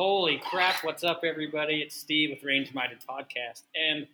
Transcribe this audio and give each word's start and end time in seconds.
Holy 0.00 0.38
crap, 0.38 0.82
what's 0.82 1.04
up, 1.04 1.24
everybody? 1.24 1.82
It's 1.82 1.94
Steve 1.94 2.30
with 2.30 2.42
Range 2.42 2.72
Minded 2.72 3.00
Podcast. 3.06 3.64
And 3.74 4.06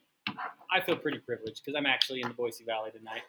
I 0.68 0.80
feel 0.80 0.96
pretty 0.96 1.18
privileged 1.18 1.62
because 1.64 1.78
I'm 1.78 1.86
actually 1.86 2.22
in 2.22 2.26
the 2.26 2.34
Boise 2.34 2.64
Valley 2.64 2.90
tonight. 2.90 3.20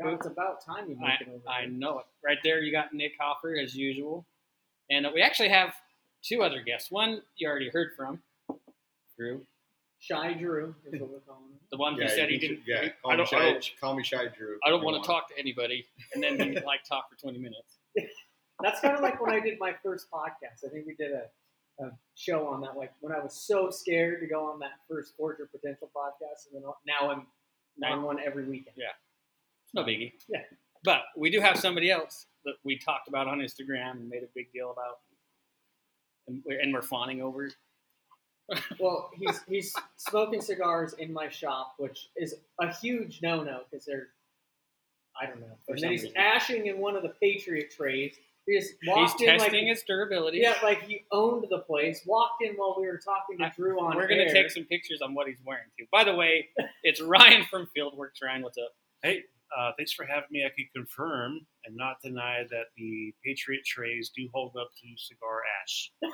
God, 0.00 0.12
it's 0.12 0.24
about 0.28 0.64
time 0.64 0.88
you 0.88 0.96
I, 1.04 1.08
make 1.08 1.22
it 1.22 1.28
over 1.28 1.42
I 1.48 1.62
here. 1.62 1.70
know 1.70 1.98
it. 1.98 2.04
Right 2.24 2.38
there, 2.44 2.60
you 2.60 2.70
got 2.70 2.94
Nick 2.94 3.14
Hoffer, 3.20 3.56
as 3.60 3.74
usual. 3.74 4.24
And 4.88 5.04
we 5.12 5.20
actually 5.20 5.48
have 5.48 5.74
two 6.22 6.44
other 6.44 6.60
guests. 6.62 6.92
One 6.92 7.22
you 7.38 7.48
already 7.48 7.70
heard 7.70 7.90
from, 7.96 8.20
Drew, 9.18 9.40
Shy 9.98 10.32
Drew 10.34 10.76
is 10.92 11.00
what 11.00 11.10
we're 11.10 11.18
calling 11.26 11.42
him. 11.50 11.58
the 11.72 11.76
one 11.76 11.94
who 11.94 12.02
Yeah, 12.02 12.08
said 12.10 12.28
he 12.28 12.34
you 12.34 12.40
didn't. 12.40 12.56
should- 12.58 12.68
Yeah, 12.68 12.88
call 13.02 13.10
I 13.10 13.14
me 13.14 13.16
don't, 13.16 13.26
I 13.26 13.30
shy. 13.46 13.50
don't, 13.50 13.70
Call 13.80 13.94
me 13.96 14.04
shy, 14.04 14.26
Drew. 14.38 14.58
I 14.64 14.70
don't 14.70 14.84
want 14.84 15.02
to 15.02 15.04
talk 15.04 15.28
to 15.30 15.34
anybody. 15.40 15.84
And 16.14 16.22
then 16.22 16.38
he 16.38 16.60
like 16.60 16.84
talk 16.88 17.10
for 17.10 17.16
20 17.20 17.36
minutes. 17.38 17.78
That's 18.62 18.78
kind 18.80 18.94
of 18.94 19.00
like 19.02 19.20
when 19.20 19.32
I 19.34 19.40
did 19.40 19.58
my 19.58 19.74
first 19.82 20.06
podcast. 20.08 20.64
I 20.64 20.68
think 20.70 20.86
we 20.86 20.94
did 20.94 21.10
a, 21.10 21.22
a 21.80 21.90
show 22.14 22.46
on 22.46 22.60
that. 22.62 22.76
Like 22.76 22.92
when 23.00 23.12
I 23.12 23.20
was 23.20 23.34
so 23.46 23.70
scared 23.70 24.20
to 24.20 24.26
go 24.26 24.46
on 24.46 24.58
that 24.60 24.72
first 24.88 25.14
Forger 25.16 25.48
Potential 25.50 25.90
podcast, 25.94 26.52
and 26.52 26.62
then 26.62 26.70
now 26.86 27.10
I'm 27.10 27.26
on 27.84 28.02
one 28.02 28.18
every 28.24 28.44
weekend. 28.44 28.76
Yeah. 28.76 28.86
It's 29.64 29.74
no 29.74 29.82
biggie. 29.82 30.12
Yeah. 30.28 30.40
But 30.84 31.02
we 31.16 31.30
do 31.30 31.40
have 31.40 31.58
somebody 31.58 31.90
else 31.90 32.26
that 32.44 32.54
we 32.64 32.78
talked 32.78 33.08
about 33.08 33.26
on 33.26 33.38
Instagram 33.38 33.92
and 33.92 34.08
made 34.08 34.22
a 34.22 34.28
big 34.34 34.52
deal 34.52 34.70
about. 34.70 34.98
And 36.28 36.42
we're, 36.46 36.60
and 36.60 36.72
we're 36.72 36.82
fawning 36.82 37.22
over. 37.22 37.50
Well, 38.78 39.10
he's 39.12 39.40
he's 39.48 39.74
smoking 39.96 40.40
cigars 40.40 40.92
in 41.00 41.12
my 41.12 41.28
shop, 41.28 41.74
which 41.78 42.10
is 42.16 42.32
a 42.60 42.72
huge 42.72 43.18
no-no 43.20 43.62
because 43.68 43.84
they're 43.84 44.10
I 45.20 45.26
don't 45.26 45.40
know. 45.40 45.56
And 45.68 45.78
then 45.80 45.90
he's 45.90 46.02
reason. 46.02 46.16
ashing 46.16 46.66
in 46.66 46.78
one 46.78 46.94
of 46.94 47.02
the 47.02 47.12
Patriot 47.20 47.72
trays. 47.76 48.14
He 48.46 48.58
just 48.58 48.74
He's 48.80 48.88
walked 48.88 49.20
in 49.20 49.26
testing 49.28 49.66
like 49.66 49.72
its 49.72 49.82
durability. 49.82 50.38
yeah, 50.38 50.54
like 50.62 50.82
he 50.82 51.04
owned 51.10 51.46
the 51.50 51.58
place. 51.58 52.02
Walked 52.06 52.42
in 52.42 52.54
while 52.54 52.76
we 52.78 52.86
were 52.86 52.98
talking 53.04 53.38
to 53.38 53.46
I- 53.46 53.52
Drew 53.56 53.80
on 53.80 53.96
We're 53.96 54.06
going 54.06 54.20
air. 54.20 54.26
to 54.28 54.32
take 54.32 54.50
some 54.50 54.64
pictures 54.64 55.02
on 55.02 55.14
what 55.14 55.26
he's 55.26 55.40
wearing, 55.44 55.64
too. 55.78 55.86
By 55.90 56.04
the 56.04 56.14
way, 56.14 56.48
it's 56.84 57.00
Ryan 57.02 57.44
from 57.50 57.68
Fieldworks. 57.76 58.22
Ryan, 58.22 58.42
what's 58.42 58.58
up? 58.58 58.72
Hey, 59.02 59.24
uh, 59.56 59.72
thanks 59.76 59.92
for 59.92 60.04
having 60.04 60.28
me. 60.30 60.44
I 60.44 60.50
can 60.56 60.68
confirm 60.74 61.40
and 61.64 61.76
not 61.76 61.96
deny 62.02 62.44
that 62.50 62.66
the 62.76 63.12
Patriot 63.24 63.64
trays 63.64 64.10
do 64.16 64.28
hold 64.32 64.56
up 64.56 64.70
to 64.80 64.86
cigar 64.96 65.42
ash. 65.62 65.90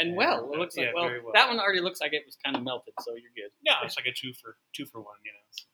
And 0.00 0.16
well, 0.16 0.50
it 0.52 0.58
looks 0.58 0.76
like, 0.76 0.86
Yeah, 0.86 0.92
well, 0.94 1.10
well. 1.22 1.32
that 1.34 1.48
one 1.48 1.60
already 1.60 1.80
looks 1.80 2.00
like 2.00 2.12
it 2.12 2.22
was 2.26 2.36
kind 2.44 2.56
of 2.56 2.62
melted, 2.64 2.94
so 3.00 3.12
you're 3.12 3.30
good. 3.36 3.52
Yeah, 3.62 3.74
it's 3.84 3.96
like 3.96 4.06
a 4.06 4.12
two 4.12 4.32
for 4.34 4.56
two 4.74 4.84
for 4.86 5.00
one. 5.00 5.16
You 5.24 5.30
know, 5.32 5.38
so 5.52 5.64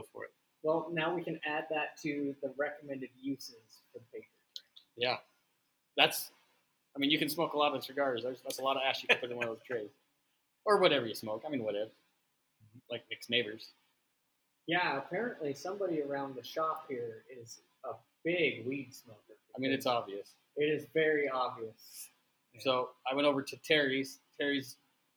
go 0.00 0.06
for 0.12 0.24
it. 0.24 0.30
Well, 0.62 0.88
now 0.92 1.14
we 1.14 1.22
can 1.22 1.38
add 1.46 1.64
that 1.70 1.98
to 2.02 2.34
the 2.42 2.54
recommended 2.56 3.10
uses 3.20 3.82
for 3.92 3.98
the 3.98 4.04
Patriot 4.06 4.30
tray. 4.56 4.64
Yeah. 4.96 5.16
That's, 5.96 6.30
I 6.94 6.98
mean, 6.98 7.10
you 7.10 7.18
can 7.18 7.28
smoke 7.28 7.54
a 7.54 7.58
lot 7.58 7.74
of 7.74 7.84
cigars. 7.84 8.22
There's, 8.22 8.40
that's 8.42 8.58
a 8.58 8.62
lot 8.62 8.76
of 8.76 8.82
ash 8.86 9.02
you 9.02 9.08
can 9.08 9.18
put 9.18 9.30
in 9.30 9.36
one 9.36 9.48
of 9.48 9.54
those 9.54 9.62
trays. 9.66 9.90
Or 10.64 10.78
whatever 10.78 11.06
you 11.06 11.14
smoke. 11.14 11.42
I 11.46 11.50
mean, 11.50 11.62
whatever. 11.62 11.90
Like 12.90 13.04
Nick's 13.10 13.28
neighbors. 13.30 13.70
Yeah, 14.66 14.96
apparently 14.98 15.52
somebody 15.54 16.02
around 16.02 16.36
the 16.36 16.42
shop 16.42 16.86
here 16.88 17.24
is 17.30 17.60
a 17.84 17.92
big 18.24 18.66
weed 18.66 18.94
smoker. 18.94 19.18
I 19.54 19.60
mean, 19.60 19.72
it's 19.72 19.86
obvious. 19.86 20.32
it 20.56 20.64
is 20.64 20.86
very 20.94 21.28
obvious. 21.28 22.08
So 22.60 22.90
I 23.10 23.14
went 23.14 23.26
over 23.26 23.42
to 23.42 23.56
Terry's. 23.58 24.18
Terry's, 24.38 24.76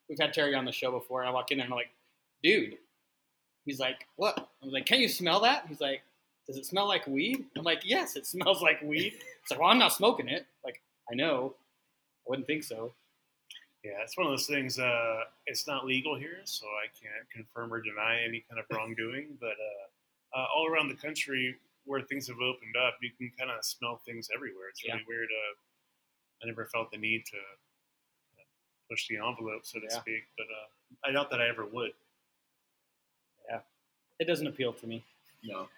we've 0.10 0.20
had 0.20 0.34
Terry 0.34 0.54
on 0.54 0.66
the 0.66 0.72
show 0.72 0.92
before, 0.92 1.22
and 1.22 1.30
I 1.30 1.32
walk 1.32 1.52
in 1.52 1.58
there 1.58 1.66
and 1.66 1.74
I'm 1.74 1.78
like, 1.78 1.92
dude. 2.44 2.78
He's 3.66 3.80
like, 3.80 4.08
what? 4.16 4.38
I 4.38 4.66
was 4.66 4.74
like, 4.74 4.86
can 4.86 5.00
you 5.00 5.10
smell 5.10 5.42
that? 5.42 5.66
He's 5.68 5.82
like, 5.82 6.02
does 6.48 6.58
it 6.58 6.66
smell 6.66 6.88
like 6.88 7.06
weed? 7.08 7.46
I'm 7.58 7.64
like, 7.64 7.82
yes, 7.84 8.16
it 8.16 8.26
smells 8.26 8.62
like 8.62 8.82
weed. 8.82 9.14
It's 9.42 9.52
like, 9.52 9.60
well, 9.60 9.70
I'm 9.70 9.78
not 9.80 9.94
smoking 9.94 10.28
it. 10.30 10.46
Like, 10.64 10.82
I 11.12 11.16
know. 11.16 11.56
I 12.26 12.30
wouldn't 12.30 12.48
think 12.48 12.64
so. 12.64 12.94
Yeah, 13.84 14.02
it's 14.04 14.18
one 14.18 14.26
of 14.28 14.32
those 14.32 14.48
things. 14.48 14.80
Uh, 14.80 15.24
it's 15.46 15.68
not 15.68 15.86
legal 15.86 16.16
here, 16.18 16.40
so 16.46 16.66
I 16.66 16.88
can't 17.02 17.30
confirm 17.32 17.72
or 17.74 17.82
deny 17.82 18.22
any 18.28 18.44
kind 18.50 18.60
of 18.60 18.66
wrongdoing. 18.76 19.28
But 19.40 19.56
uh, 19.60 20.40
uh, 20.40 20.46
all 20.56 20.68
around 20.68 20.90
the 20.90 20.96
country, 20.96 21.56
where 21.86 22.02
things 22.02 22.28
have 22.28 22.38
opened 22.42 22.76
up, 22.86 22.96
you 23.02 23.12
can 23.18 23.32
kind 23.40 23.50
of 23.52 23.64
smell 23.64 24.02
things 24.06 24.28
everywhere. 24.36 24.70
It's 24.70 24.84
really 24.84 25.06
weird. 25.08 25.30
Uh, 25.32 25.56
I 26.44 26.48
never 26.48 26.66
felt 26.66 26.92
the 26.92 26.98
need 26.98 27.24
to 27.28 27.38
uh, 27.38 28.44
push 28.90 29.08
the 29.08 29.18
envelope, 29.18 29.62
so 29.66 29.80
to 29.80 29.86
Yeah. 29.90 30.00
speak. 30.00 30.24
But 30.38 30.48
uh, 30.48 31.10
I 31.10 31.12
doubt 31.14 31.30
that 31.32 31.40
I 31.42 31.48
ever 31.48 31.66
would. 31.66 31.92
Yeah, 33.50 33.60
it 34.20 34.26
doesn't 34.26 34.48
appeal 34.48 34.74
to 34.74 34.88
me. 34.88 35.04
No. 35.44 35.70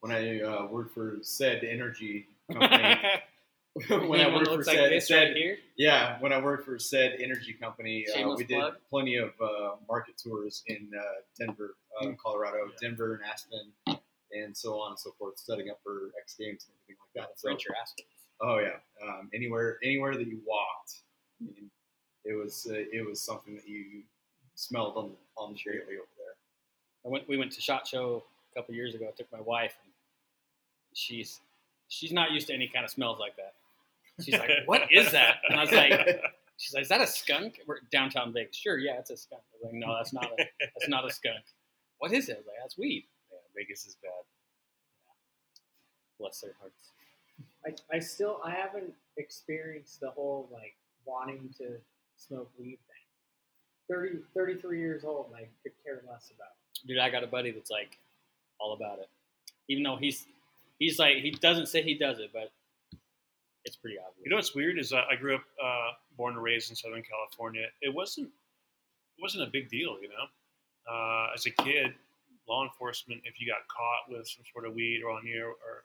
When 0.00 0.12
I 0.12 0.40
uh, 0.40 0.66
worked 0.66 0.94
for 0.94 1.18
said 1.22 1.62
energy 1.64 2.26
company, 2.52 2.96
when 4.08 4.20
I 4.20 4.32
worked 4.34 4.46
for 4.46 4.52
looks 4.56 4.66
like 4.66 4.76
said, 4.76 4.90
this 4.92 5.08
said 5.08 5.28
right 5.28 5.36
here. 5.36 5.58
yeah, 5.76 6.16
when 6.20 6.32
I 6.32 6.40
worked 6.40 6.64
for 6.64 6.78
said 6.78 7.16
energy 7.20 7.52
company, 7.52 8.06
uh, 8.08 8.34
we 8.34 8.44
did 8.44 8.56
plug. 8.58 8.74
plenty 8.88 9.16
of 9.16 9.30
uh, 9.42 9.72
market 9.88 10.16
tours 10.16 10.62
in 10.66 10.90
uh, 10.98 11.02
Denver, 11.38 11.76
uh, 12.00 12.06
Mm. 12.06 12.16
Colorado, 12.18 12.64
Yeah. 12.66 12.72
Denver, 12.80 13.14
and 13.16 13.24
Aspen, 13.30 13.72
and 14.32 14.56
so 14.56 14.80
on 14.80 14.92
and 14.92 14.98
so 14.98 15.12
forth, 15.18 15.38
setting 15.38 15.68
up 15.70 15.80
for 15.84 16.12
X 16.22 16.34
Games 16.38 16.66
and 16.66 16.74
everything 16.84 16.96
like 17.14 17.28
that. 17.28 17.38
So- 17.38 17.48
French 17.48 17.64
or 17.68 17.74
Aspen. 17.80 18.06
Oh 18.42 18.58
yeah, 18.58 18.76
um, 19.06 19.28
anywhere 19.34 19.76
anywhere 19.82 20.14
that 20.16 20.26
you 20.26 20.40
walked, 20.46 20.94
I 21.42 21.44
mean, 21.44 21.70
it 22.24 22.32
was 22.32 22.66
uh, 22.70 22.74
it 22.74 23.06
was 23.06 23.20
something 23.20 23.54
that 23.54 23.68
you 23.68 24.02
smelled 24.54 24.96
on 24.96 25.10
on 25.36 25.52
the 25.52 25.70
over 25.70 25.84
there. 26.16 26.34
I 27.04 27.08
went. 27.08 27.28
We 27.28 27.36
went 27.36 27.52
to 27.52 27.60
Shot 27.60 27.86
Show 27.86 28.24
a 28.52 28.58
couple 28.58 28.74
years 28.74 28.94
ago. 28.94 29.08
I 29.08 29.10
took 29.14 29.30
my 29.30 29.42
wife, 29.42 29.74
and 29.84 29.89
she's 30.94 31.40
she's 31.88 32.12
not 32.12 32.32
used 32.32 32.46
to 32.48 32.54
any 32.54 32.68
kind 32.68 32.84
of 32.84 32.90
smells 32.90 33.18
like 33.18 33.36
that. 33.36 33.54
She's 34.22 34.34
like, 34.34 34.50
"What 34.66 34.82
is 34.92 35.10
that?" 35.12 35.36
And 35.48 35.58
I 35.58 35.62
was 35.62 35.72
like, 35.72 35.92
"She's 36.56 36.74
like, 36.74 36.82
is 36.82 36.88
that 36.88 37.00
a 37.00 37.06
skunk?" 37.06 37.60
We're 37.66 37.80
downtown 37.92 38.32
Vegas. 38.32 38.56
Sure, 38.56 38.78
yeah, 38.78 38.98
it's 38.98 39.10
a 39.10 39.16
skunk. 39.16 39.42
I 39.52 39.66
was 39.66 39.72
like, 39.72 39.80
"No, 39.80 39.96
that's 39.96 40.12
not 40.12 40.26
a 40.26 40.44
that's 40.60 40.88
not 40.88 41.06
a 41.06 41.12
skunk. 41.12 41.44
What 41.98 42.12
is 42.12 42.28
it?" 42.28 42.34
I 42.34 42.38
was 42.38 42.46
like, 42.46 42.56
"That's 42.62 42.78
weed." 42.78 43.04
Yeah, 43.30 43.38
Vegas 43.56 43.86
is 43.86 43.96
bad. 44.02 44.10
Bless 46.18 46.40
their 46.40 46.54
hearts. 46.60 46.90
I, 47.66 47.96
I 47.96 47.98
still 47.98 48.40
I 48.44 48.50
haven't 48.50 48.92
experienced 49.16 50.00
the 50.00 50.10
whole 50.10 50.48
like 50.52 50.76
wanting 51.04 51.52
to 51.58 51.76
smoke 52.16 52.50
weed 52.58 52.78
thing. 52.86 52.96
30, 53.88 54.18
33 54.34 54.78
years 54.78 55.04
old 55.04 55.26
and 55.26 55.36
I 55.36 55.48
could 55.62 55.72
care 55.84 56.00
less 56.08 56.30
about 56.34 56.50
it. 56.52 56.86
Dude, 56.86 56.98
I 56.98 57.10
got 57.10 57.24
a 57.24 57.26
buddy 57.26 57.50
that's 57.50 57.70
like 57.70 57.98
all 58.58 58.72
about 58.72 58.98
it. 59.00 59.08
Even 59.68 59.82
though 59.82 59.96
he's 59.96 60.26
he's 60.80 60.98
like 60.98 61.18
he 61.18 61.30
doesn't 61.30 61.66
say 61.66 61.82
he 61.82 61.94
does 61.94 62.18
it, 62.18 62.30
but 62.32 62.50
it's 63.64 63.76
pretty 63.76 63.98
obvious. 63.98 64.24
You 64.24 64.30
know 64.30 64.36
what's 64.36 64.54
weird 64.54 64.78
is 64.80 64.92
uh, 64.92 65.02
I 65.08 65.14
grew 65.14 65.36
up 65.36 65.44
uh, 65.62 65.90
born 66.16 66.34
and 66.34 66.42
raised 66.42 66.70
in 66.70 66.76
Southern 66.76 67.04
California. 67.04 67.66
It 67.80 67.94
wasn't 67.94 68.26
it 68.26 69.22
wasn't 69.22 69.44
a 69.44 69.50
big 69.52 69.68
deal, 69.68 69.96
you 70.02 70.08
know. 70.08 70.26
Uh, 70.90 71.28
as 71.34 71.46
a 71.46 71.50
kid, 71.50 71.92
law 72.48 72.64
enforcement, 72.64 73.20
if 73.24 73.40
you 73.40 73.46
got 73.46 73.60
caught 73.68 74.10
with 74.10 74.26
some 74.26 74.42
sort 74.52 74.66
of 74.66 74.74
weed 74.74 75.02
or 75.04 75.10
on 75.12 75.24
you, 75.24 75.44
or 75.44 75.84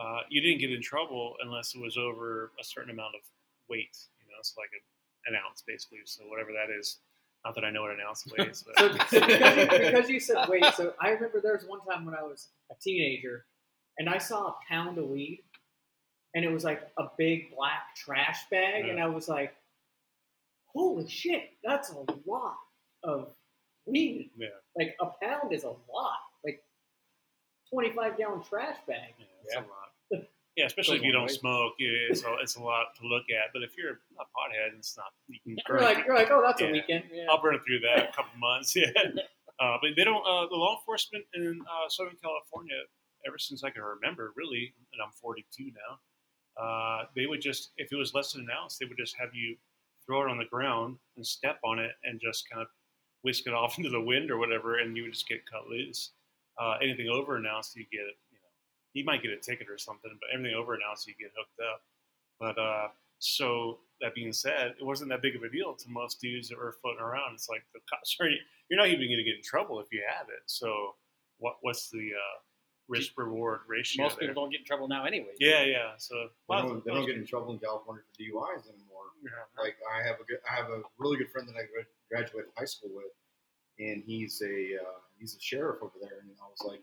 uh, 0.00 0.20
you 0.30 0.40
didn't 0.40 0.60
get 0.60 0.72
in 0.72 0.80
trouble 0.80 1.34
unless 1.44 1.74
it 1.74 1.82
was 1.82 1.98
over 1.98 2.52
a 2.58 2.64
certain 2.64 2.90
amount 2.90 3.14
of 3.14 3.20
weight. 3.68 3.96
You 4.20 4.26
know, 4.30 4.38
it's 4.38 4.54
like 4.56 4.70
a, 4.72 5.30
an 5.30 5.36
ounce 5.36 5.62
basically. 5.66 5.98
So 6.06 6.24
whatever 6.24 6.50
that 6.52 6.72
is. 6.72 6.98
Not 7.44 7.54
that 7.56 7.64
I 7.64 7.70
know 7.70 7.82
what 7.82 7.90
an 7.90 7.98
ounce 8.00 8.24
weighs. 8.38 8.64
But 8.64 8.78
So, 9.10 9.20
so 9.20 9.20
because, 9.20 9.56
you, 9.58 9.68
because 9.68 10.08
you 10.08 10.18
said 10.18 10.48
weight, 10.48 10.64
so 10.74 10.94
I 10.98 11.10
remember 11.10 11.42
there 11.42 11.52
was 11.52 11.66
one 11.66 11.80
time 11.84 12.06
when 12.06 12.14
I 12.14 12.22
was 12.22 12.48
a 12.70 12.74
teenager 12.80 13.44
and 13.98 14.08
I 14.08 14.18
saw 14.18 14.48
a 14.48 14.54
pound 14.68 14.98
of 14.98 15.06
weed 15.08 15.42
and 16.34 16.44
it 16.44 16.50
was 16.52 16.64
like 16.64 16.82
a 16.98 17.04
big 17.16 17.54
black 17.56 17.94
trash 17.96 18.40
bag 18.50 18.88
and 18.88 19.00
I 19.00 19.06
was 19.06 19.28
like, 19.28 19.54
holy 20.66 21.08
shit, 21.08 21.50
that's 21.62 21.90
a 21.90 22.04
lot 22.28 22.56
of 23.04 23.28
weed. 23.86 24.30
yeah, 24.36 24.48
Like 24.76 24.96
a 25.00 25.06
pound 25.24 25.52
is 25.52 25.64
a 25.64 25.68
lot. 25.68 26.18
Like 26.44 26.62
25 27.72 28.16
gallon 28.18 28.42
trash 28.42 28.76
bag. 28.86 29.14
yeah, 29.18 29.26
it's 29.44 29.54
Yeah. 29.54 29.60
a 29.60 29.62
lot. 29.62 29.70
Yeah, 30.56 30.66
especially 30.66 30.98
if 30.98 31.02
you 31.02 31.10
don't 31.10 31.22
way. 31.26 31.32
smoke, 31.34 31.72
it's 31.78 32.22
a, 32.22 32.32
it's 32.40 32.54
a 32.54 32.62
lot 32.62 32.94
to 33.00 33.06
look 33.08 33.24
at. 33.28 33.50
But 33.52 33.64
if 33.64 33.76
you're 33.76 33.90
a 33.90 34.22
pothead, 34.22 34.78
it's 34.78 34.96
not. 34.96 35.06
You 35.26 35.40
can 35.42 35.56
You're 35.68 35.80
like, 35.80 36.06
you're 36.06 36.14
like, 36.14 36.30
oh, 36.30 36.42
that's 36.46 36.60
Yeah. 36.60 36.68
a 36.68 36.72
weekend. 36.72 37.04
Yeah. 37.12 37.24
I'll 37.28 37.42
burn 37.42 37.58
through 37.66 37.80
that 37.80 38.10
a 38.10 38.12
couple 38.12 38.38
months. 38.38 38.72
Yeah, 38.76 38.86
uh, 39.58 39.78
but 39.82 39.90
they 39.96 40.04
don't. 40.04 40.22
Uh, 40.24 40.46
the 40.48 40.54
law 40.54 40.76
enforcement 40.78 41.24
in 41.34 41.60
uh, 41.62 41.88
Southern 41.88 42.14
California, 42.22 42.76
ever 43.26 43.38
since 43.38 43.64
I 43.64 43.70
can 43.70 43.82
remember, 43.82 44.32
really, 44.36 44.74
and 44.92 45.02
I'm 45.02 45.12
42 45.12 45.72
now, 45.72 46.62
uh, 46.62 47.04
they 47.16 47.26
would 47.26 47.40
just, 47.40 47.70
if 47.76 47.92
it 47.92 47.96
was 47.96 48.14
less 48.14 48.32
than 48.32 48.42
an 48.42 48.48
ounce, 48.50 48.78
they 48.78 48.86
would 48.86 48.98
just 48.98 49.16
have 49.18 49.34
you 49.34 49.56
throw 50.06 50.22
it 50.22 50.30
on 50.30 50.38
the 50.38 50.44
ground 50.44 50.98
and 51.16 51.26
step 51.26 51.58
on 51.64 51.78
it 51.78 51.92
and 52.04 52.20
just 52.20 52.48
kind 52.48 52.62
of 52.62 52.68
whisk 53.22 53.46
it 53.46 53.54
off 53.54 53.78
into 53.78 53.90
the 53.90 54.00
wind 54.00 54.30
or 54.30 54.38
whatever, 54.38 54.78
and 54.78 54.96
you 54.96 55.04
would 55.04 55.12
just 55.12 55.28
get 55.28 55.50
cut 55.50 55.66
loose. 55.68 56.10
Uh, 56.60 56.76
anything 56.80 57.08
over 57.08 57.36
an 57.36 57.46
ounce, 57.46 57.74
you 57.74 57.84
get, 57.90 58.00
you 58.30 58.38
know, 58.38 58.52
you 58.92 59.04
might 59.04 59.22
get 59.22 59.32
a 59.32 59.36
ticket 59.36 59.68
or 59.68 59.78
something, 59.78 60.16
but 60.20 60.30
everything 60.32 60.56
over 60.56 60.74
an 60.74 60.80
ounce, 60.88 61.06
you 61.06 61.14
get 61.18 61.32
hooked 61.36 61.60
up. 61.60 61.82
But 62.38 62.60
uh, 62.60 62.88
so 63.18 63.80
that 64.00 64.14
being 64.14 64.32
said, 64.32 64.74
it 64.78 64.84
wasn't 64.84 65.10
that 65.10 65.22
big 65.22 65.34
of 65.34 65.42
a 65.42 65.48
deal 65.48 65.74
to 65.74 65.90
most 65.90 66.20
dudes 66.20 66.48
that 66.48 66.58
were 66.58 66.76
floating 66.80 67.00
around. 67.00 67.34
It's 67.34 67.48
like 67.48 67.64
the 67.72 67.80
cops 67.90 68.16
are, 68.20 68.28
you're 68.28 68.78
not 68.78 68.88
even 68.88 69.08
going 69.08 69.18
to 69.18 69.24
get 69.24 69.36
in 69.36 69.42
trouble 69.42 69.80
if 69.80 69.86
you 69.90 70.02
have 70.06 70.28
it. 70.28 70.42
So 70.46 70.94
what 71.38 71.56
what's 71.62 71.90
the 71.90 72.10
uh, 72.14 72.38
risk 72.88 73.12
reward 73.16 73.60
ratio? 73.66 74.04
Most 74.04 74.18
there? 74.18 74.28
people 74.28 74.42
don't 74.44 74.50
get 74.50 74.60
in 74.60 74.66
trouble 74.66 74.88
now 74.88 75.04
anyway. 75.04 75.32
Yeah, 75.38 75.64
yeah. 75.64 75.92
So 75.98 76.28
They 76.48 76.56
don't, 76.56 76.84
they 76.84 76.92
don't 76.92 77.06
get 77.06 77.16
in 77.16 77.26
trouble 77.26 77.52
in 77.52 77.58
California 77.58 78.02
for 78.02 78.22
DUIs 78.22 78.68
anymore. 78.68 79.08
Yeah. 79.22 79.62
Like 79.62 79.76
I 79.90 80.06
have 80.06 80.20
a 80.20 80.24
good, 80.24 80.38
I 80.50 80.54
have 80.54 80.70
a 80.70 80.82
really 80.98 81.16
good 81.16 81.30
friend 81.30 81.48
that 81.48 81.56
I 81.56 81.64
graduated 82.10 82.50
high 82.56 82.64
school 82.64 82.90
with, 82.94 83.12
and 83.78 84.02
he's 84.06 84.42
a 84.42 84.80
uh, 84.82 85.00
he's 85.18 85.36
a 85.36 85.40
sheriff 85.40 85.78
over 85.82 85.94
there. 86.00 86.20
And 86.20 86.30
I 86.40 86.46
was 86.48 86.70
like, 86.70 86.82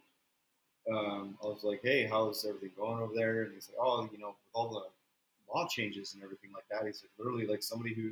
um, 0.91 1.37
I 1.43 1.47
was 1.47 1.63
like, 1.63 1.81
hey, 1.83 2.07
how's 2.07 2.45
everything 2.45 2.71
going 2.77 3.01
over 3.01 3.13
there? 3.15 3.43
And 3.43 3.53
he's 3.53 3.69
like, 3.69 3.77
oh, 3.79 4.09
you 4.11 4.17
know, 4.17 4.29
with 4.29 4.53
all 4.53 4.69
the 4.69 5.53
law 5.53 5.67
changes 5.67 6.13
and 6.13 6.23
everything 6.23 6.51
like 6.53 6.65
that, 6.71 6.85
he's 6.85 7.03
like 7.03 7.11
literally 7.17 7.45
like 7.45 7.61
somebody 7.61 7.93
who 7.93 8.09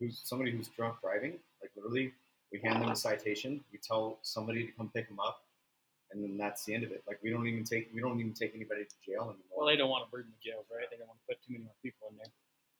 who's 0.00 0.20
somebody 0.24 0.50
who's 0.50 0.68
drunk 0.68 0.96
driving. 1.00 1.38
Like 1.62 1.70
literally, 1.76 2.12
we 2.52 2.60
hand 2.60 2.82
them 2.82 2.90
a 2.90 2.96
citation, 2.96 3.64
we 3.72 3.78
tell 3.78 4.18
somebody 4.22 4.66
to 4.66 4.72
come 4.72 4.90
pick 4.94 5.08
them 5.08 5.20
up, 5.20 5.43
and 6.14 6.24
then 6.24 6.36
that's 6.38 6.64
the 6.64 6.74
end 6.74 6.84
of 6.84 6.92
it. 6.92 7.02
Like 7.06 7.18
we 7.22 7.30
don't 7.30 7.46
even 7.46 7.64
take 7.64 7.90
we 7.92 8.00
don't 8.00 8.18
even 8.20 8.32
take 8.32 8.54
anybody 8.54 8.84
to 8.84 8.94
jail 9.04 9.22
anymore. 9.22 9.36
Well, 9.56 9.66
they 9.66 9.76
don't 9.76 9.90
want 9.90 10.06
to 10.06 10.10
burden 10.10 10.32
the 10.32 10.50
jails, 10.50 10.64
right? 10.74 10.86
They 10.90 10.96
don't 10.96 11.08
want 11.08 11.18
to 11.20 11.26
put 11.34 11.42
too 11.46 11.52
many 11.52 11.64
more 11.64 11.74
people 11.82 12.08
in 12.10 12.16
there. 12.16 12.32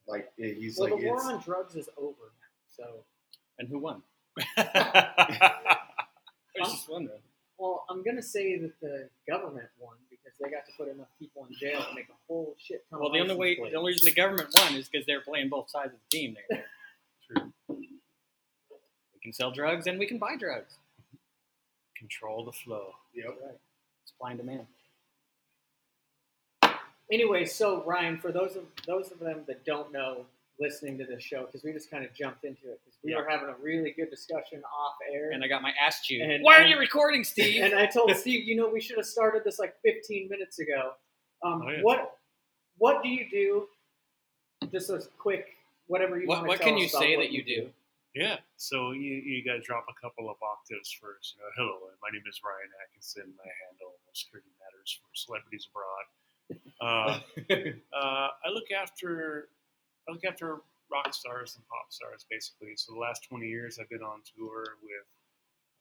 like 0.06 0.32
he's 0.36 0.78
Well, 0.78 0.90
like 0.90 1.00
the 1.00 1.06
war 1.06 1.16
it's, 1.16 1.26
on 1.26 1.42
drugs 1.42 1.76
is 1.76 1.88
over 1.98 2.32
now. 2.40 2.48
So, 2.68 3.04
And 3.58 3.68
who 3.68 3.78
won? 3.78 4.02
I 4.56 5.50
was 6.60 6.72
just 6.72 6.88
wondering. 6.88 7.20
well, 7.58 7.84
I'm 7.90 8.02
gonna 8.02 8.22
say 8.22 8.58
that 8.58 8.72
the 8.80 9.08
government 9.28 9.68
won 9.78 9.96
because 10.10 10.32
they 10.40 10.50
got 10.50 10.64
to 10.66 10.72
put 10.76 10.88
enough 10.88 11.08
people 11.18 11.46
in 11.48 11.54
jail 11.58 11.80
to 11.82 11.94
make 11.94 12.08
a 12.08 12.16
whole 12.28 12.54
shit 12.58 12.84
ton. 12.90 13.00
Well, 13.00 13.08
of 13.08 13.14
the 13.14 13.20
only 13.20 13.34
way, 13.36 13.48
license 13.50 13.58
plates. 13.60 13.72
the 13.72 13.78
only 13.78 13.92
reason 13.92 14.04
the 14.06 14.14
government 14.20 14.48
won 14.54 14.74
is 14.74 14.88
because 14.88 15.06
they're 15.06 15.20
playing 15.20 15.48
both 15.48 15.70
sides 15.70 15.92
of 15.92 15.98
the 16.10 16.16
team 16.16 16.36
there. 16.48 16.64
True. 17.26 17.52
We 17.68 19.20
can 19.22 19.32
sell 19.32 19.50
drugs 19.52 19.86
and 19.86 19.98
we 19.98 20.06
can 20.06 20.18
buy 20.18 20.36
drugs. 20.36 20.76
Control 22.08 22.44
the 22.44 22.52
flow. 22.52 22.92
Yep. 23.14 23.38
Right. 23.42 23.58
Supply 24.04 24.30
and 24.32 24.38
demand. 24.38 24.66
Anyway, 27.10 27.46
so 27.46 27.82
Ryan, 27.84 28.18
for 28.18 28.30
those 28.30 28.56
of 28.56 28.64
those 28.86 29.10
of 29.10 29.18
them 29.20 29.40
that 29.46 29.64
don't 29.64 29.90
know, 29.90 30.26
listening 30.60 30.98
to 30.98 31.06
this 31.06 31.22
show, 31.22 31.46
because 31.46 31.64
we 31.64 31.72
just 31.72 31.90
kind 31.90 32.04
of 32.04 32.12
jumped 32.12 32.44
into 32.44 32.70
it 32.70 32.78
because 32.84 32.98
we 33.02 33.12
Yeah. 33.12 33.20
were 33.22 33.28
having 33.28 33.48
a 33.48 33.54
really 33.54 33.92
good 33.92 34.10
discussion 34.10 34.62
off 34.64 34.96
air, 35.10 35.30
And 35.30 35.42
I 35.42 35.48
got 35.48 35.62
my 35.62 35.72
ass 35.80 36.02
chewed. 36.04 36.20
And- 36.20 36.44
Why 36.44 36.56
aren't 36.58 36.68
you 36.68 36.78
recording, 36.78 37.24
Steve? 37.24 37.62
and 37.62 37.74
I 37.74 37.86
told 37.86 38.10
Steve, 38.16 38.44
you 38.44 38.54
know, 38.54 38.68
we 38.68 38.82
should 38.82 38.96
have 38.98 39.06
started 39.06 39.44
this 39.44 39.58
like 39.58 39.80
15 39.80 40.28
minutes 40.28 40.58
ago. 40.58 40.92
Um, 41.42 41.62
Oh, 41.62 41.70
yeah. 41.70 41.80
What 41.82 42.18
what 42.76 43.02
do 43.02 43.08
you 43.08 43.30
do? 43.30 43.68
Just 44.70 44.90
a 44.90 45.00
quick, 45.18 45.56
whatever 45.86 46.18
you 46.20 46.26
what 46.26 46.46
what 46.46 46.60
can 46.60 46.76
you 46.76 46.86
say 46.88 47.16
that 47.16 47.30
you 47.32 47.42
do? 47.42 47.72
Yeah, 48.14 48.38
so 48.56 48.92
you, 48.92 49.18
you 49.26 49.42
got 49.44 49.58
to 49.58 49.60
drop 49.60 49.86
a 49.90 49.96
couple 49.98 50.30
of 50.30 50.38
octaves 50.38 50.94
first. 50.94 51.34
You 51.34 51.42
know, 51.42 51.50
hello, 51.58 51.90
my 51.98 52.14
name 52.14 52.22
is 52.30 52.38
Ryan 52.46 52.70
Atkinson. 52.78 53.34
I 53.42 53.50
handle 53.66 53.98
security 54.14 54.54
matters 54.62 54.94
for 55.02 55.10
celebrities 55.18 55.66
abroad. 55.66 56.06
Uh, 56.78 57.18
uh, 57.90 58.28
I 58.38 58.48
look 58.54 58.70
after 58.70 59.50
I 60.06 60.12
look 60.12 60.22
after 60.22 60.62
rock 60.92 61.10
stars 61.12 61.56
and 61.56 61.66
pop 61.66 61.90
stars, 61.90 62.24
basically. 62.30 62.76
So 62.76 62.94
the 62.94 63.00
last 63.00 63.26
20 63.26 63.48
years, 63.48 63.80
I've 63.82 63.90
been 63.90 64.06
on 64.06 64.22
tour 64.30 64.78
with 64.78 65.08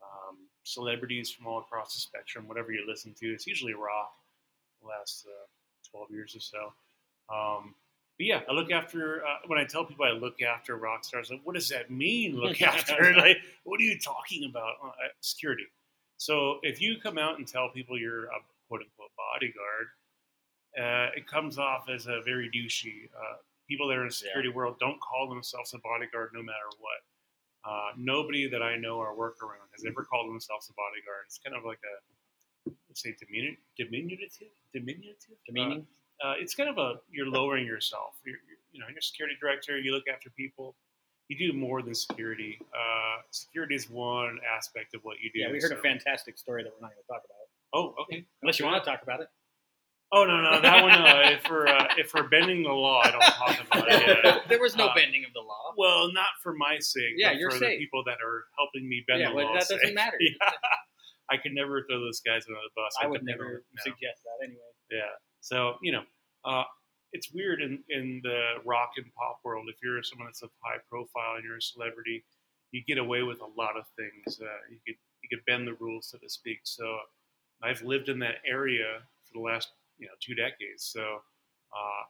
um, 0.01 0.49
celebrities 0.63 1.29
from 1.29 1.45
all 1.45 1.59
across 1.59 1.93
the 1.93 2.01
spectrum. 2.01 2.47
Whatever 2.47 2.71
you 2.71 2.81
listen 2.87 3.13
to, 3.19 3.27
it's 3.27 3.45
usually 3.45 3.75
rock. 3.75 4.17
The 4.81 4.87
last 4.89 5.27
uh, 5.29 5.45
12 5.91 6.09
years 6.09 6.35
or 6.35 6.41
so. 6.41 6.73
Um, 7.29 7.75
but 8.17 8.25
yeah, 8.25 8.41
I 8.49 8.53
look 8.53 8.71
after. 8.71 9.25
Uh, 9.25 9.37
when 9.47 9.57
I 9.59 9.65
tell 9.65 9.85
people 9.85 10.05
I 10.05 10.11
look 10.11 10.41
after 10.41 10.77
rock 10.77 11.03
stars, 11.03 11.31
like, 11.31 11.41
what 11.43 11.55
does 11.55 11.69
that 11.69 11.89
mean? 11.89 12.35
Look 12.39 12.61
after? 12.61 13.13
like, 13.17 13.37
what 13.63 13.79
are 13.79 13.83
you 13.83 13.97
talking 13.99 14.49
about? 14.49 14.75
Uh, 14.83 14.87
uh, 14.87 15.09
security. 15.21 15.65
So 16.17 16.59
if 16.61 16.81
you 16.81 16.97
come 17.01 17.17
out 17.17 17.37
and 17.37 17.47
tell 17.47 17.69
people 17.69 17.97
you're 17.97 18.25
a 18.25 18.39
quote 18.67 18.81
unquote 18.81 19.11
bodyguard, 19.17 19.87
uh, 20.77 21.17
it 21.17 21.27
comes 21.27 21.57
off 21.57 21.89
as 21.89 22.07
a 22.07 22.21
very 22.23 22.49
douchey. 22.49 23.09
Uh, 23.15 23.37
people 23.67 23.87
that 23.87 23.97
are 23.97 24.01
in 24.01 24.09
the 24.09 24.13
security 24.13 24.49
world 24.49 24.77
don't 24.79 24.99
call 25.01 25.27
themselves 25.27 25.73
a 25.73 25.79
bodyguard 25.79 26.29
no 26.33 26.43
matter 26.43 26.69
what. 26.79 27.01
Uh, 27.65 27.91
nobody 27.97 28.47
that 28.49 28.61
I 28.61 28.75
know 28.75 28.97
or 28.97 29.15
work 29.15 29.41
around 29.41 29.69
has 29.71 29.85
ever 29.85 30.03
called 30.03 30.29
themselves 30.29 30.69
a 30.69 30.73
bodyguard. 30.73 31.23
It's 31.25 31.39
kind 31.39 31.55
of 31.55 31.63
like 31.63 31.79
a 31.79 31.95
let's 32.93 33.01
say 33.01 33.15
diminu- 33.17 33.57
diminutive, 33.75 34.53
diminutive, 34.71 35.37
Demeaning? 35.47 35.87
Uh, 36.23 36.27
uh, 36.29 36.33
it's 36.39 36.55
kind 36.55 36.69
of 36.69 36.77
a 36.77 36.95
you're 37.11 37.27
lowering 37.27 37.65
yourself. 37.65 38.15
You're, 38.25 38.35
you're, 38.47 38.57
you 38.71 38.79
know, 38.79 38.85
you're 38.89 38.99
a 38.99 39.01
security 39.01 39.35
director. 39.39 39.77
You 39.77 39.91
look 39.93 40.03
after 40.13 40.29
people. 40.31 40.75
You 41.29 41.37
do 41.51 41.57
more 41.57 41.81
than 41.81 41.95
security. 41.95 42.59
Uh, 42.75 43.21
security 43.31 43.75
is 43.75 43.89
one 43.89 44.39
aspect 44.57 44.93
of 44.93 45.01
what 45.03 45.17
you 45.21 45.31
do. 45.33 45.39
yeah, 45.39 45.51
we 45.51 45.59
heard 45.61 45.71
a 45.71 45.77
fantastic 45.81 46.37
story 46.37 46.63
that 46.63 46.71
we're 46.75 46.81
not 46.85 46.91
going 46.91 47.01
to 47.01 47.07
talk 47.07 47.23
about. 47.23 47.47
Oh, 47.73 47.95
okay. 48.03 48.25
Unless 48.41 48.59
you 48.59 48.65
want 48.65 48.83
to 48.83 48.89
talk 48.89 49.01
about 49.03 49.21
it. 49.21 49.27
Oh 50.11 50.25
no, 50.25 50.41
no, 50.41 50.61
that 50.61 50.83
one. 50.83 50.91
No. 50.93 51.21
if 51.25 51.41
we're 51.49 51.65
uh, 51.65 51.87
if 51.97 52.13
we're 52.13 52.27
bending 52.29 52.61
the 52.61 52.69
law, 52.69 53.01
I 53.03 53.09
don't 53.09 53.21
talk 53.21 53.57
about 53.65 53.87
it. 53.89 54.19
Yeah. 54.23 54.39
there 54.47 54.59
was 54.59 54.75
no 54.75 54.87
Uh, 54.89 54.93
bending 54.93 55.25
of 55.25 55.33
the 55.33 55.39
law. 55.41 55.73
Well, 55.75 56.11
not 56.13 56.37
for 56.43 56.53
my 56.53 56.77
sake. 56.79 57.15
Yeah, 57.17 57.29
but 57.31 57.39
you're 57.39 57.49
for 57.49 57.57
safe. 57.57 57.79
the 57.79 57.85
people 57.85 58.03
that 58.05 58.17
are 58.21 58.45
helping 58.59 58.87
me 58.87 59.03
bend 59.07 59.21
Yeah, 59.21 59.29
the 59.29 59.35
well, 59.35 59.47
law. 59.47 59.53
that 59.53 59.61
doesn't 59.61 59.79
sake. 59.79 59.95
matter. 59.95 60.17
Yeah. 60.21 60.51
I 61.31 61.37
could 61.37 61.53
never 61.53 61.81
throw 61.89 61.99
those 61.99 62.19
guys 62.19 62.45
under 62.47 62.59
the 62.61 62.69
bus. 62.75 62.93
I 62.99 63.03
could 63.05 63.11
would 63.11 63.23
never 63.25 63.63
no. 63.73 63.81
suggest 63.81 64.21
that 64.27 64.43
anyway. 64.45 64.59
Yeah. 64.91 65.09
So 65.43 65.75
you 65.81 65.91
know, 65.91 66.03
uh, 66.45 66.63
it's 67.11 67.31
weird 67.33 67.61
in 67.61 67.83
in 67.89 68.21
the 68.23 68.55
rock 68.65 68.91
and 68.95 69.13
pop 69.13 69.39
world. 69.43 69.67
If 69.67 69.75
you're 69.83 70.01
someone 70.01 70.27
that's 70.29 70.41
of 70.41 70.51
high 70.63 70.79
profile 70.89 71.35
and 71.35 71.43
you're 71.43 71.57
a 71.57 71.61
celebrity, 71.61 72.23
you 72.71 72.81
get 72.87 72.97
away 72.97 73.23
with 73.23 73.41
a 73.41 73.49
lot 73.61 73.75
of 73.77 73.83
things. 73.97 74.39
Uh, 74.41 74.45
you 74.71 74.79
could 74.87 74.95
you 75.21 75.29
could 75.29 75.43
bend 75.45 75.67
the 75.67 75.73
rules, 75.73 76.07
so 76.07 76.17
to 76.17 76.29
speak. 76.29 76.59
So 76.63 76.97
I've 77.61 77.81
lived 77.81 78.07
in 78.07 78.19
that 78.19 78.35
area 78.47 78.99
for 79.25 79.33
the 79.33 79.41
last 79.41 79.67
you 79.97 80.07
know 80.07 80.13
two 80.21 80.33
decades. 80.33 80.85
So 80.85 81.01
uh, 81.75 82.03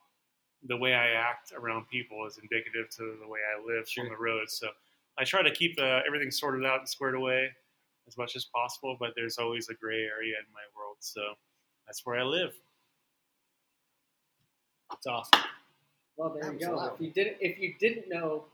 the 0.68 0.78
way 0.78 0.94
I 0.94 1.10
act 1.10 1.54
around 1.58 1.88
people 1.90 2.28
is 2.28 2.38
indicative 2.38 2.88
to 2.98 3.18
the 3.20 3.28
way 3.28 3.40
I 3.42 3.66
live 3.66 3.90
Sure. 3.90 4.04
on 4.06 4.12
the 4.12 4.18
road. 4.18 4.48
So 4.50 4.70
I 5.18 5.24
try 5.24 5.42
to 5.42 5.52
keep 5.52 5.76
uh, 5.80 6.02
everything 6.06 6.30
sorted 6.30 6.66
out 6.66 6.80
and 6.80 6.88
squared 6.88 7.16
away 7.16 7.50
as 8.08 8.16
much 8.16 8.36
as 8.36 8.46
possible. 8.46 8.96
But 9.00 9.14
there's 9.16 9.40
always 9.40 9.70
a 9.70 9.74
gray 9.74 10.04
area 10.04 10.36
in 10.38 10.46
my 10.54 10.66
world. 10.78 10.98
So 11.00 11.34
that's 11.88 12.06
where 12.06 12.20
I 12.20 12.24
live. 12.24 12.54
It's 14.94 15.08
awesome. 15.08 15.42
Well, 16.18 16.30
there 16.30 16.44
That 16.44 16.54
you 16.54 16.68
go. 16.68 16.92
If 16.94 17.02
you 17.02 17.12
didn't, 17.12 17.38
if 17.40 17.60
you 17.60 17.74
didn't 17.80 18.10
know 18.10 18.46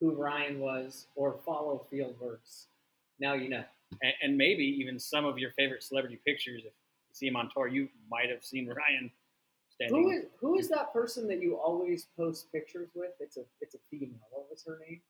who 0.00 0.12
Ryan 0.12 0.60
was 0.60 1.06
or 1.14 1.38
follow 1.44 1.86
Fieldworks, 1.92 2.66
now 3.18 3.34
you 3.34 3.48
know. 3.48 3.64
And, 4.02 4.12
and 4.22 4.36
maybe 4.36 4.64
even 4.64 4.98
some 4.98 5.24
of 5.24 5.38
your 5.38 5.52
favorite 5.52 5.82
celebrity 5.82 6.20
pictures. 6.26 6.60
If 6.60 6.72
you 6.72 7.14
see 7.14 7.26
him 7.28 7.36
on 7.36 7.50
tour, 7.54 7.68
you 7.68 7.88
might 8.10 8.28
have 8.30 8.44
seen 8.44 8.68
Ryan 8.68 9.10
standing. 9.70 10.02
Who 10.02 10.10
is 10.10 10.24
who 10.40 10.58
is 10.58 10.68
that 10.68 10.92
person 10.92 11.26
that 11.28 11.40
you 11.40 11.56
always 11.56 12.06
post 12.16 12.52
pictures 12.52 12.90
with? 12.94 13.12
It's 13.20 13.36
a 13.36 13.42
it's 13.60 13.74
a 13.74 13.78
female. 13.90 14.18
What 14.30 14.50
was 14.50 14.64
her 14.66 14.78
name? 14.86 15.00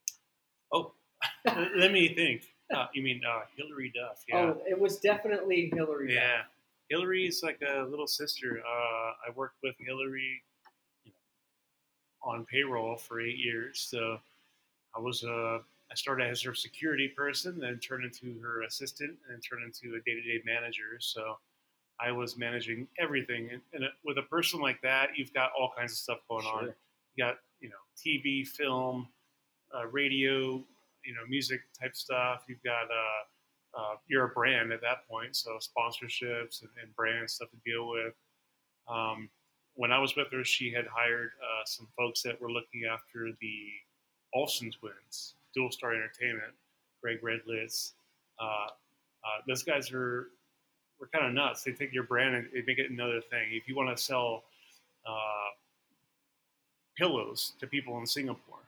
Oh, 0.73 0.93
let 1.77 1.93
me 1.93 2.15
think. 2.15 2.43
Uh, 2.75 2.87
you 2.95 3.03
mean 3.03 3.21
uh, 3.29 3.43
Hilary 3.57 3.93
Duff? 3.95 4.25
Yeah. 4.29 4.37
Oh, 4.37 4.63
it 4.69 4.79
was 4.79 4.99
definitely 4.99 5.71
Hilary. 5.75 6.09
Duff. 6.09 6.23
Yeah, 6.23 6.43
Hilary's 6.91 7.43
like 7.43 7.61
a 7.63 7.83
little 7.83 8.09
sister. 8.09 8.61
Uh, 8.67 9.29
I 9.29 9.31
worked 9.35 9.57
with 9.63 9.75
Hilary 9.79 10.23
you 10.31 10.33
know, 10.33 10.56
on 12.27 12.45
payroll 12.47 12.97
for 12.97 13.21
eight 13.21 13.39
years. 13.39 13.87
So 13.89 14.19
I 14.95 15.01
was 15.01 15.25
uh, 15.25 15.59
I 15.91 15.95
started 15.95 16.29
as 16.29 16.43
her 16.43 16.55
security 16.55 17.09
person, 17.09 17.59
then 17.61 17.79
turned 17.79 18.05
into 18.05 18.39
her 18.41 18.63
assistant, 18.63 19.11
and 19.11 19.35
then 19.35 19.41
turned 19.41 19.65
into 19.65 19.97
a 19.97 20.01
day-to-day 20.01 20.43
manager. 20.45 20.99
So 20.99 21.39
I 22.01 22.11
was 22.13 22.37
managing 22.37 22.89
everything. 22.99 23.51
And, 23.53 23.63
and 23.73 23.85
with 24.05 24.19
a 24.19 24.23
person 24.23 24.61
like 24.61 24.81
that, 24.83 25.11
you've 25.17 25.33
got 25.33 25.51
all 25.59 25.73
kinds 25.77 25.93
of 25.93 25.99
stuff 25.99 26.19
going 26.29 26.47
on. 26.47 26.65
Sure. 26.65 26.77
You 27.15 27.25
got 27.25 27.37
you 27.61 27.69
know 27.69 27.77
TV, 27.97 28.47
film, 28.47 29.09
uh, 29.75 29.87
radio, 29.87 30.65
you 31.05 31.15
know 31.15 31.25
music 31.29 31.61
type 31.81 31.97
stuff. 31.97 32.45
You've 32.49 32.63
got 32.63 32.85
uh, 32.85 33.79
uh, 33.79 33.97
you're 34.09 34.25
a 34.25 34.29
brand 34.31 34.73
at 34.73 34.81
that 34.81 35.09
point, 35.09 35.37
so 35.37 35.59
sponsorships 35.59 36.63
and, 36.63 36.71
and 36.83 36.95
brand 36.97 37.31
stuff 37.31 37.49
to 37.51 37.57
deal 37.65 37.89
with. 37.89 38.15
Um, 38.89 39.29
when 39.77 39.93
I 39.93 39.99
was 39.99 40.17
with 40.17 40.29
her, 40.33 40.45
she 40.45 40.73
had 40.73 40.87
hired 40.87 41.31
uh, 41.43 41.65
some 41.65 41.87
folks 41.97 42.23
that 42.23 42.41
were 42.41 42.51
looking 42.51 42.85
after 42.91 43.31
the 43.41 43.59
Olsen 44.35 44.71
twins, 44.71 45.35
Dualstar 45.57 45.95
Entertainment, 45.95 46.53
Greg 47.03 47.21
Redlitz. 47.23 47.93
Uh, 48.39 48.45
uh, 48.45 49.41
those 49.47 49.63
guys 49.63 49.91
are 49.93 50.29
were 50.99 51.09
kind 51.13 51.27
of 51.27 51.33
nuts. 51.33 51.63
They 51.63 51.73
take 51.73 51.93
your 51.93 52.05
brand 52.05 52.35
and 52.35 52.49
they 52.55 52.63
make 52.67 52.79
it 52.79 52.91
another 52.91 53.21
thing. 53.21 53.49
If 53.53 53.69
you 53.69 53.77
want 53.77 53.95
to 53.95 54.03
sell 54.03 54.45
uh, 55.07 55.51
pillows 56.97 57.53
to 57.61 57.67
people 57.67 57.99
in 57.99 58.07
Singapore, 58.07 58.59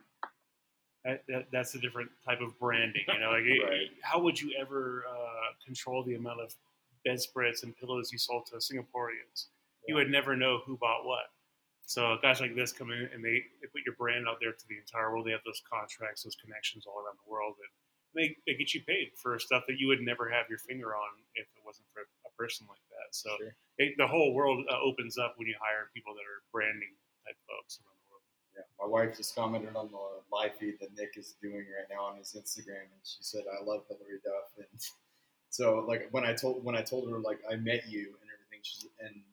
that, 1.04 1.22
that, 1.28 1.46
that's 1.50 1.74
a 1.74 1.78
different 1.78 2.10
type 2.26 2.40
of 2.40 2.58
branding. 2.58 3.02
You 3.12 3.18
know, 3.20 3.30
like 3.30 3.42
it- 3.46 3.90
how 4.02 4.20
would 4.20 4.40
you 4.40 4.52
ever 4.60 5.04
uh, 5.10 5.54
control 5.64 6.02
the 6.02 6.14
amount 6.16 6.40
of 6.40 6.54
bedspreads 7.04 7.62
and 7.62 7.76
pillows 7.76 8.12
you 8.12 8.18
sold 8.18 8.46
to 8.46 8.56
Singaporeans? 8.56 9.46
You 9.88 9.94
would 9.96 10.10
never 10.10 10.36
know 10.36 10.60
who 10.64 10.76
bought 10.76 11.04
what. 11.04 11.32
So 11.88 12.20
guys 12.20 12.40
like 12.44 12.54
this 12.54 12.70
come 12.70 12.92
in 12.92 13.08
and 13.16 13.24
they, 13.24 13.40
they 13.64 13.68
put 13.72 13.80
your 13.88 13.96
brand 13.96 14.28
out 14.28 14.36
there 14.44 14.52
to 14.52 14.66
the 14.68 14.76
entire 14.76 15.08
world. 15.08 15.24
They 15.24 15.32
have 15.32 15.46
those 15.48 15.64
contracts, 15.64 16.22
those 16.22 16.36
connections 16.36 16.84
all 16.84 17.00
around 17.00 17.16
the 17.16 17.30
world, 17.32 17.56
and 17.56 17.72
they, 18.12 18.36
they 18.44 18.52
get 18.60 18.76
you 18.76 18.84
paid 18.84 19.16
for 19.16 19.40
stuff 19.40 19.64
that 19.68 19.80
you 19.80 19.88
would 19.88 20.04
never 20.04 20.28
have 20.28 20.52
your 20.52 20.60
finger 20.60 20.92
on 20.92 21.12
if 21.32 21.48
it 21.48 21.64
wasn't 21.64 21.88
for 21.96 22.04
a 22.04 22.32
person 22.36 22.68
like 22.68 22.84
that. 22.92 23.16
So 23.16 23.32
Sure. 23.40 23.56
it, 23.80 23.96
the 23.96 24.06
whole 24.06 24.36
world 24.36 24.68
uh, 24.68 24.76
opens 24.84 25.16
up 25.16 25.40
when 25.40 25.48
you 25.48 25.56
hire 25.56 25.88
people 25.96 26.12
that 26.12 26.28
are 26.28 26.44
branding 26.52 26.92
type 27.24 27.40
folks 27.48 27.80
around 27.80 27.96
the 27.96 28.08
world. 28.12 28.24
Yeah, 28.52 28.68
my 28.76 28.88
wife 28.92 29.16
just 29.16 29.32
commented 29.32 29.72
on 29.72 29.88
the 29.88 30.04
live 30.28 30.60
feed 30.60 30.76
that 30.84 30.92
Nick 30.92 31.16
is 31.16 31.40
doing 31.40 31.64
right 31.72 31.88
now 31.88 32.04
on 32.04 32.20
his 32.20 32.36
Instagram, 32.36 32.84
and 32.92 33.00
she 33.04 33.24
said, 33.24 33.48
"I 33.48 33.64
love 33.64 33.88
Hilary 33.88 34.20
Duff." 34.20 34.52
And 34.60 34.76
so, 35.48 35.84
like 35.88 36.12
when 36.12 36.24
I 36.28 36.36
told 36.36 36.60
when 36.64 36.76
I 36.76 36.82
told 36.82 37.08
her 37.08 37.16
like 37.20 37.40
I 37.48 37.56
met 37.56 37.88
you 37.88 38.12
and 38.20 38.28
everything, 38.28 38.60
she, 38.60 38.92
and 39.00 39.24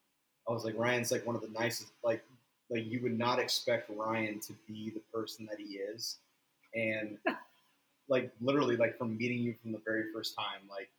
I 0.47 0.53
was 0.53 0.63
like, 0.63 0.77
Ryan's 0.77 1.11
like 1.11 1.25
one 1.25 1.35
of 1.35 1.41
the 1.41 1.49
nicest. 1.49 1.91
Like 2.03 2.23
like 2.69 2.85
you 2.85 3.01
would 3.01 3.17
not 3.17 3.39
expect 3.39 3.89
Ryan 3.95 4.39
to 4.41 4.53
be 4.67 4.89
the 4.89 5.01
person 5.13 5.47
that 5.49 5.59
he 5.59 5.75
is, 5.75 6.17
and 6.73 7.17
like 8.09 8.31
literally 8.41 8.75
like 8.75 8.97
from 8.97 9.17
meeting 9.17 9.39
you 9.39 9.55
from 9.61 9.71
the 9.71 9.81
very 9.85 10.11
first 10.13 10.35
time, 10.35 10.61
like 10.69 10.89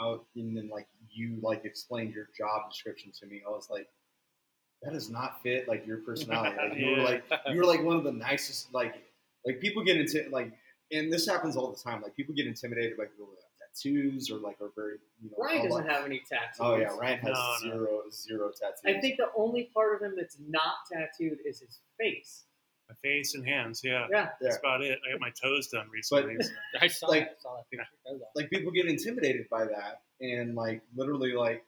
out 0.00 0.24
and 0.34 0.56
then 0.56 0.68
like 0.68 0.86
you 1.10 1.38
like 1.42 1.64
explained 1.64 2.14
your 2.14 2.28
job 2.36 2.70
description 2.70 3.12
to 3.20 3.26
me, 3.26 3.42
I 3.46 3.50
was 3.50 3.68
like, 3.70 3.88
that 4.82 4.92
does 4.92 5.10
not 5.10 5.42
fit 5.42 5.68
like 5.68 5.86
your 5.86 5.98
personality. 5.98 6.56
Like 6.56 6.78
you 6.78 6.90
were 6.90 7.02
like 7.02 7.24
you 7.48 7.56
were 7.58 7.66
like 7.66 7.82
one 7.82 7.96
of 7.96 8.04
the 8.04 8.12
nicest 8.12 8.72
like 8.72 8.94
like 9.46 9.60
people 9.60 9.84
get 9.84 9.96
into 9.96 10.24
like 10.30 10.52
and 10.92 11.12
this 11.12 11.26
happens 11.28 11.56
all 11.56 11.70
the 11.70 11.78
time. 11.78 12.02
Like 12.02 12.16
people 12.16 12.34
get 12.34 12.46
intimidated 12.46 12.96
by 12.96 13.04
people 13.04 13.26
that 13.26 13.42
tattoos 13.74 14.30
or 14.30 14.38
like 14.38 14.56
are 14.60 14.70
very 14.74 14.94
you 15.22 15.30
know 15.30 15.36
Ryan 15.38 15.68
doesn't 15.68 15.84
like- 15.86 15.90
have 15.90 16.04
any 16.04 16.20
tattoos. 16.28 16.56
Oh 16.60 16.76
yeah, 16.76 16.88
Ryan 16.96 17.18
has 17.20 17.32
No, 17.36 17.52
no. 17.52 17.58
zero 17.76 18.00
zero 18.10 18.50
tattoos. 18.50 18.96
I 18.96 19.00
think 19.00 19.16
the 19.16 19.28
only 19.36 19.70
part 19.74 19.94
of 19.96 20.02
him 20.02 20.14
that's 20.16 20.36
not 20.48 20.74
tattooed 20.92 21.38
is 21.46 21.60
his 21.60 21.80
face. 21.98 22.44
My 22.88 22.94
face 23.02 23.34
and 23.34 23.46
hands, 23.46 23.82
yeah. 23.84 24.06
Yeah. 24.10 24.30
That's 24.40 24.56
about 24.58 24.82
it. 24.82 24.98
I 25.06 25.12
got 25.12 25.20
my 25.20 25.30
toes 25.30 25.68
done 25.68 25.88
recently. 25.92 26.36
so- 26.42 26.50
I 26.80 26.88
saw 26.88 27.06
Like- 27.08 27.20
that. 27.28 27.36
I 27.38 27.42
saw 27.42 27.56
that 27.56 27.70
picture. 27.70 27.86
That 28.04 28.12
was 28.12 28.22
awesome. 28.22 28.30
like 28.34 28.50
people 28.50 28.72
get 28.72 28.86
intimidated 28.86 29.48
by 29.48 29.64
that 29.66 30.02
and 30.20 30.54
like 30.54 30.82
literally 30.96 31.32
like 31.32 31.64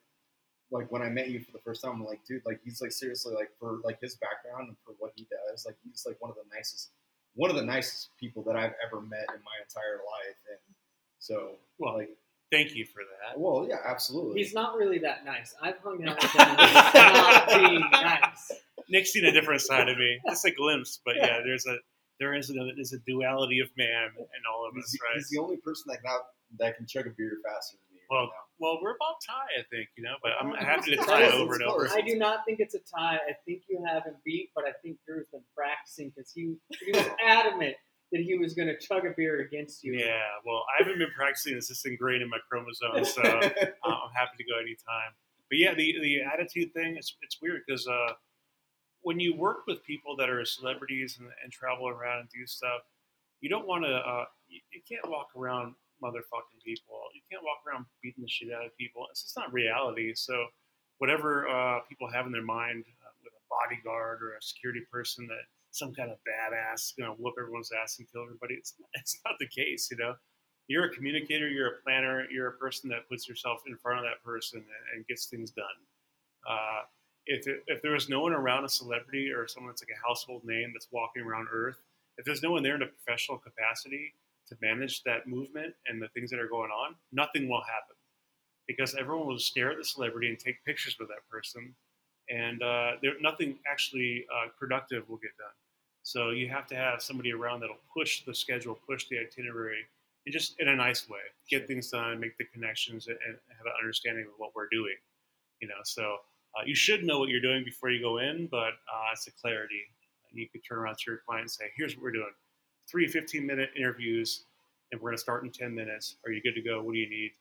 like 0.71 0.91
when 0.91 1.03
I 1.03 1.11
met 1.11 1.29
you 1.29 1.39
for 1.41 1.53
the 1.53 1.59
first 1.59 1.83
time, 1.83 1.93
I'm 1.93 2.05
like, 2.05 2.25
dude, 2.25 2.41
like 2.47 2.61
he's 2.65 2.81
like 2.81 2.93
seriously 2.93 3.35
like 3.35 3.51
for 3.61 3.79
like 3.85 4.01
his 4.01 4.17
background 4.17 4.69
and 4.69 4.77
for 4.85 4.95
what 4.99 5.13
he 5.15 5.27
does, 5.31 5.67
like 5.67 5.77
he's 5.85 6.05
like 6.07 6.17
one 6.21 6.31
of 6.31 6.37
the 6.37 6.49
nicest 6.55 6.91
one 7.35 7.49
of 7.51 7.57
the 7.57 7.65
nicest 7.65 8.09
people 8.19 8.43
that 8.45 8.57
I've 8.57 8.75
ever 8.85 9.01
met 9.01 9.25
in 9.35 9.41
my 9.45 9.57
entire 9.63 9.97
life. 10.05 10.37
And 10.51 10.75
so 11.23 11.52
Well, 11.79 11.95
like 11.95 12.11
Thank 12.50 12.75
you 12.75 12.85
for 12.85 13.00
that. 13.00 13.41
well, 13.41 13.67
yeah, 13.67 13.79
absolutely. 13.83 14.38
He's 14.38 14.52
not 14.52 14.76
really 14.76 14.99
that 14.99 15.25
nice. 15.25 15.55
I've 15.62 15.79
hung 15.79 16.07
out 16.07 16.21
with 16.21 16.33
him 16.33 16.49
he's 16.49 16.95
not 16.95 17.49
being 17.49 17.81
nice. 17.91 18.52
Nick's 18.91 19.11
seen 19.11 19.25
a 19.25 19.33
different 19.33 19.62
side 19.62 19.88
of 19.88 19.97
me. 19.97 20.21
Just 20.29 20.45
a 20.45 20.50
glimpse, 20.59 21.00
but 21.02 21.17
yeah, 21.17 21.41
there's 21.43 21.64
a 21.64 21.79
there 22.21 22.35
is 22.35 22.50
a 22.50 22.52
there's 22.52 22.93
a 22.93 22.99
duality 23.07 23.61
of 23.61 23.71
man 23.79 24.11
in 24.19 24.43
all 24.52 24.69
of 24.69 24.75
he's, 24.75 24.85
us, 24.85 24.99
right? 25.02 25.17
he's 25.17 25.31
the 25.31 25.38
only 25.38 25.57
person 25.57 25.85
that 25.87 26.02
can 26.02 26.11
out, 26.11 26.21
that 26.59 26.76
can 26.76 26.87
chug 26.87 27.07
a 27.07 27.11
beer 27.17 27.38
faster 27.43 27.79
than 27.79 27.97
me. 27.97 28.00
Well, 28.11 28.21
right 28.21 28.26
now. 28.26 28.43
Well, 28.59 28.79
we're 28.83 28.97
about 28.97 29.17
tie, 29.26 29.59
I 29.59 29.64
think, 29.71 29.88
you 29.97 30.05
know, 30.05 30.17
but 30.23 30.33
I'm 30.38 30.52
uh, 30.52 30.57
happy 30.57 30.95
to 30.95 30.97
tie 30.99 31.33
over 31.33 31.55
and 31.55 31.62
over. 31.62 31.88
I 31.88 32.02
do 32.02 32.17
not 32.19 32.45
think 32.45 32.61
it's 32.61 32.75
a 32.75 32.81
tie. 32.81 33.17
I 33.17 33.33
think 33.47 33.62
you 33.69 33.83
have 33.87 34.05
him 34.05 34.14
beat, 34.25 34.50
but 34.55 34.64
I 34.64 34.73
think 34.83 34.99
Drew's 35.05 35.26
been 35.33 35.41
practicing 35.57 36.12
because 36.14 36.31
he, 36.31 36.55
he 36.85 36.93
was 36.93 37.09
adamant 37.26 37.76
that 38.12 38.21
he 38.21 38.37
was 38.37 38.54
going 38.54 38.69
to 38.69 38.78
chug 38.78 39.07
a 39.07 39.11
beer 39.16 39.40
against 39.40 39.83
you. 39.83 39.95
Yeah, 39.95 40.21
well, 40.45 40.64
I 40.69 40.83
haven't 40.83 40.99
been 40.99 41.11
practicing. 41.16 41.57
It's 41.57 41.69
just 41.69 41.87
ingrained 41.87 42.23
in 42.23 42.28
my 42.28 42.38
chromosomes, 42.49 43.14
so 43.14 43.23
uh, 43.23 43.40
I'm 43.85 44.12
happy 44.14 44.37
to 44.38 44.45
go 44.45 44.59
anytime. 44.61 45.12
But 45.49 45.59
yeah, 45.59 45.75
the 45.75 45.97
the 46.00 46.21
attitude 46.23 46.73
thing 46.73 46.97
it's 46.97 47.16
it's 47.23 47.38
weird 47.40 47.62
because 47.66 47.87
uh, 47.87 48.12
when 49.00 49.19
you 49.19 49.35
work 49.35 49.66
with 49.66 49.83
people 49.85 50.16
that 50.16 50.31
are 50.31 50.45
celebrities 50.45 51.16
and, 51.19 51.28
and 51.42 51.52
travel 51.52 51.88
around 51.88 52.21
and 52.21 52.28
do 52.28 52.47
stuff, 52.47 52.83
you 53.40 53.49
don't 53.49 53.66
want 53.66 53.85
to. 53.85 53.95
Uh, 53.95 54.25
you, 54.49 54.61
you 54.71 54.81
can't 54.88 55.11
walk 55.11 55.28
around 55.37 55.75
motherfucking 56.02 56.61
people. 56.64 57.00
You 57.14 57.23
can't 57.31 57.42
walk 57.42 57.62
around 57.66 57.87
beating 58.02 58.23
the 58.23 58.28
shit 58.28 58.52
out 58.52 58.66
of 58.66 58.76
people. 58.76 59.07
It's 59.11 59.23
just 59.23 59.37
not 59.37 59.52
reality. 59.52 60.12
So 60.14 60.47
whatever 60.99 61.49
uh, 61.49 61.81
people 61.88 62.11
have 62.11 62.26
in 62.26 62.33
their 62.33 62.45
mind 62.45 62.85
uh, 62.87 63.11
with 63.23 63.33
a 63.33 63.45
bodyguard 63.49 64.23
or 64.23 64.35
a 64.35 64.42
security 64.42 64.83
person 64.90 65.26
that 65.28 65.47
some 65.73 65.93
kind 65.93 66.11
of 66.11 66.19
badass 66.19 66.97
going 66.97 67.11
to 67.11 67.21
whoop 67.21 67.35
everyone's 67.41 67.71
ass 67.73 67.99
and 67.99 68.11
kill 68.12 68.23
everybody, 68.23 68.55
it's 68.55 68.75
it's 68.95 69.19
not 69.25 69.35
the 69.41 69.49
case. 69.49 69.88
You 69.91 69.97
know, 69.97 70.14
you're 70.69 70.85
a 70.85 70.91
communicator, 70.91 71.49
you're 71.49 71.69
a 71.69 71.83
planner, 71.83 72.26
you're 72.31 72.49
a 72.49 72.52
person 72.52 72.88
that 72.91 73.09
puts 73.09 73.29
yourself 73.29 73.62
in 73.67 73.76
front 73.76 73.99
of 73.99 74.05
that 74.05 74.23
person 74.25 74.61
and, 74.61 74.97
and 74.97 75.07
gets 75.07 75.26
things 75.26 75.50
done. 75.50 75.67
Uh, 76.49 76.83
if, 77.26 77.47
if 77.67 77.83
there 77.83 77.93
was 77.93 78.09
no 78.09 78.21
one 78.21 78.33
around 78.33 78.64
a 78.64 78.69
celebrity 78.69 79.31
or 79.31 79.47
someone 79.47 79.71
that's 79.71 79.83
like 79.83 79.97
a 79.97 80.07
household 80.07 80.43
name 80.45 80.73
that's 80.75 80.88
walking 80.91 81.23
around 81.23 81.49
Earth, 81.52 81.79
if 82.19 82.25
there's 82.25 82.43
no 82.43 82.50
one 82.50 82.62
there 82.62 82.75
in 82.75 82.83
a 82.83 82.87
professional 82.87 83.38
capacity 83.38 84.14
to 84.49 84.57
manage 84.61 85.02
that 85.05 85.26
movement 85.26 85.75
and 85.87 86.02
the 86.02 86.09
things 86.09 86.31
that 86.31 86.41
are 86.41 86.49
going 86.49 86.71
on, 86.71 86.95
nothing 87.12 87.49
will 87.49 87.62
happen 87.62 87.97
because 88.67 88.95
everyone 88.95 89.26
will 89.26 89.38
stare 89.38 89.71
at 89.71 89.79
the 89.79 89.85
celebrity 89.85 90.29
and 90.29 90.38
take 90.38 90.64
pictures 90.64 90.97
with 90.99 91.09
that 91.09 91.29
person, 91.31 91.75
and 92.31 92.62
uh, 92.62 92.93
there, 93.02 93.14
nothing 93.21 93.59
actually 93.71 94.25
uh, 94.33 94.49
productive 94.59 95.09
will 95.09 95.19
get 95.19 95.37
done. 95.38 95.52
So 96.02 96.31
you 96.31 96.49
have 96.49 96.67
to 96.69 96.75
have 96.75 97.00
somebody 97.00 97.33
around 97.33 97.61
that'll 97.61 97.76
push 97.95 98.25
the 98.25 98.35
schedule, 98.35 98.79
push 98.88 99.07
the 99.09 99.19
itinerary, 99.19 99.85
and 100.26 100.33
just 100.33 100.59
in 100.59 100.69
a 100.69 100.76
nice 100.76 101.09
way, 101.09 101.21
get 101.49 101.67
things 101.67 101.91
done, 101.91 102.19
make 102.21 102.37
the 102.38 102.45
connections, 102.52 103.07
and, 103.07 103.17
and 103.26 103.37
have 103.57 103.67
an 103.67 103.73
understanding 103.81 104.25
of 104.26 104.33
what 104.37 104.50
we're 104.55 104.69
doing. 104.71 104.97
You 105.61 105.69
know, 105.69 105.81
so 105.85 106.17
uh, 106.57 106.62
you 106.67 106.75
should 106.75 107.05
know 107.05 107.19
what 107.19 107.29
you're 107.29 107.41
doing 107.41 107.64
before 107.64 107.91
you 107.91 108.00
go 108.00 108.19
in, 108.19 108.49
but 108.50 108.75
uh, 108.93 109.12
it's 109.12 109.26
a 109.26 109.33
clarity. 109.33 109.81
You 110.33 110.49
could 110.50 110.62
turn 110.69 110.79
around 110.79 110.97
to 110.99 111.05
your 111.07 111.21
client 111.26 111.43
and 111.43 111.50
say, 111.50 111.64
"Here's 111.76 111.95
what 111.95 112.02
we're 112.02 112.12
doing: 112.12 112.33
three 112.91 113.07
15-minute 113.07 113.71
interviews, 113.76 114.45
and 114.91 115.00
we're 115.00 115.11
going 115.11 115.19
to 115.19 115.23
start 115.23 115.45
in 115.45 115.50
10 115.50 115.75
minutes. 115.75 116.17
Are 116.26 116.33
you 116.33 116.43
good 116.43 116.55
to 116.55 116.62
go? 116.62 116.83
What 116.83 116.95
do 116.95 116.99
you 116.99 117.09
need? 117.09 117.33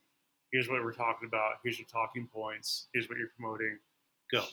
Here's 0.52 0.70
what 0.70 0.84
we're 0.84 0.94
talking 0.94 1.28
about. 1.28 1.56
Here's 1.64 1.80
your 1.80 1.88
talking 1.88 2.28
points. 2.32 2.88
Here's 2.94 3.10
what 3.10 3.18
you're 3.18 3.32
promoting. 3.38 3.80
Go." 4.32 4.44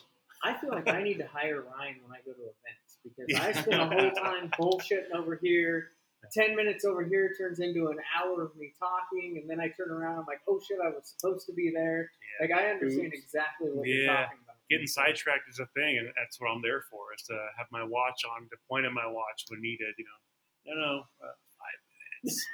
I 0.43 0.53
feel 0.59 0.69
like 0.69 0.87
I 0.87 1.03
need 1.03 1.17
to 1.17 1.27
hire 1.27 1.61
Ryan 1.61 1.97
when 2.03 2.13
I 2.13 2.21
go 2.25 2.31
to 2.31 2.41
events 2.41 2.97
because 3.03 3.27
I 3.39 3.51
spend 3.51 3.79
the 3.79 3.95
whole 3.95 4.11
time 4.11 4.49
bullshitting 4.59 5.13
over 5.15 5.39
here. 5.41 5.91
Ten 6.33 6.55
minutes 6.55 6.83
over 6.83 7.03
here 7.03 7.33
turns 7.37 7.59
into 7.59 7.87
an 7.87 7.97
hour 8.15 8.43
of 8.43 8.55
me 8.57 8.73
talking, 8.77 9.39
and 9.39 9.49
then 9.49 9.59
I 9.59 9.69
turn 9.69 9.89
around. 9.89 10.19
I'm 10.19 10.25
like, 10.27 10.41
"Oh 10.47 10.59
shit, 10.59 10.77
I 10.83 10.89
was 10.89 11.15
supposed 11.15 11.45
to 11.47 11.53
be 11.53 11.71
there." 11.73 12.11
Yeah. 12.39 12.47
Like 12.47 12.61
I 12.61 12.71
understand 12.71 13.07
Oops. 13.07 13.23
exactly 13.23 13.69
what 13.71 13.87
you're 13.87 14.07
talking 14.07 14.37
about. 14.43 14.57
getting 14.69 14.85
sidetracked 14.85 15.47
is 15.49 15.59
a 15.59 15.67
thing, 15.67 15.97
and 15.97 16.11
that's 16.17 16.39
what 16.39 16.51
I'm 16.51 16.61
there 16.61 16.83
for. 16.91 17.13
Is 17.15 17.23
to 17.27 17.39
have 17.57 17.67
my 17.71 17.83
watch 17.83 18.21
on, 18.35 18.43
to 18.49 18.57
point 18.69 18.85
at 18.85 18.91
my 18.91 19.07
watch 19.07 19.45
when 19.47 19.61
needed. 19.61 19.95
You 19.97 20.05
know, 20.05 20.75
no, 20.75 20.81
no, 20.81 20.93
uh, 21.23 21.35
five 21.55 21.79
minutes. 22.23 22.45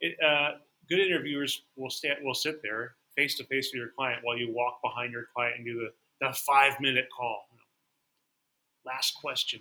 It, 0.00 0.16
uh, 0.22 0.58
good 0.88 1.00
interviewers 1.00 1.62
will 1.76 1.90
stand, 1.90 2.18
will 2.22 2.34
sit 2.34 2.60
there 2.62 2.96
face 3.16 3.36
to 3.38 3.44
face 3.44 3.70
with 3.72 3.78
your 3.78 3.90
client 3.96 4.20
while 4.22 4.36
you 4.36 4.52
walk 4.52 4.80
behind 4.82 5.12
your 5.12 5.26
client 5.34 5.56
and 5.56 5.64
do 5.64 5.74
the, 5.74 5.90
the 6.28 6.36
five 6.36 6.80
minute 6.80 7.06
call. 7.16 7.46
You 7.52 7.58
know, 7.58 8.92
last 8.92 9.14
question, 9.14 9.60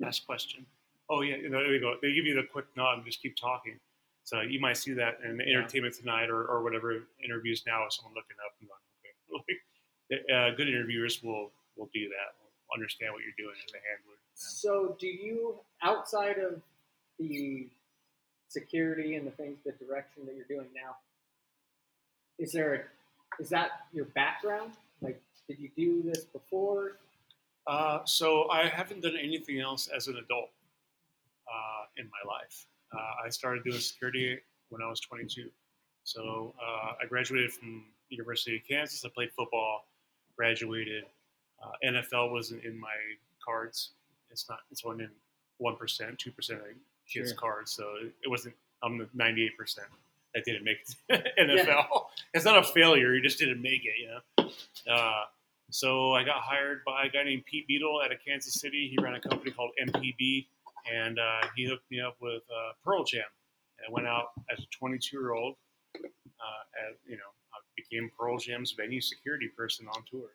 last 0.00 0.26
question. 0.26 0.66
Oh 1.10 1.22
yeah, 1.22 1.36
you 1.36 1.48
know, 1.48 1.58
there 1.58 1.74
you 1.74 1.80
go. 1.80 1.94
They 2.02 2.12
give 2.14 2.26
you 2.26 2.34
the 2.34 2.46
quick 2.50 2.66
nod 2.76 2.94
and 2.98 3.04
just 3.04 3.22
keep 3.22 3.36
talking. 3.36 3.78
So 4.24 4.40
you 4.42 4.60
might 4.60 4.76
see 4.76 4.92
that 4.92 5.20
in 5.24 5.38
Yeah. 5.40 5.56
Entertainment 5.56 5.94
Tonight 5.94 6.28
or, 6.28 6.44
or 6.44 6.62
whatever 6.62 7.02
interviews 7.24 7.64
now. 7.66 7.86
Someone 7.88 8.14
looking 8.14 8.36
up 8.44 8.52
and 8.60 8.68
going, 8.68 9.40
okay. 9.40 10.32
uh, 10.34 10.56
good 10.56 10.68
interviewers 10.68 11.22
will 11.22 11.50
will 11.76 11.88
do 11.94 12.08
that. 12.08 12.36
Will 12.42 12.74
understand 12.74 13.12
what 13.14 13.22
you're 13.22 13.38
doing 13.38 13.56
as 13.64 13.72
a 13.72 13.80
handler. 13.88 14.16
So, 14.34 14.96
do 15.00 15.06
you 15.06 15.54
outside 15.82 16.38
of 16.38 16.60
the 17.18 17.68
security 18.48 19.16
and 19.16 19.26
the 19.26 19.30
things, 19.32 19.58
the 19.64 19.72
direction 19.72 20.26
that 20.26 20.34
you're 20.34 20.44
doing 20.44 20.68
now? 20.74 20.96
Is 22.38 22.52
there 22.52 22.74
a, 22.74 23.42
is 23.42 23.48
that 23.48 23.70
your 23.92 24.04
background? 24.06 24.72
Like, 25.00 25.20
did 25.48 25.58
you 25.58 25.70
do 25.76 26.02
this 26.02 26.24
before? 26.24 26.98
Uh, 27.66 28.00
so 28.04 28.48
I 28.50 28.66
haven't 28.66 29.02
done 29.02 29.16
anything 29.20 29.60
else 29.60 29.88
as 29.88 30.08
an 30.08 30.16
adult 30.16 30.50
uh, 31.46 31.84
in 31.96 32.06
my 32.06 32.30
life. 32.32 32.66
Uh, 32.94 33.26
I 33.26 33.28
started 33.30 33.64
doing 33.64 33.78
security 33.78 34.38
when 34.70 34.82
I 34.82 34.88
was 34.88 35.00
22. 35.00 35.48
So 36.04 36.54
uh, 36.62 36.92
I 37.02 37.06
graduated 37.06 37.52
from 37.52 37.84
University 38.08 38.56
of 38.56 38.62
Kansas. 38.66 39.04
I 39.04 39.08
played 39.14 39.30
football, 39.32 39.86
graduated. 40.36 41.04
Uh, 41.62 41.72
NFL 41.84 42.30
wasn't 42.32 42.64
in 42.64 42.78
my 42.80 42.94
cards. 43.44 43.90
It's 44.30 44.48
not. 44.48 44.60
It's 44.70 44.84
one 44.84 45.00
in 45.00 45.10
one 45.58 45.76
percent, 45.76 46.18
two 46.18 46.30
percent 46.30 46.60
of 46.60 46.66
kids' 47.10 47.30
Sure. 47.30 47.36
cards. 47.38 47.72
So 47.72 47.84
it, 48.22 48.28
wasn't. 48.28 48.54
I'm 48.82 48.96
the 48.96 49.08
98 49.12 49.56
percent 49.58 49.88
that 50.34 50.44
didn't 50.44 50.64
make 50.64 50.78
it 51.08 51.24
to 51.36 51.42
NFL. 51.42 52.04
It's 52.32 52.44
not 52.44 52.56
a 52.58 52.62
failure. 52.62 53.12
You 53.14 53.20
just 53.20 53.38
didn't 53.38 53.60
make 53.60 53.82
it. 53.84 53.94
You 53.98 54.46
know. 54.46 54.50
So 55.70 56.12
I 56.12 56.24
got 56.24 56.36
hired 56.42 56.82
by 56.86 57.04
a 57.04 57.08
guy 57.10 57.24
named 57.24 57.44
Pete 57.44 57.66
Beadle 57.66 58.00
out 58.02 58.10
of 58.12 58.18
Kansas 58.26 58.54
City. 58.54 58.88
He 58.90 59.02
ran 59.02 59.14
a 59.14 59.20
company 59.20 59.50
called 59.50 59.70
MPB, 59.86 60.46
and 60.90 61.18
uh, 61.18 61.46
he 61.56 61.66
hooked 61.66 61.90
me 61.90 62.00
up 62.00 62.16
with 62.20 62.42
uh, 62.50 62.72
Pearl 62.84 63.04
Jam. 63.04 63.22
And 63.78 63.86
I 63.88 63.92
went 63.92 64.06
out 64.06 64.28
as 64.50 64.58
a 64.60 64.66
22 64.78 65.16
year 65.16 65.32
old, 65.32 65.56
uh, 65.94 66.00
and 66.00 66.96
you 67.06 67.16
know, 67.16 67.30
I 67.52 67.58
became 67.76 68.10
Pearl 68.18 68.38
Jam's 68.38 68.72
venue 68.72 69.00
security 69.00 69.48
person 69.48 69.86
on 69.94 70.02
tour, 70.10 70.28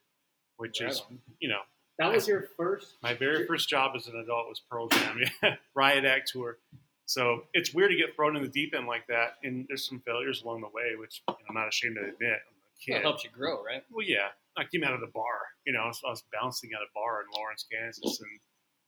which 0.57 0.81
Right 0.81 0.91
is 0.91 1.01
on. 1.09 1.17
you 1.39 1.49
know 1.49 1.61
That 1.99 2.11
was 2.13 2.27
your 2.27 2.47
first. 2.55 2.95
my 3.01 3.13
very 3.15 3.47
first 3.47 3.67
job 3.69 3.93
as 3.95 4.07
an 4.07 4.15
adult 4.17 4.47
was 4.49 4.61
Pearl 4.69 4.87
Jam, 4.89 5.19
yeah, 5.43 5.55
Riot 5.73 6.05
Act 6.05 6.29
tour. 6.31 6.57
So 7.05 7.43
it's 7.53 7.73
weird 7.73 7.89
to 7.91 7.97
get 7.97 8.15
thrown 8.15 8.35
in 8.37 8.43
the 8.43 8.47
deep 8.49 8.73
end 8.75 8.85
like 8.87 9.07
that, 9.07 9.37
and 9.43 9.65
there's 9.67 9.87
some 9.87 9.99
failures 10.05 10.43
along 10.43 10.61
the 10.61 10.67
way, 10.67 10.95
which 10.97 11.21
you 11.27 11.33
know, 11.33 11.37
I'm 11.49 11.55
not 11.55 11.67
ashamed 11.67 11.95
to 11.95 12.01
admit. 12.03 12.21
I'm 12.21 12.29
a 12.29 12.29
Well, 12.29 12.77
kid. 12.85 12.95
it 12.95 13.01
helps 13.01 13.23
you 13.23 13.29
grow, 13.31 13.63
right? 13.63 13.83
Well, 13.91 14.05
yeah, 14.05 14.29
I 14.57 14.63
came 14.65 14.83
out 14.83 14.93
of 14.93 15.01
the 15.01 15.11
bar. 15.13 15.49
You 15.65 15.73
know, 15.73 15.79
I 15.81 15.87
was, 15.87 16.01
I 16.05 16.09
was 16.09 16.23
bouncing 16.31 16.71
at 16.73 16.81
a 16.81 16.89
bar 16.93 17.21
in 17.21 17.27
Lawrence, 17.35 17.65
Kansas, 17.71 18.19
and 18.21 18.39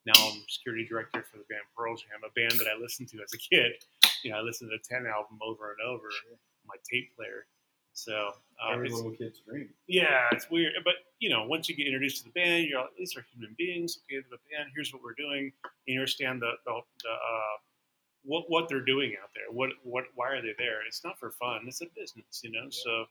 now 0.05 0.13
I'm 0.17 0.41
security 0.47 0.85
director 0.87 1.23
for 1.23 1.37
the 1.37 1.45
band 1.49 1.63
Pearl 1.75 1.95
Jam, 1.95 2.21
a 2.25 2.31
band 2.33 2.53
that 2.59 2.67
I 2.69 2.79
listened 2.79 3.09
to 3.09 3.17
as 3.23 3.33
a 3.33 3.37
kid. 3.37 3.73
You 4.23 4.31
know, 4.31 4.37
I 4.37 4.41
listened 4.41 4.69
to 4.71 4.77
the 4.77 4.83
Ten 4.83 5.07
album 5.07 5.39
over 5.41 5.71
and 5.71 5.81
over 5.81 6.07
on 6.07 6.37
my 6.67 6.75
tape 6.89 7.15
player. 7.15 7.47
So 7.93 8.31
uh, 8.61 8.73
Every 8.73 8.89
little 8.89 9.11
kid's 9.11 9.39
dream. 9.39 9.69
yeah, 9.87 10.27
it's 10.33 10.49
weird, 10.49 10.73
but 10.83 10.95
you 11.19 11.29
know, 11.29 11.45
once 11.47 11.69
you 11.69 11.75
get 11.75 11.87
introduced 11.87 12.17
to 12.19 12.23
the 12.25 12.31
band, 12.31 12.65
you're 12.67 12.81
like, 12.81 12.89
these 12.97 13.15
are 13.15 13.25
human 13.33 13.55
beings. 13.57 13.99
Okay, 14.03 14.21
the 14.29 14.37
band. 14.51 14.69
Here's 14.75 14.91
what 14.91 15.01
we're 15.01 15.13
doing. 15.13 15.51
You 15.85 15.99
understand 15.99 16.41
the 16.41 16.51
the, 16.65 16.73
the 17.03 17.09
uh, 17.09 17.55
what 18.23 18.45
what 18.49 18.67
they're 18.67 18.83
doing 18.83 19.15
out 19.23 19.29
there. 19.33 19.45
What 19.49 19.69
what 19.83 20.05
why 20.13 20.27
are 20.29 20.41
they 20.41 20.53
there? 20.57 20.85
It's 20.85 21.03
not 21.05 21.17
for 21.17 21.31
fun. 21.31 21.61
It's 21.67 21.81
a 21.81 21.85
business, 21.95 22.41
you 22.43 22.51
know. 22.51 22.67
So 22.69 23.05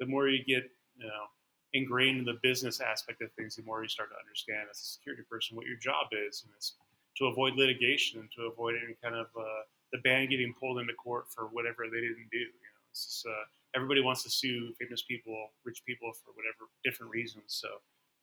the 0.00 0.06
more 0.06 0.28
you 0.28 0.44
get, 0.44 0.70
you 0.98 1.06
know, 1.06 1.24
ingrained 1.72 2.18
in 2.18 2.24
the 2.24 2.38
business 2.42 2.80
aspect 2.80 3.22
of 3.22 3.32
things, 3.32 3.56
the 3.56 3.62
more 3.62 3.82
you 3.82 3.88
start 3.88 4.10
to 4.10 4.18
understand 4.18 4.68
as 4.70 4.80
a 4.80 4.84
security 4.84 5.22
person 5.28 5.56
what 5.56 5.66
your 5.66 5.76
job 5.76 6.06
is, 6.12 6.42
and 6.44 6.52
it's 6.56 6.74
to 7.18 7.26
avoid 7.26 7.54
litigation 7.56 8.20
and 8.20 8.30
to 8.36 8.42
avoid 8.42 8.74
any 8.82 8.94
kind 9.02 9.14
of 9.14 9.26
uh, 9.38 9.62
the 9.92 9.98
band 9.98 10.30
getting 10.30 10.54
pulled 10.58 10.78
into 10.78 10.92
court 10.94 11.24
for 11.28 11.44
whatever 11.44 11.84
they 11.90 12.00
didn't 12.00 12.28
do. 12.30 12.38
You 12.38 12.70
know, 12.72 12.82
it's 12.90 13.06
just, 13.06 13.26
uh, 13.26 13.44
everybody 13.74 14.02
wants 14.02 14.22
to 14.24 14.30
sue 14.30 14.74
famous 14.78 15.02
people, 15.02 15.50
rich 15.64 15.82
people 15.86 16.12
for 16.12 16.32
whatever 16.32 16.70
different 16.84 17.10
reasons. 17.10 17.44
So 17.46 17.68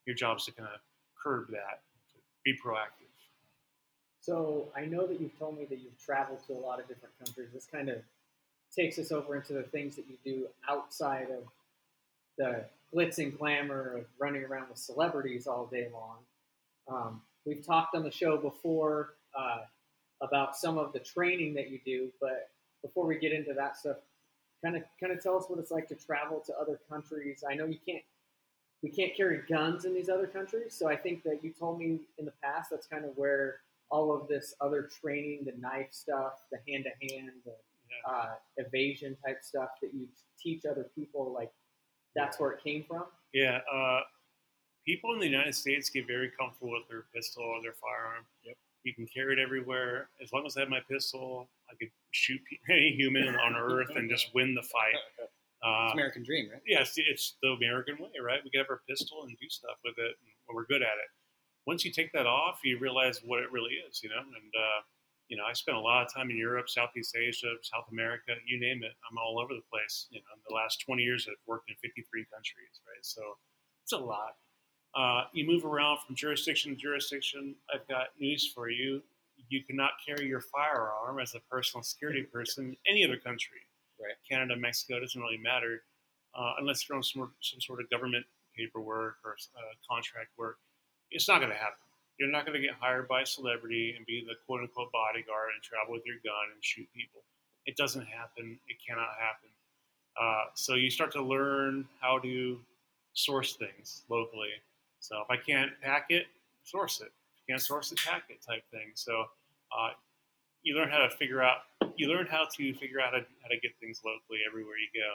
your 0.06 0.16
job 0.16 0.38
is 0.38 0.46
to 0.46 0.52
kind 0.52 0.70
of 0.74 0.80
curb 1.22 1.50
that, 1.52 1.82
be 2.44 2.54
proactive. 2.54 3.10
So 4.22 4.70
I 4.76 4.86
know 4.86 5.06
that 5.08 5.20
you've 5.20 5.38
told 5.38 5.58
me 5.58 5.66
that 5.66 5.80
you've 5.80 5.98
traveled 5.98 6.40
to 6.48 6.54
a 6.54 6.62
lot 6.62 6.80
of 6.80 6.88
different 6.88 7.14
countries. 7.24 7.50
This 7.54 7.66
kind 7.66 7.90
of 7.90 7.98
takes 8.74 8.98
us 8.98 9.12
over 9.12 9.36
into 9.36 9.54
the 9.54 9.64
things 9.64 9.96
that 9.98 10.06
you 10.08 10.16
do 10.24 10.48
outside 10.70 11.28
of 11.30 11.44
the 12.38 12.64
glitz 12.94 13.18
and 13.18 13.38
glamour 13.38 13.98
of 13.98 14.06
running 14.20 14.44
around 14.44 14.70
with 14.70 14.78
celebrities 14.78 15.48
all 15.48 15.66
day 15.66 15.88
long. 15.94 16.18
Um, 16.88 17.22
we've 17.46 17.66
talked 17.66 17.96
on 17.96 18.04
the 18.04 18.12
show 18.12 18.38
before 18.38 19.16
uh, 19.38 19.62
about 20.22 20.56
some 20.56 20.78
of 20.78 20.94
the 20.94 21.00
training 21.00 21.54
that 21.56 21.70
you 21.70 21.80
do, 21.86 22.10
but 22.22 22.50
before 22.82 23.06
we 23.06 23.18
get 23.18 23.32
into 23.32 23.54
that 23.54 23.78
stuff, 23.78 23.98
kind 24.64 24.76
of 24.78 24.84
kind 25.00 25.12
of 25.12 25.22
tell 25.22 25.38
us 25.38 25.46
what 25.48 25.60
it's 25.60 25.72
like 25.72 25.88
to 25.90 25.96
travel 25.96 26.42
to 26.46 26.54
other 26.60 26.80
countries. 26.90 27.44
I 27.50 27.56
know 27.56 27.66
you 27.66 27.80
can't 27.86 28.04
we 28.82 28.90
can't 28.90 29.16
carry 29.16 29.42
guns 29.50 29.86
in 29.86 29.94
these 29.94 30.10
other 30.10 30.28
countries, 30.28 30.74
so 30.74 30.90
I 30.90 30.96
think 30.96 31.24
that 31.24 31.40
you 31.44 31.52
told 31.52 31.80
me 31.80 32.00
in 32.18 32.26
the 32.26 32.34
past 32.44 32.70
that's 32.72 32.88
kind 32.88 33.06
of 33.06 33.12
where 33.16 33.58
all 33.90 34.14
of 34.14 34.28
this 34.28 34.56
other 34.60 34.90
training, 35.02 35.46
the 35.46 35.54
knife 35.60 35.90
stuff, 35.92 36.34
the 36.52 36.58
hand 36.68 36.86
to 36.86 37.16
hand, 37.16 37.32
the 37.46 37.54
uh, 38.10 38.34
evasion 38.58 39.16
type 39.26 39.40
stuff 39.42 39.70
that 39.82 39.94
you 39.94 40.08
teach 40.42 40.66
other 40.66 40.88
people, 40.96 41.32
like 41.32 41.52
that's 42.16 42.40
where 42.40 42.52
it 42.52 42.64
came 42.64 42.84
from. 42.88 43.04
Yeah, 43.34 43.60
uh, 43.74 44.02
people 44.86 45.14
in 45.14 45.20
the 45.20 45.28
United 45.28 45.56
States 45.56 45.90
get 45.90 46.06
very 46.08 46.32
comfortable 46.40 46.72
with 46.74 46.88
their 46.90 47.06
pistol 47.14 47.44
or 47.44 47.62
their 47.62 47.74
firearm. 47.74 48.26
Yep. 48.46 48.56
You 48.84 48.94
can 48.94 49.08
carry 49.08 49.34
it 49.34 49.40
everywhere. 49.40 50.10
As 50.22 50.34
long 50.34 50.46
as 50.46 50.58
I 50.58 50.62
have 50.62 50.70
my 50.70 50.82
pistol, 50.90 51.50
I 51.72 51.76
could 51.80 51.90
shoot 52.12 52.42
any 52.70 52.92
human 52.96 53.36
on 53.36 53.56
Earth 53.56 53.92
and 53.96 54.10
just 54.10 54.34
win 54.36 54.56
the 54.56 54.64
fight. 54.64 54.96
Uh, 55.66 55.86
It's 55.86 55.94
American 55.94 56.24
dream, 56.26 56.50
right? 56.52 56.60
yeah, 56.68 56.82
it's, 56.82 56.92
it's 56.98 57.38
the 57.42 57.48
American 57.52 57.96
way, 57.98 58.10
right? 58.22 58.42
We 58.44 58.52
have 58.58 58.66
our 58.70 58.82
pistol 58.86 59.24
and 59.24 59.32
do 59.40 59.48
stuff 59.48 59.78
with 59.86 59.94
it, 59.98 60.12
and 60.20 60.54
we're 60.54 60.66
good 60.66 60.82
at 60.82 61.00
it. 61.00 61.08
Once 61.66 61.86
you 61.86 61.92
take 61.94 62.12
that 62.12 62.28
off, 62.28 62.60
you 62.66 62.78
realize 62.80 63.22
what 63.24 63.40
it 63.42 63.50
really 63.50 63.76
is, 63.88 64.04
you 64.04 64.10
know. 64.10 64.20
And 64.20 64.52
uh, 64.60 64.82
you 65.30 65.38
know, 65.38 65.44
I 65.50 65.54
spent 65.54 65.78
a 65.78 65.80
lot 65.80 66.06
of 66.06 66.14
time 66.14 66.30
in 66.30 66.38
Europe, 66.38 66.70
Southeast 66.70 67.16
Asia, 67.16 67.54
South 67.62 67.86
America, 67.92 68.34
you 68.46 68.60
name 68.60 68.84
it. 68.84 68.92
I'm 69.10 69.18
all 69.18 69.40
over 69.40 69.54
the 69.54 69.66
place. 69.72 70.08
You 70.12 70.20
know, 70.20 70.36
in 70.36 70.42
the 70.48 70.56
last 70.56 70.82
20 70.86 71.02
years, 71.02 71.28
I've 71.30 71.36
worked 71.48 71.70
in 71.70 71.76
53 71.76 72.26
countries, 72.32 72.82
right? 72.88 73.04
So 73.04 73.22
it's 73.84 73.94
a 73.94 73.98
lot. 73.98 74.36
Uh, 74.96 75.24
you 75.34 75.48
move 75.48 75.66
around 75.66 76.00
from 76.06 76.16
jurisdiction 76.16 76.76
to 76.76 76.78
jurisdiction. 76.80 77.56
I've 77.74 77.88
got 77.88 78.08
news 78.20 78.52
for 78.54 78.70
you. 78.70 79.02
You 79.50 79.64
cannot 79.64 79.92
carry 80.06 80.28
your 80.28 80.42
firearm 80.42 81.20
as 81.20 81.34
a 81.36 81.40
personal 81.50 81.84
security 81.84 82.24
person 82.34 82.66
in 82.66 82.78
any 82.88 83.04
other 83.04 83.18
country. 83.18 83.62
Right. 84.00 84.14
Canada, 84.30 84.56
Mexico 84.60 85.00
doesn't 85.00 85.20
really 85.20 85.38
matter 85.38 85.84
uh, 86.36 86.54
unless 86.60 86.88
you're 86.88 86.96
on 86.96 87.04
some, 87.04 87.32
some 87.42 87.62
sort 87.62 87.80
of 87.80 87.90
government 87.90 88.26
paperwork 88.56 89.18
or 89.24 89.36
uh, 89.56 89.62
contract 89.90 90.30
work. 90.38 90.58
It's 91.12 91.28
not 91.28 91.40
going 91.40 91.52
to 91.52 91.58
happen. 91.58 91.78
You're 92.20 92.30
not 92.30 92.46
going 92.46 92.60
to 92.60 92.66
get 92.66 92.76
hired 92.80 93.08
by 93.08 93.22
a 93.22 93.26
celebrity 93.26 93.94
and 93.98 94.06
be 94.06 94.24
the 94.26 94.36
quote 94.46 94.62
unquote 94.62 94.92
bodyguard 94.92 95.50
and 95.54 95.64
travel 95.64 95.94
with 95.94 96.06
your 96.06 96.18
gun 96.24 96.54
and 96.54 96.64
shoot 96.64 96.88
people. 96.96 97.22
It 97.66 97.76
doesn't 97.76 98.06
happen. 98.06 98.60
It 98.68 98.78
cannot 98.86 99.10
happen. 99.20 99.50
Uh, 100.20 100.46
so 100.54 100.76
you 100.76 100.92
start 100.92 101.12
to 101.14 101.22
learn 101.22 101.86
how 102.00 102.20
to 102.20 102.60
source 103.14 103.56
things 103.56 104.04
locally. 104.10 104.50
So 105.00 105.22
if 105.22 105.30
I 105.30 105.38
can't 105.38 105.72
pack 105.82 106.08
it, 106.10 106.28
source 106.64 107.02
it. 107.02 107.12
If 107.34 107.48
you 107.48 107.54
can't 107.54 107.62
source 107.62 107.92
it, 107.92 108.00
pack 108.06 108.24
it 108.30 108.42
type 108.46 108.64
thing. 108.70 108.92
So 108.94 109.26
uh, 109.76 109.90
you 110.62 110.76
learn 110.76 110.90
how 110.90 111.00
to 111.00 111.10
figure 111.10 111.42
out. 111.42 111.58
You 111.96 112.08
learn 112.10 112.28
how 112.28 112.46
to 112.46 112.74
figure 112.74 113.02
out 113.02 113.14
how 113.14 113.20
to, 113.20 113.26
how 113.42 113.50
to 113.50 113.60
get 113.62 113.72
things 113.80 114.02
locally 114.06 114.40
everywhere 114.48 114.76
you 114.78 114.90
go, 115.00 115.14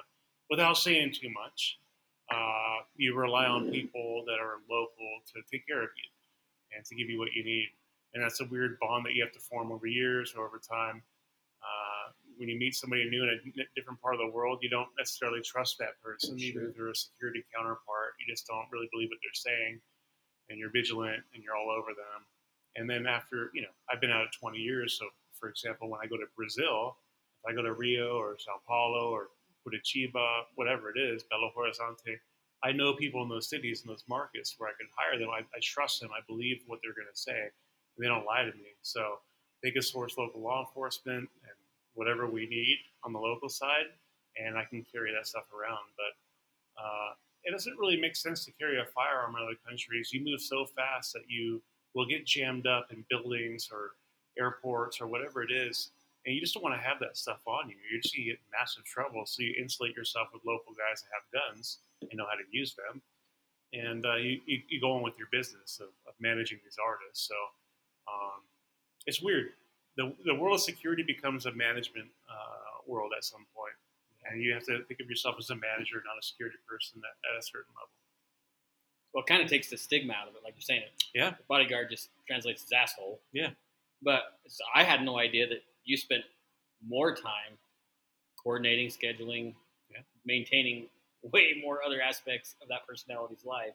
without 0.51 0.77
saying 0.77 1.13
too 1.13 1.31
much. 1.31 1.79
Uh, 2.31 2.85
you 2.97 3.17
rely 3.17 3.47
on 3.47 3.71
people 3.71 4.23
that 4.27 4.39
are 4.39 4.61
local 4.69 5.23
to 5.33 5.41
take 5.51 5.67
care 5.67 5.83
of 5.83 5.89
you 5.97 6.11
and 6.75 6.85
to 6.85 6.95
give 6.95 7.09
you 7.09 7.19
what 7.19 7.33
you 7.33 7.45
need. 7.45 7.69
And 8.15 8.23
that's 8.23 8.41
a 8.41 8.45
weird 8.47 8.79
bond 8.81 9.05
that 9.07 9.13
you 9.15 9.23
have 9.23 9.33
to 9.33 9.41
form 9.41 9.71
over 9.73 9.87
years 9.87 10.35
or 10.37 10.47
over 10.47 10.59
time. 10.59 11.03
Uh, 11.63 12.13
when 12.39 12.49
you 12.49 12.59
meet 12.59 12.75
somebody 12.75 13.09
new 13.11 13.25
in 13.25 13.29
a 13.31 13.65
different 13.75 14.01
part 14.01 14.15
of 14.15 14.21
the 14.21 14.31
world, 14.31 14.59
you 14.63 14.71
don't 14.71 14.89
necessarily 14.97 15.41
trust 15.43 15.77
that 15.79 16.01
person, 16.03 16.39
even 16.39 16.63
Sure. 16.63 16.71
if 16.71 16.77
they're 16.77 16.89
a 16.89 16.95
security 16.95 17.45
counterpart. 17.55 18.15
You 18.21 18.33
just 18.33 18.47
don't 18.47 18.67
really 18.73 18.89
believe 18.93 19.11
what 19.11 19.19
they're 19.23 19.35
saying, 19.35 19.81
and 20.49 20.59
you're 20.59 20.71
vigilant 20.71 21.23
and 21.35 21.43
you're 21.43 21.57
all 21.57 21.71
over 21.71 21.93
them. 21.95 22.25
And 22.77 22.89
then 22.89 23.07
after, 23.07 23.51
you 23.55 23.63
know, 23.63 23.75
I've 23.91 24.01
been 24.01 24.13
out 24.13 24.23
of 24.25 24.31
20 24.39 24.57
years. 24.59 24.97
So, 24.99 25.07
for 25.33 25.49
example, 25.49 25.91
when 25.91 26.01
I 26.03 26.07
go 26.07 26.17
to 26.17 26.27
Brazil, 26.37 26.97
if 27.43 27.51
I 27.51 27.55
go 27.55 27.63
to 27.63 27.73
Rio 27.73 28.17
or 28.17 28.39
Sao 28.39 28.61
Paulo 28.67 29.11
or 29.11 29.29
Curitiba, 29.67 30.45
whatever 30.55 30.91
it 30.91 30.99
is, 30.99 31.25
Belo 31.25 31.53
Horizonte, 31.55 32.19
I 32.65 32.73
know 32.73 32.95
people 32.95 33.23
in 33.23 33.29
those 33.29 33.49
cities 33.49 33.83
and 33.83 33.91
those 33.91 34.05
markets 34.09 34.55
where 34.59 34.69
I 34.69 34.73
can 34.79 34.89
hire 34.97 35.19
them. 35.19 35.29
I, 35.31 35.41
I 35.41 35.61
trust 35.63 36.01
them. 36.01 36.11
I 36.13 36.21
believe 36.27 36.63
what 36.67 36.81
they're 36.83 36.95
going 36.95 37.13
to 37.13 37.19
say. 37.19 37.39
And 37.39 37.99
they 37.99 38.09
don't 38.09 38.27
lie 38.27 38.43
to 38.43 38.57
me. 38.57 38.75
So 38.83 39.21
they 39.63 39.71
can 39.71 39.83
source 39.83 40.17
local 40.19 40.41
law 40.41 40.67
enforcement 40.67 41.29
and 41.43 41.57
whatever 41.95 42.27
we 42.29 42.47
need 42.47 42.79
on 43.05 43.13
the 43.13 43.19
local 43.19 43.49
side, 43.49 43.87
and 44.41 44.57
I 44.57 44.65
can 44.65 44.85
carry 44.93 45.13
that 45.13 45.27
stuff 45.27 45.47
around. 45.53 45.83
But 45.97 46.83
uh, 46.83 47.11
it 47.45 47.51
doesn't 47.51 47.79
really 47.79 48.01
make 48.01 48.15
sense 48.15 48.45
to 48.45 48.53
carry 48.53 48.79
a 48.81 48.85
firearm 48.95 49.35
in 49.37 49.43
other 49.43 49.59
countries. 49.67 50.11
You 50.13 50.25
move 50.25 50.41
so 50.41 50.65
fast 50.65 51.13
that 51.15 51.29
you 51.29 51.61
will 51.95 52.07
get 52.07 52.25
jammed 52.25 52.67
up 52.67 52.89
in 52.93 53.05
buildings 53.11 53.69
or 53.73 53.93
airports 54.39 55.01
or 55.01 55.09
whatever 55.09 55.43
it 55.43 55.51
is, 55.51 55.91
and 56.29 56.37
you 56.37 56.45
just 56.45 56.53
don't 56.53 56.63
want 56.63 56.77
to 56.77 56.87
have 56.87 57.01
that 57.01 57.17
stuff 57.17 57.41
on 57.49 57.71
you. 57.71 57.77
You're 57.89 58.05
just 58.05 58.15
going 58.15 58.29
to 58.29 58.37
get 58.37 58.41
massive 58.53 58.85
trouble. 58.85 59.25
So 59.25 59.41
you 59.41 59.57
insulate 59.57 59.97
yourself 59.97 60.29
with 60.29 60.45
local 60.45 60.77
guys 60.77 61.01
that 61.01 61.09
have 61.17 61.25
guns 61.33 61.81
and 62.05 62.13
know 62.21 62.29
how 62.29 62.37
to 62.37 62.45
use 62.53 62.77
them, 62.77 63.01
and 63.73 64.05
uh, 64.05 64.21
you, 64.21 64.37
you, 64.45 64.61
you 64.69 64.79
go 64.79 64.93
on 64.93 65.01
with 65.01 65.17
your 65.17 65.33
business 65.33 65.81
of, 65.81 65.89
of 66.05 66.13
managing 66.21 66.61
these 66.63 66.77
artists. 66.77 67.27
So 67.27 67.35
um, 68.13 68.45
it's 69.09 69.23
weird. 69.23 69.57
The, 69.97 70.13
the 70.29 70.35
world 70.35 70.57
of 70.57 70.61
security 70.61 71.03
becomes 71.03 71.47
a 71.47 71.53
management 71.53 72.13
uh, 72.29 72.85
world 72.87 73.13
at 73.17 73.25
some 73.25 73.49
point, 73.57 73.73
and 74.29 74.45
you 74.45 74.53
have 74.53 74.69
to 74.69 74.85
think 74.85 75.01
of 75.01 75.09
yourself 75.09 75.37
as 75.39 75.49
a 75.49 75.57
manager, 75.57 76.05
not 76.05 76.21
a 76.21 76.25
security 76.25 76.61
person 76.69 77.01
at, 77.01 77.17
at 77.25 77.41
a 77.41 77.43
certain 77.43 77.73
level. 77.73 77.89
Well, 79.15 79.25
it 79.25 79.29
kind 79.33 79.41
of 79.41 79.49
takes 79.49 79.71
the 79.71 79.79
stigma 79.79 80.13
out 80.13 80.29
of 80.29 80.37
it, 80.37 80.45
like 80.45 80.53
you're 80.55 80.61
saying. 80.61 80.83
It. 80.83 81.05
Yeah. 81.15 81.31
The 81.31 81.49
bodyguard 81.49 81.89
just 81.89 82.11
translates 82.27 82.63
as 82.65 82.73
asshole. 82.73 83.19
Yeah. 83.33 83.57
But 84.03 84.37
I 84.75 84.85
had 84.85 85.03
no 85.03 85.19
idea 85.19 85.49
that 85.49 85.65
you 85.89 85.97
spent 85.97 86.23
more 86.87 87.15
time 87.15 87.59
coordinating, 88.43 88.89
scheduling, 88.89 89.55
Yeah. 89.91 90.03
maintaining 90.25 90.89
way 91.23 91.55
more 91.61 91.83
other 91.83 92.01
aspects 92.01 92.55
of 92.63 92.69
that 92.69 92.87
personality's 92.87 93.45
life 93.45 93.75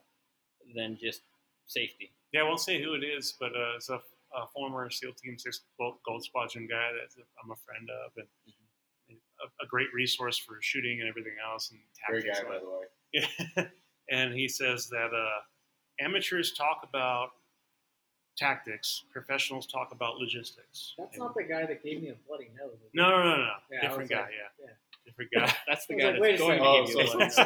than 0.76 0.95
just 1.02 1.21
safety. 1.65 2.13
Yeah, 2.32 2.41
I 2.41 2.43
won't 2.43 2.60
say 2.62 2.82
who 2.82 2.93
it 2.93 3.04
is, 3.04 3.34
but 3.39 3.52
uh, 3.56 3.76
it's 3.76 3.89
a, 3.89 3.95
a 4.36 4.47
former 4.54 4.89
SEAL 4.89 5.13
Team 5.21 5.38
Six 5.38 5.62
Gold, 5.78 6.23
Squadron 6.23 6.67
guy 6.67 6.89
that 6.93 7.23
I'm 7.43 7.52
a 7.52 7.56
friend 7.65 7.89
of, 8.06 8.12
and, 8.17 8.28
and 9.10 9.17
a, 9.41 9.65
a 9.65 9.67
great 9.67 9.88
resource 9.93 10.38
for 10.38 10.58
shooting 10.62 11.02
and 11.02 11.10
everything 11.10 11.36
else. 11.43 11.71
And 11.71 11.80
Great 12.10 12.26
guy, 12.34 12.43
by 12.47 12.60
the 12.60 12.69
way. 12.69 12.86
Yeah. 13.58 13.65
and 14.10 14.34
he 14.34 14.47
says 14.47 14.88
that 14.89 15.12
uh, 15.13 15.39
amateurs 16.04 16.54
talk 16.54 16.80
about 16.88 17.30
tactics, 18.36 19.04
professionals 19.12 19.67
talk 19.67 19.91
about 19.91 20.17
logistics. 20.17 20.93
That's 20.98 21.13
And- 21.15 21.19
not 21.24 21.36
the 21.36 21.43
guy 21.43 21.65
that 21.65 21.84
gave 21.84 22.02
me 22.02 22.10
a 22.10 22.15
bloody 22.28 22.50
nose. 22.58 22.78
no, 22.93 23.10
no, 23.10 23.17
no, 23.24 23.38
no, 23.38 23.52
Yeah, 23.72 23.82
different 23.82 24.10
guy. 24.10 24.22
like- 24.22 24.32
yeah. 24.32 24.65
yeah. 24.67 24.74
different 25.06 25.32
guy. 25.36 25.52
That's 25.67 25.86
the 25.86 25.96
guy 26.00 26.12
like, 26.15 26.22
that's 26.22 26.39
going 26.41 26.60
to 26.60 26.63
Oh, 26.65 26.86
give 26.88 26.93
so 26.96 27.00
you 27.00 27.04
it's, 27.28 27.38
a 27.38 27.43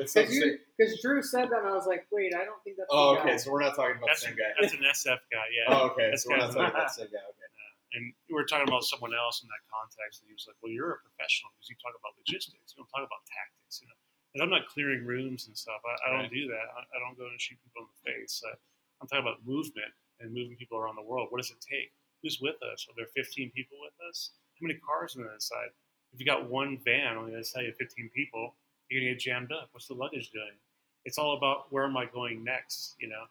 it's, 0.00 0.16
it, 0.16 0.60
Because 0.72 0.92
something- 0.96 0.96
Drew 1.04 1.20
said 1.22 1.50
that, 1.52 1.60
and 1.60 1.68
I 1.68 1.76
was 1.76 1.86
like, 1.86 2.06
wait, 2.10 2.32
I 2.34 2.44
don't 2.48 2.56
think 2.64 2.76
that's. 2.80 2.88
oh, 2.90 3.14
the 3.14 3.20
okay. 3.20 3.30
guy. 3.32 3.36
So 3.36 3.52
we're 3.52 3.60
not 3.60 3.76
talking 3.76 4.00
about 4.00 4.08
that's, 4.08 4.24
the 4.24 4.32
same 4.32 4.40
guy. 4.40 4.50
that's 4.56 4.72
an 4.72 4.80
SF 4.88 5.20
guy. 5.28 5.46
Yeah. 5.52 5.68
Oh, 5.68 5.92
okay. 5.92 6.08
That's 6.10 6.24
So 6.24 6.30
we're 6.32 6.40
not 6.40 6.48
talking 6.56 6.72
about 6.72 6.88
the 6.88 6.96
same 7.04 7.12
guy. 7.12 7.20
Okay. 7.28 7.44
And 7.96 8.12
we 8.28 8.36
were 8.36 8.44
talking 8.44 8.68
about 8.68 8.84
someone 8.84 9.16
else 9.16 9.40
in 9.40 9.48
that 9.48 9.64
context, 9.72 10.20
and 10.20 10.28
he 10.28 10.36
was 10.36 10.44
like, 10.44 10.60
"Well, 10.60 10.68
you're 10.68 10.92
a 10.92 11.00
professional 11.00 11.48
because 11.56 11.72
you 11.72 11.76
talk 11.80 11.96
about 11.96 12.12
logistics. 12.20 12.76
You 12.76 12.84
don't 12.84 12.90
talk 12.92 13.00
about 13.00 13.24
tactics, 13.24 13.80
you 13.80 13.88
know." 13.88 13.96
And 14.36 14.44
I'm 14.44 14.52
not 14.52 14.68
clearing 14.68 15.08
rooms 15.08 15.48
and 15.48 15.56
stuff. 15.56 15.80
I, 15.88 15.96
I 16.04 16.06
don't 16.12 16.28
Right. 16.28 16.36
do 16.36 16.52
that. 16.52 16.68
I, 16.68 16.80
I 16.84 16.96
don't 17.00 17.16
go 17.16 17.24
and 17.32 17.40
shoot 17.40 17.56
people 17.64 17.84
in 17.84 17.88
the 17.88 18.00
face. 18.12 18.44
I, 18.44 18.52
I'm 19.00 19.08
talking 19.08 19.24
about 19.24 19.40
movement. 19.48 19.88
And 20.20 20.32
moving 20.32 20.56
people 20.56 20.78
around 20.78 20.96
the 20.96 21.02
world. 21.02 21.28
What 21.30 21.40
does 21.40 21.50
it 21.50 21.60
take? 21.60 21.92
Who's 22.22 22.40
with 22.40 22.56
us? 22.72 22.86
Are 22.88 22.94
there 22.96 23.06
15 23.14 23.52
people 23.54 23.78
with 23.80 23.94
us? 24.08 24.30
How 24.60 24.66
many 24.66 24.78
cars 24.80 25.16
on 25.16 25.22
the 25.22 25.28
other 25.28 25.40
side? 25.40 25.70
If 26.12 26.20
you 26.20 26.26
got 26.26 26.50
one 26.50 26.78
van 26.84 27.16
on 27.16 27.26
the 27.26 27.34
other 27.34 27.44
side 27.44 27.66
of 27.66 27.76
15 27.76 28.10
people, 28.14 28.54
you're 28.88 29.00
gonna 29.00 29.12
get 29.12 29.20
jammed 29.20 29.52
up. 29.52 29.68
What's 29.72 29.86
the 29.86 29.94
luggage 29.94 30.30
doing? 30.30 30.56
It's 31.04 31.18
all 31.18 31.36
about 31.36 31.72
where 31.72 31.84
am 31.84 31.96
I 31.96 32.06
going 32.06 32.42
next, 32.42 32.96
you 32.98 33.08
know? 33.08 33.24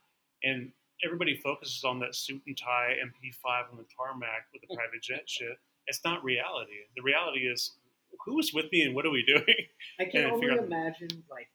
And 0.43 0.71
everybody 1.03 1.37
focuses 1.37 1.83
on 1.83 1.99
that 1.99 2.15
suit 2.15 2.41
and 2.47 2.57
tie 2.57 2.95
MP5 3.03 3.71
on 3.71 3.77
the 3.77 3.85
tarmac 3.95 4.47
with 4.53 4.61
the 4.61 4.75
private 4.75 5.01
jet 5.01 5.23
shit. 5.27 5.57
It's 5.87 6.01
not 6.03 6.23
reality. 6.23 6.73
The 6.95 7.01
reality 7.01 7.41
is 7.41 7.77
who's 8.25 8.53
with 8.53 8.71
me 8.71 8.81
and 8.81 8.95
what 8.95 9.05
are 9.05 9.11
we 9.11 9.23
doing? 9.27 9.65
I 9.99 10.05
can 10.05 10.31
only 10.31 10.47
imagine 10.47 11.23
like 11.29 11.49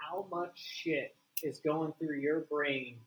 how 0.00 0.26
much 0.30 0.52
shit 0.56 1.16
is 1.42 1.60
going 1.60 1.92
through 1.98 2.18
your 2.18 2.40
brain 2.40 2.98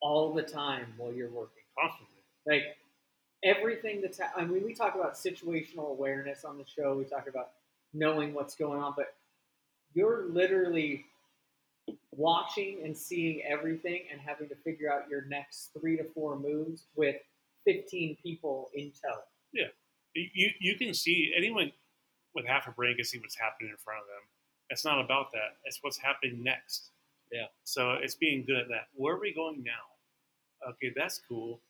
all 0.00 0.32
the 0.32 0.42
time 0.42 0.86
while 0.96 1.12
you're 1.12 1.30
working. 1.30 1.62
Constantly. 1.78 2.22
Like 2.46 2.62
everything 3.44 4.00
that's 4.00 4.18
ha- 4.18 4.32
I 4.36 4.44
mean, 4.44 4.64
we 4.64 4.74
talk 4.74 4.94
about 4.94 5.14
situational 5.14 5.90
awareness 5.90 6.44
on 6.44 6.58
the 6.58 6.64
show. 6.64 6.96
We 6.96 7.04
talk 7.04 7.28
about 7.28 7.50
knowing 7.92 8.34
what's 8.34 8.54
going 8.54 8.80
on, 8.80 8.94
but 8.96 9.14
you're 9.94 10.26
literally 10.28 11.04
watching 12.12 12.80
and 12.84 12.96
seeing 12.96 13.42
everything 13.48 14.02
and 14.10 14.20
having 14.20 14.48
to 14.48 14.54
figure 14.56 14.92
out 14.92 15.08
your 15.08 15.24
next 15.26 15.70
three 15.78 15.96
to 15.96 16.04
four 16.14 16.38
moves 16.38 16.86
with 16.96 17.16
15 17.66 18.16
people 18.22 18.70
in 18.74 18.90
tow. 18.90 19.20
Yeah. 19.52 19.66
You, 20.14 20.50
you 20.60 20.76
can 20.76 20.94
see 20.94 21.32
anyone 21.36 21.70
with 22.34 22.46
half 22.46 22.66
a 22.66 22.72
brain 22.72 22.96
can 22.96 23.04
see 23.04 23.18
what's 23.18 23.38
happening 23.38 23.70
in 23.70 23.76
front 23.76 24.00
of 24.00 24.06
them. 24.06 24.22
It's 24.70 24.84
not 24.84 25.02
about 25.02 25.32
that. 25.32 25.56
It's 25.64 25.78
what's 25.80 25.98
happening 25.98 26.42
next. 26.42 26.90
Yeah. 27.32 27.46
So 27.64 27.92
it's 27.92 28.14
being 28.14 28.44
good 28.46 28.56
at 28.56 28.68
that. 28.68 28.88
Where 28.94 29.14
are 29.14 29.20
we 29.20 29.32
going 29.34 29.62
now? 29.62 30.68
Okay, 30.70 30.92
that's 30.96 31.20
cool. 31.28 31.60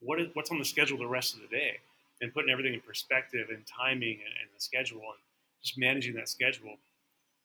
What 0.00 0.20
is 0.20 0.28
what's 0.34 0.50
on 0.50 0.58
the 0.58 0.64
schedule 0.64 0.98
the 0.98 1.06
rest 1.06 1.34
of 1.34 1.40
the 1.40 1.48
day? 1.48 1.78
And 2.20 2.32
putting 2.32 2.50
everything 2.50 2.72
in 2.74 2.80
perspective 2.80 3.48
and 3.50 3.66
timing 3.66 4.14
and, 4.24 4.34
and 4.40 4.48
the 4.54 4.60
schedule 4.60 5.00
and 5.02 5.20
just 5.62 5.76
managing 5.78 6.14
that 6.14 6.28
schedule. 6.28 6.76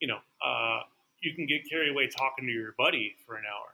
You 0.00 0.08
know, 0.08 0.18
uh, 0.44 0.80
you 1.20 1.34
can 1.34 1.46
get 1.46 1.68
carried 1.68 1.90
away 1.90 2.08
talking 2.08 2.46
to 2.46 2.52
your 2.52 2.74
buddy 2.78 3.14
for 3.26 3.36
an 3.36 3.44
hour. 3.44 3.68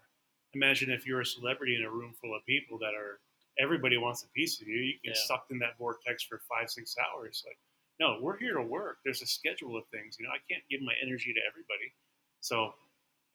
Imagine 0.54 0.90
if 0.90 1.06
you're 1.06 1.20
a 1.20 1.26
celebrity 1.26 1.76
in 1.76 1.84
a 1.84 1.90
room 1.90 2.14
full 2.20 2.34
of 2.34 2.44
people 2.46 2.78
that 2.78 2.94
are 2.94 3.20
everybody 3.60 3.96
wants 3.96 4.22
a 4.22 4.28
piece 4.28 4.60
of 4.60 4.68
you. 4.68 4.76
You 4.80 4.94
get 5.04 5.14
Yeah. 5.16 5.26
sucked 5.26 5.50
in 5.50 5.58
that 5.60 5.76
vortex 5.78 6.22
for 6.22 6.38
five, 6.48 6.70
six 6.70 6.96
hours. 6.98 7.42
Like, 7.46 7.58
no, 8.00 8.18
we're 8.20 8.36
here 8.38 8.54
to 8.54 8.62
work. 8.62 8.98
There's 9.04 9.22
a 9.22 9.26
schedule 9.26 9.76
of 9.76 9.86
things. 9.88 10.16
You 10.18 10.26
know, 10.26 10.32
I 10.32 10.38
can't 10.50 10.62
give 10.70 10.80
my 10.82 10.94
energy 11.02 11.32
to 11.34 11.40
everybody. 11.48 11.92
So, 12.40 12.74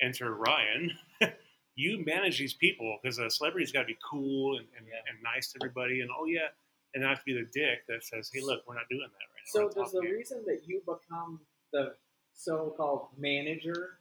enter 0.04 0.34
Ryan. 0.36 0.92
you 1.76 2.04
manage 2.06 2.38
these 2.38 2.54
people 2.54 3.00
because 3.02 3.18
a 3.18 3.30
celebrity's 3.30 3.72
got 3.72 3.82
to 3.82 3.88
be 3.88 3.98
cool 4.10 4.58
and, 4.58 4.68
and, 4.78 4.86
Yeah. 4.88 5.00
and 5.10 5.18
nice 5.24 5.52
to 5.54 5.60
everybody. 5.62 6.02
And 6.02 6.10
oh 6.18 6.26
yeah, 6.26 6.50
and 6.94 7.04
not 7.04 7.18
to 7.18 7.24
be 7.26 7.34
the 7.34 7.48
dick 7.54 7.86
that 7.88 8.04
says, 8.04 8.30
"Hey, 8.34 8.42
look, 8.42 8.64
we're 8.68 8.76
not 8.76 8.90
doing 8.90 9.02
that 9.02 9.08
right 9.08 9.70
now." 9.70 9.70
So 9.74 9.82
does 9.82 9.92
the 9.92 10.02
here." 10.02 10.14
reason 10.18 10.44
that 10.46 10.62
you 10.68 10.82
become 10.86 11.40
the 11.72 11.96
so-called 12.34 13.08
manager 13.18 14.00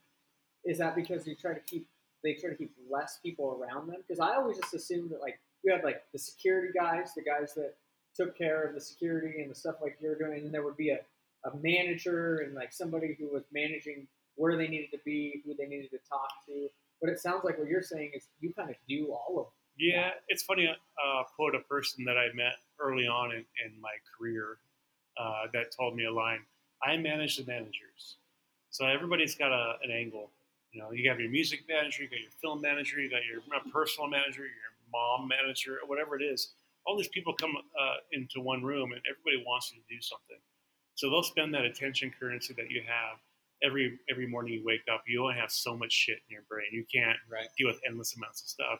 is 0.65 0.77
that 0.79 0.95
because 0.95 1.25
you 1.27 1.35
try 1.35 1.53
to 1.53 1.59
keep 1.61 1.87
they 2.23 2.33
try 2.35 2.49
to 2.49 2.55
keep 2.55 2.73
less 2.89 3.19
people 3.21 3.59
around 3.61 3.87
them? 3.87 3.97
Because 4.07 4.19
I 4.19 4.35
always 4.35 4.57
just 4.57 4.73
assumed 4.73 5.11
that 5.11 5.19
like 5.21 5.39
you 5.63 5.73
had 5.73 5.83
like 5.83 6.03
the 6.13 6.19
security 6.19 6.69
guys, 6.73 7.13
the 7.15 7.23
guys 7.23 7.53
that 7.55 7.75
took 8.15 8.37
care 8.37 8.63
of 8.63 8.75
the 8.75 8.81
security 8.81 9.41
and 9.41 9.49
the 9.51 9.55
stuff 9.55 9.75
like 9.81 9.97
you're 9.99 10.15
doing, 10.15 10.39
and 10.45 10.53
there 10.53 10.63
would 10.63 10.77
be 10.77 10.89
a, 10.91 10.99
a 11.45 11.55
manager 11.57 12.37
and 12.37 12.53
like 12.53 12.71
somebody 12.71 13.15
who 13.19 13.27
was 13.27 13.43
managing 13.51 14.07
where 14.35 14.57
they 14.57 14.67
needed 14.67 14.91
to 14.91 14.99
be, 15.05 15.41
who 15.45 15.53
they 15.57 15.65
needed 15.65 15.91
to 15.91 15.99
talk 16.09 16.29
to. 16.47 16.67
But 17.01 17.09
it 17.09 17.19
sounds 17.19 17.43
like 17.43 17.57
what 17.57 17.67
you're 17.67 17.83
saying 17.83 18.11
is 18.15 18.27
you 18.39 18.53
kind 18.53 18.69
of 18.69 18.75
do 18.87 19.11
all 19.11 19.39
of 19.39 19.47
Yeah, 19.77 20.11
it's 20.27 20.43
funny. 20.43 20.67
Uh, 20.67 21.23
quote 21.35 21.55
a 21.55 21.59
person 21.59 22.05
that 22.05 22.17
I 22.17 22.33
met 22.33 22.53
early 22.79 23.07
on 23.07 23.31
in, 23.31 23.45
in 23.65 23.79
my 23.81 23.93
career 24.17 24.57
uh, 25.19 25.47
that 25.53 25.75
told 25.75 25.95
me 25.95 26.05
a 26.05 26.11
line. 26.11 26.39
I 26.81 26.97
manage 26.97 27.37
the 27.37 27.45
managers, 27.45 28.17
so 28.69 28.85
everybody's 28.85 29.35
got 29.35 29.51
a, 29.51 29.75
an 29.83 29.91
angle. 29.91 30.29
You 30.71 30.81
know, 30.81 30.91
you 30.91 31.07
have 31.09 31.19
your 31.19 31.29
music 31.29 31.61
manager, 31.69 32.03
you 32.03 32.09
got 32.09 32.19
your 32.19 32.31
film 32.41 32.59
manager, 32.59 32.99
you 32.99 33.09
got 33.09 33.21
your 33.25 33.41
personal 33.71 34.09
manager, 34.09 34.41
your 34.41 34.73
mom 34.91 35.27
manager, 35.27 35.77
whatever 35.85 36.19
it 36.19 36.23
is. 36.23 36.53
All 36.85 36.97
these 36.97 37.07
people 37.09 37.33
come 37.33 37.53
uh, 37.55 37.95
into 38.11 38.41
one 38.41 38.63
room, 38.63 38.91
and 38.91 39.01
everybody 39.09 39.45
wants 39.45 39.71
you 39.71 39.79
to 39.79 39.87
do 39.87 40.01
something. 40.01 40.39
So 40.95 41.09
they'll 41.09 41.23
spend 41.23 41.53
that 41.53 41.63
attention 41.63 42.11
currency 42.19 42.53
that 42.55 42.69
you 42.69 42.81
have 42.85 43.19
every 43.63 43.99
every 44.09 44.27
morning 44.27 44.53
you 44.53 44.63
wake 44.65 44.83
up. 44.91 45.03
You 45.07 45.23
only 45.23 45.35
have 45.35 45.51
so 45.51 45.75
much 45.75 45.91
shit 45.91 46.17
in 46.27 46.33
your 46.33 46.43
brain. 46.49 46.67
You 46.71 46.85
can't 46.93 47.17
Right. 47.29 47.47
deal 47.57 47.67
with 47.67 47.79
endless 47.87 48.15
amounts 48.15 48.41
of 48.41 48.47
stuff. 48.49 48.79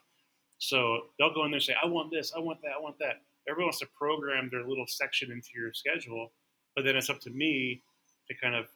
So 0.58 1.08
they'll 1.17 1.34
go 1.34 1.46
in 1.46 1.52
there 1.52 1.58
and 1.58 1.63
say, 1.63 1.76
I 1.82 1.88
want 1.88 2.12
this, 2.12 2.34
I 2.36 2.39
want 2.39 2.62
that, 2.62 2.72
I 2.78 2.80
want 2.80 2.98
that. 3.00 3.22
Everyone 3.50 3.67
wants 3.67 3.80
to 3.80 3.88
program 3.98 4.50
their 4.50 4.63
little 4.63 4.88
section 4.88 5.32
into 5.32 5.50
your 5.56 5.74
schedule, 5.74 6.32
but 6.76 6.86
then 6.86 6.96
it's 6.96 7.10
up 7.10 7.19
to 7.22 7.30
me 7.32 7.82
to 8.30 8.36
kind 8.36 8.56
of 8.56 8.67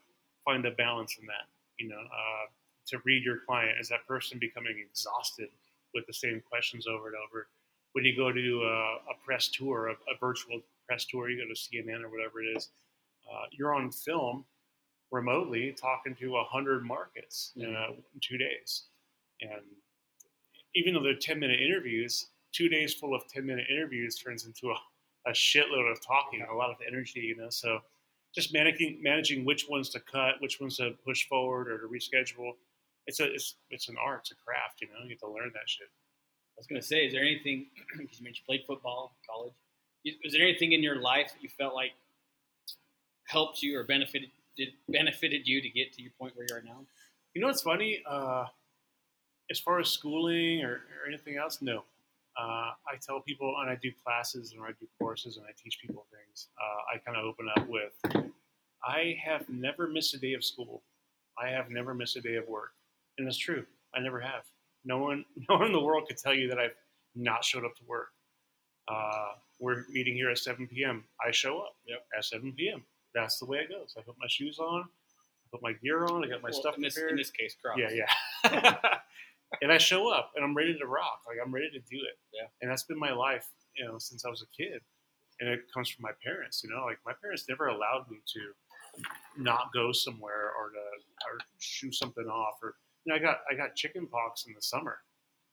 find 0.43 0.65
a 0.65 0.71
balance 0.71 1.17
in 1.19 1.25
that, 1.27 1.47
you 1.77 1.87
know, 1.87 1.99
uh, 1.99 2.45
to 2.87 2.97
read 3.05 3.23
your 3.23 3.37
client. 3.45 3.79
Is 3.79 3.87
that 3.89 4.05
person 4.07 4.37
becoming 4.39 4.77
exhausted 4.77 5.49
with 5.93 6.05
the 6.07 6.13
same 6.13 6.41
questions 6.41 6.87
over 6.87 7.07
and 7.07 7.15
over? 7.15 7.47
When 7.93 8.03
you 8.03 8.15
go 8.15 8.31
to 8.33 8.63
a, 8.63 9.11
a 9.11 9.13
press 9.25 9.47
tour, 9.47 9.87
a, 9.87 9.91
a 9.93 10.17
virtual 10.19 10.59
press 10.87 11.05
tour, 11.05 11.29
you 11.29 11.41
go 11.41 11.47
to 11.47 11.57
CNN 11.57 12.03
or 12.03 12.09
whatever 12.09 12.41
it 12.41 12.47
is, 12.57 12.69
uh, 13.31 13.45
you're 13.51 13.73
on 13.73 13.91
film 13.91 14.43
remotely 15.11 15.75
talking 15.79 16.15
to 16.15 16.31
100 16.31 16.85
markets 16.85 17.53
in, 17.55 17.75
uh, 17.75 17.91
in 17.91 18.19
two 18.21 18.37
days. 18.37 18.83
And 19.41 19.61
even 20.75 20.93
though 20.93 21.03
they're 21.03 21.15
10 21.15 21.39
minute 21.39 21.59
interviews, 21.59 22.27
two 22.51 22.69
days 22.69 22.93
full 22.93 23.15
of 23.15 23.27
10 23.27 23.45
minute 23.45 23.65
interviews 23.69 24.17
turns 24.17 24.45
into 24.45 24.69
a, 24.69 25.29
a 25.29 25.31
shitload 25.31 25.91
of 25.91 26.05
talking, 26.05 26.45
a 26.49 26.53
lot 26.53 26.69
of 26.69 26.77
energy, 26.87 27.21
you 27.21 27.35
know. 27.35 27.49
So 27.49 27.79
just 28.35 28.53
managing 28.53 28.99
managing 29.01 29.45
which 29.45 29.67
ones 29.69 29.89
to 29.89 29.99
cut, 29.99 30.35
which 30.39 30.59
ones 30.59 30.77
to 30.77 30.91
push 31.05 31.27
forward 31.27 31.69
or 31.69 31.79
to 31.79 31.87
reschedule. 31.87 32.53
It's 33.05 33.19
a 33.19 33.33
it's 33.33 33.55
it's 33.69 33.89
an 33.89 33.95
art, 34.03 34.21
it's 34.21 34.31
a 34.31 34.35
craft, 34.35 34.81
you 34.81 34.87
know. 34.87 35.03
You 35.03 35.11
have 35.11 35.19
to 35.19 35.27
learn 35.27 35.51
that 35.53 35.67
shit. 35.67 35.87
I 35.87 36.59
was 36.59 36.67
going 36.67 36.81
to 36.81 36.87
say, 36.87 37.05
is 37.05 37.13
there 37.13 37.21
anything, 37.21 37.67
because 37.97 38.19
you 38.19 38.23
mentioned 38.23 38.45
you 38.47 38.57
played 38.57 38.65
football 38.65 39.13
in 39.13 39.33
college, 39.33 39.53
is, 40.03 40.15
is 40.23 40.33
there 40.33 40.41
anything 40.41 40.71
in 40.71 40.81
your 40.81 40.99
life 40.99 41.31
that 41.33 41.43
you 41.43 41.49
felt 41.49 41.75
like 41.75 41.91
helped 43.27 43.61
you 43.61 43.77
or 43.77 43.83
benefited 43.83 44.29
did, 44.57 44.69
benefited 44.89 45.47
you 45.47 45.61
to 45.61 45.69
get 45.69 45.93
to 45.93 46.01
your 46.01 46.11
point 46.19 46.35
where 46.35 46.45
you 46.49 46.55
are 46.55 46.61
now? 46.61 46.85
You 47.33 47.41
know 47.41 47.47
what's 47.47 47.61
funny? 47.61 48.01
Uh, 48.09 48.45
as 49.49 49.59
far 49.59 49.79
as 49.79 49.89
schooling 49.89 50.63
or, 50.63 50.71
or 50.73 51.07
anything 51.07 51.37
else, 51.37 51.61
no. 51.61 51.83
Uh, 52.39 52.71
I 52.87 52.97
tell 53.01 53.19
people, 53.21 53.55
and 53.61 53.69
I 53.69 53.75
do 53.75 53.91
classes 54.03 54.53
and 54.53 54.61
I 54.63 54.69
do 54.79 54.87
courses 54.99 55.37
and 55.37 55.45
I 55.45 55.51
teach 55.61 55.79
people 55.81 56.05
things. 56.11 56.49
Uh, 56.61 56.95
I 56.95 56.97
kind 56.99 57.17
of 57.17 57.25
open 57.25 57.47
up 57.55 57.67
with, 57.67 57.93
I 58.83 59.15
have 59.23 59.47
never 59.49 59.87
missed 59.87 60.13
a 60.13 60.19
day 60.19 60.33
of 60.33 60.43
school. 60.43 60.83
I 61.41 61.49
have 61.49 61.69
never 61.69 61.93
missed 61.93 62.15
a 62.15 62.21
day 62.21 62.35
of 62.35 62.47
work, 62.47 62.71
and 63.17 63.27
it's 63.27 63.37
true. 63.37 63.65
I 63.95 63.99
never 63.99 64.19
have. 64.19 64.43
No 64.85 64.97
one, 64.99 65.23
no 65.49 65.55
one 65.57 65.67
in 65.67 65.71
the 65.71 65.79
world 65.83 66.07
could 66.07 66.17
tell 66.17 66.33
you 66.33 66.47
that 66.49 66.59
I've 66.59 66.75
not 67.15 67.43
showed 67.43 67.65
up 67.65 67.75
to 67.77 67.83
work. 67.87 68.09
Uh, 68.87 69.31
we're 69.59 69.83
meeting 69.89 70.13
here 70.15 70.29
at 70.29 70.37
7 70.37 70.67
p.m. 70.67 71.03
I 71.25 71.31
show 71.31 71.59
up 71.59 71.75
Yep. 71.87 72.05
at 72.17 72.25
7 72.25 72.53
p.m. 72.55 72.83
That's 73.21 73.39
the 73.39 73.45
way 73.45 73.59
it 73.59 73.69
goes. 73.69 73.95
I 73.97 74.01
put 74.01 74.15
my 74.19 74.27
shoes 74.27 74.59
on, 74.59 74.81
I 74.83 75.45
put 75.51 75.61
my 75.61 75.73
gear 75.73 76.05
on, 76.05 76.23
I 76.23 76.27
got 76.27 76.41
my 76.41 76.49
Well, 76.49 76.59
stuff 76.59 76.75
in 76.75 76.81
this, 76.81 76.93
prepared. 76.93 77.11
in 77.11 77.17
this 77.17 77.31
case. 77.31 77.55
Yeah, 77.77 77.89
yeah. 77.91 78.75
and 79.61 79.71
I 79.71 79.77
show 79.77 80.11
up 80.11 80.31
and 80.35 80.43
I'm 80.43 80.55
ready 80.55 80.77
to 80.77 80.85
rock. 80.85 81.21
Like 81.27 81.37
I'm 81.43 81.53
ready 81.53 81.69
to 81.71 81.79
do 81.79 81.97
it. 81.97 82.17
Yeah. 82.33 82.47
And 82.61 82.69
that's 82.69 82.83
been 82.83 82.99
my 82.99 83.11
life, 83.13 83.47
you 83.75 83.85
know, 83.85 83.97
since 83.97 84.25
I 84.25 84.29
was 84.29 84.41
a 84.41 84.47
kid. 84.55 84.81
And 85.39 85.49
it 85.49 85.61
comes 85.73 85.89
from 85.89 86.01
my 86.01 86.11
parents, 86.23 86.63
you 86.63 86.69
know, 86.69 86.83
like 86.85 86.97
my 87.05 87.13
parents 87.21 87.45
never 87.47 87.67
allowed 87.67 88.09
me 88.09 88.17
to 88.33 89.03
not 89.37 89.71
go 89.73 89.91
somewhere 89.91 90.51
or 90.57 90.71
to 90.71 90.79
or 91.29 91.37
shoot 91.59 91.93
something 91.93 92.25
off 92.25 92.55
or 92.63 92.75
you 93.05 93.13
know, 93.13 93.17
I 93.17 93.19
got 93.19 93.39
I 93.49 93.55
got 93.55 93.75
chicken 93.75 94.07
pox 94.07 94.45
in 94.47 94.53
the 94.53 94.61
summer 94.61 94.97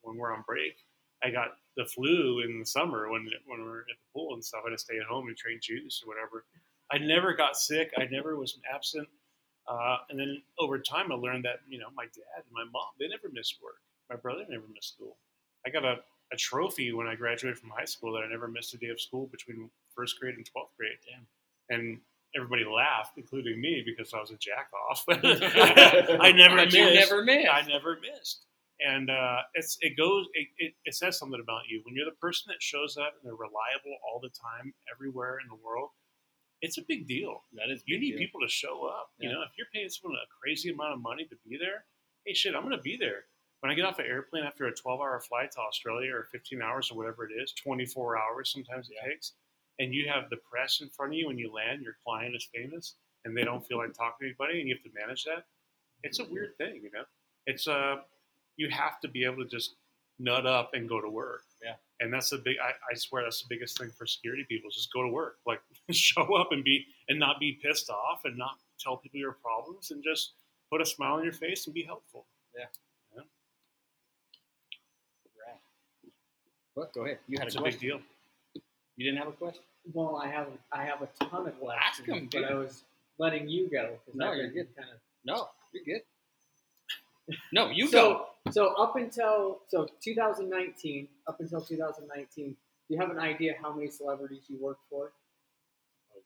when 0.03 0.17
we're 0.17 0.33
on 0.33 0.43
break. 0.47 0.77
I 1.23 1.31
got 1.31 1.49
the 1.77 1.85
flu 1.85 2.41
in 2.41 2.59
the 2.59 2.67
summer 2.67 3.11
when 3.11 3.29
when 3.47 3.61
we 3.61 3.67
we're 3.67 3.81
at 3.81 3.87
the 3.89 4.13
pool 4.13 4.35
and 4.35 4.45
stuff. 4.45 4.63
I 4.67 4.71
had 4.71 4.77
to 4.77 4.83
stay 4.83 4.97
at 4.99 5.07
home 5.07 5.29
and 5.29 5.37
train 5.37 5.61
juice 5.63 6.03
or 6.05 6.09
whatever. 6.09 6.47
I 6.95 6.99
never 6.99 7.35
got 7.35 7.57
sick. 7.57 7.91
I 7.99 8.07
never 8.11 8.37
was 8.37 8.59
absent. 8.73 9.09
Uh, 9.67 9.97
and 10.11 10.19
then 10.19 10.43
over 10.61 10.79
time, 10.79 11.11
I 11.11 11.17
learned 11.17 11.45
that 11.45 11.61
you 11.69 11.79
know 11.79 11.89
my 11.95 12.05
dad 12.05 12.45
and 12.45 12.53
my 12.53 12.65
mom 12.65 12.95
they 13.01 13.09
never 13.09 13.29
missed 13.33 13.57
work. 13.63 13.81
My 14.11 14.17
brother 14.17 14.45
never 14.49 14.65
missed 14.73 14.95
school. 14.95 15.17
I 15.67 15.71
got 15.71 15.85
a, 15.85 15.97
a 16.33 16.37
trophy 16.37 16.93
when 16.93 17.07
I 17.07 17.15
graduated 17.17 17.59
from 17.59 17.71
high 17.71 17.87
school 17.87 18.13
that 18.13 18.23
I 18.23 18.29
never 18.29 18.47
missed 18.47 18.75
a 18.75 18.79
day 18.79 18.89
of 18.89 19.01
school 19.01 19.27
between 19.33 19.71
first 19.97 20.21
grade 20.21 20.37
and 20.37 20.47
twelfth 20.47 20.77
grade. 20.79 20.99
Damn. 21.09 21.27
And 21.71 21.99
everybody 22.37 22.65
laughed, 22.65 23.17
including 23.17 23.61
me, 23.61 23.83
because 23.85 24.13
I 24.13 24.21
was 24.21 24.31
a 24.31 24.37
jack 24.37 24.69
off. 24.91 25.05
I 25.09 26.31
never 26.33 26.57
missed. 26.57 26.77
never 26.77 27.25
missed. 27.25 27.49
I 27.51 27.63
never 27.67 27.99
missed. 28.01 28.47
And 28.87 29.11
uh, 29.11 29.39
it's 29.55 29.79
it 29.81 29.97
goes 29.97 30.27
it, 30.35 30.49
it, 30.59 30.75
it 30.85 30.95
says 30.95 31.19
something 31.19 31.41
about 31.41 31.63
you 31.69 31.81
when 31.85 31.97
you're 31.97 32.05
the 32.05 32.21
person 32.21 32.45
that 32.49 32.61
shows 32.61 32.97
up 32.97 33.15
and 33.17 33.25
they're 33.25 33.35
reliable 33.35 33.97
all 34.05 34.21
the 34.21 34.31
time 34.31 34.75
everywhere 34.95 35.39
in 35.43 35.49
the 35.49 35.59
world. 35.65 35.91
It's 36.65 36.79
a 36.79 36.83
big 36.83 37.07
deal. 37.07 37.43
That 37.53 37.71
is 37.71 37.83
You 37.87 37.97
big 37.97 38.01
need 38.03 38.11
deal. 38.13 38.19
people 38.19 38.41
to 38.41 38.49
show 38.49 38.85
up. 38.87 39.11
You 39.19 39.29
know, 39.31 39.43
if 39.43 39.51
you're 39.59 39.67
paying 39.73 39.89
someone 39.91 40.19
a 40.19 40.27
crazy 40.41 40.71
amount 40.71 40.95
of 40.95 41.01
money 41.03 41.25
to 41.27 41.37
be 41.47 41.57
there, 41.59 41.85
hey, 42.25 42.33
shit, 42.35 42.55
I'm 42.55 42.63
going 42.63 42.77
to 42.77 42.83
be 42.83 42.97
there. 42.97 43.25
when 43.61 43.71
I 43.71 43.75
get 43.75 43.87
off 43.87 43.99
an 43.99 44.05
airplane 44.07 44.45
after 44.45 44.67
a 44.67 44.75
12 44.75 45.01
hour 45.01 45.19
flight 45.21 45.51
to 45.53 45.61
Australia 45.61 46.13
or 46.15 46.25
15 46.33 46.61
hours 46.61 46.91
or 46.91 46.99
whatever 46.99 47.25
it 47.27 47.33
is, 47.33 47.53
24 47.55 48.19
hours 48.19 48.51
sometimes 48.53 48.91
it 48.91 48.97
Yeah. 49.01 49.09
takes, 49.09 49.33
and 49.79 49.95
you 49.95 50.07
have 50.09 50.29
the 50.29 50.37
press 50.37 50.81
in 50.83 50.91
front 50.91 51.13
of 51.13 51.19
you 51.19 51.27
when 51.29 51.39
you 51.39 51.51
land, 51.51 51.83
your 51.83 51.97
client 52.05 52.35
is 52.37 52.45
famous, 52.55 52.97
and 53.25 53.35
they 53.37 53.43
don't 53.43 53.67
feel 53.67 53.79
like 53.79 53.95
talking 53.95 54.17
to 54.21 54.27
anybody, 54.27 54.61
and 54.61 54.69
you 54.69 54.75
have 54.75 54.85
to 54.85 54.91
manage 54.99 55.25
that. 55.25 55.47
It's 56.03 56.19
a 56.19 56.25
weird 56.27 56.59
thing, 56.59 56.83
you 56.83 56.91
know. 56.93 57.05
It's 57.47 57.67
uh, 57.67 58.03
you 58.57 58.69
have 58.69 59.01
to 59.01 59.09
be 59.09 59.25
able 59.25 59.43
to 59.45 59.49
just 59.49 59.77
nut 60.19 60.45
up 60.47 60.75
and 60.75 60.87
go 60.87 61.01
to 61.01 61.09
work. 61.09 61.45
Yeah. 62.05 62.07
And 62.07 62.15
that's 62.15 62.31
the 62.31 62.39
big. 62.39 62.57
I, 62.63 62.71
I 62.91 62.95
swear 62.95 63.23
that's 63.25 63.41
the 63.43 63.47
biggest 63.49 63.79
thing 63.79 63.91
for 63.91 64.07
security 64.07 64.45
people. 64.49 64.71
Just 64.71 64.93
go 64.93 65.03
to 65.03 65.09
work, 65.09 65.37
like 65.47 65.61
show 65.91 66.35
up 66.37 66.49
and 66.53 66.63
be 66.65 66.85
and 67.09 67.19
not 67.19 67.41
be 67.41 67.59
pissed 67.63 67.91
off 67.91 68.23
and 68.25 68.37
not 68.37 68.59
tell 68.79 68.97
people 68.97 69.19
your 69.21 69.33
problems 69.33 69.91
and 69.91 70.03
just 70.05 70.35
put 70.71 70.81
a 70.81 70.87
smile 70.87 71.15
on 71.15 71.25
your 71.25 71.33
face 71.33 71.67
and 71.67 71.75
be 71.75 71.83
helpful. 71.83 72.27
Right. 72.57 72.67
What? 76.75 76.93
Go 76.93 77.05
ahead. 77.05 77.19
You 77.29 77.39
had 77.39 77.47
It's 77.49 77.57
a 77.57 77.61
a 77.61 77.65
big 77.65 77.79
deal. 77.79 78.01
You 78.97 79.05
didn't 79.05 79.19
have 79.19 79.29
a 79.29 79.33
question? 79.33 79.63
Well, 79.93 80.17
I 80.17 80.29
have 80.29 80.49
I 80.73 80.85
have 80.85 81.03
a 81.03 81.09
ton 81.25 81.47
of 81.47 81.59
questions, 81.59 81.83
Ask 82.01 82.09
'em, 82.09 82.29
but. 82.33 82.45
I 82.45 82.55
was 82.55 82.85
letting 83.19 83.49
you 83.49 83.69
go. 83.71 83.99
'cause 84.07 84.15
No, 84.15 84.31
I've 84.31 84.37
you're 84.39 84.51
good. 84.51 84.77
Kind 84.77 84.91
of 84.91 84.97
No, 85.25 85.49
you're 85.73 85.85
good. 85.85 86.03
No, 87.53 87.71
you 87.71 87.89
so, 87.89 88.27
go. 88.47 88.53
So 88.53 88.75
up 88.75 88.97
until 88.97 89.61
so 89.69 89.87
2019, 90.03 91.09
up 91.27 91.41
until 91.41 91.61
2019, 91.61 92.51
do 92.51 92.55
you 92.95 93.01
have 93.01 93.11
an 93.11 93.19
idea 93.19 93.55
how 93.63 93.73
many 93.73 93.89
celebrities 93.91 94.43
you 94.49 94.59
worked 94.61 94.83
for? 94.91 95.13
Oh 96.15 96.21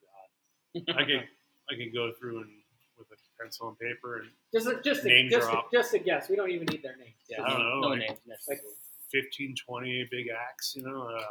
God. 0.85 0.97
I 0.97 1.05
could 1.05 1.29
I 1.71 1.75
could 1.77 1.95
go 1.95 2.13
through 2.19 2.39
and 2.43 2.51
with 2.99 3.07
a 3.13 3.17
pencil 3.41 3.69
and 3.69 3.79
paper 3.79 4.17
and 4.19 4.31
Just 4.53 4.67
a, 4.67 4.81
just 4.83 5.05
a, 5.05 5.09
Name 5.09 5.29
just 5.31 5.47
a, 5.49 5.53
drop. 5.53 5.71
just 5.73 5.95
a 5.95 5.99
guess. 6.01 6.29
We 6.29 6.35
don't 6.35 6.51
even 6.51 6.67
need 6.67 6.83
their 6.83 6.97
names. 6.97 7.15
Yeah, 7.31 7.45
I 7.45 7.51
don't 7.51 7.59
know, 7.61 7.81
No 7.81 7.89
like- 7.89 8.01
names 8.01 8.19
necessarily. 8.27 8.75
15, 9.13 9.55
20 9.67 10.09
big 10.11 10.27
acts, 10.29 10.75
you 10.77 10.83
know, 10.83 11.03
uh, 11.09 11.23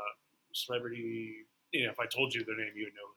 celebrity. 0.53 1.45
You 1.73 1.85
know, 1.85 1.91
if 1.91 1.99
I 1.99 2.05
told 2.07 2.33
you 2.33 2.43
their 2.43 2.55
name, 2.57 2.71
you 2.75 2.85
would 2.85 2.93
know 2.95 3.05
who 3.05 3.15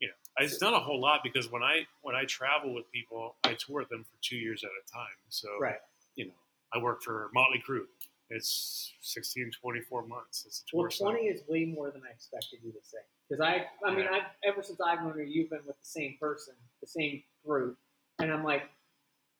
You 0.00 0.08
know, 0.08 0.14
it's 0.44 0.60
not 0.60 0.72
a 0.74 0.78
whole 0.78 1.00
lot 1.00 1.20
because 1.22 1.50
when 1.50 1.62
I 1.62 1.86
when 2.02 2.14
I 2.14 2.24
travel 2.24 2.74
with 2.74 2.90
people, 2.90 3.36
I 3.44 3.54
tour 3.54 3.80
with 3.80 3.88
them 3.90 4.04
for 4.04 4.16
two 4.22 4.36
years 4.36 4.64
at 4.64 4.70
a 4.70 4.92
time. 4.92 5.06
So, 5.28 5.48
Right. 5.60 5.76
you 6.16 6.26
know, 6.26 6.32
I 6.72 6.78
work 6.78 7.02
for 7.02 7.30
Motley 7.34 7.62
Crue. 7.66 7.84
It's 8.30 8.92
16, 9.02 9.50
24 9.60 10.06
months. 10.06 10.44
It's. 10.46 10.64
Well, 10.72 10.88
cycle. 10.90 11.12
20 11.12 11.26
is 11.26 11.42
way 11.48 11.64
more 11.64 11.90
than 11.90 12.02
I 12.08 12.10
expected 12.12 12.60
you 12.62 12.70
to 12.72 12.78
say. 12.82 12.98
Because 13.28 13.40
I, 13.40 13.66
I 13.84 13.90
mean, 13.90 14.04
Yeah. 14.04 14.12
I've 14.18 14.26
ever 14.44 14.62
since 14.62 14.80
I've 14.80 15.02
known 15.02 15.18
you, 15.18 15.24
you've 15.24 15.50
been 15.50 15.66
with 15.66 15.78
the 15.80 15.86
same 15.86 16.16
person, 16.20 16.54
the 16.80 16.86
same 16.86 17.22
group, 17.44 17.76
and 18.20 18.32
I'm 18.32 18.44
like, 18.44 18.62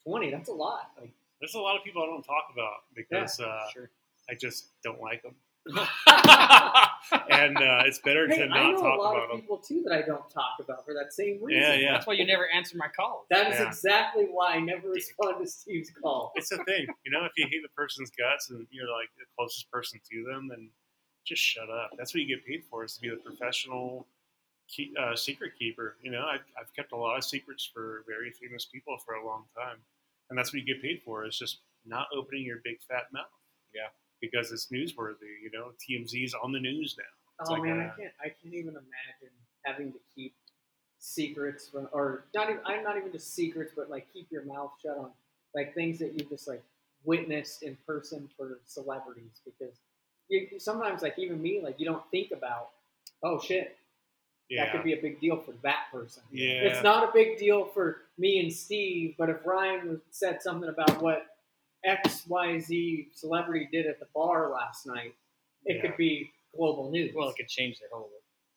20. 0.04 0.30
That's 0.30 0.48
a 0.48 0.52
lot. 0.52 0.90
Like, 1.00 1.12
There's 1.40 1.54
a 1.54 1.60
lot 1.60 1.76
of 1.76 1.84
people 1.84 2.02
I 2.02 2.06
don't 2.06 2.22
talk 2.24 2.46
about 2.52 2.82
because 2.94 3.38
uh, 3.40 3.60
Sure. 3.72 3.90
I 4.28 4.34
just 4.34 4.66
don't 4.82 5.00
like 5.00 5.22
them. 5.22 5.34
and 7.30 7.56
uh, 7.56 7.82
it's 7.86 7.98
better 8.00 8.28
hey, 8.28 8.36
to 8.38 8.44
I 8.44 8.46
not 8.48 8.72
know 8.72 8.78
a 8.78 8.80
talk 8.82 8.98
lot 8.98 9.12
about 9.12 9.24
of 9.24 9.30
them. 9.30 9.40
people 9.40 9.58
too 9.58 9.82
that 9.86 9.94
I 9.94 10.02
don't 10.02 10.28
talk 10.30 10.56
about 10.60 10.84
for 10.84 10.94
that 10.94 11.12
same 11.12 11.38
reason. 11.42 11.62
Yeah, 11.62 11.74
yeah. 11.74 11.92
That's 11.92 12.06
why 12.06 12.14
you 12.14 12.26
never 12.26 12.48
answer 12.48 12.76
my 12.76 12.88
calls. 12.88 13.26
That 13.30 13.52
is 13.52 13.58
Yeah. 13.58 13.68
exactly 13.68 14.24
why 14.24 14.54
I 14.54 14.60
never 14.60 14.88
respond 14.88 15.36
to 15.44 15.46
Steve's 15.50 15.90
call. 16.02 16.32
It's 16.36 16.50
a 16.52 16.62
thing, 16.64 16.86
you 17.04 17.10
know. 17.12 17.24
If 17.24 17.32
you 17.36 17.46
hate 17.50 17.62
the 17.62 17.68
person's 17.76 18.10
guts 18.10 18.50
and 18.50 18.66
you're 18.70 18.90
like 18.90 19.08
the 19.18 19.24
closest 19.38 19.70
person 19.70 20.00
to 20.10 20.24
them, 20.32 20.48
then 20.48 20.70
just 21.26 21.42
shut 21.42 21.68
up. 21.68 21.90
That's 21.98 22.14
what 22.14 22.22
you 22.22 22.28
get 22.36 22.46
paid 22.46 22.64
for, 22.70 22.84
is 22.84 22.94
to 22.94 23.00
be 23.00 23.10
the 23.10 23.16
professional 23.16 24.06
key, 24.68 24.92
uh, 24.98 25.14
secret 25.14 25.52
keeper. 25.58 25.96
You 26.02 26.10
know, 26.10 26.24
I've, 26.26 26.44
I've 26.58 26.72
kept 26.74 26.92
a 26.92 26.96
lot 26.96 27.16
of 27.18 27.24
secrets 27.24 27.68
for 27.72 28.04
very 28.08 28.32
famous 28.32 28.64
people 28.66 28.96
for 29.04 29.14
a 29.14 29.26
long 29.26 29.44
time, 29.56 29.78
and 30.30 30.38
that's 30.38 30.52
what 30.52 30.60
you 30.62 30.66
get 30.66 30.82
paid 30.82 31.02
for. 31.04 31.26
Is 31.26 31.36
just 31.38 31.60
not 31.84 32.06
opening 32.16 32.44
your 32.44 32.58
big 32.64 32.80
fat 32.88 33.04
mouth. 33.12 33.26
Yeah. 33.74 33.88
Because 34.20 34.52
it's 34.52 34.66
newsworthy. 34.66 35.40
You 35.42 35.50
know, 35.52 35.72
TMZ's 35.80 36.34
on 36.34 36.52
the 36.52 36.60
news 36.60 36.96
now. 36.98 37.04
It's 37.40 37.50
oh 37.50 37.54
like 37.54 37.62
man, 37.62 37.78
a- 37.80 37.82
I 37.84 37.88
can't. 37.98 38.12
I 38.20 38.28
can't 38.28 38.54
even 38.54 38.70
imagine 38.74 39.34
having 39.64 39.92
to 39.92 39.98
keep 40.14 40.34
secrets 40.98 41.68
from, 41.68 41.88
or 41.92 42.24
not 42.34 42.50
even. 42.50 42.60
I'm 42.66 42.82
not 42.84 42.96
even 42.96 43.12
just 43.12 43.34
secrets, 43.34 43.72
but 43.74 43.88
like 43.90 44.06
keep 44.12 44.30
your 44.30 44.44
mouth 44.44 44.70
shut 44.82 44.96
on 44.98 45.10
like 45.54 45.74
things 45.74 45.98
that 45.98 46.12
you 46.18 46.24
just 46.28 46.46
like 46.46 46.62
witnessed 47.04 47.62
in 47.62 47.76
person 47.86 48.28
for 48.36 48.58
celebrities 48.66 49.40
because 49.44 49.74
you, 50.28 50.46
sometimes 50.58 51.02
like 51.02 51.18
even 51.18 51.40
me 51.40 51.60
like 51.62 51.80
you 51.80 51.86
don't 51.86 52.02
think 52.10 52.30
about 52.30 52.68
oh 53.24 53.40
shit 53.40 53.76
Yeah. 54.50 54.66
that 54.66 54.72
could 54.72 54.84
be 54.84 54.92
a 54.92 55.00
big 55.00 55.18
deal 55.18 55.38
for 55.38 55.52
that 55.62 55.86
person. 55.90 56.22
yeah. 56.30 56.60
It's 56.68 56.82
not 56.84 57.08
a 57.08 57.12
big 57.12 57.38
deal 57.38 57.64
for 57.64 58.02
me 58.18 58.38
and 58.38 58.52
Steve, 58.52 59.14
but 59.18 59.28
if 59.30 59.44
Ryan 59.46 60.00
said 60.10 60.42
something 60.42 60.68
about 60.68 61.00
what 61.02 61.29
X 61.84 62.26
Y 62.28 62.58
Z 62.58 63.08
celebrity 63.14 63.68
did 63.72 63.86
at 63.86 63.98
the 64.00 64.06
bar 64.14 64.50
last 64.50 64.86
night, 64.86 65.14
it 65.64 65.76
Yeah. 65.76 65.82
could 65.82 65.96
be 65.96 66.30
global 66.54 66.90
news. 66.90 67.14
Well, 67.14 67.28
it 67.30 67.36
could 67.36 67.48
change 67.48 67.78
their 67.78 67.88
whole. 67.90 68.10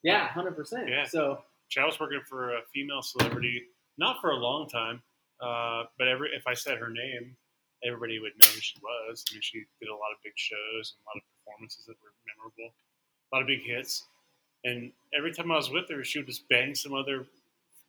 yeah, 0.03 0.27
hundred 0.27 0.55
percent. 0.55 0.89
Yeah. 0.89 1.05
So 1.05 1.43
I 1.77 1.85
was 1.85 1.99
working 1.99 2.21
for 2.27 2.55
a 2.55 2.61
female 2.73 3.01
celebrity, 3.01 3.63
not 3.97 4.19
for 4.21 4.31
a 4.31 4.35
long 4.35 4.67
time, 4.69 5.01
uh, 5.39 5.85
but 5.97 6.07
every 6.07 6.29
if 6.35 6.45
I 6.47 6.53
said 6.53 6.77
her 6.77 6.89
name, 6.89 7.35
everybody 7.83 8.19
would 8.19 8.33
know 8.37 8.49
who 8.51 8.59
she 8.59 8.77
was. 8.81 9.25
I 9.29 9.33
mean, 9.33 9.41
she 9.41 9.63
did 9.79 9.89
a 9.89 9.95
lot 9.95 10.11
of 10.11 10.17
big 10.23 10.33
shows 10.35 10.95
and 10.95 11.03
a 11.03 11.09
lot 11.09 11.17
of 11.17 11.23
performances 11.45 11.85
that 11.85 11.95
were 12.01 12.13
memorable, 12.27 12.75
a 13.31 13.35
lot 13.35 13.41
of 13.41 13.47
big 13.47 13.61
hits. 13.63 14.07
And 14.65 14.91
every 15.17 15.33
time 15.33 15.51
I 15.51 15.55
was 15.57 15.69
with 15.69 15.89
her, 15.89 16.03
she 16.03 16.19
would 16.19 16.27
just 16.27 16.47
bang 16.49 16.73
some 16.75 16.93
other 16.93 17.25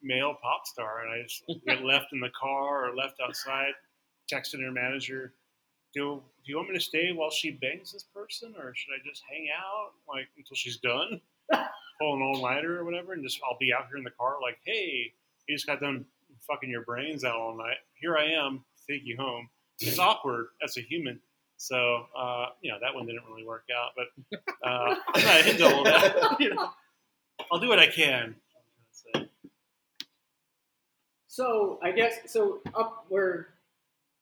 male 0.03 0.35
pop 0.42 0.66
star, 0.66 1.03
and 1.03 1.11
I 1.12 1.23
just 1.23 1.44
get 1.66 1.85
left 1.85 2.12
in 2.12 2.20
the 2.20 2.31
car 2.31 2.88
or 2.88 2.97
left 2.97 3.20
outside, 3.20 3.73
texting 4.32 4.62
her 4.62 4.72
manager. 4.72 5.32
Do, 5.94 6.22
do 6.44 6.50
you 6.50 6.56
want 6.56 6.70
me 6.70 6.74
to 6.74 6.80
stay 6.80 7.12
while 7.12 7.30
she 7.30 7.52
bangs 7.52 7.92
this 7.92 8.04
person, 8.14 8.54
or 8.58 8.74
should 8.74 8.92
I 8.92 9.08
just 9.08 9.22
hang 9.30 9.48
out 9.56 9.92
like 10.08 10.28
until 10.37 10.56
she's 10.56 10.78
done? 10.78 11.20
pull 12.00 12.16
an 12.16 12.22
all 12.22 12.42
nighter 12.42 12.78
or 12.78 12.84
whatever, 12.84 13.12
and 13.12 13.22
just 13.22 13.40
I'll 13.48 13.58
be 13.58 13.72
out 13.72 13.87
here 13.88 13.96
in 13.96 14.04
the 14.04 14.10
car 14.10 14.37
like, 14.42 14.58
hey, 14.64 15.12
you 15.46 15.54
just 15.54 15.66
got 15.66 15.80
done 15.80 16.04
fucking 16.46 16.70
your 16.70 16.82
brains 16.82 17.24
out 17.24 17.37
all 17.37 17.56
night. 17.56 17.76
Here 17.94 18.16
I 18.16 18.26
am, 18.32 18.64
take 18.88 19.02
you 19.04 19.16
home. 19.16 19.48
It's 19.80 19.98
awkward 20.00 20.46
as 20.62 20.76
a 20.76 20.80
human. 20.80 21.20
So 21.56 22.06
uh, 22.16 22.46
you 22.60 22.70
know 22.70 22.78
that 22.80 22.94
one 22.94 23.06
didn't 23.06 23.22
really 23.28 23.46
work 23.46 23.64
out, 23.74 23.92
but 23.96 24.38
uh, 24.66 24.96
I'm 25.14 25.24
not 25.24 25.46
into 25.46 25.64
all 25.64 25.84
that. 25.84 26.37
You 26.40 26.54
know, 26.54 26.70
I'll 27.50 27.60
do 27.60 27.68
what 27.68 27.78
I 27.78 27.87
can. 27.87 28.34
so 31.28 31.78
I 31.82 31.92
guess 31.92 32.18
so 32.26 32.60
up 32.74 33.06
where 33.08 33.53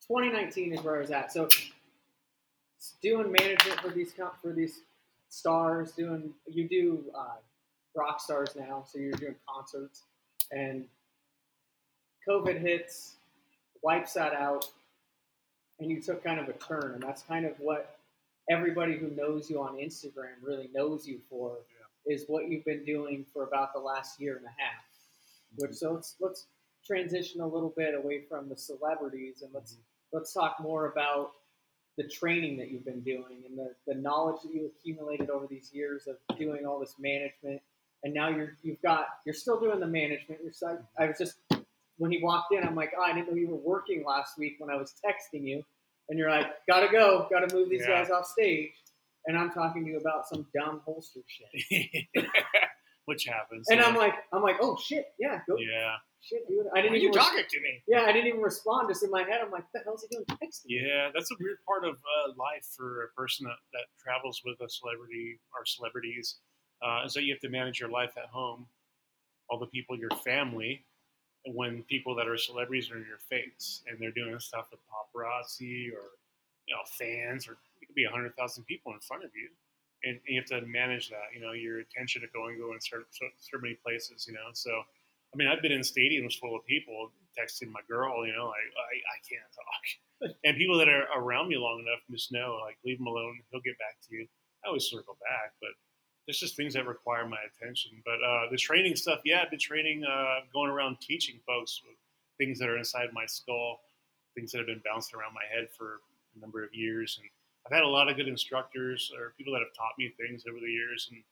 2019 0.07 0.73
is 0.75 0.83
where 0.83 0.97
I 0.97 1.01
was 1.01 1.11
at. 1.11 1.33
So 1.33 1.49
doing 3.03 3.31
management 3.31 3.81
for 3.81 3.91
these 3.91 4.13
for 4.43 4.53
these 4.53 4.81
stars, 5.29 5.93
doing 5.93 6.33
you 6.47 6.69
do 6.69 7.05
uh, 7.15 7.37
rock 7.95 8.21
stars 8.21 8.51
now, 8.57 8.85
so 8.87 8.99
you're 8.99 9.13
doing 9.13 9.37
concerts, 9.49 10.03
and 10.51 10.87
COVID 12.29 12.61
hits, 12.61 13.17
wipes 13.83 14.15
that 14.15 14.33
out, 14.33 14.67
and 15.79 15.91
you 15.91 16.01
took 16.01 16.23
kind 16.25 16.41
of 16.41 16.49
a 16.49 16.53
turn, 16.55 16.93
and 16.95 17.03
that's 17.03 17.23
kind 17.23 17.47
of 17.47 17.53
what 17.59 17.99
everybody 18.51 18.97
who 18.97 19.09
knows 19.09 19.49
you 19.49 19.61
on 19.61 19.77
Instagram 19.77 20.35
really 20.43 20.69
knows 20.75 21.07
you 21.07 21.21
for, 21.31 21.59
is 22.07 22.25
what 22.27 22.49
you've 22.49 22.65
been 22.65 22.85
doing 22.85 23.25
for 23.33 23.45
about 23.45 23.73
the 23.73 23.81
last 23.81 24.21
year 24.21 24.37
and 24.37 24.47
a 24.47 24.49
half. 24.49 24.85
Which 25.57 25.75
so 25.75 25.93
let's 25.93 26.17
let's 26.21 26.47
transition 26.85 27.41
a 27.41 27.47
little 27.47 27.73
bit 27.77 27.95
away 27.95 28.23
from 28.29 28.49
the 28.49 28.57
celebrities 28.57 29.43
and 29.43 29.53
let's 29.55 29.77
let's 30.13 30.33
talk 30.33 30.57
more 30.61 30.87
about 30.93 31.33
the 31.99 32.05
training 32.09 32.57
that 32.59 32.71
you've 32.71 32.85
been 32.85 33.01
doing 33.03 33.43
and 33.47 33.59
the, 33.59 33.75
the 33.87 33.95
knowledge 33.95 34.41
that 34.43 34.53
you 34.55 34.71
accumulated 34.79 35.29
over 35.31 35.47
these 35.47 35.71
years 35.73 36.07
of 36.07 36.17
doing 36.39 36.65
all 36.67 36.81
this 36.81 36.95
management. 36.99 37.61
And 38.05 38.15
now 38.15 38.29
you're 38.29 38.57
you've 38.63 38.81
got 38.83 39.07
you're 39.27 39.35
still 39.35 39.61
doing 39.61 39.79
the 39.81 39.87
management. 39.87 40.41
You're 40.43 40.53
so, 40.53 40.79
I 40.99 41.07
was 41.07 41.19
just 41.19 41.35
when 41.99 42.11
he 42.11 42.21
walked 42.23 42.53
in 42.53 42.65
I'm 42.65 42.75
like 42.75 42.93
oh 42.99 43.03
I 43.03 43.13
didn't 43.13 43.29
know 43.29 43.35
you 43.37 43.49
were 43.49 43.57
working 43.57 44.05
last 44.05 44.39
week 44.39 44.57
when 44.59 44.71
I 44.71 44.77
was 44.77 44.95
texting 45.05 45.45
you. 45.47 45.63
And 46.09 46.19
you're 46.19 46.31
like 46.31 46.47
gotta 46.69 46.89
go. 46.91 47.27
Gotta 47.31 47.55
move 47.55 47.69
these 47.71 47.83
Yeah. 47.89 48.03
guys 48.03 48.11
off 48.11 48.27
stage. 48.27 48.73
And 49.27 49.39
I'm 49.39 49.51
talking 49.53 49.85
to 49.85 49.91
you 49.91 49.99
about 49.99 50.27
some 50.27 50.47
dumb 50.55 50.81
holster 50.85 51.21
shit. 51.29 52.07
Which 53.05 53.25
happens. 53.25 53.69
and 53.71 53.79
yeah. 53.81 53.87
I'm 53.87 53.95
like 53.97 54.15
I'm 54.33 54.43
like 54.43 54.57
oh 54.61 54.77
shit. 54.83 55.07
Yeah 55.21 55.41
go 55.49 55.57
yeah, 55.59 55.97
shit 56.23 56.47
dude 56.49 56.67
I 56.75 56.81
didn't 56.81 56.97
you 56.97 57.09
even 57.09 57.17
res- 57.17 57.27
talking 57.27 57.45
to 57.49 57.61
me? 57.61 57.83
yeah 57.87 58.03
I 58.03 58.13
didn't 58.13 58.29
even 58.29 58.41
respond 58.41 58.89
just 58.89 59.03
in 59.03 59.11
my 59.11 59.23
head 59.23 59.41
I'm 59.43 59.51
like 59.51 59.65
what 59.71 59.73
the 59.75 59.81
hell's 59.85 60.07
he 60.09 60.15
doing 60.15 60.25
texting 60.27 60.67
yeah. 60.67 61.11
That's 61.15 61.31
a 61.31 61.37
weird 61.41 61.59
part 61.67 61.85
of 61.85 61.95
uh, 61.95 62.33
life 62.37 62.67
for 62.77 63.05
a 63.05 63.09
person 63.19 63.47
that, 63.47 63.57
that 63.73 63.87
travels 64.03 64.43
with 64.45 64.61
a 64.61 64.69
celebrity 64.69 65.39
or 65.53 65.65
celebrities. 65.65 66.37
Uh, 66.83 67.05
is 67.07 67.15
that 67.15 67.23
you 67.23 67.33
have 67.33 67.41
to 67.41 67.49
manage 67.49 67.79
your 67.79 67.89
life 67.89 68.13
at 68.17 68.29
home, 68.29 68.67
all 69.49 69.59
the 69.59 69.67
people, 69.67 69.97
your 69.97 70.11
family, 70.25 70.85
when 71.47 71.83
people 71.85 72.15
that 72.17 72.27
are 72.27 72.37
celebrities 72.37 72.91
are 72.91 72.97
in 72.97 73.05
your 73.07 73.19
face 73.19 73.83
and 73.87 73.99
they're 74.01 74.11
doing 74.11 74.39
stuff 74.39 74.67
with 74.71 74.81
paparazzi 74.91 75.89
or 75.93 76.19
you 76.67 76.75
know 76.75 76.83
fans 76.87 77.49
or 77.49 77.53
it 77.81 77.87
could 77.87 77.95
be 77.95 78.05
a 78.05 78.11
hundred 78.11 78.35
thousand 78.37 78.65
people 78.65 78.93
in 78.93 79.01
front 79.01 79.25
of 79.25 79.31
you, 79.35 79.49
and, 80.05 80.17
and 80.27 80.35
you 80.35 80.41
have 80.41 80.47
to 80.47 80.67
manage 80.67 81.09
that. 81.11 81.31
You 81.35 81.41
know 81.41 81.53
your 81.53 81.81
attention 81.81 82.23
to 82.23 82.29
go 82.35 82.49
and 82.49 82.59
go 82.59 82.73
in 82.73 82.81
so, 82.81 82.99
so, 83.11 83.27
so 83.39 83.59
many 83.61 83.75
places. 83.75 84.27
You 84.27 84.35
know, 84.35 84.51
so 84.53 84.83
I 85.33 85.37
mean 85.37 85.49
I've 85.49 85.63
been 85.63 85.73
in 85.73 85.81
stadiums 85.81 86.39
full 86.39 86.57
of 86.57 86.65
people 86.67 87.11
texting 87.39 87.73
my 87.73 87.81
girl. 87.89 88.27
You 88.27 88.35
know, 88.35 88.47
like 88.47 88.69
I, 88.77 88.93
I 89.01 89.19
can't 89.25 89.51
talk. 89.55 89.85
and 90.45 90.57
people 90.57 90.79
that 90.79 90.89
are 90.89 91.07
around 91.17 91.49
me 91.49 91.57
long 91.57 91.81
enough 91.81 92.01
just 92.11 92.33
know, 92.33 92.59
like, 92.65 92.77
leave 92.85 93.01
him 93.01 93.07
alone. 93.07 93.41
He'll 93.51 93.61
get 93.61 93.79
back 93.79 93.97
to 94.09 94.15
you. 94.15 94.27
I 94.65 94.69
always 94.69 94.85
circle 94.85 95.17
back, 95.21 95.53
but 95.61 95.71
there's 96.27 96.39
just 96.39 96.55
things 96.55 96.75
that 96.75 96.87
require 96.87 97.27
my 97.27 97.41
attention. 97.51 97.91
But 98.05 98.23
uh, 98.23 98.47
the 98.51 98.57
training 98.57 98.95
stuff, 98.95 99.21
yeah, 99.25 99.43
I've 99.43 99.51
been 99.51 99.59
training, 99.59 100.05
uh, 100.05 100.47
going 100.53 100.71
around 100.71 100.99
teaching 101.01 101.41
folks 101.47 101.81
things 102.39 102.59
that 102.59 102.69
are 102.69 102.79
inside 102.79 103.09
my 103.13 103.27
skull, 103.27 103.81
things 104.35 104.53
that 104.53 104.59
have 104.59 104.67
been 104.67 104.83
bouncing 104.85 105.19
around 105.19 105.35
my 105.35 105.45
head 105.53 105.69
for 105.77 106.01
a 106.37 106.41
number 106.41 106.65
of 106.65 106.71
years. 106.73 107.19
And 107.21 107.29
I've 107.67 107.75
had 107.75 107.85
a 107.85 107.89
lot 107.89 108.09
of 108.09 108.17
good 108.17 108.29
instructors 108.29 109.11
or 109.17 109.35
people 109.37 109.53
that 109.53 109.61
have 109.61 109.75
taught 109.77 109.99
me 109.99 110.13
things 110.19 110.45
over 110.49 110.59
the 110.59 110.71
years. 110.71 111.09
And 111.11 111.23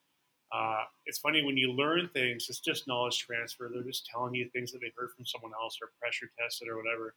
uh, 0.51 0.83
it's 1.05 1.19
funny 1.19 1.43
when 1.43 1.57
you 1.57 1.71
learn 1.71 2.09
things, 2.13 2.47
it's 2.49 2.59
just 2.59 2.87
knowledge 2.87 3.19
transfer. 3.19 3.69
They're 3.71 3.83
just 3.83 4.05
telling 4.05 4.35
you 4.35 4.49
things 4.49 4.71
that 4.71 4.79
they 4.79 4.91
heard 4.97 5.11
from 5.15 5.25
someone 5.25 5.51
else 5.59 5.77
or 5.81 5.91
pressure 5.99 6.29
tested 6.37 6.67
or 6.67 6.77
whatever. 6.77 7.15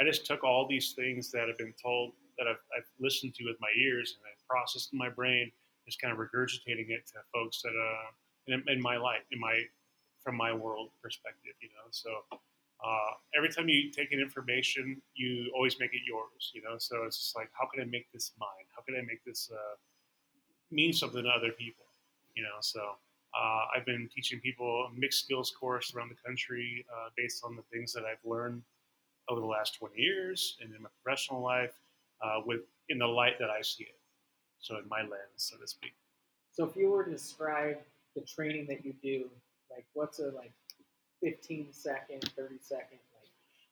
I 0.00 0.04
just 0.04 0.26
took 0.26 0.44
all 0.44 0.66
these 0.68 0.92
things 0.92 1.30
that 1.32 1.48
have 1.48 1.58
been 1.58 1.74
told 1.82 2.12
that 2.38 2.46
I've, 2.46 2.62
I've 2.76 2.86
listened 3.00 3.34
to 3.34 3.44
with 3.44 3.56
my 3.60 3.70
ears 3.76 4.14
and 4.16 4.22
I've 4.30 4.46
processed 4.46 4.92
in 4.92 4.98
my 4.98 5.08
brain, 5.08 5.50
just 5.86 6.00
kind 6.00 6.12
of 6.12 6.18
regurgitating 6.18 6.90
it 6.90 7.06
to 7.08 7.18
folks 7.34 7.62
that 7.62 7.74
uh, 7.74 8.54
in, 8.54 8.62
in 8.68 8.80
my 8.80 8.96
life, 8.96 9.22
in 9.32 9.40
my 9.40 9.62
from 10.22 10.36
my 10.36 10.52
world 10.52 10.90
perspective, 11.02 11.54
you 11.60 11.68
know. 11.68 11.88
So 11.90 12.10
uh, 12.30 13.10
every 13.36 13.48
time 13.48 13.68
you 13.68 13.90
take 13.90 14.12
in 14.12 14.20
information, 14.20 15.02
you 15.14 15.50
always 15.54 15.76
make 15.80 15.94
it 15.94 16.02
yours, 16.06 16.52
you 16.54 16.62
know. 16.62 16.76
So 16.78 17.02
it's 17.04 17.18
just 17.18 17.34
like, 17.34 17.50
how 17.58 17.66
can 17.66 17.82
I 17.82 17.86
make 17.86 18.06
this 18.12 18.32
mine? 18.38 18.66
How 18.74 18.82
can 18.82 18.94
I 18.94 19.02
make 19.02 19.24
this 19.24 19.50
uh, 19.52 19.74
mean 20.70 20.92
something 20.92 21.22
to 21.22 21.28
other 21.28 21.52
people, 21.52 21.86
you 22.34 22.42
know? 22.42 22.58
So 22.60 22.80
uh, 23.34 23.64
I've 23.74 23.86
been 23.86 24.08
teaching 24.14 24.40
people 24.40 24.88
a 24.88 24.98
mixed 24.98 25.24
skills 25.24 25.52
course 25.58 25.94
around 25.94 26.10
the 26.10 26.28
country 26.28 26.84
uh, 26.92 27.10
based 27.16 27.44
on 27.44 27.56
the 27.56 27.62
things 27.72 27.92
that 27.92 28.04
I've 28.04 28.24
learned 28.24 28.62
over 29.28 29.40
the 29.40 29.46
last 29.46 29.78
20 29.78 30.00
years 30.00 30.56
and 30.62 30.74
in 30.74 30.82
my 30.82 30.88
professional 31.02 31.42
life, 31.42 31.74
uh, 32.22 32.40
with 32.46 32.62
in 32.88 32.98
the 32.98 33.06
light 33.06 33.38
that 33.38 33.50
I 33.50 33.62
see 33.62 33.84
it. 33.84 33.98
So 34.60 34.76
in 34.78 34.88
my 34.88 35.02
lens, 35.02 35.12
so 35.36 35.56
to 35.56 35.66
speak. 35.66 35.94
So 36.52 36.64
if 36.64 36.74
you 36.74 36.90
were 36.90 37.04
to 37.04 37.10
describe 37.10 37.76
the 38.16 38.22
training 38.22 38.66
that 38.68 38.84
you 38.84 38.94
do, 39.02 39.30
like 39.70 39.86
what's 39.92 40.18
a 40.18 40.30
like 40.30 40.52
15 41.22 41.68
second, 41.70 42.24
30 42.36 42.56
second, 42.60 42.98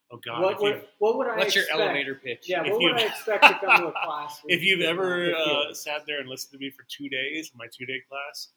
Oh 0.09 0.19
God! 0.25 0.41
what 0.41 0.61
would 0.61 0.75
you- 0.75 0.81
what 0.99 1.17
would 1.17 1.27
I 1.27 1.37
What's 1.37 1.53
your 1.55 1.65
expect? 1.65 1.81
elevator 1.81 2.15
pitch? 2.15 2.45
Yeah, 2.47 2.63
if 2.63 2.71
what 2.71 2.81
would 2.81 2.93
I 2.93 3.01
expect 3.07 3.43
to 3.43 3.59
come 3.59 3.81
to 3.81 3.87
a 3.87 3.91
class? 3.91 4.41
if 4.47 4.63
you've 4.63 4.81
ever 4.81 5.35
uh, 5.35 5.73
sat 5.73 6.05
there 6.07 6.19
and 6.21 6.29
listened 6.29 6.53
to 6.53 6.57
me 6.59 6.69
for 6.69 6.85
two 6.87 7.09
days, 7.09 7.51
in 7.53 7.57
my 7.57 7.67
two 7.71 7.85
day 7.85 8.01
class, 8.09 8.49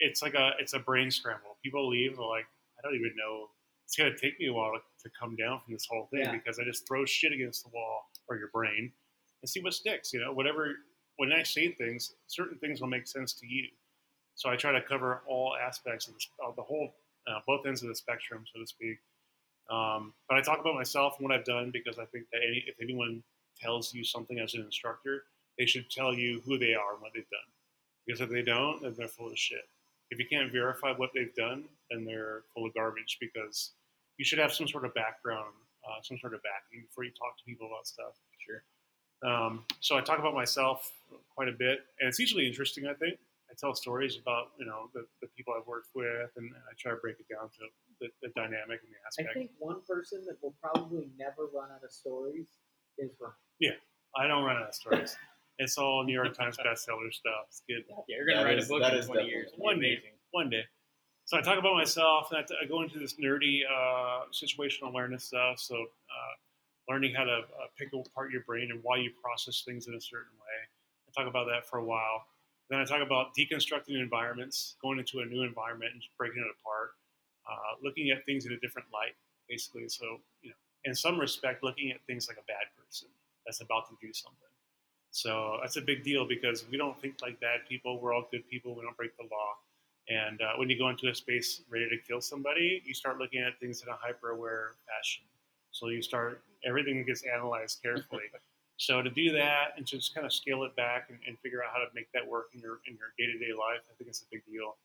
it's 0.00 0.20
like 0.22 0.34
a 0.34 0.50
it's 0.58 0.74
a 0.74 0.78
brain 0.78 1.10
scramble. 1.10 1.56
People 1.64 1.88
leave, 1.88 2.16
they're 2.16 2.24
like, 2.26 2.46
I 2.78 2.82
don't 2.86 2.94
even 2.94 3.12
know. 3.16 3.46
It's 3.86 3.96
gonna 3.96 4.16
take 4.16 4.38
me 4.38 4.48
a 4.48 4.52
while 4.52 4.72
to, 4.72 4.80
to 5.08 5.14
come 5.18 5.36
down 5.36 5.60
from 5.64 5.72
this 5.72 5.86
whole 5.90 6.06
thing 6.10 6.20
Yeah. 6.20 6.32
because 6.32 6.58
I 6.58 6.64
just 6.64 6.86
throw 6.86 7.06
shit 7.06 7.32
against 7.32 7.62
the 7.64 7.70
wall 7.70 8.02
or 8.28 8.36
your 8.36 8.48
brain 8.52 8.92
and 9.42 9.48
see 9.48 9.60
what 9.62 9.72
sticks. 9.72 10.12
You 10.12 10.20
know, 10.20 10.32
whatever. 10.32 10.74
When 11.16 11.32
I 11.32 11.42
say 11.42 11.72
things, 11.72 12.12
certain 12.28 12.58
things 12.58 12.80
will 12.80 12.88
make 12.88 13.06
sense 13.08 13.32
to 13.40 13.46
you. 13.46 13.64
So 14.36 14.48
I 14.50 14.54
try 14.56 14.70
to 14.70 14.80
cover 14.82 15.22
all 15.26 15.56
aspects 15.56 16.06
of 16.06 16.14
the, 16.14 16.20
of 16.46 16.54
the 16.54 16.62
whole, 16.62 16.94
uh, 17.26 17.40
both 17.44 17.66
ends 17.66 17.82
of 17.82 17.88
the 17.88 17.94
spectrum, 17.96 18.44
so 18.54 18.60
to 18.60 18.66
speak. 18.68 18.98
Um, 19.70 20.14
but 20.28 20.38
I 20.38 20.42
talk 20.42 20.60
about 20.60 20.74
myself 20.74 21.16
and 21.18 21.28
what 21.28 21.36
I've 21.36 21.44
done 21.44 21.70
because 21.70 21.98
I 21.98 22.04
think 22.06 22.26
that 22.32 22.40
any, 22.46 22.64
if 22.66 22.76
anyone 22.80 23.22
tells 23.60 23.92
you 23.92 24.04
something 24.04 24.38
as 24.38 24.54
an 24.54 24.62
instructor, 24.62 25.24
they 25.58 25.66
should 25.66 25.90
tell 25.90 26.14
you 26.14 26.40
who 26.46 26.58
they 26.58 26.74
are 26.74 26.94
and 26.94 27.02
what 27.02 27.12
they've 27.14 27.28
done. 27.30 27.40
Because 28.06 28.20
if 28.20 28.30
they 28.30 28.42
don't, 28.42 28.82
then 28.82 28.94
they're 28.96 29.08
full 29.08 29.30
of 29.30 29.38
shit. 29.38 29.68
If 30.10 30.18
you 30.18 30.26
can't 30.26 30.50
verify 30.50 30.92
what 30.92 31.10
they've 31.14 31.34
done, 31.34 31.64
then 31.90 32.04
they're 32.04 32.42
full 32.54 32.66
of 32.66 32.74
garbage 32.74 33.18
because 33.20 33.72
you 34.16 34.24
should 34.24 34.38
have 34.38 34.52
some 34.52 34.66
sort 34.66 34.86
of 34.86 34.94
background, 34.94 35.52
uh, 35.86 36.00
some 36.02 36.18
sort 36.18 36.32
of 36.32 36.40
backing 36.42 36.86
before 36.86 37.04
you 37.04 37.10
talk 37.10 37.36
to 37.36 37.44
people 37.44 37.66
about 37.66 37.86
stuff. 37.86 38.14
Sure. 38.38 38.62
Um, 39.22 39.64
so 39.80 39.96
I 39.96 40.00
talk 40.00 40.18
about 40.18 40.34
myself 40.34 40.92
quite 41.34 41.48
a 41.48 41.52
bit, 41.52 41.80
and 42.00 42.08
it's 42.08 42.18
usually 42.18 42.46
interesting. 42.46 42.86
I 42.86 42.94
think 42.94 43.18
I 43.50 43.54
tell 43.58 43.74
stories 43.74 44.16
about 44.16 44.52
you 44.58 44.66
know 44.66 44.90
the, 44.94 45.04
the 45.20 45.28
people 45.36 45.54
I've 45.58 45.66
worked 45.66 45.88
with, 45.94 46.30
and, 46.36 46.46
and 46.46 46.62
I 46.70 46.72
try 46.78 46.92
to 46.92 46.98
break 46.98 47.16
it 47.18 47.26
down 47.28 47.48
to 47.48 47.66
the, 48.00 48.08
the 48.22 48.28
dynamic 48.36 48.80
and 48.84 48.92
the 48.92 48.98
I 49.04 49.06
aspect. 49.08 49.34
think 49.34 49.50
one 49.58 49.80
person 49.86 50.24
that 50.26 50.36
will 50.42 50.54
probably 50.62 51.08
never 51.18 51.46
run 51.52 51.70
out 51.70 51.82
of 51.84 51.90
stories 51.92 52.46
is 52.98 53.10
Ryan. 53.20 53.34
Yeah, 53.60 53.70
I 54.16 54.26
don't 54.26 54.44
run 54.44 54.56
out 54.56 54.68
of 54.68 54.74
stories. 54.74 55.16
it's 55.58 55.76
all 55.78 56.04
New 56.04 56.12
York 56.12 56.36
Times 56.36 56.56
bestseller 56.56 57.12
stuff. 57.12 57.46
It's 57.48 57.62
good. 57.68 57.84
Yeah, 57.88 58.16
you're 58.16 58.26
gonna 58.26 58.38
That 58.40 58.44
write 58.44 58.58
is- 58.58 58.66
a 58.66 58.68
book 58.68 58.82
that 58.82 58.92
in 58.94 58.98
is 59.00 59.06
20 59.06 59.26
years. 59.26 59.50
One 59.56 59.80
day. 59.80 59.94
amazing. 59.94 60.10
One 60.30 60.50
day. 60.50 60.62
So 61.24 61.36
I 61.36 61.42
talk 61.42 61.58
about 61.58 61.74
myself, 61.74 62.28
and 62.30 62.38
I, 62.38 62.42
t- 62.42 62.54
I 62.62 62.64
go 62.66 62.80
into 62.82 62.98
this 62.98 63.14
nerdy 63.20 63.60
uh, 63.68 64.24
situational 64.32 64.88
awareness 64.88 65.24
stuff. 65.24 65.58
So 65.60 65.74
uh, 65.76 66.34
learning 66.88 67.14
how 67.14 67.24
to 67.24 67.32
uh, 67.32 67.66
pick 67.78 67.88
apart 67.92 68.30
your 68.32 68.42
brain 68.44 68.70
and 68.70 68.80
why 68.82 68.96
you 68.96 69.10
process 69.22 69.62
things 69.66 69.88
in 69.88 69.94
a 69.94 70.00
certain 70.00 70.32
way. 70.40 70.56
I 71.06 71.22
talk 71.22 71.28
about 71.30 71.46
that 71.48 71.66
for 71.68 71.80
a 71.80 71.84
while. 71.84 72.24
Then 72.70 72.80
I 72.80 72.84
talk 72.84 73.02
about 73.04 73.36
deconstructing 73.38 74.00
environments, 74.00 74.76
going 74.80 74.98
into 74.98 75.20
a 75.20 75.24
new 75.26 75.42
environment 75.42 75.92
and 75.92 76.00
just 76.00 76.16
breaking 76.16 76.40
it 76.40 76.48
apart, 76.60 76.92
uh, 77.48 77.74
looking 77.82 78.10
at 78.10 78.24
things 78.26 78.46
in 78.46 78.52
a 78.52 78.58
different 78.58 78.88
light, 78.92 79.16
basically. 79.48 79.88
So, 79.88 80.20
you 80.42 80.50
know, 80.50 80.56
in 80.84 80.94
some 80.94 81.18
respect, 81.18 81.62
looking 81.62 81.90
at 81.90 81.98
things 82.06 82.28
like 82.28 82.38
a 82.38 82.46
bad 82.46 82.68
person 82.76 83.08
that's 83.46 83.60
about 83.60 83.88
to 83.88 83.96
do 84.00 84.12
something. 84.12 84.48
So 85.10 85.58
that's 85.62 85.76
a 85.76 85.80
big 85.80 86.04
deal 86.04 86.26
because 86.28 86.64
we 86.70 86.76
don't 86.76 87.00
think 87.00 87.16
like 87.22 87.40
bad 87.40 87.60
people. 87.68 88.00
We're 88.00 88.14
all 88.14 88.28
good 88.30 88.48
people. 88.48 88.74
We 88.74 88.82
don't 88.82 88.96
break 88.96 89.16
the 89.16 89.24
law. 89.24 89.56
And 90.08 90.40
uh, 90.40 90.52
when 90.56 90.70
you 90.70 90.78
go 90.78 90.88
into 90.88 91.08
a 91.08 91.14
space 91.14 91.62
ready 91.68 91.88
to 91.88 91.96
kill 92.06 92.20
somebody, 92.20 92.82
you 92.84 92.94
start 92.94 93.18
looking 93.18 93.40
at 93.40 93.58
things 93.60 93.82
in 93.82 93.88
a 93.88 93.96
hyper 93.96 94.30
aware 94.30 94.72
fashion. 94.86 95.24
So 95.70 95.88
you 95.88 96.02
start, 96.02 96.42
everything 96.64 97.04
gets 97.04 97.22
analyzed 97.22 97.82
carefully. 97.82 98.24
so 98.78 99.02
to 99.02 99.10
do 99.10 99.32
that 99.32 99.74
and 99.76 99.86
to 99.86 99.96
just 99.96 100.14
kind 100.14 100.26
of 100.26 100.32
scale 100.32 100.64
it 100.64 100.74
back 100.76 101.10
and, 101.10 101.18
and 101.26 101.38
figure 101.40 101.62
out 101.62 101.70
how 101.72 101.78
to 101.78 101.88
make 101.94 102.10
that 102.12 102.26
work 102.26 102.48
in 102.54 102.60
your 102.60 102.80
in 102.86 102.96
your 102.96 103.12
day 103.18 103.30
to 103.30 103.38
day 103.38 103.52
life, 103.52 103.84
I 103.90 103.94
think 103.98 104.08
it's 104.08 104.22
a 104.22 104.28
big 104.30 104.42
deal. 104.46 104.76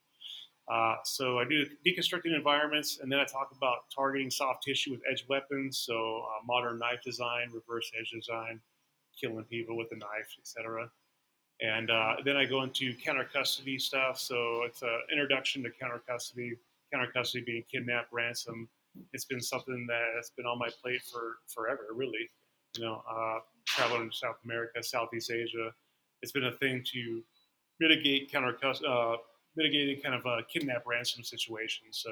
Uh, 0.71 0.95
so 1.04 1.39
I 1.39 1.43
do 1.43 1.65
deconstructing 1.86 2.36
environments, 2.36 2.99
and 3.02 3.12
then 3.12 3.19
I 3.19 3.26
talk 3.26 3.54
about 3.56 3.89
targeting 3.93 4.32
soft 4.32 4.63
tissue 4.63 4.91
with 4.91 5.02
edge 5.10 5.26
weapons. 5.28 5.78
So 5.78 6.23
uh, 6.26 6.45
modern 6.45 6.80
knife 6.80 7.02
design, 7.04 7.49
reverse 7.54 7.91
edge 7.99 8.12
design, 8.12 8.62
killing 9.19 9.43
people 9.45 9.76
with 9.76 9.88
a 9.91 9.97
knife, 9.97 10.36
etc. 10.39 10.89
And 11.62 11.91
uh, 11.91 12.15
then 12.26 12.36
I 12.38 12.45
go 12.45 12.63
into 12.63 12.93
counter 12.95 13.28
custody 13.32 13.78
stuff. 13.78 14.19
So 14.19 14.63
it's 14.63 14.82
an 14.82 14.99
introduction 15.12 15.63
to 15.63 15.69
counter 15.69 16.02
custody. 16.08 16.54
Counter 16.91 17.12
custody 17.12 17.43
being 17.45 17.63
kidnap, 17.71 18.08
ransom. 18.12 18.69
It's 19.13 19.26
been 19.26 19.41
something 19.41 19.88
that's 19.88 20.30
been 20.32 20.45
on 20.45 20.60
my 20.60 20.69
plate 20.82 21.02
for 21.12 21.38
forever, 21.47 21.88
really. 21.93 22.30
You 22.78 22.86
know, 22.86 23.04
uh, 23.10 23.39
traveling 23.65 24.12
to 24.12 24.15
South 24.15 24.38
America, 24.43 24.84
Southeast 24.84 25.32
Asia. 25.32 25.71
It's 26.21 26.32
been 26.32 26.45
a 26.45 26.52
thing 26.52 26.84
to 26.93 27.23
mitigate 27.80 28.32
counter 28.32 28.54
custody, 28.54 28.89
uh, 28.89 29.15
mitigating 29.55 30.01
kind 30.01 30.15
of 30.15 30.25
a 30.25 30.43
kidnap 30.51 30.83
ransom 30.85 31.23
situation. 31.23 31.87
So 31.91 32.11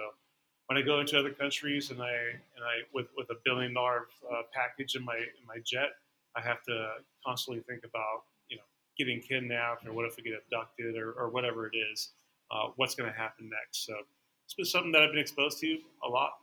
when 0.68 0.78
I 0.78 0.82
go 0.82 1.00
into 1.00 1.20
other 1.20 1.32
countries 1.32 1.92
and 1.92 2.02
I 2.02 2.12
and 2.12 2.64
I 2.64 2.88
with 2.94 3.08
with 3.18 3.30
a 3.30 3.36
billion 3.44 3.74
dollar 3.74 4.08
uh, 4.32 4.44
package 4.54 4.96
in 4.96 5.04
my 5.04 5.18
in 5.18 5.46
my 5.48 5.58
jet, 5.66 5.90
I 6.36 6.42
have 6.42 6.64
to 6.64 6.94
constantly 7.26 7.64
think 7.64 7.84
about 7.84 8.24
you 8.50 8.58
know 8.58 8.64
getting 8.98 9.20
kidnapped 9.20 9.86
or 9.86 9.94
what 9.94 10.06
if 10.06 10.18
we 10.18 10.24
get 10.24 10.34
abducted 10.34 10.96
or, 10.96 11.12
or 11.12 11.30
whatever 11.30 11.68
it 11.68 11.76
is. 11.76 12.10
Uh, 12.52 12.70
what's 12.76 12.96
going 12.96 13.10
to 13.10 13.18
happen 13.18 13.50
next? 13.50 13.86
So 13.86 13.94
it's 14.46 14.54
been 14.54 14.66
something 14.66 14.92
that 14.92 15.02
I've 15.02 15.12
been 15.12 15.20
exposed 15.20 15.60
to 15.60 15.78
a 16.06 16.10
lot 16.10 16.34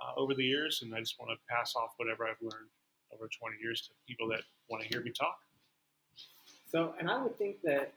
uh, 0.00 0.18
over 0.20 0.34
the 0.34 0.44
years, 0.44 0.82
and 0.82 0.92
I 0.94 0.98
just 0.98 1.18
want 1.20 1.30
to 1.30 1.36
pass 1.48 1.74
off 1.76 1.94
whatever 1.96 2.24
I've 2.26 2.42
learned 2.42 2.68
over 3.14 3.28
20 3.28 3.56
years 3.62 3.82
to 3.82 3.90
people 4.08 4.26
that 4.28 4.40
want 4.68 4.82
to 4.82 4.88
hear 4.88 5.02
me 5.02 5.10
talk. 5.10 5.38
So, 6.70 6.94
and 6.98 7.10
I 7.10 7.22
would 7.22 7.38
think 7.38 7.62
that 7.62 7.92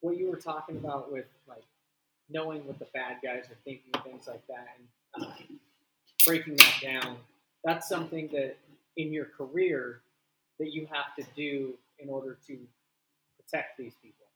what 0.00 0.16
you 0.16 0.30
were 0.30 0.36
talking 0.36 0.76
about 0.76 1.10
with 1.10 1.24
like 1.48 1.64
knowing 2.30 2.66
what 2.66 2.78
the 2.78 2.86
bad 2.94 3.18
guys 3.22 3.44
are 3.50 3.58
thinking, 3.64 3.92
things 4.02 4.26
like 4.26 4.46
that, 4.46 4.68
and 4.78 5.24
uh, 5.26 5.32
breaking 6.26 6.56
that 6.56 6.74
down, 6.82 7.16
that's 7.64 7.88
something 7.88 8.28
that 8.32 8.56
in 8.96 9.12
your 9.12 9.26
career 9.26 10.00
that 10.58 10.72
you 10.72 10.86
have 10.90 11.14
to 11.18 11.24
do 11.34 11.74
in 11.98 12.08
order 12.08 12.38
to 12.46 12.58
protect 13.38 13.78
these 13.78 13.94
people. 14.02 14.26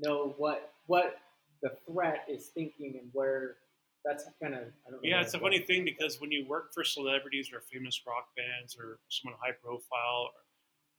Know 0.00 0.34
what 0.38 0.72
what 0.86 1.18
the 1.62 1.72
threat 1.86 2.26
is 2.28 2.46
thinking 2.46 2.98
and 3.00 3.08
where 3.12 3.56
that's 4.04 4.24
kind 4.42 4.54
of 4.54 4.60
I 4.86 4.90
don't 4.90 5.02
know. 5.02 5.08
Yeah, 5.08 5.22
it's 5.22 5.34
a 5.34 5.38
funny 5.38 5.60
thing 5.60 5.84
because 5.84 6.20
when 6.20 6.30
you 6.30 6.46
work 6.46 6.74
for 6.74 6.84
celebrities 6.84 7.50
or 7.52 7.60
famous 7.60 8.00
rock 8.06 8.28
bands 8.36 8.76
or 8.78 8.98
someone 9.08 9.38
high 9.40 9.56
profile, 9.62 10.30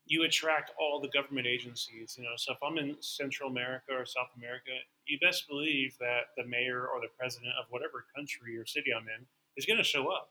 you 0.07 0.23
attract 0.23 0.71
all 0.79 0.99
the 1.01 1.07
government 1.09 1.47
agencies. 1.47 2.15
You 2.17 2.23
know, 2.25 2.35
so 2.37 2.53
if 2.53 2.59
I'm 2.63 2.77
in 2.77 2.95
Central 3.01 3.49
America 3.49 3.91
or 3.91 4.05
South 4.05 4.29
America, 4.37 4.71
you 5.07 5.17
best 5.19 5.47
believe 5.47 5.95
that 5.99 6.29
the 6.37 6.45
mayor 6.45 6.87
or 6.87 7.01
the 7.01 7.07
president 7.17 7.53
of 7.59 7.65
whatever 7.69 8.05
country 8.15 8.57
or 8.57 8.65
city 8.65 8.91
I'm 8.95 9.07
in 9.07 9.25
is 9.57 9.65
going 9.65 9.77
to 9.77 9.83
show 9.83 10.07
up 10.11 10.29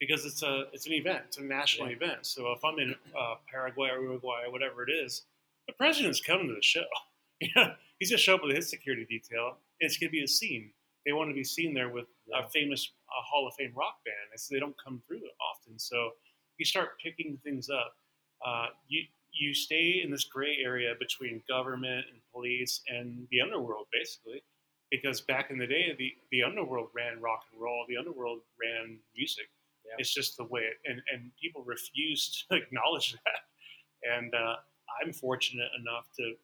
because 0.00 0.24
it's 0.24 0.42
a 0.42 0.64
it's 0.72 0.86
an 0.86 0.92
event, 0.94 1.22
it's 1.28 1.38
a 1.38 1.42
national 1.44 1.88
Yeah. 1.90 1.96
event. 1.96 2.26
So 2.26 2.50
if 2.52 2.64
I'm 2.64 2.78
in 2.78 2.94
uh, 3.16 3.34
Paraguay 3.50 3.90
or 3.90 4.02
Uruguay 4.02 4.42
or 4.46 4.50
whatever 4.52 4.82
it 4.88 4.90
is, 4.92 5.22
the 5.68 5.74
president's 5.74 6.20
coming 6.20 6.48
to 6.48 6.54
the 6.54 6.62
show. 6.62 6.84
You 7.40 7.48
know, 7.56 7.74
he's 7.98 8.10
going 8.10 8.16
to 8.18 8.22
show 8.22 8.36
up 8.36 8.44
with 8.44 8.54
his 8.54 8.70
security 8.70 9.04
detail. 9.10 9.58
And 9.80 9.86
it's 9.90 9.98
going 9.98 10.08
to 10.08 10.12
be 10.12 10.22
a 10.22 10.28
scene. 10.28 10.70
They 11.04 11.12
want 11.12 11.28
to 11.30 11.34
be 11.34 11.42
seen 11.44 11.74
there 11.74 11.88
with 11.90 12.06
Yeah. 12.28 12.46
a 12.46 12.48
famous 12.48 12.92
uh, 13.10 13.20
Hall 13.28 13.46
of 13.48 13.54
Fame 13.58 13.72
rock 13.74 13.96
band. 14.06 14.30
It's, 14.32 14.46
they 14.48 14.60
don't 14.60 14.76
come 14.82 15.02
through 15.06 15.20
often. 15.52 15.76
So 15.78 16.10
you 16.56 16.64
start 16.64 16.90
picking 17.02 17.36
things 17.44 17.68
up. 17.68 17.96
Uh, 18.44 18.66
you 18.88 19.04
you 19.34 19.52
stay 19.52 20.00
in 20.04 20.10
this 20.10 20.24
gray 20.24 20.58
area 20.62 20.94
between 20.98 21.42
government 21.48 22.06
and 22.10 22.20
police 22.32 22.82
and 22.88 23.26
the 23.30 23.40
underworld, 23.40 23.86
basically. 23.92 24.42
Because 24.90 25.22
back 25.22 25.50
in 25.50 25.58
the 25.58 25.66
day, 25.66 25.92
the, 25.98 26.12
the 26.30 26.44
underworld 26.44 26.88
ran 26.94 27.20
rock 27.20 27.42
and 27.50 27.60
roll, 27.60 27.84
the 27.88 27.96
underworld 27.96 28.40
ran 28.62 28.98
music. 29.16 29.46
Yeah. 29.84 29.94
It's 29.98 30.14
just 30.14 30.36
the 30.36 30.44
way 30.44 30.60
it, 30.60 30.76
and, 30.88 31.02
and 31.12 31.32
people 31.40 31.64
refuse 31.64 32.46
to 32.48 32.56
acknowledge 32.62 33.12
that. 33.12 34.14
And 34.16 34.32
uh, 34.34 34.56
I'm 35.02 35.12
fortunate 35.12 35.70
enough 35.80 36.06
to 36.18 36.34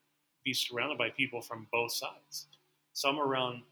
be 0.44 0.52
surrounded 0.52 0.98
by 0.98 1.10
people 1.10 1.40
from 1.40 1.68
both 1.72 1.92
sides. 1.92 2.48
Some 2.92 3.20
around 3.20 3.62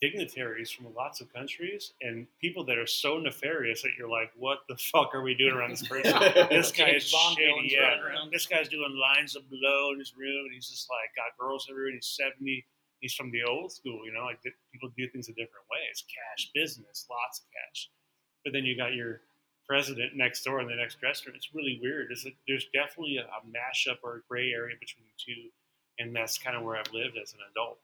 dignitaries 0.00 0.70
from 0.70 0.92
lots 0.94 1.20
of 1.20 1.32
countries 1.32 1.92
and 2.02 2.26
people 2.40 2.64
that 2.64 2.76
are 2.78 2.86
so 2.86 3.18
nefarious 3.18 3.82
that 3.82 3.90
you're 3.98 4.08
like, 4.08 4.30
what 4.36 4.58
the 4.68 4.76
fuck 4.76 5.14
are 5.14 5.22
we 5.22 5.34
doing 5.34 5.54
around 5.54 5.70
this 5.70 5.86
person? 5.88 6.12
this 6.50 6.72
guy 6.72 6.90
is 6.90 7.10
Bond 7.10 7.36
shady. 7.36 7.72
Yeah, 7.72 8.00
around. 8.00 8.30
this 8.32 8.46
guy's 8.46 8.68
doing 8.68 8.94
lines 9.00 9.36
of 9.36 9.42
blow 9.48 9.92
in 9.92 9.98
his 9.98 10.14
room, 10.16 10.44
and 10.46 10.54
he's 10.54 10.68
just 10.68 10.88
like 10.90 11.10
got 11.16 11.36
girls 11.38 11.66
everywhere. 11.70 11.88
And 11.88 11.96
he's 11.96 12.06
seventy. 12.08 12.66
He's 13.00 13.14
from 13.14 13.30
the 13.30 13.42
old 13.44 13.72
school, 13.72 14.00
you 14.04 14.12
know. 14.12 14.24
Like 14.24 14.42
di- 14.42 14.50
people 14.72 14.90
do 14.96 15.08
things 15.08 15.28
a 15.28 15.32
different 15.32 15.66
way. 15.70 15.80
It's 15.90 16.02
cash 16.02 16.50
business, 16.54 17.06
lots 17.10 17.40
of 17.40 17.46
cash. 17.52 17.88
But 18.44 18.52
then 18.52 18.64
you 18.64 18.76
got 18.76 18.94
your 18.94 19.20
president 19.66 20.12
next 20.16 20.44
door 20.44 20.60
in 20.60 20.68
the 20.68 20.74
next 20.76 20.98
restaurant. 21.02 21.36
It's 21.36 21.54
really 21.54 21.78
weird. 21.82 22.08
There's, 22.10 22.26
a, 22.26 22.30
there's 22.46 22.66
definitely 22.74 23.16
a, 23.16 23.22
a 23.24 23.40
mashup 23.48 23.96
or 24.02 24.16
a 24.16 24.20
gray 24.28 24.50
area 24.52 24.76
between 24.78 25.06
the 25.06 25.16
two, 25.16 25.48
and 25.98 26.14
that's 26.14 26.36
kind 26.36 26.54
of 26.56 26.62
where 26.62 26.76
I've 26.76 26.92
lived 26.92 27.16
as 27.16 27.32
an 27.32 27.38
adult. 27.50 27.78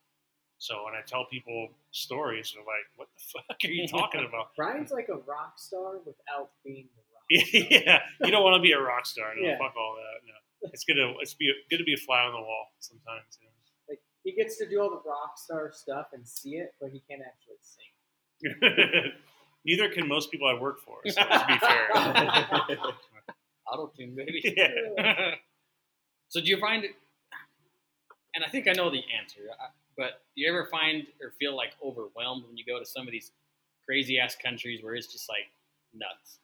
So 0.61 0.85
when 0.85 0.93
I 0.93 1.01
tell 1.07 1.25
people 1.25 1.69
stories, 1.91 2.53
they're 2.55 2.63
like, 2.69 2.85
"What 2.97 3.09
the 3.17 3.23
fuck 3.33 3.57
are 3.65 3.73
you 3.73 3.89
talking 3.89 4.27
about?" 4.29 4.53
Brian's 4.57 4.93
like 4.93 5.09
a 5.09 5.17
rock 5.17 5.55
star 5.57 5.97
without 6.05 6.51
being 6.63 6.87
the 6.95 7.03
rock 7.17 7.25
star. 7.49 7.81
yeah, 7.81 7.99
you 8.23 8.31
don't 8.31 8.45
want 8.45 8.57
to 8.57 8.63
be 8.63 8.73
a 8.73 8.81
rock 8.81 9.07
star. 9.07 9.33
No, 9.35 9.41
Yeah. 9.41 9.57
fuck 9.59 9.75
all 9.75 9.97
that. 9.97 10.21
No, 10.29 10.35
it's 10.73 10.85
good 10.85 10.95
to 11.01 11.15
it's 11.21 11.33
be 11.33 11.51
good 11.71 11.79
to 11.79 11.85
be 11.85 11.95
a 11.95 11.97
fly 11.97 12.21
on 12.21 12.33
the 12.33 12.41
wall 12.45 12.67
sometimes. 12.79 13.39
You 13.41 13.49
Like 13.89 14.01
he 14.23 14.33
gets 14.33 14.59
to 14.59 14.69
do 14.69 14.83
all 14.83 14.91
the 14.91 15.01
rock 15.09 15.39
star 15.39 15.73
stuff 15.73 16.09
and 16.13 16.29
see 16.29 16.57
it, 16.57 16.75
but 16.79 16.91
he 16.91 17.01
can't 17.09 17.23
actually 17.25 17.57
sing. 17.63 19.13
Neither 19.65 19.89
can 19.89 20.07
most 20.09 20.31
people 20.31 20.47
I 20.47 20.61
work 20.61 20.81
for. 20.81 20.99
So 21.07 21.23
to 21.23 21.45
be 21.49 21.59
fair, 21.59 21.91
Auto 23.67 23.93
tune, 23.97 24.15
baby. 24.15 24.43
yeah. 24.57 25.35
So 26.29 26.41
do 26.41 26.47
you 26.49 26.59
find 26.61 26.85
it? 26.85 26.91
And 28.35 28.45
I 28.45 28.49
think 28.49 28.69
I 28.69 28.73
know 28.73 28.91
the 28.91 29.03
answer, 29.19 29.41
I- 29.59 29.69
but 30.01 30.23
do 30.35 30.41
you 30.41 30.49
ever 30.49 30.65
find 30.65 31.07
or 31.23 31.33
feel 31.39 31.55
like 31.55 31.73
overwhelmed 31.85 32.45
when 32.47 32.57
you 32.57 32.65
go 32.65 32.79
to 32.79 32.87
some 32.87 33.07
of 33.07 33.13
these 33.13 33.33
crazy 33.85 34.19
ass 34.19 34.35
countries 34.43 34.83
where 34.83 34.95
it's 34.95 35.13
just 35.13 35.29
like 35.29 35.45
nuts? 35.93 36.39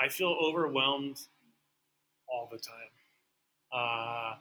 I 0.00 0.08
feel 0.08 0.36
overwhelmed 0.42 1.20
all 2.28 2.48
the 2.50 2.58
time. 2.58 2.74
Uh, 3.72 4.34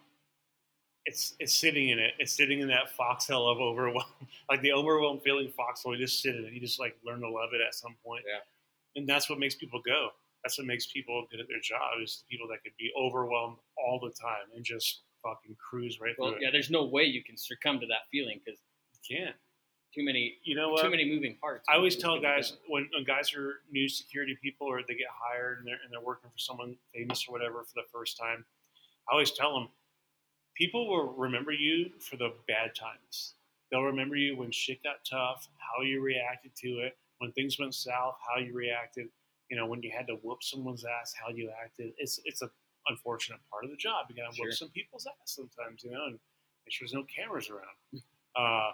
it's 1.06 1.36
it's 1.40 1.54
sitting 1.54 1.90
in 1.90 2.00
it. 2.00 2.14
It's 2.18 2.34
sitting 2.34 2.62
in 2.62 2.68
that 2.70 2.90
foxhole 2.98 3.48
of 3.48 3.60
overwhelm, 3.60 4.10
like 4.50 4.62
the 4.64 4.74
overwhelmed 4.74 5.22
feeling 5.22 5.54
foxhole. 5.56 5.96
You 5.96 6.04
just 6.04 6.20
sit 6.20 6.36
in 6.36 6.46
it. 6.46 6.52
You 6.52 6.60
just 6.60 6.80
like 6.80 6.96
learn 7.06 7.22
to 7.22 7.30
love 7.30 7.50
it 7.54 7.62
at 7.62 7.76
some 7.76 7.96
point. 8.04 8.24
Yeah. 8.28 8.40
And 9.00 9.08
that's 9.08 9.30
what 9.30 9.38
makes 9.38 9.54
people 9.54 9.84
go. 9.86 10.10
That's 10.44 10.58
what 10.58 10.66
makes 10.66 10.88
people 10.88 11.28
good 11.30 11.42
at 11.42 11.48
their 11.48 11.62
job. 11.62 12.02
Is 12.02 12.24
the 12.24 12.36
people 12.36 12.48
that 12.48 12.64
could 12.64 12.74
be 12.80 12.92
overwhelmed 13.00 13.58
all 13.78 14.00
the 14.00 14.10
time 14.10 14.50
and 14.56 14.66
just 14.66 15.04
fucking 15.24 15.56
cruise 15.58 16.00
right 16.00 16.16
Well, 16.18 16.32
through 16.32 16.42
yeah, 16.42 16.50
it. 16.50 16.52
there's 16.52 16.70
no 16.70 16.86
way 16.86 17.04
you 17.04 17.24
can 17.24 17.38
succumb 17.38 17.80
to 17.80 17.88
that 17.88 18.08
feeling 18.12 18.40
because 18.44 18.60
You 19.10 19.18
can't. 19.18 19.36
too 19.94 20.04
many 20.04 20.38
You 20.44 20.56
know 20.56 20.70
what? 20.70 20.84
too 20.84 20.90
many 20.90 21.06
moving 21.06 21.36
parts. 21.38 21.66
I 21.70 21.76
always 21.76 21.96
tell 21.96 22.20
guys 22.20 22.54
when, 22.68 22.90
when 22.94 23.04
guys 23.04 23.34
are 23.34 23.62
new 23.72 23.88
security 23.90 24.38
people 24.42 24.68
or 24.68 24.82
they 24.88 24.96
get 24.96 25.08
hired 25.14 25.60
and 25.60 25.68
they're, 25.68 25.80
and 25.84 25.92
they're 25.92 26.02
working 26.02 26.30
for 26.30 26.38
someone 26.40 26.76
famous 26.94 27.26
or 27.28 27.32
whatever 27.34 27.64
for 27.64 27.74
the 27.76 27.88
first 27.92 28.18
time, 28.18 28.46
I 29.10 29.14
always 29.14 29.32
tell 29.32 29.54
them 29.54 29.70
people 30.56 30.88
will 30.88 31.14
remember 31.14 31.52
you 31.52 31.90
for 32.00 32.18
the 32.18 32.34
bad 32.48 32.76
times. 32.76 33.36
They'll 33.72 33.84
remember 33.84 34.16
you 34.16 34.36
when 34.38 34.52
shit 34.52 34.84
got 34.84 34.98
tough, 35.10 35.48
how 35.58 35.82
you 35.84 36.02
reacted 36.02 36.52
to 36.58 36.68
it, 36.80 36.98
when 37.20 37.32
things 37.32 37.58
went 37.58 37.74
south, 37.74 38.16
how 38.28 38.40
you 38.42 38.54
reacted. 38.54 39.08
You 39.50 39.58
know, 39.58 39.66
when 39.66 39.82
you 39.82 39.92
had 39.96 40.08
to 40.08 40.14
whoop 40.24 40.44
someone's 40.44 40.86
ass, 40.86 41.14
how 41.14 41.30
you 41.34 41.52
acted. 41.64 41.94
It's 41.98 42.20
it's 42.26 42.42
a 42.42 42.50
unfortunate 42.88 43.40
part 43.50 43.64
of 43.66 43.72
the 43.72 43.78
job. 43.78 44.08
You 44.10 44.16
gotta 44.16 44.36
Sure. 44.36 44.46
whoop 44.48 44.54
some 44.56 44.70
people's 44.70 45.06
ass 45.08 45.14
sometimes, 45.36 45.84
you 45.84 45.92
know, 45.92 46.06
and 46.06 46.14
make 46.66 46.72
sure 46.74 46.86
there's 46.86 46.94
no 46.94 47.04
cameras 47.06 47.50
around. 47.50 48.02
Uh, 48.36 48.72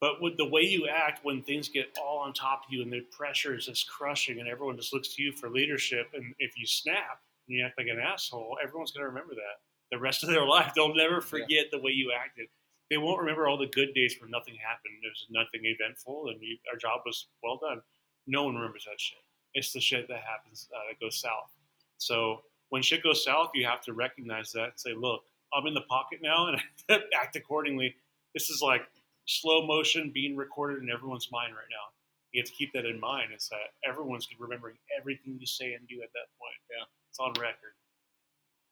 but 0.00 0.20
with 0.20 0.36
the 0.36 0.48
way 0.48 0.62
you 0.62 0.88
act 0.88 1.24
when 1.24 1.42
things 1.42 1.68
get 1.68 1.96
all 2.00 2.18
on 2.18 2.32
top 2.32 2.64
of 2.66 2.72
you 2.72 2.82
and 2.82 2.92
the 2.92 3.02
pressure 3.12 3.54
is 3.54 3.66
just 3.66 3.88
crushing 3.88 4.40
and 4.40 4.48
everyone 4.48 4.76
just 4.76 4.92
looks 4.92 5.14
to 5.14 5.22
you 5.22 5.32
for 5.32 5.48
leadership, 5.48 6.10
and 6.14 6.34
if 6.38 6.58
you 6.58 6.66
snap 6.66 7.22
and 7.48 7.56
you 7.56 7.64
act 7.64 7.78
like 7.78 7.86
an 7.88 8.00
asshole, 8.00 8.58
everyone's 8.62 8.90
going 8.92 9.02
to 9.02 9.08
remember 9.08 9.34
that 9.34 9.60
the 9.90 9.98
rest 9.98 10.22
of 10.24 10.28
their 10.30 10.44
life. 10.46 10.72
They'll 10.74 10.94
never 10.94 11.20
forget 11.20 11.66
the 11.70 11.78
way 11.80 11.92
you 11.92 12.12
acted. 12.12 12.48
They 12.90 12.96
won't 12.98 13.20
remember 13.20 13.46
all 13.48 13.56
the 13.56 13.68
good 13.68 13.94
days 13.94 14.16
where 14.20 14.28
nothing 14.28 14.56
happened. 14.56 14.94
There's 15.02 15.26
nothing 15.30 15.60
eventful, 15.64 16.28
and 16.28 16.42
you, 16.42 16.58
our 16.70 16.76
job 16.78 17.02
was 17.06 17.28
well 17.42 17.56
done. 17.58 17.80
No 18.26 18.44
one 18.44 18.54
remembers 18.56 18.84
that 18.84 19.00
shit. 19.00 19.18
It's 19.54 19.72
the 19.72 19.80
shit 19.80 20.08
that 20.08 20.20
happens 20.22 20.68
uh, 20.74 20.80
that 20.90 20.98
goes 21.00 21.18
south. 21.20 21.50
So 21.98 22.42
when 22.72 22.80
shit 22.82 23.02
goes 23.02 23.22
south, 23.22 23.50
you 23.54 23.66
have 23.66 23.82
to 23.82 23.92
recognize 23.92 24.50
that 24.52 24.64
and 24.64 24.72
say, 24.76 24.94
"Look, 24.94 25.24
I'm 25.52 25.66
in 25.66 25.74
the 25.74 25.82
pocket 25.82 26.20
now, 26.22 26.46
and 26.48 26.56
I 26.56 26.62
have 26.88 27.00
to 27.02 27.06
act 27.14 27.36
accordingly." 27.36 27.94
This 28.32 28.48
is 28.48 28.62
like 28.62 28.82
slow 29.26 29.66
motion 29.66 30.10
being 30.12 30.36
recorded 30.36 30.82
in 30.82 30.88
everyone's 30.90 31.28
mind 31.30 31.52
right 31.54 31.68
now. 31.70 31.92
You 32.32 32.40
have 32.40 32.48
to 32.48 32.54
keep 32.54 32.72
that 32.72 32.86
in 32.86 32.98
mind. 32.98 33.28
It's 33.34 33.50
that 33.50 33.76
everyone's 33.86 34.26
remembering 34.38 34.76
everything 34.98 35.36
you 35.38 35.46
say 35.46 35.74
and 35.74 35.86
do 35.86 36.00
at 36.02 36.12
that 36.14 36.28
point. 36.40 36.56
Yeah. 36.70 36.84
it's 37.10 37.18
on 37.20 37.32
record. 37.38 37.74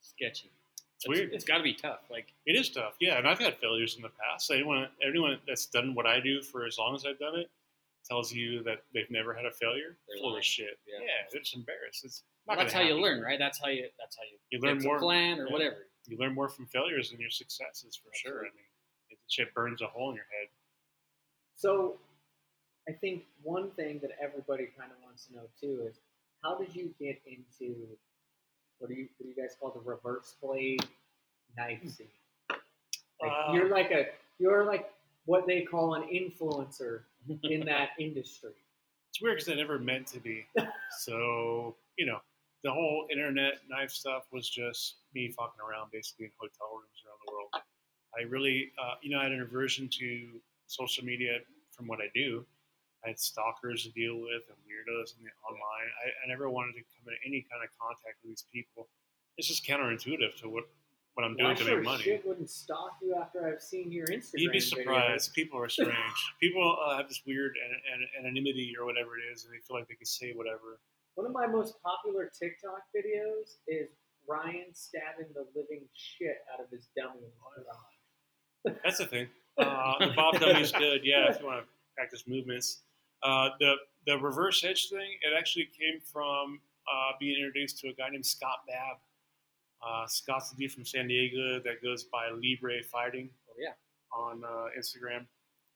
sketchy. 0.00 0.50
It's 0.96 1.06
weird. 1.08 1.32
It's 1.32 1.44
got 1.44 1.58
to 1.58 1.62
be 1.62 1.74
tough. 1.74 2.00
Like 2.10 2.32
It 2.46 2.56
is 2.56 2.70
tough, 2.70 2.94
yeah. 3.00 3.18
And 3.18 3.28
I've 3.28 3.38
had 3.38 3.58
failures 3.58 3.96
in 3.96 4.02
the 4.02 4.08
past. 4.10 4.50
Anyone, 4.50 4.88
anyone 5.06 5.38
that's 5.46 5.66
done 5.66 5.94
what 5.94 6.06
I 6.06 6.20
do 6.20 6.40
for 6.42 6.64
as 6.66 6.78
long 6.78 6.94
as 6.94 7.04
I've 7.06 7.18
done 7.18 7.36
it 7.36 7.50
tells 8.08 8.32
you 8.32 8.62
that 8.64 8.82
they've 8.94 9.10
never 9.10 9.32
had 9.34 9.44
a 9.46 9.50
failure. 9.50 9.96
They're 10.08 10.18
Full 10.20 10.30
lying. 10.30 10.38
of 10.40 10.44
shit. 10.44 10.78
Yeah. 10.86 10.98
Yeah, 11.00 11.28
they're 11.30 11.40
just 11.42 11.54
embarrassed. 11.54 12.04
It's 12.04 12.22
that's 12.46 12.72
gonna 12.72 12.72
how 12.72 12.80
you 12.80 12.96
happen. 12.96 13.02
learn, 13.02 13.22
right? 13.22 13.38
That's 13.38 13.58
how 13.58 13.68
you. 13.68 13.86
That's 13.98 14.16
how 14.16 14.22
you. 14.30 14.38
You 14.50 14.60
learn 14.60 14.82
more. 14.82 14.98
plan 14.98 15.38
or 15.38 15.46
yeah. 15.46 15.52
whatever. 15.52 15.76
You 16.06 16.18
learn 16.18 16.34
more 16.34 16.48
from 16.48 16.66
failures 16.66 17.10
than 17.10 17.20
your 17.20 17.30
successes, 17.30 18.00
for 18.02 18.10
sure. 18.14 18.40
I 18.40 18.50
mean, 18.50 18.70
it, 19.10 19.18
shit 19.28 19.54
burns 19.54 19.82
a 19.82 19.86
hole 19.86 20.10
in 20.10 20.16
your 20.16 20.24
head. 20.24 20.48
So, 21.54 21.98
I 22.88 22.92
think 22.92 23.24
one 23.42 23.70
thing 23.72 24.00
that 24.02 24.12
everybody 24.20 24.68
kind 24.78 24.90
of 24.90 24.96
wants 25.04 25.26
to 25.26 25.34
know 25.34 25.48
too 25.60 25.86
is 25.88 26.00
how 26.42 26.56
did 26.56 26.74
you 26.74 26.94
get 26.98 27.20
into 27.26 27.86
what 28.78 28.88
do 28.88 28.94
you 28.96 29.08
what 29.18 29.24
do 29.24 29.28
you 29.28 29.36
guys 29.36 29.56
call 29.60 29.70
the 29.70 29.80
reverse 29.80 30.34
blade 30.42 30.84
knife 31.56 31.80
scene? 31.88 32.06
Like 33.20 33.30
Uh, 33.30 33.52
you're 33.52 33.68
like 33.68 33.90
a 33.90 34.06
you're 34.38 34.64
like 34.64 34.90
what 35.26 35.46
they 35.46 35.62
call 35.62 35.94
an 35.94 36.04
influencer 36.04 37.02
in 37.44 37.64
that 37.66 37.90
industry. 37.98 38.52
It's 39.10 39.20
weird 39.20 39.38
because 39.38 39.52
I 39.52 39.54
never 39.54 39.78
meant 39.78 40.06
to 40.08 40.20
be. 40.20 40.46
so, 41.00 41.76
you 41.98 42.06
know, 42.06 42.18
the 42.62 42.70
whole 42.70 43.06
internet 43.10 43.54
knife 43.68 43.90
stuff 43.90 44.24
was 44.32 44.48
just 44.48 44.96
me 45.14 45.28
fucking 45.36 45.60
around 45.60 45.90
basically 45.92 46.26
in 46.26 46.32
hotel 46.38 46.68
rooms 46.72 47.00
around 47.06 47.18
the 47.26 47.32
world. 47.32 47.50
I 48.18 48.22
really, 48.28 48.72
uh, 48.80 48.94
you 49.02 49.10
know, 49.10 49.18
I 49.20 49.24
had 49.24 49.32
an 49.32 49.40
aversion 49.42 49.88
to 49.98 50.28
social 50.66 51.04
media 51.04 51.38
from 51.72 51.86
what 51.86 52.00
I 52.00 52.08
do. 52.14 52.44
I 53.04 53.08
had 53.08 53.18
stalkers 53.18 53.84
to 53.84 53.90
deal 53.92 54.16
with 54.20 54.42
and 54.48 54.58
weirdos 54.68 55.16
in 55.16 55.24
the 55.24 55.30
online. 55.48 55.88
I, 56.04 56.26
I 56.26 56.28
never 56.28 56.50
wanted 56.50 56.72
to 56.74 56.80
come 56.92 57.08
in 57.08 57.16
any 57.24 57.46
kind 57.50 57.64
of 57.64 57.70
contact 57.80 58.18
with 58.22 58.30
these 58.32 58.44
people. 58.52 58.88
It's 59.38 59.48
just 59.48 59.64
counterintuitive 59.64 60.36
to 60.42 60.50
what, 60.50 60.64
what 61.14 61.24
I'm 61.24 61.34
Well, 61.38 61.46
doing 61.54 61.56
to 61.56 61.64
sure 61.64 61.76
make 61.76 61.84
money. 61.84 62.02
shit 62.02 62.26
wouldn't 62.26 62.50
stalk 62.50 62.98
you 63.00 63.14
after 63.14 63.46
I've 63.48 63.62
seen 63.62 63.90
your 63.90 64.06
Instagram. 64.08 64.34
You'd 64.34 64.52
be 64.52 64.58
videos. 64.58 64.62
surprised. 64.68 65.32
People 65.32 65.58
are 65.60 65.68
strange. 65.70 65.94
People 66.42 66.76
uh, 66.84 66.98
have 66.98 67.08
this 67.08 67.22
weird 67.26 67.54
an- 67.56 68.02
an- 68.02 68.26
anonymity 68.26 68.74
or 68.78 68.84
whatever 68.84 69.16
it 69.16 69.22
is, 69.32 69.44
and 69.46 69.54
they 69.54 69.58
feel 69.66 69.78
like 69.78 69.88
they 69.88 69.94
can 69.94 70.04
say 70.04 70.32
whatever. 70.34 70.78
One 71.20 71.26
of 71.26 71.32
my 71.34 71.46
most 71.46 71.74
popular 71.82 72.30
TikTok 72.32 72.80
videos 72.96 73.56
is 73.68 73.90
Ryan 74.26 74.72
stabbing 74.72 75.26
the 75.34 75.44
living 75.54 75.84
shit 75.92 76.38
out 76.50 76.64
of 76.64 76.70
his 76.70 76.88
dummy. 76.96 77.18
in 77.18 77.24
his 77.24 77.66
garage. 78.64 78.78
That's 78.82 78.96
the 78.98 79.04
thing. 79.06 79.28
Uh, 79.58 79.92
the 79.98 80.12
Bob 80.16 80.40
dummy 80.40 80.62
is 80.62 80.72
good. 80.72 81.02
Yeah, 81.04 81.28
if 81.28 81.40
you 81.40 81.44
want 81.44 81.60
to 81.62 81.66
practice 81.94 82.24
movements. 82.26 82.80
Uh, 83.22 83.50
the 83.58 83.74
the 84.06 84.16
reverse 84.16 84.64
edge 84.64 84.88
thing. 84.88 85.10
It 85.20 85.36
actually 85.36 85.66
came 85.78 86.00
from 86.00 86.60
uh, 86.90 87.12
being 87.20 87.36
introduced 87.36 87.78
to 87.80 87.88
a 87.88 87.92
guy 87.92 88.08
named 88.08 88.24
Scott 88.24 88.60
Babb. 88.66 88.96
Uh, 89.86 90.06
Scott's 90.06 90.52
a 90.52 90.56
dude 90.56 90.72
from 90.72 90.86
San 90.86 91.08
Diego 91.08 91.60
that 91.62 91.82
goes 91.82 92.04
by 92.04 92.30
Libre 92.30 92.82
Fighting 92.84 93.28
Oh 93.50 93.54
yeah. 93.58 93.72
on 94.16 94.42
uh, 94.44 94.68
Instagram. 94.78 95.26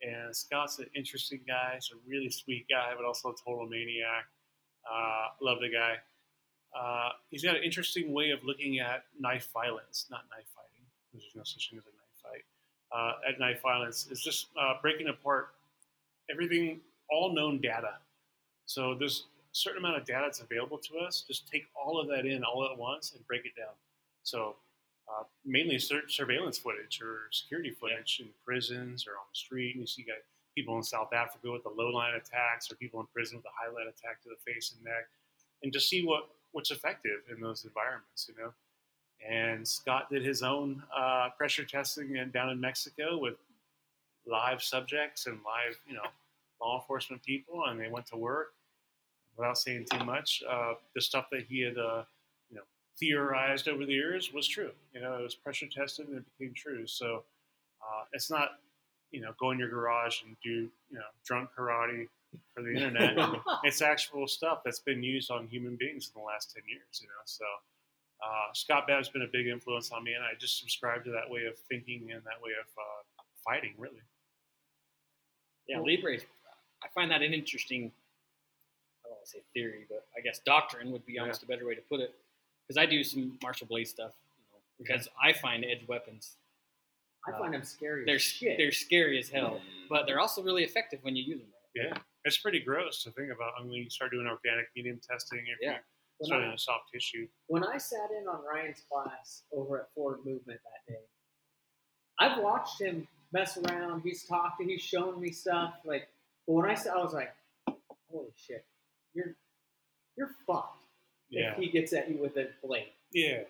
And 0.00 0.34
Scott's 0.34 0.78
an 0.78 0.86
interesting 0.96 1.40
guy. 1.46 1.72
He's 1.74 1.90
a 1.92 1.98
really 2.08 2.30
sweet 2.30 2.64
guy, 2.70 2.92
but 2.96 3.04
also 3.04 3.30
a 3.30 3.34
total 3.44 3.66
maniac. 3.66 4.24
Uh, 4.90 5.28
love 5.40 5.58
the 5.60 5.68
guy. 5.68 5.96
Uh, 6.78 7.10
he's 7.30 7.42
got 7.42 7.56
an 7.56 7.62
interesting 7.62 8.12
way 8.12 8.30
of 8.30 8.42
looking 8.44 8.80
at 8.80 9.04
knife 9.18 9.48
violence, 9.52 10.06
not 10.10 10.22
knife 10.30 10.46
fighting. 10.54 10.84
There's 11.12 11.24
no 11.34 11.42
such 11.44 11.70
thing 11.70 11.78
as 11.78 11.84
a 11.84 11.90
knife 11.90 12.22
fight. 12.22 12.44
Uh, 12.92 13.28
at 13.28 13.38
knife 13.38 13.62
violence 13.62 14.08
is 14.10 14.20
just 14.20 14.48
uh, 14.60 14.74
breaking 14.82 15.08
apart 15.08 15.50
everything, 16.30 16.80
all 17.10 17.34
known 17.34 17.60
data. 17.60 17.94
So 18.66 18.94
there's 18.94 19.24
a 19.52 19.56
certain 19.56 19.78
amount 19.78 19.96
of 19.96 20.04
data 20.04 20.22
that's 20.24 20.40
available 20.40 20.78
to 20.78 20.98
us. 20.98 21.24
Just 21.26 21.46
take 21.48 21.66
all 21.74 22.00
of 22.00 22.08
that 22.08 22.26
in 22.26 22.42
all 22.44 22.68
at 22.70 22.76
once 22.76 23.12
and 23.14 23.26
break 23.26 23.44
it 23.44 23.52
down. 23.56 23.74
So 24.22 24.56
uh, 25.08 25.24
mainly 25.44 25.78
sur- 25.78 26.08
surveillance 26.08 26.58
footage 26.58 27.00
or 27.02 27.28
security 27.30 27.70
footage 27.70 28.20
in 28.20 28.28
prisons 28.44 29.06
or 29.06 29.12
on 29.12 29.26
the 29.32 29.36
street. 29.36 29.74
And 29.74 29.82
you 29.82 29.86
see 29.86 30.02
guys, 30.02 30.22
people 30.54 30.76
in 30.76 30.82
South 30.82 31.12
Africa 31.12 31.50
with 31.50 31.62
the 31.62 31.70
low 31.70 31.90
line 31.90 32.14
attacks, 32.14 32.70
or 32.70 32.76
people 32.76 33.00
in 33.00 33.06
prison 33.12 33.38
with 33.38 33.46
a 33.46 33.54
high 33.54 33.72
line 33.72 33.88
attack 33.88 34.22
to 34.22 34.28
the 34.28 34.52
face 34.52 34.72
and 34.74 34.84
neck, 34.84 35.08
and 35.62 35.72
to 35.72 35.80
see 35.80 36.04
what 36.04 36.28
what's 36.52 36.70
effective 36.70 37.20
in 37.34 37.40
those 37.40 37.64
environments. 37.64 38.28
You 38.28 38.42
know. 38.42 38.52
And 39.26 39.66
Scott 39.66 40.10
did 40.10 40.22
his 40.24 40.42
own 40.42 40.82
uh, 40.94 41.30
pressure 41.38 41.64
testing 41.64 42.16
in, 42.16 42.30
down 42.30 42.50
in 42.50 42.60
Mexico 42.60 43.16
with 43.16 43.36
live 44.26 44.62
subjects 44.62 45.26
and 45.26 45.36
live, 45.36 45.78
you 45.86 45.94
know, 45.94 46.02
law 46.60 46.78
enforcement 46.80 47.22
people, 47.22 47.64
and 47.66 47.80
they 47.80 47.88
went 47.88 48.06
to 48.08 48.16
work. 48.16 48.52
Without 49.36 49.56
saying 49.58 49.86
too 49.90 50.04
much, 50.04 50.42
uh, 50.48 50.74
the 50.94 51.00
stuff 51.00 51.26
that 51.32 51.46
he 51.48 51.60
had, 51.60 51.76
uh, 51.78 52.04
you 52.50 52.56
know, 52.56 52.62
theorized 53.00 53.66
over 53.66 53.84
the 53.84 53.92
years 53.92 54.32
was 54.32 54.46
true. 54.46 54.70
You 54.92 55.00
know, 55.00 55.16
it 55.16 55.22
was 55.22 55.34
pressure 55.34 55.66
tested 55.66 56.06
and 56.06 56.18
it 56.18 56.24
became 56.38 56.54
true. 56.54 56.86
So 56.86 57.24
uh, 57.82 58.04
it's 58.12 58.30
not, 58.30 58.60
you 59.14 59.20
know, 59.20 59.32
go 59.38 59.50
in 59.52 59.58
your 59.58 59.68
garage 59.68 60.22
and 60.22 60.36
do, 60.42 60.50
you 60.50 60.98
know, 60.98 61.10
drunk 61.24 61.50
karate 61.56 62.08
for 62.54 62.62
the 62.62 62.70
internet. 62.74 63.16
it's 63.64 63.80
actual 63.80 64.26
stuff 64.26 64.62
that's 64.64 64.80
been 64.80 65.02
used 65.02 65.30
on 65.30 65.46
human 65.46 65.76
beings 65.76 66.10
in 66.14 66.20
the 66.20 66.26
last 66.26 66.52
ten 66.54 66.62
years. 66.68 67.00
You 67.00 67.08
know, 67.08 67.22
so. 67.24 67.44
Uh, 68.22 68.50
Scott 68.54 68.86
Babb's 68.86 69.10
been 69.10 69.22
a 69.22 69.30
big 69.30 69.48
influence 69.48 69.90
on 69.90 70.02
me, 70.02 70.14
and 70.14 70.24
I 70.24 70.30
just 70.38 70.58
subscribe 70.58 71.04
to 71.04 71.10
that 71.10 71.28
way 71.28 71.44
of 71.44 71.58
thinking 71.68 72.10
and 72.10 72.22
that 72.24 72.40
way 72.42 72.52
of 72.58 72.66
uh, 72.78 73.22
fighting, 73.44 73.74
really. 73.76 74.00
Yeah, 75.66 75.80
Libre. 75.80 76.18
I 76.82 76.88
find 76.94 77.10
that 77.10 77.22
an 77.22 77.34
interesting. 77.34 77.92
I 79.04 79.08
don't 79.08 79.16
want 79.16 79.24
to 79.24 79.30
say 79.30 79.42
theory, 79.52 79.84
but 79.90 80.06
I 80.16 80.20
guess 80.22 80.38
doctrine 80.38 80.90
would 80.92 81.04
be 81.04 81.18
almost 81.18 81.42
a 81.42 81.46
better 81.46 81.66
way 81.66 81.74
to 81.74 81.82
put 81.82 82.00
it. 82.00 82.14
Because 82.66 82.78
I 82.80 82.86
do 82.86 83.04
some 83.04 83.38
martial 83.42 83.66
blade 83.66 83.88
stuff, 83.88 84.12
you 84.38 84.44
know, 84.52 84.60
because 84.78 85.08
I 85.22 85.34
find 85.34 85.64
edge 85.64 85.86
weapons 85.86 86.36
I 87.26 87.32
uh, 87.32 87.38
find 87.38 87.54
them 87.54 87.62
scary. 87.64 88.04
they're 88.04 88.16
as 88.16 88.22
shit. 88.22 88.58
they're 88.58 88.72
scary 88.72 89.18
as 89.18 89.28
hell, 89.28 89.60
but 89.88 90.06
they're 90.06 90.20
also 90.20 90.42
really 90.42 90.64
effective 90.64 90.98
when 91.02 91.16
you 91.16 91.22
use 91.24 91.40
them 91.40 91.48
right. 91.76 91.88
Yeah, 91.92 91.98
it's 92.24 92.38
pretty 92.38 92.60
gross 92.60 93.02
to 93.04 93.10
think 93.12 93.30
about. 93.34 93.52
I 93.58 93.62
mean, 93.64 93.72
you 93.72 93.90
start 93.90 94.10
doing 94.12 94.26
organic 94.26 94.66
medium 94.76 95.00
testing, 95.08 95.38
if 95.40 95.58
Yeah. 95.60 95.70
you're 95.72 95.80
when, 96.18 96.26
starting 96.26 96.50
I, 96.50 96.56
soft 96.56 96.84
tissue. 96.92 97.26
when 97.48 97.64
I 97.64 97.78
sat 97.78 98.10
in 98.20 98.28
on 98.28 98.40
Ryan's 98.44 98.82
class 98.90 99.42
over 99.52 99.80
at 99.80 99.92
Forward 99.94 100.18
Movement 100.24 100.60
that 100.64 100.92
day, 100.92 101.00
I've 102.20 102.42
watched 102.42 102.80
him 102.80 103.08
mess 103.32 103.56
around. 103.58 104.02
He's 104.02 104.24
talking. 104.24 104.68
he's 104.68 104.82
shown 104.82 105.20
me 105.20 105.32
stuff. 105.32 105.74
Like, 105.84 106.06
but 106.46 106.52
when 106.54 106.70
I 106.70 106.74
saw, 106.74 107.00
I 107.00 107.02
was 107.02 107.12
like, 107.14 107.34
"Holy 108.10 108.30
shit, 108.36 108.64
you're 109.14 109.34
you're 110.16 110.30
fucked 110.46 110.84
Yeah, 111.30 111.52
if 111.52 111.58
he 111.58 111.70
gets 111.70 111.92
at 111.92 112.08
you 112.08 112.18
with 112.18 112.36
a 112.36 112.48
blade." 112.62 112.92
yeah. 113.12 113.42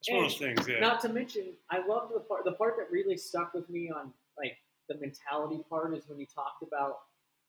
It's 0.00 0.10
one 0.10 0.24
of 0.24 0.30
those 0.30 0.38
things. 0.38 0.66
Yeah, 0.68 0.80
Not 0.80 1.00
to 1.02 1.08
mention, 1.10 1.52
I 1.70 1.84
loved 1.86 2.14
the 2.14 2.20
part. 2.20 2.44
The 2.44 2.52
part 2.52 2.76
that 2.78 2.90
really 2.90 3.16
stuck 3.16 3.52
with 3.54 3.68
me 3.68 3.90
on 3.90 4.12
like 4.38 4.56
the 4.88 4.94
mentality 4.96 5.62
part 5.68 5.94
is 5.94 6.08
when 6.08 6.18
you 6.18 6.26
talked 6.26 6.62
about 6.62 7.00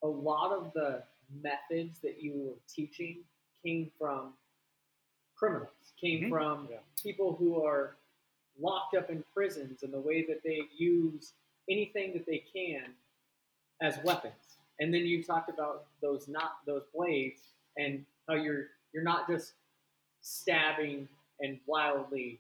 a 0.03 0.07
lot 0.07 0.51
of 0.51 0.73
the 0.73 1.03
methods 1.41 1.99
that 2.01 2.21
you 2.21 2.33
were 2.33 2.55
teaching 2.67 3.23
came 3.63 3.89
from 3.97 4.33
criminals, 5.35 5.93
came 5.99 6.23
Mhm. 6.23 6.29
from 6.29 6.67
Yeah. 6.69 6.79
people 7.01 7.35
who 7.35 7.63
are 7.63 7.95
locked 8.59 8.95
up 8.95 9.09
in 9.09 9.23
prisons, 9.33 9.83
and 9.83 9.93
the 9.93 9.99
way 9.99 10.23
that 10.23 10.43
they 10.43 10.67
use 10.73 11.33
anything 11.69 12.11
that 12.13 12.25
they 12.25 12.39
can 12.39 12.95
as 13.79 13.97
weapons. 14.03 14.57
And 14.79 14.93
then 14.93 15.05
you 15.05 15.23
talked 15.23 15.49
about 15.49 15.87
those 16.01 16.27
not 16.27 16.65
those 16.65 16.85
blades 16.87 17.53
and 17.77 18.05
how 18.27 18.33
you're 18.35 18.71
you're 18.91 19.03
not 19.03 19.25
just 19.27 19.53
stabbing 20.19 21.07
and 21.41 21.59
wildly 21.65 22.39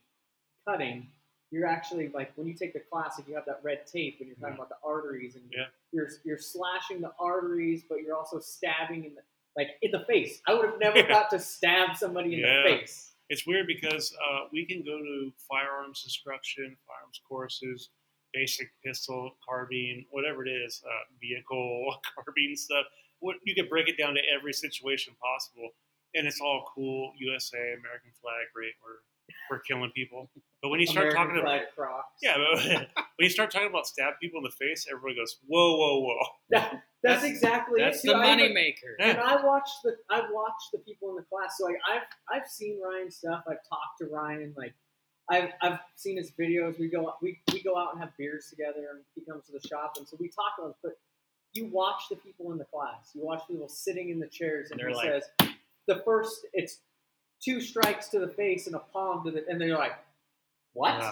cutting. 0.67 1.07
You're 1.51 1.67
actually 1.67 2.09
like 2.09 2.31
when 2.37 2.47
you 2.47 2.53
take 2.53 2.73
the 2.73 2.79
class, 2.79 3.19
if 3.19 3.27
you 3.27 3.35
have 3.35 3.45
that 3.45 3.59
red 3.63 3.85
tape 3.85 4.17
and 4.19 4.27
you're 4.27 4.35
talking 4.37 4.51
Yeah. 4.55 4.63
about 4.63 4.69
the 4.69 4.77
arteries 4.87 5.35
and 5.35 5.43
Yeah. 5.51 5.67
you're 5.91 6.09
you're 6.23 6.37
slashing 6.37 7.01
the 7.01 7.13
arteries, 7.19 7.83
but 7.83 8.01
you're 8.01 8.15
also 8.15 8.39
stabbing 8.39 9.03
in 9.05 9.15
the 9.15 9.23
like 9.57 9.77
in 9.81 9.91
the 9.91 10.05
face. 10.05 10.41
I 10.47 10.53
would 10.53 10.69
have 10.69 10.79
never 10.79 10.99
Yeah. 10.99 11.07
thought 11.07 11.29
to 11.31 11.39
stab 11.39 11.97
somebody 11.97 12.35
in 12.35 12.39
Yeah. 12.39 12.57
the 12.63 12.63
face. 12.63 13.07
it's 13.29 13.45
weird 13.47 13.65
because 13.65 14.13
uh, 14.29 14.47
we 14.51 14.65
can 14.65 14.81
go 14.83 14.97
to 15.01 15.31
firearms 15.47 16.03
instruction, 16.03 16.77
firearms 16.85 17.21
courses, 17.25 17.89
basic 18.33 18.69
pistol, 18.83 19.37
carbine, 19.45 20.05
whatever 20.09 20.45
it 20.45 20.49
is, 20.51 20.83
uh, 20.85 21.03
vehicle, 21.19 22.01
carbine 22.15 22.55
stuff. 22.57 22.85
What 23.19 23.37
you 23.45 23.55
can 23.55 23.67
break 23.69 23.87
it 23.87 23.97
down 23.97 24.15
to 24.15 24.21
every 24.29 24.51
situation 24.53 25.15
possible, 25.21 25.69
and 26.15 26.27
it's 26.27 26.41
all 26.41 26.65
cool. 26.75 27.13
USA, 27.19 27.57
American 27.79 28.11
flag, 28.21 28.47
great. 28.53 28.73
We're 28.83 28.99
we're 29.49 29.59
killing 29.59 29.91
people. 29.95 30.29
But 30.61 30.69
when 30.69 30.79
you 30.81 30.85
start 30.87 31.07
American 31.13 31.35
talking 31.35 31.41
about 31.41 31.59
flag 31.59 31.75
Crocs. 31.75 32.19
yeah, 32.21 32.35
but 32.37 32.63
when 33.15 33.23
you 33.23 33.29
start 33.29 33.49
talking 33.51 33.69
about 33.69 33.87
stab 33.87 34.13
people 34.21 34.39
in 34.39 34.43
the 34.43 34.51
face, 34.51 34.87
everybody 34.91 35.15
goes, 35.15 35.37
"Whoa, 35.47 35.77
whoa, 35.77 35.99
whoa!" 35.99 36.19
That, 36.49 36.83
that's, 37.03 37.21
That's- 37.21 37.23
exactly 37.23 37.81
That's 37.81 38.03
it. 38.03 38.07
the 38.07 38.13
too. 38.13 38.19
I 38.19 38.25
even- 38.33 38.39
money 38.39 38.53
maker. 38.53 38.95
Yeah. 38.99 39.05
And 39.11 39.19
I 39.19 39.43
watched 39.45 39.77
the 39.83 39.95
I 40.09 40.21
watched 40.31 40.71
the 40.73 40.79
people 40.79 41.09
in 41.11 41.15
the 41.15 41.23
class. 41.23 41.57
So 41.57 41.65
like 41.65 41.77
I've 41.89 42.03
I've 42.41 42.47
seen 42.47 42.79
Ryan's 42.83 43.15
stuff. 43.15 43.43
I've 43.47 43.63
talked 43.69 43.99
to 44.01 44.07
Ryan. 44.11 44.53
Like 44.57 44.73
I've 45.29 45.49
I've 45.61 45.79
seen 45.95 46.17
his 46.17 46.31
videos. 46.31 46.77
We 46.77 46.89
go 46.89 47.13
we, 47.21 47.39
we 47.53 47.63
go 47.63 47.77
out 47.77 47.93
and 47.93 48.01
have 48.01 48.11
beers 48.17 48.47
together. 48.49 48.87
And 48.93 49.01
he 49.15 49.21
comes 49.21 49.45
to 49.45 49.53
the 49.53 49.65
shop, 49.67 49.93
and 49.97 50.05
so 50.07 50.17
we 50.19 50.27
talk 50.27 50.53
about. 50.59 50.75
But 50.83 50.93
you 51.53 51.67
watch 51.71 52.03
the 52.09 52.17
people 52.17 52.51
in 52.51 52.57
the 52.57 52.65
class. 52.65 53.11
You 53.15 53.23
watch 53.23 53.43
people 53.47 53.69
sitting 53.69 54.09
in 54.09 54.19
the 54.19 54.27
chairs, 54.27 54.71
and 54.71 54.79
They're 54.79 54.89
he 54.89 54.95
like- 54.95 55.23
says 55.39 55.49
the 55.87 56.01
first 56.05 56.45
it's 56.53 56.79
two 57.43 57.59
strikes 57.59 58.07
to 58.09 58.19
the 58.19 58.27
face 58.27 58.67
and 58.67 58.75
a 58.75 58.79
palm 58.79 59.23
to 59.25 59.31
the, 59.31 59.43
and 59.47 59.59
they're 59.59 59.77
like, 59.77 59.93
what? 60.73 60.99
Yeah. 60.99 61.11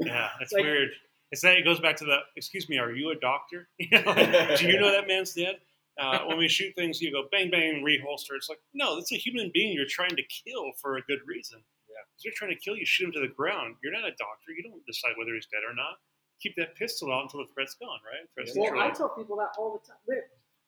Yeah, 0.00 0.28
it's 0.40 0.52
Like- 0.52 0.62
weird. 0.64 0.90
It's 1.30 1.40
that 1.40 1.56
it 1.56 1.64
goes 1.64 1.80
back 1.80 1.96
to 1.96 2.04
the. 2.04 2.18
Excuse 2.36 2.68
me, 2.68 2.76
are 2.78 2.92
you 2.92 3.10
a 3.10 3.14
doctor? 3.14 3.66
You 3.78 3.88
know, 4.02 4.02
like, 4.12 4.58
Do 4.58 4.66
you 4.68 4.78
know 4.78 4.92
that 4.92 5.08
man's 5.08 5.32
dead? 5.32 5.56
Uh, 5.98 6.20
when 6.26 6.36
we 6.36 6.46
shoot 6.46 6.74
things, 6.76 7.00
you 7.00 7.10
go 7.10 7.24
bang 7.32 7.50
bang 7.50 7.82
reholster. 7.82 8.36
It's 8.36 8.50
like 8.50 8.58
no, 8.74 8.96
that's 8.96 9.12
a 9.12 9.16
human 9.16 9.50
being 9.54 9.72
you're 9.72 9.86
trying 9.88 10.14
to 10.16 10.22
kill 10.22 10.72
for 10.80 10.98
a 10.98 11.02
good 11.02 11.20
reason. 11.26 11.60
Yeah. 11.88 12.04
If 12.18 12.24
you're 12.24 12.34
trying 12.36 12.50
to 12.50 12.60
kill, 12.60 12.76
you 12.76 12.84
shoot 12.84 13.06
him 13.06 13.12
to 13.12 13.20
the 13.20 13.28
ground. 13.32 13.76
You're 13.82 13.92
not 13.94 14.04
a 14.04 14.12
doctor. 14.18 14.52
You 14.54 14.62
don't 14.62 14.84
decide 14.86 15.12
whether 15.16 15.32
he's 15.34 15.46
dead 15.46 15.62
or 15.66 15.74
not. 15.74 15.96
Keep 16.42 16.56
that 16.56 16.74
pistol 16.76 17.10
out 17.10 17.22
until 17.22 17.40
the 17.40 17.52
threat's 17.54 17.76
gone, 17.80 18.00
right? 18.04 18.28
Threat's 18.34 18.52
Well, 18.54 18.78
I 18.78 18.90
tell 18.90 19.08
people 19.08 19.36
that 19.36 19.52
all 19.56 19.72
the 19.72 19.86
time. 19.86 20.20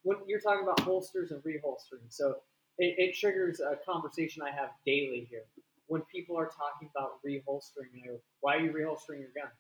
When 0.03 0.17
you're 0.27 0.41
talking 0.41 0.63
about 0.63 0.81
holsters 0.81 1.31
and 1.31 1.43
reholstering, 1.43 2.09
so 2.09 2.37
it, 2.79 2.95
it 2.99 3.17
triggers 3.17 3.61
a 3.61 3.77
conversation 3.85 4.43
I 4.43 4.51
have 4.51 4.71
daily 4.85 5.27
here. 5.31 5.45
When 5.87 6.03
people 6.03 6.39
are 6.39 6.47
talking 6.47 6.89
about 6.95 7.19
reholstering, 7.27 7.93
you 7.93 8.07
know, 8.07 8.19
why 8.41 8.57
are 8.57 8.61
you 8.61 8.73
reholstering 8.73 9.21
your 9.21 9.31
gun? 9.35 9.51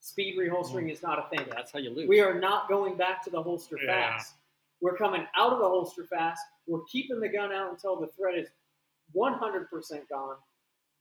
Speed 0.00 0.36
reholstering 0.38 0.86
mm. 0.86 0.92
is 0.92 1.02
not 1.02 1.18
a 1.18 1.28
thing. 1.36 1.46
That's 1.50 1.72
how 1.72 1.78
you 1.78 1.90
lose. 1.90 2.08
We 2.08 2.20
are 2.20 2.38
not 2.38 2.68
going 2.68 2.96
back 2.96 3.24
to 3.24 3.30
the 3.30 3.42
holster 3.42 3.76
Yeah. 3.82 4.12
fast. 4.12 4.34
We're 4.80 4.96
coming 4.96 5.26
out 5.36 5.52
of 5.52 5.58
the 5.58 5.68
holster 5.68 6.04
fast. 6.04 6.42
We're 6.66 6.84
keeping 6.84 7.20
the 7.20 7.28
gun 7.28 7.52
out 7.52 7.70
until 7.70 7.98
the 7.98 8.08
threat 8.08 8.36
is 8.36 8.48
100% 9.14 10.08
gone. 10.08 10.36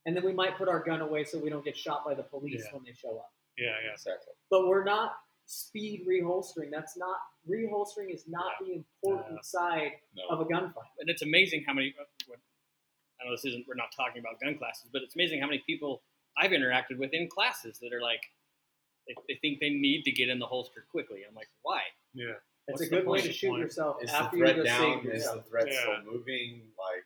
And 0.05 0.15
then 0.15 0.23
we 0.25 0.33
might 0.33 0.57
put 0.57 0.67
our 0.67 0.83
gun 0.83 1.01
away 1.01 1.23
so 1.23 1.37
we 1.39 1.49
don't 1.49 1.63
get 1.63 1.77
shot 1.77 2.03
by 2.05 2.13
the 2.13 2.23
police 2.23 2.63
Yeah. 2.65 2.73
when 2.75 2.83
they 2.83 2.93
show 2.93 3.17
up 3.17 3.31
yeah, 3.57 3.75
yeah. 3.85 3.93
Exactly. 3.93 4.33
but 4.49 4.67
we're 4.67 4.83
not 4.83 5.13
speed 5.53 6.05
reholstering. 6.07 6.71
That's 6.71 6.97
not 6.97 7.17
reholstering 7.47 8.13
is 8.13 8.27
not 8.27 8.53
the 8.61 8.73
important 8.73 9.35
No. 9.35 9.41
side 9.41 9.91
No. 10.15 10.27
of 10.29 10.41
a 10.41 10.45
gunfight. 10.45 10.89
and 10.99 11.09
it's 11.09 11.21
amazing 11.21 11.63
how 11.65 11.73
many. 11.73 11.93
what- 12.27 12.39
I 13.21 13.25
know 13.25 13.31
this 13.31 13.45
isn't. 13.45 13.67
We're 13.67 13.75
not 13.75 13.91
talking 13.95 14.19
about 14.19 14.39
gun 14.41 14.57
classes, 14.57 14.89
but 14.91 15.01
it's 15.01 15.15
amazing 15.15 15.39
how 15.39 15.47
many 15.47 15.59
people 15.59 16.03
I've 16.37 16.51
interacted 16.51 16.97
with 16.97 17.13
in 17.13 17.29
classes 17.29 17.79
that 17.79 17.93
are 17.93 18.01
like, 18.01 18.21
they, 19.07 19.15
they 19.27 19.35
think 19.35 19.59
they 19.59 19.69
need 19.69 20.03
to 20.03 20.11
get 20.11 20.29
in 20.29 20.39
the 20.39 20.45
holster 20.47 20.85
quickly. 20.89 21.23
I'm 21.27 21.35
like, 21.35 21.49
why? 21.61 21.81
Yeah. 22.13 22.33
It's 22.67 22.79
What's 22.79 22.81
a 22.83 22.89
good 22.89 23.05
way 23.05 23.21
to 23.21 23.31
shoot 23.31 23.49
Point. 23.49 23.61
yourself 23.61 24.01
Is 24.03 24.09
the 24.09 24.15
after 24.17 24.37
you 24.37 24.43
threat 24.43 24.55
just 24.55 24.67
down? 24.67 25.03
saved 25.03 25.15
Is 25.15 25.31
the 25.31 25.41
threat 25.43 25.67
Yeah. 25.71 25.79
still 25.81 26.01
moving? 26.03 26.71
Like, 26.77 27.05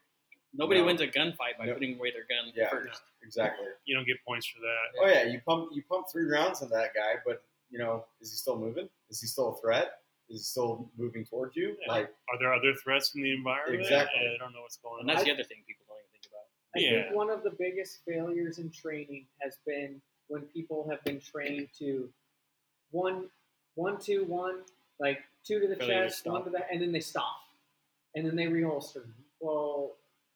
Nobody 0.54 0.80
No. 0.80 0.86
wins 0.88 1.02
a 1.02 1.08
gunfight 1.08 1.58
by 1.60 1.66
No. 1.66 1.74
putting 1.74 1.98
away 2.00 2.10
their 2.12 2.24
gun 2.24 2.52
Yeah. 2.56 2.70
first. 2.70 3.02
exactly. 3.22 3.68
You 3.86 3.96
don't 3.96 4.06
get 4.06 4.24
points 4.24 4.48
for 4.48 4.60
that. 4.62 4.86
Oh 5.00 5.06
yeah, 5.08 5.24
you 5.24 5.42
pump 5.42 5.72
you 5.74 5.84
pump 5.84 6.08
three 6.12 6.26
rounds 6.26 6.62
on 6.64 6.70
that 6.70 6.94
guy, 6.96 7.18
but 7.26 7.44
you 7.70 7.80
know, 7.80 8.06
is 8.22 8.32
he 8.32 8.38
still 8.38 8.58
moving? 8.58 8.88
Is 9.10 9.22
he 9.22 9.28
still 9.28 9.50
a 9.58 9.62
threat? 9.62 9.92
Is 10.30 10.38
he 10.40 10.44
still 10.44 10.90
moving 10.98 11.26
towards 11.26 11.56
you? 11.56 11.76
Yeah. 11.82 11.92
Like, 11.92 12.10
Are 12.32 12.40
there 12.40 12.54
other 12.54 12.74
threats 12.76 13.14
in 13.16 13.22
the 13.24 13.34
environment? 13.34 13.82
Exactly. 13.82 14.20
I 14.20 14.38
don't 14.38 14.54
know 14.54 14.62
what's 14.62 14.78
going 14.78 15.02
And 15.02 15.10
on. 15.10 15.16
that's 15.16 15.22
I- 15.24 15.30
the 15.30 15.34
other 15.36 15.44
thing 15.44 15.64
people 15.68 15.86
don't 15.88 15.98
even 16.00 16.12
think 16.12 16.26
about. 16.28 16.46
I 16.76 16.80
Yeah. 16.80 17.04
think 17.08 17.16
one 17.16 17.30
of 17.30 17.44
the 17.44 17.52
biggest 17.52 18.04
failures 18.06 18.60
in 18.60 18.70
training 18.72 19.28
has 19.42 19.58
been 19.66 20.02
when 20.28 20.44
people 20.48 20.90
have 20.90 21.04
been 21.06 21.20
trained 21.22 21.70
to 21.80 22.12
one, 22.92 23.30
one, 23.76 24.00
two, 24.00 24.26
one, 24.26 24.64
like 25.00 25.20
two 25.46 25.60
to 25.60 25.68
the 25.68 25.76
Failure 25.78 26.04
to 26.04 26.10
chest, 26.10 26.26
one 26.26 26.44
to 26.44 26.50
the, 26.50 26.70
and 26.70 26.82
then 26.82 26.92
they 26.92 27.00
stop, 27.00 27.38
and 28.16 28.26
then 28.26 28.36
they 28.36 28.46
reholster. 28.48 29.06
Well, 29.40 29.96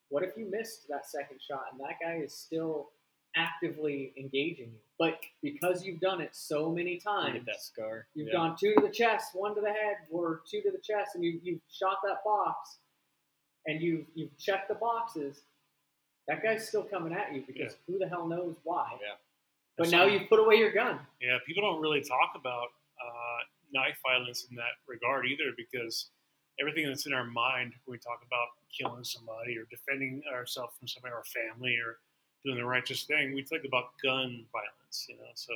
what 0.10 0.24
if 0.24 0.38
you 0.38 0.46
missed 0.46 0.88
that 0.90 1.06
second 1.06 1.42
shot 1.42 1.66
and 1.72 1.80
that 1.82 2.00
guy 2.02 2.16
is 2.18 2.34
still 2.34 2.92
actively 3.36 4.14
engaging 4.18 4.72
you? 4.72 4.80
But 5.00 5.20
because 5.42 5.84
you've 5.86 6.00
done 6.00 6.22
it 6.22 6.36
so 6.36 6.70
many 6.72 6.94
You 6.96 7.00
times, 7.00 7.34
get 7.34 7.46
that 7.46 7.62
scar. 7.62 8.08
You've 8.14 8.28
Yeah. 8.28 8.34
gone 8.34 8.56
two 8.60 8.74
to 8.76 8.82
the 8.82 8.90
chest, 8.92 9.34
one 9.36 9.56
to 9.56 9.62
the 9.62 9.72
head, 9.72 9.98
or 10.12 10.44
two 10.50 10.62
to 10.62 10.72
the 10.72 10.80
chest, 10.80 11.16
and 11.16 11.24
you 11.24 11.40
you've 11.44 11.62
shot 11.72 11.98
that 12.04 12.24
box, 12.24 12.80
and 13.66 13.82
you 13.82 14.06
you've 14.14 14.38
checked 14.38 14.68
the 14.68 14.76
boxes. 14.76 15.44
that 16.28 16.44
guy's 16.44 16.68
still 16.68 16.84
coming 16.84 17.12
at 17.14 17.34
you 17.34 17.44
because 17.46 17.76
who 17.88 17.98
the 17.98 18.08
hell 18.08 18.28
knows 18.28 18.56
why. 18.64 18.92
Yeah. 19.02 19.16
But 19.76 19.86
That's 19.86 19.92
now 19.92 20.06
you've 20.06 20.30
put 20.30 20.40
away 20.40 20.56
your 20.56 20.72
gun. 20.72 21.00
Yeah, 21.20 21.40
people 21.46 21.64
don't 21.64 21.82
really 21.82 22.02
talk 22.02 22.34
about 22.36 22.68
uh, 23.04 23.40
knife 23.74 23.98
violence 24.04 24.46
in 24.50 24.56
that 24.56 24.78
regard 24.88 25.26
either 25.26 25.52
because 25.58 26.12
everything 26.60 26.86
that's 26.86 27.08
in 27.08 27.14
our 27.14 27.24
mind 27.26 27.74
when 27.86 27.96
we 27.96 27.98
talk 27.98 28.22
about 28.26 28.50
killing 28.78 29.04
somebody 29.04 29.58
or 29.58 29.66
defending 29.72 30.22
ourselves 30.32 30.78
from 30.78 30.88
somebody, 30.88 31.14
our 31.14 31.24
family, 31.24 31.76
or 31.78 31.98
doing 32.44 32.58
the 32.58 32.66
righteous 32.66 33.04
thing, 33.04 33.34
we 33.34 33.44
think 33.44 33.66
about 33.66 33.94
gun 34.04 34.46
violence, 34.52 35.06
you 35.10 35.16
know. 35.16 35.30
So 35.36 35.54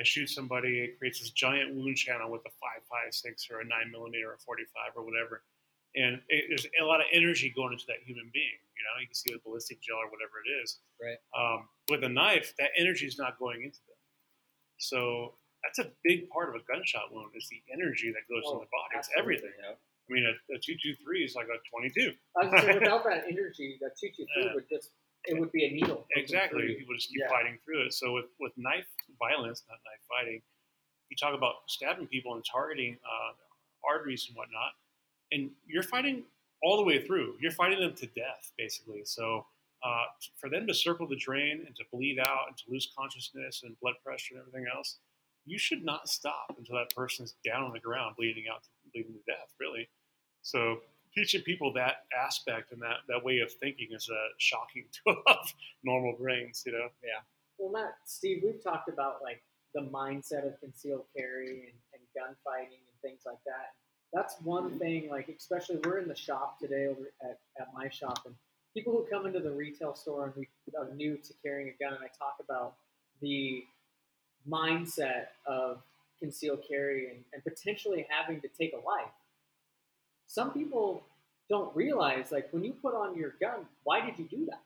I 0.00 0.02
shoot 0.04 0.28
somebody, 0.28 0.80
it 0.80 0.98
creates 0.98 1.20
this 1.20 1.30
giant 1.30 1.74
wound 1.74 1.96
channel 1.96 2.30
with 2.30 2.42
a 2.46 2.50
5.56 3.04 3.50
or 3.52 3.60
a 3.60 3.64
9 3.64 3.90
millimeter 3.90 4.30
or 4.30 4.38
45 4.38 4.92
or 4.96 5.04
whatever. 5.04 5.42
And 5.94 6.20
it, 6.28 6.46
there's 6.48 6.66
a 6.80 6.84
lot 6.84 7.00
of 7.00 7.06
energy 7.12 7.52
going 7.54 7.72
into 7.74 7.84
that 7.88 8.00
human 8.06 8.30
being. 8.32 8.56
You 8.76 8.82
know, 8.88 9.00
you 9.00 9.06
can 9.06 9.14
see 9.14 9.32
with 9.32 9.44
ballistic 9.44 9.80
gel 9.82 9.96
or 9.98 10.08
whatever 10.08 10.40
it 10.40 10.48
is. 10.62 10.78
Right. 10.96 11.20
Um, 11.36 11.68
with 11.90 12.02
a 12.04 12.08
knife, 12.08 12.54
that 12.58 12.70
energy 12.78 13.06
is 13.06 13.18
not 13.18 13.38
going 13.38 13.60
into 13.62 13.78
them. 13.86 14.00
So 14.78 15.34
that's 15.62 15.78
a 15.78 15.92
big 16.02 16.28
part 16.30 16.48
of 16.48 16.54
a 16.56 16.64
gunshot 16.66 17.12
wound 17.12 17.32
is 17.36 17.46
the 17.50 17.60
energy 17.72 18.10
that 18.10 18.24
goes 18.32 18.42
Oh, 18.46 18.54
in 18.54 18.58
the 18.60 18.70
body. 18.72 18.96
It's 18.98 19.10
everything. 19.16 19.52
I 19.62 19.74
mean, 20.12 20.24
a, 20.26 20.54
a 20.54 20.58
two 20.58 20.74
two 20.82 20.94
three 21.04 21.22
is 21.24 21.36
like 21.36 21.46
a 21.46 21.60
twenty 21.70 21.88
two. 21.90 22.12
I 22.36 22.44
was 22.46 22.50
gonna 22.50 22.72
say, 22.72 22.78
without 22.80 23.04
that 23.08 23.24
energy, 23.30 23.78
that 23.80 23.96
two 24.00 24.08
two 24.16 24.26
three 24.34 24.44
Yeah. 24.46 24.54
would 24.54 24.68
just 24.68 24.90
it 25.24 25.38
would 25.38 25.52
be 25.52 25.64
a 25.64 25.70
needle. 25.70 26.06
Exactly. 26.16 26.62
you. 26.70 26.76
People 26.76 26.94
just 26.94 27.08
keep 27.08 27.20
Yeah. 27.20 27.28
fighting 27.28 27.58
through 27.64 27.86
it. 27.86 27.92
So 27.94 28.12
with 28.12 28.26
with 28.40 28.52
knife 28.56 28.86
violence, 29.18 29.64
not 29.68 29.78
knife 29.84 30.02
fighting, 30.08 30.42
you 31.10 31.16
talk 31.16 31.34
about 31.34 31.56
stabbing 31.68 32.06
people 32.08 32.34
and 32.34 32.44
targeting 32.44 32.98
uh, 33.04 33.32
arteries 33.84 34.26
and 34.28 34.36
whatnot, 34.36 34.72
and 35.30 35.50
you're 35.66 35.82
fighting 35.82 36.24
all 36.62 36.76
the 36.76 36.84
way 36.84 37.04
through. 37.06 37.36
You're 37.40 37.52
fighting 37.52 37.80
them 37.80 37.94
to 37.96 38.06
death, 38.06 38.52
basically. 38.56 39.04
So. 39.04 39.46
Uh, 39.84 40.04
for 40.36 40.48
them 40.48 40.64
to 40.64 40.72
circle 40.72 41.08
the 41.08 41.16
drain 41.16 41.64
and 41.66 41.74
to 41.74 41.82
bleed 41.92 42.16
out 42.20 42.46
and 42.46 42.56
to 42.56 42.62
lose 42.70 42.92
consciousness 42.96 43.64
and 43.64 43.76
blood 43.80 43.96
pressure 44.04 44.34
and 44.36 44.40
everything 44.46 44.64
else, 44.72 45.00
you 45.44 45.58
should 45.58 45.84
not 45.84 46.08
stop 46.08 46.54
until 46.56 46.76
that 46.76 46.94
person's 46.94 47.34
down 47.44 47.64
on 47.64 47.72
the 47.72 47.80
ground, 47.80 48.14
bleeding 48.16 48.44
out, 48.48 48.62
bleeding 48.92 49.12
to 49.12 49.18
death. 49.26 49.52
Really. 49.58 49.88
So 50.42 50.82
teaching 51.14 51.42
people 51.42 51.72
that 51.74 52.04
aspect 52.18 52.72
and 52.72 52.80
that, 52.82 52.98
that 53.08 53.22
way 53.22 53.38
of 53.38 53.52
thinking 53.52 53.88
is 53.92 54.08
uh, 54.10 54.16
shocking 54.38 54.84
to 54.92 55.00
a 55.10 55.16
lot 55.28 55.38
of 55.42 55.54
normal 55.84 56.14
brains, 56.18 56.62
you 56.66 56.72
know. 56.72 56.88
Yeah. 57.02 57.20
Well, 57.58 57.70
Matt, 57.70 57.94
Steve, 58.06 58.42
we've 58.44 58.62
talked 58.62 58.88
about 58.88 59.22
like 59.22 59.42
the 59.74 59.82
mindset 59.82 60.46
of 60.46 60.58
concealed 60.60 61.04
carry 61.16 61.48
and, 61.48 61.78
and 61.94 62.02
gunfighting 62.16 62.80
and 62.80 63.00
things 63.02 63.22
like 63.26 63.38
that. 63.46 63.74
That's 64.12 64.36
one 64.42 64.78
thing, 64.78 65.08
like 65.10 65.28
especially 65.28 65.78
we're 65.84 65.98
in 65.98 66.08
the 66.08 66.14
shop 66.14 66.58
today 66.58 66.86
over 66.86 67.12
at, 67.22 67.38
at 67.58 67.68
my 67.74 67.88
shop, 67.88 68.20
and 68.26 68.34
people 68.74 68.92
who 68.92 69.06
come 69.10 69.26
into 69.26 69.40
the 69.40 69.50
retail 69.50 69.94
store 69.94 70.26
and 70.26 70.34
we 70.36 70.48
are 70.78 70.94
new 70.94 71.16
to 71.16 71.34
carrying 71.42 71.68
a 71.68 71.82
gun, 71.82 71.94
and 71.94 72.02
I 72.04 72.08
talk 72.18 72.36
about 72.44 72.74
the 73.22 73.64
mindset 74.48 75.26
of 75.46 75.82
concealed 76.18 76.60
carry 76.68 77.08
and, 77.08 77.18
and 77.32 77.42
potentially 77.42 78.06
having 78.10 78.40
to 78.42 78.48
take 78.48 78.72
a 78.74 78.86
life. 78.86 79.12
Some 80.32 80.50
people 80.52 81.02
don't 81.50 81.76
realize, 81.76 82.32
like, 82.32 82.48
when 82.52 82.64
you 82.64 82.72
put 82.72 82.94
on 82.94 83.14
your 83.14 83.34
gun, 83.38 83.66
why 83.84 84.00
did 84.00 84.18
you 84.18 84.26
do 84.30 84.46
that? 84.46 84.62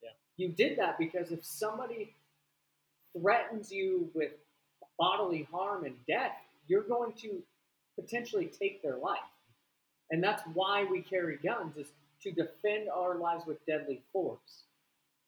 Yeah. 0.00 0.10
You 0.36 0.50
did 0.50 0.78
that 0.78 0.96
because 0.96 1.32
if 1.32 1.44
somebody 1.44 2.14
threatens 3.18 3.72
you 3.72 4.08
with 4.14 4.30
bodily 4.96 5.48
harm 5.50 5.84
and 5.84 5.96
death, 6.06 6.36
you're 6.68 6.84
going 6.84 7.14
to 7.14 7.42
potentially 7.98 8.46
take 8.46 8.80
their 8.80 8.96
life. 8.96 9.18
And 10.12 10.22
that's 10.22 10.44
why 10.54 10.84
we 10.84 11.02
carry 11.02 11.36
guns 11.38 11.76
is 11.76 11.88
to 12.22 12.30
defend 12.30 12.88
our 12.88 13.16
lives 13.16 13.44
with 13.44 13.64
deadly 13.66 14.00
force. 14.12 14.62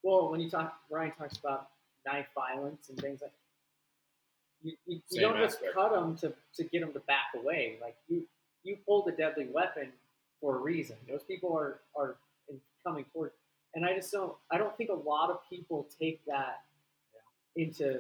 Well, 0.05 0.31
when 0.31 0.39
you 0.39 0.49
talk, 0.49 0.79
Ryan 0.89 1.11
talks 1.19 1.37
about 1.37 1.67
knife 2.07 2.29
violence 2.33 2.91
and 2.91 2.99
things 3.01 3.23
like, 3.23 3.33
you, 4.63 4.77
you, 4.87 5.01
you 5.11 5.21
don't 5.21 5.37
just 5.37 5.59
cut 5.75 5.91
them 5.91 6.17
to, 6.19 6.33
to 6.55 6.65
get 6.65 6.83
them 6.83 6.93
to 6.93 7.01
back 7.01 7.35
away. 7.35 7.79
Like 7.83 7.97
you, 8.09 8.23
you 8.63 8.77
pulled 8.87 9.09
a 9.09 9.13
deadly 9.13 9.47
weapon 9.53 9.93
for 10.41 10.57
a 10.57 10.59
reason. 10.61 10.97
Those 11.09 11.23
people 11.23 11.57
are 11.57 11.81
are 11.97 12.17
in- 12.49 12.61
coming 12.87 13.05
toward, 13.13 13.33
and 13.75 13.85
I 13.85 13.95
just 13.95 14.11
don't. 14.13 14.35
I 14.51 14.59
don't 14.59 14.77
think 14.77 14.91
a 14.91 14.95
lot 14.95 15.31
of 15.31 15.39
people 15.49 15.89
take 16.01 16.25
that 16.27 16.63
into 17.57 17.99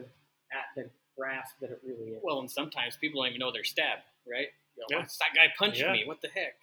at 0.53 0.67
the 0.77 0.89
grasp 1.17 1.57
that 1.61 1.71
it 1.71 1.81
really 1.85 2.13
is. 2.13 2.21
Well, 2.23 2.41
and 2.41 2.51
sometimes 2.51 2.97
people 2.97 3.21
don't 3.23 3.29
even 3.31 3.41
know 3.41 3.53
they're 3.53 3.65
stabbed, 3.65 4.03
right? 4.31 4.49
You 4.77 4.87
know, 4.91 4.99
Yeah. 5.01 5.07
That 5.21 5.35
guy 5.35 5.53
punched 5.59 5.81
Yeah. 5.81 5.93
me. 5.93 6.05
What 6.07 6.21
the 6.21 6.29
heck? 6.29 6.57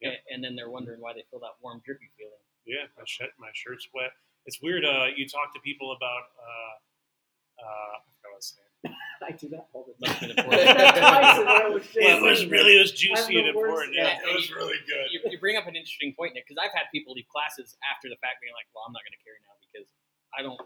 Yeah. 0.00 0.10
A- 0.10 0.32
And 0.32 0.44
then 0.44 0.54
they're 0.54 0.70
wondering 0.70 1.00
why 1.00 1.12
they 1.14 1.22
feel 1.30 1.40
that 1.40 1.60
warm, 1.60 1.80
drippy 1.84 2.08
feeling. 2.16 2.38
Yeah, 2.64 2.86
my 2.96 3.04
shirt, 3.06 3.30
my 3.38 3.50
shirt's 3.54 3.88
wet. 3.94 4.12
It's 4.44 4.60
weird. 4.62 4.84
Uh, 4.84 5.06
you 5.16 5.26
talk 5.28 5.52
to 5.54 5.60
people 5.60 5.92
about. 5.92 6.24
Uh, 6.38 7.62
uh, 7.62 7.64
I 7.64 7.98
forgot 7.98 8.22
what 8.22 8.32
I 8.32 8.36
was 8.36 8.46
saying. 8.46 8.68
I 9.26 9.32
do 9.32 9.48
that 9.50 9.66
all 9.72 9.86
the 9.88 9.94
Must 10.06 10.20
time. 10.20 10.28
have 10.30 10.36
been 10.36 10.36
did 10.36 10.38
important. 10.44 10.78
that 10.78 10.94
twice 10.96 11.38
and 11.40 11.48
I 11.48 11.68
was 11.68 11.82
Well, 11.96 12.18
it 12.18 12.22
was 12.22 12.46
really 12.46 12.76
it 12.76 12.82
was 12.82 12.92
juicy 12.92 13.38
and 13.38 13.48
important. 13.48 13.94
Yeah. 13.94 14.18
yeah. 14.22 14.30
It 14.30 14.34
was 14.36 14.50
really 14.52 14.76
good. 14.86 15.08
you, 15.10 15.20
you 15.30 15.38
bring 15.38 15.56
up 15.56 15.66
an 15.66 15.74
interesting 15.76 16.14
point, 16.16 16.34
Nick, 16.34 16.46
because 16.46 16.60
I've 16.62 16.74
had 16.76 16.86
people 16.92 17.14
leave 17.14 17.26
classes 17.32 17.76
after 17.90 18.08
the 18.08 18.16
fact 18.22 18.40
being 18.44 18.52
like, 18.54 18.66
well, 18.74 18.84
I'm 18.86 18.92
not 18.92 19.02
going 19.02 19.16
to 19.16 19.22
carry 19.24 19.40
now 19.42 19.56
because 19.66 19.88
I 20.36 20.42
don't 20.42 20.60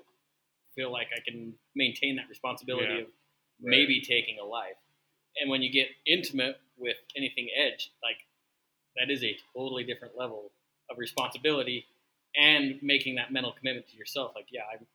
feel 0.75 0.91
like 0.93 1.09
I 1.15 1.21
can 1.23 1.55
maintain 1.75 2.17
that 2.17 2.29
responsibility 2.29 2.95
Yeah. 2.95 3.01
of 3.07 3.13
maybe 3.61 4.01
taking 4.01 4.39
a 4.43 4.45
life. 4.45 4.77
And 5.41 5.49
when 5.49 5.63
you 5.63 5.71
get 5.71 5.89
intimate 6.07 6.57
with 6.77 6.97
anything 7.17 7.49
edge, 7.57 7.93
like 8.03 8.19
that 8.97 9.11
is 9.13 9.23
a 9.23 9.37
totally 9.55 9.85
different 9.85 10.19
level 10.19 10.51
of 10.91 10.99
responsibility 10.99 11.87
and 12.37 12.79
making 12.83 13.15
that 13.17 13.33
mental 13.33 13.53
commitment 13.53 13.87
to 13.89 13.97
yourself. 13.97 14.33
Like, 14.35 14.47
yeah, 14.51 14.63
I'm, 14.73 14.87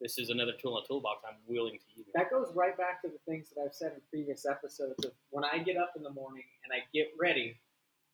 this 0.00 0.18
is 0.18 0.30
another 0.30 0.52
tool 0.52 0.76
in 0.78 0.84
the 0.84 0.88
toolbox 0.88 1.22
I'm 1.28 1.36
willing 1.46 1.78
to 1.78 1.98
use. 1.98 2.06
That 2.14 2.30
goes 2.30 2.48
right 2.54 2.76
back 2.76 3.02
to 3.02 3.08
the 3.08 3.18
things 3.26 3.48
that 3.50 3.62
I've 3.62 3.74
said 3.74 3.92
in 3.94 4.00
previous 4.10 4.46
episodes 4.46 5.04
of 5.04 5.12
when 5.30 5.44
I 5.44 5.58
get 5.58 5.76
up 5.76 5.94
in 5.96 6.02
the 6.02 6.10
morning 6.10 6.44
and 6.64 6.72
I 6.72 6.84
get 6.94 7.08
ready, 7.18 7.56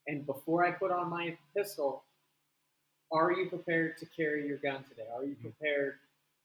and 0.06 0.26
before 0.26 0.64
I 0.64 0.70
put 0.70 0.90
on 0.90 1.10
my 1.10 1.36
pistol, 1.56 2.04
are 3.12 3.32
you 3.32 3.48
prepared 3.48 3.96
to 3.98 4.06
carry 4.06 4.46
your 4.46 4.58
gun 4.58 4.82
today? 4.84 5.06
Are 5.14 5.24
you 5.24 5.34
mm-hmm. 5.34 5.48
prepared 5.48 5.94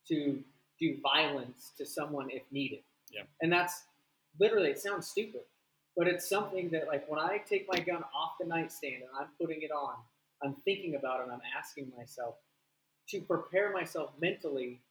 to 0.10 0.44
do 0.80 0.98
violence 1.02 1.72
to 1.78 1.86
someone 1.86 2.30
if 2.30 2.44
needed? 2.52 2.80
Yeah. 3.12 3.24
And 3.42 3.52
that's 3.52 3.84
literally, 4.40 4.70
it 4.70 4.80
sounds 4.80 5.08
stupid, 5.08 5.42
but 5.96 6.08
it's 6.08 6.28
something 6.30 6.70
that, 6.70 6.88
like, 6.88 7.10
when 7.10 7.20
I 7.20 7.42
take 7.50 7.68
my 7.72 7.80
gun 7.80 8.04
off 8.16 8.34
the 8.40 8.46
nightstand 8.46 9.02
and 9.02 9.10
I'm 9.20 9.28
putting 9.40 9.62
it 9.62 9.72
on, 9.72 9.96
I'm 10.44 10.56
thinking 10.64 10.96
about 10.96 11.22
it 11.22 11.24
and 11.24 11.32
I'm 11.32 11.42
asking 11.58 11.92
myself 11.98 12.36
to 13.10 13.22
prepare 13.22 13.74
myself 13.74 14.12
mentally 14.22 14.82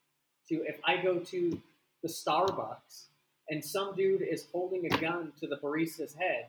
to 0.48 0.54
if 0.66 0.76
I 0.84 0.96
go 1.02 1.18
to 1.18 1.60
the 2.02 2.08
Starbucks 2.08 3.06
and 3.50 3.64
some 3.64 3.94
dude 3.96 4.22
is 4.22 4.46
holding 4.52 4.86
a 4.86 4.96
gun 5.00 5.32
to 5.40 5.46
the 5.46 5.56
barista's 5.56 6.14
head, 6.14 6.46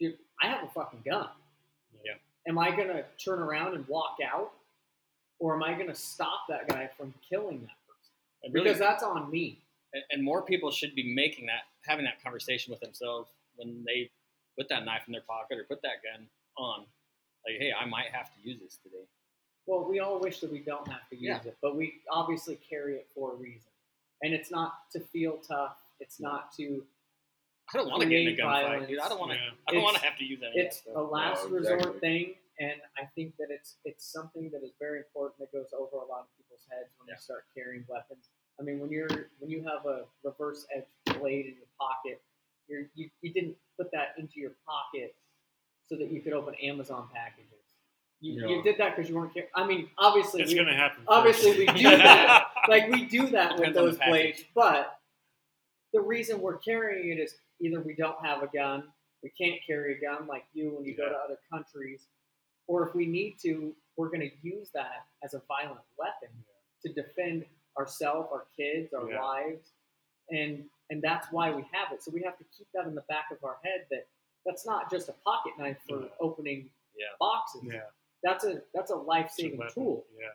dude, 0.00 0.16
I 0.42 0.48
have 0.48 0.64
a 0.64 0.68
fucking 0.68 1.00
gun. 1.04 1.28
Yeah. 2.04 2.12
Am 2.46 2.58
I 2.58 2.70
gonna 2.70 3.04
turn 3.22 3.40
around 3.40 3.74
and 3.74 3.86
walk 3.88 4.18
out, 4.24 4.52
or 5.38 5.54
am 5.54 5.62
I 5.62 5.74
gonna 5.78 5.94
stop 5.94 6.40
that 6.48 6.68
guy 6.68 6.88
from 6.96 7.12
killing 7.28 7.60
that 7.60 7.76
person? 7.88 8.52
Really, 8.54 8.64
Because 8.64 8.78
that's 8.78 9.02
on 9.02 9.30
me. 9.30 9.58
and, 9.92 10.02
and 10.10 10.24
more 10.24 10.42
people 10.42 10.70
should 10.70 10.94
be 10.94 11.14
making 11.14 11.46
that, 11.46 11.62
having 11.86 12.04
that 12.04 12.22
conversation 12.22 12.70
with 12.70 12.80
themselves 12.80 13.30
when 13.56 13.84
they 13.86 14.10
put 14.58 14.68
that 14.68 14.84
knife 14.84 15.02
in 15.06 15.12
their 15.12 15.22
pocket 15.22 15.58
or 15.58 15.64
put 15.64 15.82
that 15.82 16.02
gun 16.04 16.26
on. 16.56 16.80
Like, 17.46 17.58
hey, 17.60 17.72
I 17.72 17.86
might 17.86 18.06
have 18.12 18.26
to 18.34 18.48
use 18.48 18.58
this 18.60 18.76
today. 18.82 19.04
Well, 19.68 19.84
we 19.86 20.00
all 20.00 20.18
wish 20.18 20.40
that 20.40 20.50
we 20.50 20.60
don't 20.60 20.88
have 20.88 21.06
to 21.10 21.14
use 21.16 21.24
Yeah. 21.44 21.50
it, 21.50 21.58
but 21.60 21.76
we 21.76 22.00
obviously 22.10 22.56
carry 22.56 22.96
it 22.96 23.06
for 23.14 23.32
a 23.34 23.36
reason. 23.36 23.70
And 24.22 24.32
it's 24.32 24.50
not 24.50 24.90
to 24.92 25.00
feel 25.00 25.36
tough. 25.38 25.76
It's 26.00 26.18
not 26.18 26.52
to. 26.56 26.86
I 27.74 27.76
don't 27.76 27.90
want 27.90 28.00
to 28.02 28.08
get 28.08 28.20
in 28.22 28.28
a 28.28 28.36
gunfight, 28.36 28.88
dude. 28.88 28.98
I 28.98 29.08
don't 29.10 29.18
want 29.20 29.32
to. 29.32 29.36
Yeah. 29.36 29.50
I 29.68 29.72
don't 29.72 29.82
want 29.82 29.96
to 29.98 30.02
have 30.02 30.16
to 30.18 30.24
use 30.24 30.40
any 30.42 30.58
It's 30.58 30.80
of 30.86 30.86
a 30.86 30.88
that 30.88 30.92
stuff. 30.94 31.10
last 31.12 31.44
No, 31.44 31.56
resort 31.58 32.00
thing, 32.00 32.34
and 32.58 32.80
I 32.96 33.04
think 33.14 33.36
that 33.36 33.48
it's 33.50 33.76
it's 33.84 34.06
something 34.10 34.48
that 34.50 34.62
is 34.64 34.72
very 34.80 34.98
important 35.00 35.38
that 35.40 35.52
goes 35.52 35.68
over 35.74 35.96
a 35.98 36.06
lot 36.06 36.20
of 36.20 36.36
people's 36.38 36.64
heads 36.70 36.88
when 36.98 37.08
Yeah. 37.08 37.14
you 37.16 37.20
start 37.20 37.44
carrying 37.54 37.84
weapons. 37.88 38.30
I 38.58 38.62
mean, 38.62 38.80
when 38.80 38.90
you're 38.90 39.28
when 39.38 39.50
you 39.50 39.62
have 39.64 39.84
a 39.84 40.06
reverse 40.24 40.66
edge 40.74 40.86
blade 41.20 41.44
in 41.46 41.56
your 41.56 41.68
pocket, 41.78 42.22
you're, 42.68 42.88
you 42.94 43.10
you 43.20 43.34
didn't 43.34 43.56
put 43.76 43.90
that 43.92 44.14
into 44.16 44.40
your 44.40 44.52
pocket 44.66 45.14
so 45.86 45.94
that 45.96 46.10
you 46.10 46.22
could 46.22 46.32
open 46.32 46.54
Amazon 46.56 47.08
packages. 47.12 47.57
You, 48.20 48.40
No. 48.42 48.48
you 48.48 48.62
did 48.62 48.78
that 48.78 48.96
because 48.96 49.08
you 49.08 49.16
weren't. 49.16 49.32
Car- 49.32 49.44
I 49.54 49.66
mean, 49.66 49.88
obviously, 49.96 50.42
It's 50.42 50.50
we, 50.52 50.58
gonna 50.58 50.74
happen. 50.74 51.04
obviously 51.06 51.56
we 51.58 51.66
do 51.66 51.82
that. 51.84 52.46
like 52.68 52.88
we 52.90 53.04
do 53.04 53.28
that 53.28 53.52
with 53.52 53.58
Depends 53.74 53.78
on 53.78 53.84
those 53.84 53.98
blades, 53.98 54.44
but 54.54 54.98
the 55.92 56.00
reason 56.00 56.40
we're 56.40 56.58
carrying 56.58 57.16
it 57.16 57.20
is 57.20 57.36
either 57.60 57.80
we 57.80 57.94
don't 57.94 58.24
have 58.24 58.42
a 58.42 58.48
gun, 58.48 58.84
we 59.22 59.30
can't 59.30 59.60
carry 59.66 59.96
a 59.96 60.00
gun 60.00 60.26
like 60.26 60.44
you 60.52 60.70
when 60.76 60.84
you 60.84 60.96
go 60.96 61.08
to 61.08 61.14
other 61.14 61.38
countries, 61.52 62.06
or 62.66 62.88
if 62.88 62.94
we 62.94 63.06
need 63.06 63.36
to, 63.42 63.72
we're 63.96 64.08
going 64.08 64.20
to 64.20 64.30
use 64.42 64.70
that 64.74 65.06
as 65.24 65.34
a 65.34 65.42
violent 65.48 65.80
weapon 65.96 66.28
to 66.84 66.92
defend 66.92 67.44
ourselves, 67.78 68.28
our 68.32 68.46
kids, 68.56 68.92
our 68.94 69.08
Yeah. 69.10 69.22
lives, 69.22 69.72
and 70.30 70.64
and 70.90 71.02
that's 71.02 71.30
why 71.30 71.50
we 71.50 71.62
have 71.72 71.92
it. 71.92 72.02
So 72.02 72.10
we 72.12 72.22
have 72.22 72.36
to 72.38 72.44
keep 72.56 72.66
that 72.74 72.86
in 72.86 72.94
the 72.94 73.02
back 73.02 73.26
of 73.30 73.44
our 73.44 73.58
head 73.62 73.86
that 73.90 74.08
that's 74.46 74.64
not 74.66 74.90
just 74.90 75.08
a 75.08 75.12
pocket 75.24 75.52
knife 75.58 75.76
for 75.88 76.00
Yeah. 76.00 76.08
opening 76.20 76.70
Yeah. 76.96 77.06
boxes. 77.20 77.62
That's 78.22 78.44
a 78.44 78.62
that's 78.74 78.90
a 78.90 78.96
life 78.96 79.30
saving 79.30 79.60
tool. 79.72 80.04
Yeah. 80.18 80.34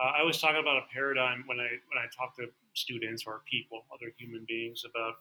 Uh, 0.00 0.10
I 0.18 0.22
was 0.22 0.40
talking 0.40 0.60
about 0.60 0.78
a 0.78 0.86
paradigm 0.92 1.44
when 1.46 1.60
I 1.60 1.68
when 1.86 1.98
I 1.98 2.06
talk 2.16 2.36
to 2.36 2.48
students 2.74 3.24
or 3.26 3.42
people, 3.48 3.84
other 3.92 4.12
human 4.18 4.44
beings, 4.48 4.84
about 4.88 5.14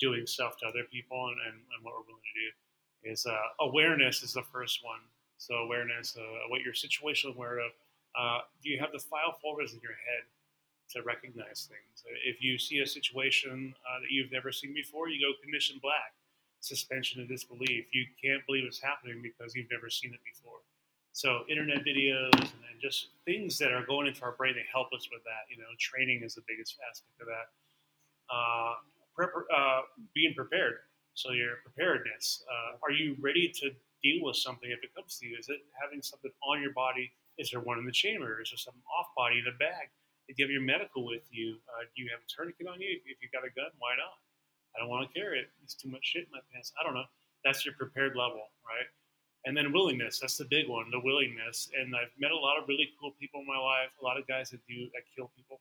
doing 0.00 0.26
stuff 0.26 0.56
to 0.58 0.66
other 0.66 0.84
people 0.90 1.28
and, 1.28 1.36
and, 1.46 1.56
and 1.56 1.84
what 1.84 1.94
we're 1.94 2.06
willing 2.08 2.24
to 2.24 2.40
do. 2.40 3.12
Is 3.12 3.26
uh, 3.26 3.36
awareness 3.60 4.22
is 4.22 4.32
the 4.32 4.42
first 4.42 4.84
one. 4.84 5.00
So 5.38 5.54
awareness, 5.56 6.16
uh, 6.16 6.48
what 6.48 6.62
you're 6.62 6.72
situationally 6.72 7.36
aware 7.36 7.58
of. 7.58 7.72
Uh, 8.18 8.40
do 8.64 8.70
you 8.70 8.80
have 8.80 8.90
the 8.92 8.98
file 8.98 9.36
folders 9.42 9.74
in 9.74 9.80
your 9.80 9.92
head 9.92 10.24
to 10.92 11.02
recognize 11.02 11.68
things? 11.68 12.04
If 12.24 12.42
you 12.42 12.58
see 12.58 12.80
a 12.80 12.86
situation 12.86 13.74
uh, 13.84 14.00
that 14.00 14.10
you've 14.10 14.32
never 14.32 14.50
seen 14.50 14.72
before, 14.72 15.08
you 15.10 15.20
go 15.20 15.36
condition 15.42 15.78
black, 15.82 16.16
suspension 16.60 17.20
of 17.20 17.28
disbelief. 17.28 17.84
You 17.92 18.06
can't 18.22 18.44
believe 18.46 18.64
it's 18.64 18.80
happening 18.80 19.20
because 19.22 19.54
you've 19.54 19.70
never 19.70 19.90
seen 19.90 20.14
it 20.14 20.20
before. 20.24 20.60
So 21.16 21.48
internet 21.48 21.80
videos 21.80 22.28
and, 22.36 22.52
and 22.68 22.76
just 22.76 23.08
things 23.24 23.56
that 23.56 23.72
are 23.72 23.80
going 23.88 24.06
into 24.06 24.20
our 24.20 24.36
brain 24.36 24.52
that 24.60 24.68
help 24.68 24.92
us 24.92 25.08
with 25.08 25.24
that. 25.24 25.48
You 25.48 25.56
know, 25.56 25.72
training 25.80 26.20
is 26.20 26.36
the 26.36 26.44
biggest 26.44 26.76
aspect 26.84 27.16
of 27.24 27.32
that. 27.32 27.48
Uh, 28.28 28.74
prep- 29.16 29.48
uh, 29.48 29.80
being 30.12 30.36
prepared. 30.36 30.84
So 31.16 31.32
your 31.32 31.64
preparedness. 31.64 32.44
Uh, 32.44 32.76
are 32.84 32.92
you 32.92 33.16
ready 33.16 33.48
to 33.48 33.72
deal 34.04 34.28
with 34.28 34.36
something 34.36 34.68
if 34.68 34.84
it 34.84 34.92
comes 34.92 35.16
to 35.16 35.26
you? 35.26 35.40
Is 35.40 35.48
it 35.48 35.64
having 35.80 36.04
something 36.04 36.28
on 36.44 36.60
your 36.60 36.76
body? 36.76 37.08
Is 37.40 37.48
there 37.48 37.64
one 37.64 37.80
in 37.80 37.88
the 37.88 37.96
chamber? 37.96 38.44
Is 38.44 38.52
there 38.52 38.60
something 38.60 38.84
off 38.92 39.08
body 39.16 39.40
in 39.40 39.48
a 39.48 39.56
bag? 39.56 39.88
Do 40.28 40.36
you 40.36 40.44
have 40.44 40.52
your 40.52 40.68
medical 40.68 41.08
with 41.08 41.24
you? 41.32 41.56
Uh, 41.64 41.88
do 41.96 42.04
you 42.04 42.12
have 42.12 42.20
a 42.20 42.28
tourniquet 42.28 42.68
on 42.68 42.76
you? 42.84 42.92
If 43.08 43.24
you've 43.24 43.32
got 43.32 43.40
a 43.40 43.52
gun, 43.56 43.72
why 43.80 43.96
not? 43.96 44.20
I 44.76 44.84
don't 44.84 44.92
want 44.92 45.08
to 45.08 45.12
carry 45.16 45.40
it. 45.40 45.48
It's 45.64 45.72
too 45.72 45.88
much 45.88 46.04
shit 46.04 46.28
in 46.28 46.32
my 46.36 46.44
pants. 46.52 46.76
I 46.76 46.84
don't 46.84 46.92
know. 46.92 47.08
That's 47.40 47.64
your 47.64 47.72
prepared 47.72 48.20
level, 48.20 48.52
right? 48.68 48.84
And 49.46 49.56
then 49.56 49.72
willingness. 49.72 50.18
That's 50.18 50.36
the 50.36 50.44
big 50.44 50.68
one, 50.68 50.90
the 50.90 50.98
willingness. 50.98 51.70
And 51.78 51.94
I've 51.94 52.10
met 52.18 52.32
a 52.32 52.36
lot 52.36 52.58
of 52.58 52.66
really 52.66 52.90
cool 53.00 53.14
people 53.18 53.40
in 53.40 53.46
my 53.46 53.56
life. 53.56 53.94
A 54.02 54.04
lot 54.04 54.18
of 54.18 54.26
guys 54.26 54.50
that 54.50 54.60
do 54.66 54.90
that 54.92 55.06
kill 55.14 55.30
people 55.38 55.60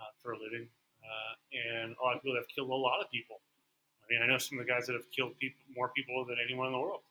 uh, 0.00 0.08
for 0.22 0.32
a 0.32 0.38
living, 0.40 0.66
uh, 1.04 1.32
and 1.52 1.94
a 2.00 2.02
lot 2.02 2.16
of 2.16 2.22
people 2.22 2.34
that 2.34 2.48
have 2.48 2.54
killed 2.54 2.70
a 2.70 2.74
lot 2.74 3.04
of 3.04 3.10
people. 3.12 3.44
I 4.00 4.08
mean, 4.08 4.24
I 4.24 4.26
know 4.26 4.38
some 4.40 4.58
of 4.58 4.64
the 4.64 4.72
guys 4.72 4.88
that 4.88 4.94
have 4.94 5.04
killed 5.12 5.36
people, 5.38 5.60
more 5.76 5.92
people 5.94 6.24
than 6.24 6.40
anyone 6.42 6.66
in 6.68 6.72
the 6.72 6.80
world. 6.80 7.04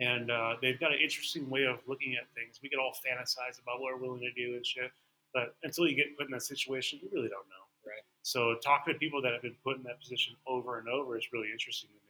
And 0.00 0.30
uh, 0.30 0.54
they've 0.62 0.78
got 0.78 0.92
an 0.92 0.98
interesting 1.02 1.50
way 1.50 1.66
of 1.66 1.78
looking 1.86 2.14
at 2.14 2.30
things. 2.34 2.58
We 2.62 2.68
can 2.68 2.78
all 2.78 2.94
fantasize 3.02 3.62
about 3.62 3.82
what 3.82 3.94
we're 3.94 4.02
willing 4.06 4.22
to 4.22 4.32
do 4.32 4.54
and 4.54 4.64
shit, 4.64 4.90
but 5.32 5.54
until 5.62 5.86
you 5.86 5.94
get 5.94 6.16
put 6.16 6.26
in 6.26 6.32
that 6.32 6.42
situation, 6.42 6.98
you 7.02 7.10
really 7.12 7.28
don't 7.28 7.46
know. 7.50 7.64
Right. 7.86 8.02
So 8.22 8.56
talking 8.64 8.94
to 8.94 8.98
people 8.98 9.20
that 9.22 9.32
have 9.32 9.42
been 9.42 9.58
put 9.62 9.76
in 9.76 9.82
that 9.84 10.00
position 10.00 10.34
over 10.46 10.78
and 10.78 10.88
over 10.88 11.18
is 11.18 11.28
really 11.32 11.50
interesting 11.52 11.90
to 11.90 12.00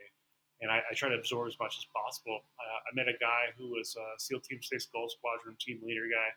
and 0.65 0.73
I, 0.73 0.81
I 0.91 0.95
try 0.95 1.11
to 1.11 1.15
absorb 1.15 1.47
as 1.47 1.59
much 1.61 1.77
as 1.77 1.87
possible. 1.95 2.41
Uh, 2.59 2.79
I 2.91 2.95
met 2.95 3.07
a 3.07 3.19
guy 3.21 3.53
who 3.59 3.69
was 3.69 3.95
a 3.97 4.19
SEAL 4.19 4.41
Team 4.41 4.61
Six 4.63 4.87
Gold 4.87 5.13
Squadron 5.13 5.57
team 5.61 5.79
leader 5.85 6.09
guy, 6.11 6.33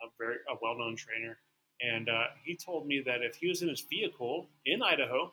a 0.00 0.08
very 0.18 0.36
a 0.48 0.56
well-known 0.62 0.96
trainer, 0.96 1.36
and 1.82 2.08
uh, 2.08 2.32
he 2.42 2.56
told 2.56 2.88
me 2.88 3.02
that 3.04 3.20
if 3.20 3.36
he 3.36 3.48
was 3.48 3.60
in 3.60 3.68
his 3.68 3.82
vehicle 3.82 4.48
in 4.64 4.82
Idaho, 4.82 5.30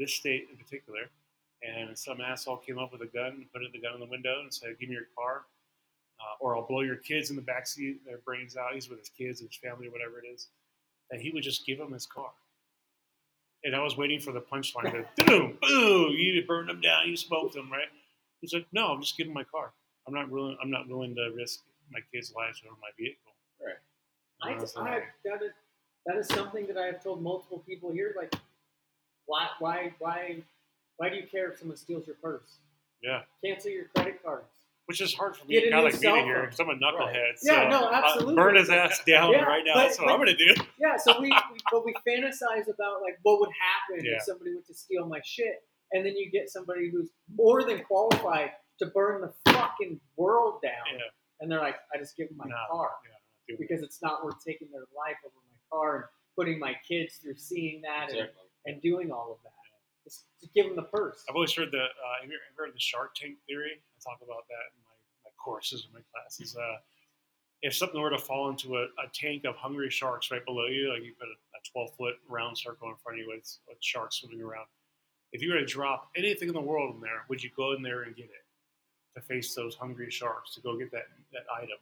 this 0.00 0.12
state 0.12 0.48
in 0.50 0.56
particular, 0.56 1.02
and 1.62 1.96
some 1.96 2.20
asshole 2.20 2.56
came 2.56 2.78
up 2.78 2.90
with 2.90 3.02
a 3.02 3.06
gun 3.06 3.32
and 3.38 3.52
put 3.52 3.62
the 3.72 3.80
gun 3.80 3.94
in 3.94 4.00
the 4.00 4.10
window 4.10 4.40
and 4.42 4.52
said, 4.52 4.76
"Give 4.80 4.88
me 4.88 4.96
your 4.96 5.08
car." 5.16 5.46
Uh, 6.20 6.36
or 6.40 6.56
I'll 6.56 6.66
blow 6.66 6.80
your 6.80 6.96
kids 6.96 7.30
in 7.30 7.36
the 7.36 7.42
backseat, 7.42 7.98
their 8.04 8.18
brains 8.18 8.56
out. 8.56 8.74
He's 8.74 8.88
with 8.88 8.98
his 8.98 9.08
kids, 9.08 9.40
and 9.40 9.48
his 9.48 9.58
family, 9.58 9.86
or 9.86 9.90
whatever 9.90 10.18
it 10.18 10.26
is. 10.26 10.48
And 11.10 11.20
he 11.20 11.30
would 11.30 11.42
just 11.42 11.66
give 11.66 11.78
them 11.78 11.92
his 11.92 12.06
car 12.06 12.30
and 13.64 13.74
I 13.74 13.82
was 13.82 13.96
waiting 13.96 14.20
for 14.20 14.32
the 14.32 14.40
punchline 14.40 14.92
to 15.16 15.24
boom, 15.26 15.58
boom, 15.60 16.12
you 16.12 16.44
burned 16.46 16.68
them 16.68 16.80
down, 16.80 17.08
you 17.08 17.16
smoked 17.16 17.54
them, 17.54 17.70
right? 17.72 17.88
He's 18.40 18.52
like, 18.52 18.66
no, 18.72 18.88
I'm 18.88 19.00
just 19.00 19.16
giving 19.16 19.32
my 19.32 19.44
car. 19.44 19.72
I'm 20.06 20.14
not 20.14 20.28
willing. 20.30 20.56
I'm 20.62 20.70
not 20.70 20.86
willing 20.88 21.14
to 21.14 21.30
risk 21.34 21.60
my 21.90 22.00
kids' 22.12 22.32
lives 22.36 22.60
over 22.66 22.76
my 22.80 22.90
vehicle. 22.98 23.32
Right. 23.64 23.76
I, 24.42 24.52
And 24.52 24.60
was 24.60 24.76
I, 24.76 25.00
that 25.24 25.42
is 25.42 25.52
that 26.06 26.16
is 26.16 26.28
something 26.28 26.66
that 26.66 26.76
I 26.76 26.86
have 26.86 27.02
told 27.02 27.22
multiple 27.22 27.62
people 27.66 27.90
here. 27.90 28.14
Like, 28.16 28.34
why, 29.24 29.48
why, 29.58 29.94
why, 29.98 30.42
why 30.98 31.08
do 31.08 31.16
you 31.16 31.26
care 31.26 31.50
if 31.50 31.58
someone 31.58 31.78
steals 31.78 32.06
your 32.06 32.16
purse? 32.16 32.58
yeah, 33.02 33.22
Cancel 33.42 33.70
your 33.70 33.86
credit 33.94 34.22
cards. 34.22 34.63
Which 34.86 35.00
is 35.00 35.14
hard 35.14 35.36
for 35.36 35.46
me, 35.46 35.54
Get 35.54 35.64
a 35.64 35.66
a 35.68 35.70
guy 35.70 35.76
new 35.78 35.84
like 35.84 35.92
me 35.94 35.98
to 35.98 36.04
cell 36.04 36.14
hear 36.16 36.34
phone. 36.34 36.44
because 36.44 36.60
I'm 36.60 36.68
a 36.70 36.74
knucklehead. 36.74 37.32
Yeah, 37.42 37.62
so 37.64 37.68
no, 37.68 37.86
I'll 37.88 38.04
absolutely. 38.04 38.34
burn 38.36 38.56
his 38.56 38.70
ass 38.70 39.00
down 39.06 39.32
Yeah, 39.32 39.42
right 39.44 39.62
now. 39.64 39.74
but- 39.74 39.82
That's 39.82 39.98
what 39.98 40.08
I'm 40.10 40.18
gonna 40.18 40.36
do. 40.36 40.54
Yeah, 40.78 40.96
so 40.96 41.20
we, 41.20 41.28
we 41.52 41.58
but 41.72 41.84
we 41.84 41.94
fantasize 42.06 42.68
about 42.68 43.00
like 43.02 43.18
what 43.22 43.40
would 43.40 43.50
happen 43.50 44.04
Yeah. 44.04 44.16
if 44.16 44.22
somebody 44.24 44.52
went 44.54 44.66
to 44.66 44.74
steal 44.74 45.06
my 45.06 45.20
shit, 45.24 45.62
and 45.92 46.04
then 46.04 46.16
you 46.16 46.30
get 46.30 46.50
somebody 46.50 46.90
who's 46.90 47.10
more 47.34 47.62
than 47.64 47.82
qualified 47.84 48.50
to 48.80 48.86
burn 48.86 49.20
the 49.22 49.52
fucking 49.52 50.00
world 50.16 50.60
down, 50.62 50.72
Yeah, 50.92 51.00
and 51.40 51.50
they're 51.50 51.60
like, 51.60 51.76
I 51.94 51.98
just 51.98 52.16
give 52.16 52.28
them 52.28 52.36
my 52.38 52.44
no, 52.46 52.56
car 52.70 52.90
yeah, 53.04 53.10
I'm 53.10 53.12
not 53.12 53.46
doing 53.48 53.56
it. 53.56 53.60
because 53.60 53.82
it's 53.82 54.02
not 54.02 54.24
worth 54.24 54.42
taking 54.46 54.68
their 54.70 54.84
life 54.96 55.16
over 55.24 55.34
my 55.48 55.58
car 55.70 55.94
and 55.96 56.04
putting 56.36 56.58
my 56.58 56.74
kids 56.86 57.16
through 57.16 57.36
seeing 57.36 57.80
that 57.82 58.10
and, 58.10 58.28
and 58.66 58.82
doing 58.82 59.12
all 59.12 59.32
of 59.32 59.38
that. 59.44 59.53
Just, 60.04 60.24
give 60.54 60.66
them 60.66 60.76
the 60.76 60.88
purse. 60.92 61.24
I've 61.28 61.34
always 61.34 61.52
heard 61.52 61.72
the. 61.72 61.82
Uh, 61.82 62.14
have 62.20 62.30
you 62.30 62.36
ever 62.36 62.66
heard 62.66 62.74
the 62.74 62.80
Shark 62.80 63.14
Tank 63.14 63.36
theory? 63.48 63.80
I 63.80 63.96
talk 64.04 64.20
about 64.20 64.46
that 64.48 64.64
in 64.76 64.78
my, 64.84 64.96
my 65.24 65.32
courses 65.42 65.84
and 65.84 65.94
my 65.94 66.04
classes. 66.12 66.54
Uh, 66.54 66.76
if 67.62 67.74
something 67.74 68.00
were 68.00 68.10
to 68.10 68.18
fall 68.18 68.50
into 68.50 68.76
a, 68.76 68.84
a 69.00 69.08
tank 69.14 69.44
of 69.46 69.56
hungry 69.56 69.88
sharks 69.88 70.30
right 70.30 70.44
below 70.44 70.66
you, 70.66 70.92
like 70.92 71.02
you 71.02 71.14
put 71.18 71.28
a, 71.28 71.32
a 71.32 71.60
12 71.72 71.96
foot 71.96 72.14
round 72.28 72.58
circle 72.58 72.88
in 72.90 72.96
front 73.02 73.18
of 73.18 73.24
you 73.24 73.32
with, 73.32 73.58
with 73.66 73.78
sharks 73.80 74.16
swimming 74.16 74.42
around, 74.42 74.66
if 75.32 75.42
you 75.42 75.50
were 75.50 75.58
to 75.58 75.64
drop 75.64 76.10
anything 76.14 76.48
in 76.48 76.54
the 76.54 76.60
world 76.60 76.94
in 76.94 77.00
there, 77.00 77.24
would 77.28 77.42
you 77.42 77.50
go 77.56 77.72
in 77.72 77.82
there 77.82 78.02
and 78.02 78.14
get 78.14 78.26
it 78.26 78.44
to 79.16 79.22
face 79.22 79.54
those 79.54 79.74
hungry 79.74 80.10
sharks 80.10 80.54
to 80.54 80.60
go 80.60 80.76
get 80.76 80.92
that, 80.92 81.06
that 81.32 81.42
item? 81.56 81.78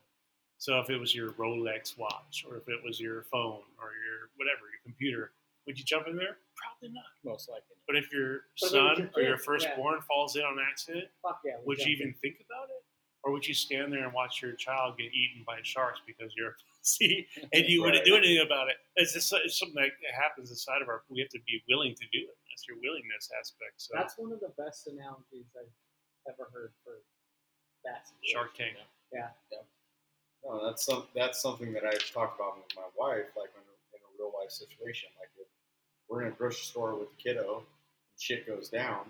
So 0.59 0.79
if 0.79 0.89
it 0.89 0.99
was 0.99 1.14
your 1.14 1.33
Rolex 1.33 1.99
watch, 1.99 2.47
or 2.49 2.57
if 2.57 2.68
it 2.68 2.79
was 2.85 3.01
your 3.01 3.25
phone, 3.25 3.66
or 3.77 3.91
your 3.99 4.31
whatever, 4.37 4.70
your 4.70 4.81
computer, 4.85 5.33
would 5.66 5.77
you 5.77 5.85
jump 5.85 6.07
in 6.07 6.16
there? 6.16 6.39
Probably 6.62 6.94
not. 6.94 7.04
Most 7.24 7.48
likely. 7.50 7.76
But 7.86 7.96
if 7.96 8.12
your 8.12 8.46
But 8.60 8.70
if 8.70 8.74
it 8.74 8.78
was 8.78 8.96
son 8.96 8.96
your 8.98 9.10
or 9.16 9.22
your 9.34 9.36
kid, 9.38 9.44
firstborn 9.44 10.00
falls 10.06 10.36
in 10.36 10.42
on 10.42 10.58
accident, 10.62 11.10
Fuck 11.22 11.40
yeah. 11.44 11.58
would 11.66 11.78
you 11.78 11.90
even 11.92 12.08
in. 12.08 12.14
think 12.22 12.38
about 12.46 12.70
it? 12.70 12.82
Or 13.24 13.30
would 13.30 13.46
you 13.46 13.54
stand 13.54 13.92
there 13.92 14.02
and 14.02 14.12
watch 14.12 14.42
your 14.42 14.52
child 14.58 14.98
get 14.98 15.14
eaten 15.14 15.44
by 15.46 15.62
sharks 15.62 16.02
because 16.06 16.34
you're 16.36 16.56
see, 16.82 17.26
and 17.54 17.66
you 17.70 17.82
wouldn't 17.82 18.04
do 18.04 18.16
anything 18.16 18.42
about 18.44 18.66
it? 18.68 18.76
It's 18.96 19.12
just 19.14 19.32
it's 19.44 19.58
something 19.58 19.78
that 19.78 19.94
happens 20.14 20.50
inside 20.50 20.82
of 20.82 20.88
our. 20.88 21.02
We 21.08 21.20
have 21.22 21.30
to 21.30 21.38
be 21.46 21.62
willing 21.70 21.94
to 21.94 22.06
do 22.10 22.18
it. 22.26 22.34
That's 22.50 22.66
your 22.66 22.78
willingness 22.82 23.30
aspect. 23.38 23.78
So 23.78 23.94
That's 23.94 24.18
one 24.18 24.32
of 24.34 24.40
the 24.42 24.50
best 24.58 24.86
analogies 24.90 25.46
I've 25.54 25.70
ever 26.34 26.50
heard 26.52 26.74
for 26.82 26.98
that. 27.86 28.06
situation. 28.10 28.34
Shark 28.34 28.54
Tank. 28.58 28.74
Yeah. 29.14 29.30
No, 30.42 30.58
that's 30.66 30.82
some 30.84 31.06
that's 31.14 31.38
something 31.40 31.70
that 31.78 31.86
I've 31.86 32.02
talked 32.10 32.38
about 32.42 32.58
with 32.58 32.74
my 32.74 32.90
wife, 32.98 33.30
like 33.38 33.54
in 33.54 33.62
a, 33.62 33.74
in 33.94 34.00
a 34.02 34.10
real 34.18 34.34
life 34.34 34.50
situation. 34.50 35.14
Like 35.14 35.30
if 35.38 35.46
we're 36.12 36.22
in 36.22 36.28
a 36.28 36.36
grocery 36.36 36.64
store 36.64 36.94
with 36.94 37.08
a 37.08 37.22
kiddo, 37.22 37.56
and 37.58 37.66
shit 38.18 38.46
goes 38.46 38.68
down. 38.68 39.06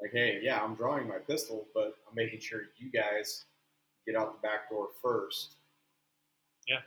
Like, 0.00 0.10
hey, 0.12 0.40
yeah, 0.42 0.60
I'm 0.60 0.74
drawing 0.74 1.06
my 1.06 1.18
pistol, 1.18 1.66
but 1.72 1.94
I'm 2.08 2.16
making 2.16 2.40
sure 2.40 2.62
you 2.76 2.90
guys 2.90 3.44
get 4.04 4.16
out 4.16 4.42
the 4.42 4.46
back 4.46 4.68
door 4.68 4.88
first. 5.00 5.54
Yeah. 6.66 6.80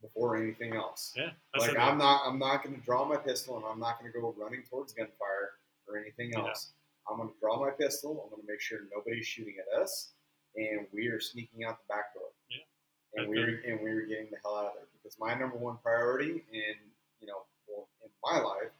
Before 0.00 0.36
anything 0.36 0.74
else. 0.76 1.12
Yeah, 1.16 1.30
like. 1.56 1.76
I'm 1.76 1.98
not 1.98 2.22
I'm 2.26 2.38
not 2.38 2.62
going 2.64 2.76
to 2.76 2.80
draw 2.82 3.04
my 3.04 3.16
pistol 3.16 3.56
and 3.56 3.64
I'm 3.64 3.78
not 3.78 4.00
going 4.00 4.12
to 4.12 4.20
go 4.20 4.34
running 4.36 4.62
towards 4.68 4.92
gunfire 4.92 5.50
or 5.86 5.96
anything 5.96 6.32
Yeah. 6.32 6.48
else. 6.48 6.72
I'm 7.08 7.18
going 7.18 7.28
to 7.28 7.34
draw 7.40 7.60
my 7.60 7.70
pistol. 7.70 8.22
I'm 8.24 8.30
going 8.30 8.42
to 8.42 8.52
make 8.52 8.60
sure 8.60 8.78
nobody's 8.94 9.26
shooting 9.26 9.54
at 9.58 9.80
us, 9.80 10.12
and 10.56 10.86
we 10.92 11.08
are 11.08 11.20
sneaking 11.20 11.64
out 11.64 11.78
the 11.82 11.94
back 11.94 12.14
door. 12.14 12.30
Yeah. 12.50 13.22
And 13.22 13.30
we 13.30 13.38
are 13.38 13.62
and 13.66 13.80
we 13.80 13.90
are 13.90 14.06
getting 14.06 14.28
the 14.30 14.38
hell 14.44 14.56
out 14.56 14.66
of 14.66 14.72
there 14.74 14.86
because 14.94 15.16
my 15.18 15.34
number 15.34 15.56
one 15.56 15.78
priority 15.82 16.44
in 16.52 16.74
you 17.20 17.26
know 17.26 17.42
well, 17.68 17.88
in 18.04 18.10
my 18.24 18.40
life 18.40 18.70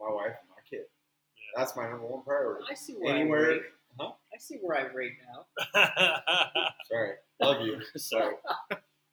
my 0.00 0.10
wife 0.12 0.36
and 0.40 0.48
my 0.50 0.62
kid. 0.68 0.84
Yeah. 0.84 1.60
That's 1.62 1.76
my 1.76 1.88
number 1.88 2.06
one 2.06 2.22
priority. 2.24 2.64
I 2.70 2.74
see 2.74 2.94
where 2.94 3.14
I 3.14 3.18
Anywhere, 3.20 3.48
rate. 3.48 3.62
huh? 3.98 4.12
I 4.34 4.38
see 4.38 4.56
where 4.62 4.76
I 4.78 4.92
rate 4.92 5.14
now. 5.26 5.46
Sorry, 6.90 7.12
love 7.40 7.66
you. 7.66 7.80
Sorry. 7.96 8.34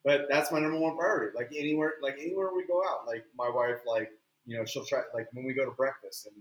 But 0.04 0.28
that's 0.30 0.52
my 0.52 0.60
number 0.60 0.78
one 0.78 0.96
priority. 0.98 1.36
Like 1.36 1.50
anywhere, 1.56 1.94
like 2.02 2.18
anywhere 2.22 2.50
we 2.56 2.66
go 2.68 2.84
out, 2.84 3.08
like 3.08 3.24
my 3.38 3.50
wife, 3.50 3.78
like 3.88 4.12
you 4.46 4.58
know, 4.58 4.66
she'll 4.66 4.86
try. 4.86 5.02
Like 5.14 5.28
when 5.34 5.46
we 5.46 5.54
go 5.54 5.66
to 5.66 5.72
breakfast, 5.72 6.28
and 6.28 6.36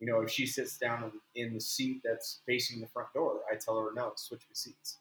you 0.00 0.06
know, 0.06 0.20
if 0.22 0.30
she 0.30 0.46
sits 0.46 0.76
down 0.76 1.12
in, 1.34 1.46
in 1.46 1.54
the 1.54 1.60
seat 1.60 2.00
that's 2.04 2.40
facing 2.46 2.80
the 2.80 2.88
front 2.88 3.08
door, 3.14 3.40
I 3.50 3.56
tell 3.56 3.78
her 3.78 3.90
no, 3.94 4.12
switch 4.16 4.40
me 4.42 4.54
seats. 4.54 4.98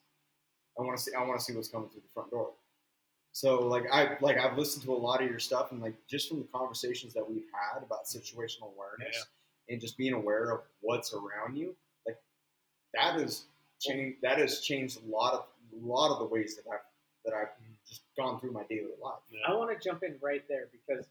I 0.80 0.84
want 0.84 0.98
to 0.98 1.04
see. 1.04 1.12
I 1.18 1.24
want 1.24 1.40
to 1.40 1.44
see 1.46 1.54
what's 1.56 1.70
coming 1.70 1.90
through 1.90 2.02
the 2.02 2.14
front 2.14 2.30
door. 2.30 2.52
So 3.36 3.68
like 3.68 3.84
I 3.92 4.16
like 4.22 4.38
I've 4.38 4.58
listened 4.58 4.86
to 4.86 4.94
a 4.94 4.96
lot 4.96 5.22
of 5.22 5.30
your 5.30 5.40
stuff, 5.40 5.74
and 5.74 5.82
like 5.82 5.96
just 6.08 6.30
from 6.30 6.40
the 6.40 6.48
conversations 6.54 7.14
that 7.16 7.30
we've 7.30 7.44
had 7.52 7.84
about 7.84 8.06
situational 8.06 8.74
awareness 8.74 9.26
and 9.68 9.82
just 9.82 9.98
being 9.98 10.14
aware 10.14 10.52
of 10.52 10.62
what's 10.80 11.14
around 11.14 11.58
you, 11.58 11.76
like 12.08 12.16
that 12.94 13.20
is 13.20 13.44
changed. 13.82 14.20
That 14.22 14.38
has 14.38 14.62
changed 14.62 15.00
a 15.06 15.12
lot 15.14 15.34
of 15.34 15.46
a 15.74 15.86
lot 15.86 16.14
of 16.14 16.20
the 16.20 16.26
ways 16.34 16.56
that 16.56 16.64
I've 16.72 16.80
that 17.26 17.34
I've 17.34 17.50
just 17.86 18.04
gone 18.16 18.40
through 18.40 18.52
my 18.52 18.64
daily 18.70 18.96
life. 19.04 19.20
I 19.46 19.54
want 19.54 19.70
to 19.78 19.84
jump 19.86 20.04
in 20.04 20.16
right 20.22 20.46
there 20.48 20.70
because 20.72 21.06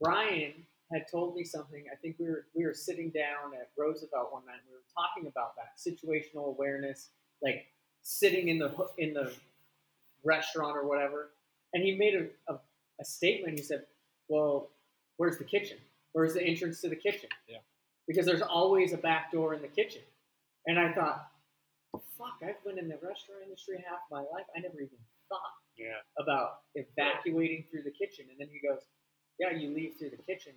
Brian 0.00 0.54
had 0.90 1.04
told 1.10 1.36
me 1.36 1.44
something. 1.44 1.84
I 1.92 1.96
think 1.96 2.16
we 2.18 2.26
were 2.26 2.46
we 2.54 2.64
were 2.64 2.72
sitting 2.72 3.10
down 3.10 3.52
at 3.52 3.68
Roosevelt 3.76 4.32
one 4.32 4.46
night. 4.46 4.60
And 4.64 4.70
we 4.70 4.76
were 4.76 4.94
talking 4.96 5.28
about 5.28 5.56
that 5.56 5.76
situational 5.76 6.48
awareness, 6.48 7.10
like 7.42 7.66
sitting 8.00 8.48
in 8.48 8.58
the 8.58 8.74
in 8.96 9.12
the 9.12 9.30
restaurant 10.24 10.78
or 10.78 10.86
whatever. 10.86 11.33
And 11.74 11.82
he 11.82 11.94
made 11.96 12.14
a, 12.14 12.52
a 12.52 12.58
a 13.00 13.04
statement. 13.04 13.58
He 13.58 13.64
said, 13.64 13.84
"Well, 14.28 14.70
where's 15.16 15.36
the 15.38 15.44
kitchen? 15.44 15.78
Where's 16.12 16.34
the 16.34 16.42
entrance 16.42 16.80
to 16.82 16.88
the 16.88 16.96
kitchen? 16.96 17.28
Yeah. 17.48 17.58
because 18.06 18.26
there's 18.26 18.42
always 18.42 18.92
a 18.92 18.96
back 18.98 19.32
door 19.32 19.54
in 19.54 19.60
the 19.62 19.68
kitchen." 19.68 20.02
And 20.66 20.78
I 20.78 20.92
thought, 20.92 21.28
"Fuck! 22.16 22.38
I've 22.42 22.62
been 22.64 22.78
in 22.78 22.88
the 22.88 22.94
restaurant 22.96 23.42
industry 23.44 23.76
half 23.86 24.00
my 24.10 24.20
life. 24.20 24.46
I 24.56 24.60
never 24.60 24.76
even 24.80 24.98
thought 25.28 25.52
Yeah. 25.76 26.00
about 26.18 26.60
evacuating 26.74 27.64
through 27.70 27.82
the 27.82 27.90
kitchen." 27.90 28.26
And 28.30 28.38
then 28.38 28.48
he 28.52 28.60
goes, 28.66 28.82
"Yeah, 29.38 29.50
you 29.50 29.74
leave 29.74 29.96
through 29.98 30.10
the 30.10 30.22
kitchen." 30.22 30.52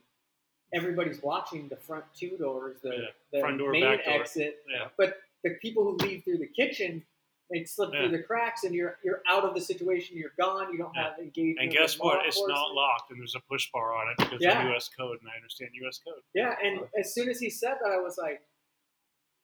Everybody's 0.74 1.24
watching 1.24 1.70
the 1.70 1.78
front 1.78 2.04
two 2.14 2.38
doors, 2.38 2.80
the, 2.82 2.90
Yeah. 2.90 3.12
the 3.32 3.40
Front 3.40 3.58
door, 3.60 3.72
main 3.72 4.00
exit, 4.06 4.64
Yeah. 4.70 4.90
but 4.98 5.18
the 5.44 5.52
people 5.62 5.84
who 5.84 5.96
leave 6.06 6.24
through 6.26 6.40
the 6.40 6.48
kitchen, 6.62 7.06
they 7.50 7.64
slipped 7.64 7.94
Yeah. 7.94 8.02
through 8.08 8.18
the 8.18 8.24
cracks, 8.24 8.64
and 8.64 8.74
you're 8.76 8.98
you're 9.04 9.22
out 9.28 9.44
of 9.44 9.54
the 9.56 9.62
situation. 9.62 10.18
You're 10.18 10.34
gone. 10.38 10.72
You 10.72 10.78
don't 10.80 10.94
Yeah. 10.96 11.10
have 11.12 11.20
engagement. 11.20 11.60
And 11.62 11.72
guess 11.72 11.98
what? 12.00 12.26
It's 12.26 12.42
not 12.48 12.74
locked, 12.74 13.12
and 13.12 13.20
there's 13.20 13.36
a 13.36 13.40
push 13.42 13.72
bar 13.72 13.94
on 13.96 14.10
it 14.12 14.18
because 14.18 14.42
Yeah. 14.42 14.62
of 14.64 14.70
U.S. 14.70 14.90
code, 14.90 15.20
and 15.22 15.30
I 15.30 15.36
understand 15.36 15.72
U.S. 15.76 16.00
code. 16.00 16.22
Yeah, 16.34 16.56
and 16.64 16.82
as 17.00 17.14
soon 17.14 17.30
as 17.30 17.40
he 17.40 17.50
said 17.50 17.78
that, 17.82 17.92
I 17.92 17.98
was 18.00 18.18
like, 18.18 18.42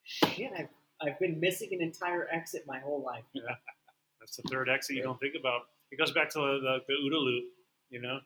"Shit! 0.04 0.52
I've 0.58 0.70
I've 1.02 1.20
been 1.20 1.40
missing 1.40 1.70
an 1.74 1.82
entire 1.82 2.28
exit 2.32 2.66
my 2.68 2.80
whole 2.80 3.02
life." 3.02 3.24
That's 4.20 4.38
the 4.38 4.44
third 4.44 4.70
exit 4.70 4.96
you 4.96 5.04
don't 5.04 5.20
think 5.20 5.36
about. 5.40 5.64
It 5.92 5.98
goes 5.98 6.12
back 6.12 6.30
to 6.32 6.40
the, 6.40 6.60
the, 6.62 6.80
the 6.88 6.94
OODA 6.94 7.20
loop, 7.24 7.46
you 7.90 8.02
know, 8.02 8.20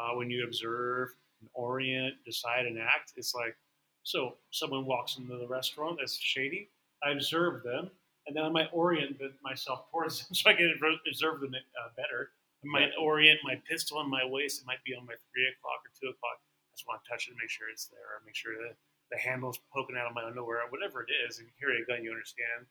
uh, 0.00 0.14
when 0.14 0.30
you 0.30 0.44
observe 0.44 1.10
and 1.40 1.50
orient, 1.54 2.14
decide, 2.24 2.66
and 2.66 2.78
act. 2.78 3.12
It's 3.16 3.34
like, 3.34 3.56
so 4.04 4.38
someone 4.50 4.86
walks 4.86 5.18
into 5.18 5.36
the 5.36 5.46
restaurant 5.48 5.98
that's 5.98 6.16
shady. 6.16 6.70
I 7.02 7.10
observe 7.10 7.62
them, 7.64 7.90
and 8.30 8.38
then 8.38 8.46
I 8.46 8.48
might 8.48 8.70
orient 8.70 9.18
myself 9.42 9.90
towards 9.90 10.22
them 10.22 10.34
so 10.38 10.50
I 10.50 10.54
can 10.54 10.70
observe 10.70 11.40
them 11.42 11.50
uh, 11.50 11.90
better. 11.98 12.30
I 12.62 12.70
might 12.70 12.94
orient 12.94 13.40
my 13.42 13.58
pistol 13.68 13.98
on 13.98 14.08
my 14.08 14.22
waist. 14.22 14.62
It 14.62 14.66
might 14.66 14.84
be 14.86 14.94
on 14.94 15.02
my 15.02 15.18
three 15.34 15.50
o'clock 15.50 15.82
or 15.82 15.90
two 15.98 16.14
o'clock. 16.14 16.38
I 16.38 16.70
just 16.70 16.86
want 16.86 17.02
to 17.02 17.10
touch 17.10 17.26
it, 17.26 17.34
make 17.34 17.50
sure 17.50 17.66
it's 17.66 17.90
there, 17.90 18.22
make 18.24 18.36
sure 18.36 18.54
that 18.54 18.78
the 19.10 19.18
handle's 19.18 19.58
poking 19.74 19.96
out 19.98 20.06
of 20.06 20.14
my 20.14 20.22
underwear, 20.22 20.62
whatever 20.70 21.02
it 21.02 21.10
is. 21.26 21.42
If 21.42 21.50
you 21.50 21.54
carry 21.58 21.82
a 21.82 21.86
gun, 21.86 22.04
you 22.04 22.12
understand 22.12 22.70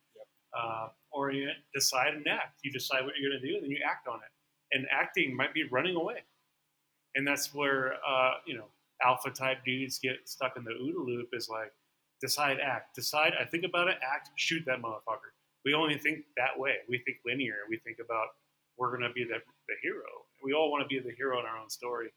uh, 0.56 0.88
orient, 1.12 1.58
decide, 1.74 2.14
and 2.14 2.26
act. 2.28 2.64
You 2.64 2.72
decide 2.72 3.04
what 3.04 3.20
you're 3.20 3.30
going 3.30 3.42
to 3.42 3.48
do, 3.48 3.56
and 3.56 3.64
then 3.66 3.72
you 3.72 3.84
act 3.84 4.08
on 4.08 4.24
it. 4.24 4.32
And 4.72 4.88
acting 4.92 5.36
might 5.36 5.54
be 5.54 5.68
running 5.68 5.98
away, 5.98 6.24
and 7.16 7.28
that's 7.28 7.54
where 7.54 7.96
uh, 8.08 8.40
you 8.46 8.56
know 8.56 8.70
alpha 9.04 9.32
type 9.32 9.66
dudes 9.66 10.00
get 10.00 10.30
stuck 10.30 10.56
in 10.56 10.64
the 10.64 10.72
OODA 10.72 11.06
loop. 11.06 11.30
Is 11.34 11.50
like 11.50 11.74
decide, 12.22 12.60
act, 12.64 12.96
decide. 12.96 13.34
I 13.40 13.46
think 13.46 13.66
about 13.66 13.88
it, 13.88 13.98
act, 14.02 14.30
shoot 14.36 14.64
that 14.68 14.82
motherfucker. 14.82 15.34
We 15.70 15.76
only 15.76 16.00
think 16.00 16.26
that 16.36 16.58
way. 16.58 16.78
We 16.90 16.98
think 17.06 17.18
linear. 17.24 17.70
We 17.70 17.78
think 17.78 17.98
about 18.04 18.30
we're 18.76 18.90
going 18.90 19.08
to 19.08 19.14
be 19.14 19.24
the, 19.24 19.38
the 19.68 19.76
hero. 19.84 20.26
We 20.44 20.54
all 20.54 20.72
want 20.72 20.82
to 20.82 20.88
be 20.88 20.98
the 21.00 21.14
hero 21.16 21.40
in 21.40 21.46
our 21.46 21.60
own 21.60 21.70
story, 21.70 22.10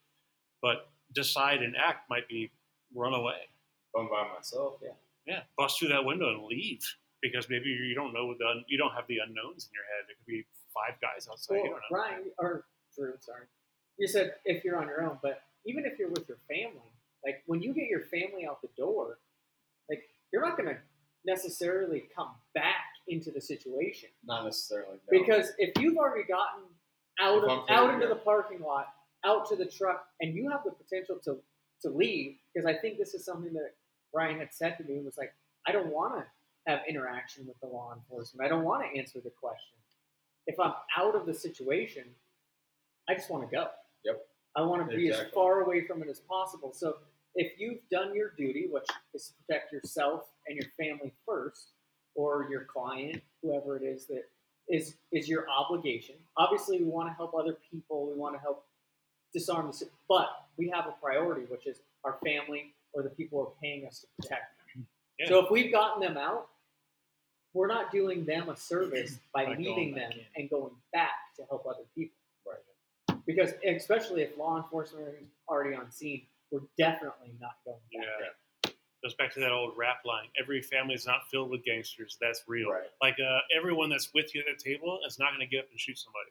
but 0.62 0.88
decide 1.14 1.61
and 1.62 1.76
act 1.76 2.09
might 2.09 2.26
be 2.30 2.50
run 2.94 3.12
away. 3.12 3.44
Run 3.94 4.09
by 4.09 4.26
myself, 4.34 4.76
yeah. 4.82 4.96
Yeah, 5.26 5.40
bust 5.59 5.78
through 5.78 5.88
that 5.88 6.03
window 6.03 6.30
and 6.30 6.44
leave 6.46 6.80
because 7.20 7.50
maybe 7.50 7.68
you 7.68 7.94
don't 7.94 8.14
know 8.14 8.32
the 8.32 8.62
you 8.68 8.78
don't 8.78 8.92
have 8.94 9.05
the 9.07 9.18
unknowns 9.18 9.68
in 9.68 9.72
your 9.74 9.84
head. 9.84 10.09
There 10.09 10.16
could 10.16 10.26
be 10.26 10.46
five 10.72 10.98
guys 11.03 11.28
outside. 11.30 11.57
you 11.57 11.62
Well, 11.64 11.72
don't 11.90 11.98
know. 11.98 12.05
Ryan 12.05 12.22
or 12.38 12.64
Drew, 12.96 13.12
sorry, 13.20 13.44
you 13.98 14.09
said 14.09 14.32
if 14.46 14.64
you're 14.64 14.78
on 14.80 14.88
your 14.88 15.03
own, 15.03 15.18
but 15.22 15.42
even 15.66 15.84
if 15.84 15.98
you're 15.98 16.09
with 16.09 16.26
your 16.26 16.38
family, 16.48 16.90
like 17.22 17.42
when 17.46 17.61
you 17.61 17.74
get 17.74 17.88
your 17.88 18.00
family 18.00 18.46
out 18.48 18.62
the 18.62 18.70
door, 18.78 19.18
like 19.90 20.05
you're 20.32 20.42
not 20.42 20.57
going 20.57 20.70
to 20.70 20.78
necessarily 21.24 22.05
come 22.16 22.30
back 22.55 22.91
into 23.09 23.30
the 23.30 23.40
situation 23.40 24.09
Not 24.24 24.44
necessarily. 24.44 24.98
No. 25.11 25.18
because 25.18 25.53
if 25.59 25.72
you've 25.80 25.96
already 25.96 26.24
gotten 26.24 26.62
out 27.20 27.44
If 27.44 27.50
of 27.50 27.70
out 27.70 27.94
into 27.94 28.07
the 28.07 28.16
parking 28.16 28.61
lot, 28.61 28.86
out 29.24 29.48
to 29.48 29.57
the 29.57 29.66
truck, 29.66 30.07
and 30.20 30.34
you 30.34 30.50
have 30.50 30.61
the 30.64 30.70
potential 30.70 31.18
to 31.24 31.38
to 31.82 31.90
leave, 31.90 32.36
because 32.55 32.66
I 32.66 32.74
think 32.74 32.98
this 32.98 33.12
is 33.12 33.24
something 33.24 33.53
that 33.55 33.72
Ryan 34.14 34.38
had 34.38 34.53
said 34.53 34.78
to 34.78 34.84
me 34.84 35.00
was 35.00 35.18
like, 35.18 35.34
I 35.66 35.72
don't 35.72 35.88
want 35.88 36.14
to 36.14 36.24
have 36.70 36.80
interaction 36.88 37.46
with 37.46 37.59
the 37.61 37.66
law 37.66 37.92
enforcement. 37.94 38.46
I 38.46 38.48
don't 38.48 38.64
want 38.64 38.84
to 38.84 38.98
answer 38.98 39.20
the 39.20 39.30
question. 39.30 39.74
If 40.46 40.59
I'm 40.61 40.74
out 40.96 41.14
of 41.14 41.26
the 41.26 41.34
situation, 41.34 42.05
I 43.09 43.14
just 43.14 43.30
want 43.30 43.48
to 43.48 43.55
go. 43.55 43.66
Yep. 44.05 44.24
I 44.57 44.62
want 44.62 44.88
to 44.88 44.96
be 44.96 45.11
as 45.11 45.22
far 45.34 45.62
away 45.62 45.86
from 45.86 46.03
it 46.03 46.09
as 46.09 46.20
possible. 46.20 46.72
So 46.72 46.96
if 47.34 47.59
you've 47.59 47.78
done 47.90 48.14
your 48.14 48.32
duty, 48.36 48.68
which 48.70 48.84
is 49.14 49.28
to 49.28 49.32
protect 49.44 49.72
yourself 49.72 50.22
and 50.46 50.57
your 50.57 50.68
family 50.78 51.12
first, 51.26 51.68
or 52.15 52.47
your 52.51 52.65
client, 52.65 53.23
whoever 53.43 53.77
it 53.77 53.83
is 53.83 54.07
that 54.07 54.25
is 54.69 54.95
is 55.13 55.29
your 55.29 55.47
obligation. 55.49 56.15
Obviously, 56.37 56.79
we 56.79 56.85
want 56.85 57.09
to 57.09 57.15
help 57.15 57.35
other 57.35 57.57
people. 57.71 58.09
We 58.11 58.19
want 58.19 58.35
to 58.35 58.41
help 58.41 58.65
disarm 59.33 59.67
the, 59.67 59.87
but 60.09 60.29
we 60.57 60.69
have 60.69 60.87
a 60.87 60.95
priority, 61.03 61.43
which 61.49 61.67
is 61.67 61.79
our 62.05 62.19
family 62.25 62.75
or 62.93 63.03
the 63.03 63.11
people 63.11 63.39
who 63.41 63.47
are 63.47 63.53
paying 63.63 63.87
us 63.87 64.01
to 64.01 64.07
protect 64.21 64.45
them. 64.75 64.87
Yeah. 65.19 65.29
So 65.29 65.45
if 65.45 65.51
we've 65.51 65.73
gotten 65.73 66.03
them 66.03 66.17
out, 66.17 66.49
we're 67.55 67.67
not 67.67 67.91
doing 67.91 68.25
them 68.25 68.49
a 68.49 68.57
service 68.57 69.19
by 69.35 69.47
leaving 69.47 69.95
them 69.95 70.13
in. 70.13 70.21
and 70.37 70.51
going 70.51 70.73
back 70.93 71.11
to 71.37 71.45
help 71.49 71.67
other 71.67 71.85
people. 71.95 72.17
Right. 72.47 73.19
Because 73.27 73.53
especially 73.67 74.23
if 74.23 74.37
law 74.37 74.57
enforcement 74.57 75.09
is 75.09 75.29
already 75.49 75.75
on 75.75 75.91
scene, 75.91 76.23
we're 76.51 76.61
definitely 76.79 77.35
not 77.41 77.53
going 77.65 77.79
back. 77.95 78.07
Yeah. 78.21 78.27
Goes 79.03 79.14
back 79.14 79.34
to 79.34 79.40
that 79.40 79.50
old 79.50 79.72
rap 79.76 79.98
line. 80.05 80.28
Every 80.40 80.62
family 80.62 80.94
is 80.94 81.07
not 81.07 81.22
filled 81.30 81.50
with 81.50 81.64
gangsters. 81.64 82.16
That's 82.20 82.42
real. 82.46 82.70
Right. 82.70 82.86
Like 83.03 83.16
uh, 83.18 83.40
everyone 83.57 83.90
that's 83.90 84.11
with 84.14 84.34
you 84.34 84.42
at 84.42 84.46
the 84.57 84.70
table 84.70 85.00
is 85.07 85.18
not 85.18 85.30
going 85.30 85.40
to 85.40 85.46
get 85.46 85.64
up 85.64 85.70
and 85.70 85.80
shoot 85.80 85.98
somebody. 85.98 86.30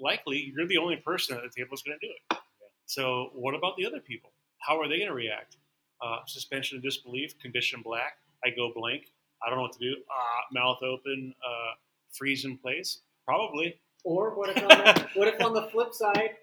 Likely, 0.00 0.52
you're 0.54 0.68
the 0.68 0.78
only 0.78 0.96
person 0.96 1.36
at 1.36 1.42
the 1.42 1.50
table 1.50 1.70
that's 1.72 1.82
going 1.82 1.98
to 2.00 2.06
do 2.06 2.12
it. 2.12 2.38
So, 2.86 3.30
what 3.34 3.54
about 3.54 3.76
the 3.76 3.84
other 3.84 4.00
people? 4.00 4.30
How 4.60 4.80
are 4.80 4.88
they 4.88 4.96
going 4.96 5.08
to 5.08 5.14
react? 5.14 5.56
Uh, 6.00 6.18
suspension 6.26 6.76
of 6.78 6.82
disbelief, 6.84 7.38
condition 7.40 7.82
black. 7.84 8.18
I 8.44 8.50
go 8.50 8.72
blank. 8.74 9.12
I 9.44 9.48
don't 9.50 9.58
know 9.58 9.62
what 9.62 9.72
to 9.72 9.78
do. 9.80 9.96
Ah, 10.10 10.40
mouth 10.52 10.78
open, 10.82 11.34
uh, 11.44 11.74
freeze 12.12 12.44
in 12.44 12.56
place. 12.56 13.00
Probably. 13.24 13.78
Or 14.04 14.36
what 14.36 14.56
if 14.56 14.56
on 14.62 14.68
the, 14.68 15.08
what 15.14 15.28
if 15.28 15.42
on 15.42 15.52
the 15.52 15.62
flip 15.62 15.92
side, 15.92 16.36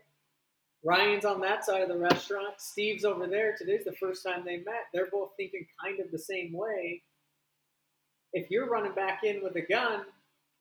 Ryan's 0.86 1.26
on 1.26 1.42
that 1.42 1.66
side 1.66 1.82
of 1.82 1.90
the 1.90 1.98
restaurant, 1.98 2.54
Steve's 2.60 3.06
over 3.06 3.26
there. 3.28 3.56
Today's 3.58 3.86
the 3.86 3.94
first 3.94 4.24
time 4.24 4.44
they 4.46 4.58
met. 4.58 4.86
They're 4.94 5.10
both 5.12 5.32
thinking 5.36 5.66
kind 5.84 6.00
of 6.00 6.12
the 6.12 6.20
same 6.20 6.54
way. 6.54 7.02
If 8.34 8.52
you're 8.52 8.70
running 8.70 8.94
back 8.94 9.24
in 9.24 9.42
with 9.44 9.56
a 9.56 9.62
gun, 9.62 10.06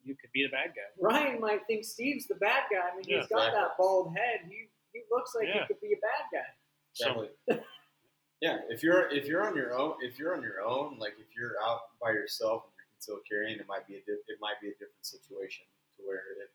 You 0.02 0.14
could 0.20 0.30
be 0.32 0.44
the 0.44 0.50
bad 0.50 0.72
guy. 0.76 0.88
Ryan 1.00 1.40
might 1.40 1.66
think 1.66 1.84
Steve's 1.84 2.26
the 2.26 2.34
bad 2.36 2.64
guy. 2.70 2.88
I 2.92 2.96
mean, 2.96 3.04
Yeah, 3.06 3.18
he's 3.20 3.26
got 3.28 3.48
exactly. 3.48 3.60
that 3.60 3.70
bald 3.78 4.14
head. 4.16 4.40
He 4.48 4.68
he 4.92 5.02
looks 5.10 5.34
like 5.34 5.48
Yeah. 5.48 5.60
he 5.62 5.66
could 5.66 5.80
be 5.80 5.92
a 5.92 6.00
bad 6.00 6.24
guy. 6.32 6.50
So, 6.92 7.06
Exactly. 7.48 7.66
yeah, 8.40 8.58
if 8.70 8.82
you're 8.82 9.08
if 9.10 9.26
you're 9.26 9.42
on 9.46 9.56
your 9.56 9.74
own, 9.74 9.96
if 10.02 10.18
you're 10.18 10.34
on 10.36 10.42
your 10.42 10.60
own, 10.62 10.98
like 10.98 11.14
if 11.18 11.34
you're 11.36 11.56
out 11.64 11.80
by 12.00 12.10
yourself 12.12 12.64
and 12.64 12.72
you're 12.78 13.00
still 13.00 13.20
carrying, 13.28 13.58
it 13.58 13.66
might 13.66 13.86
be 13.88 13.94
a 13.96 14.00
di- 14.06 14.24
it 14.28 14.38
might 14.40 14.60
be 14.62 14.68
a 14.68 14.72
different 14.72 15.04
situation 15.04 15.64
to 15.96 16.02
where 16.06 16.22
if 16.44 16.50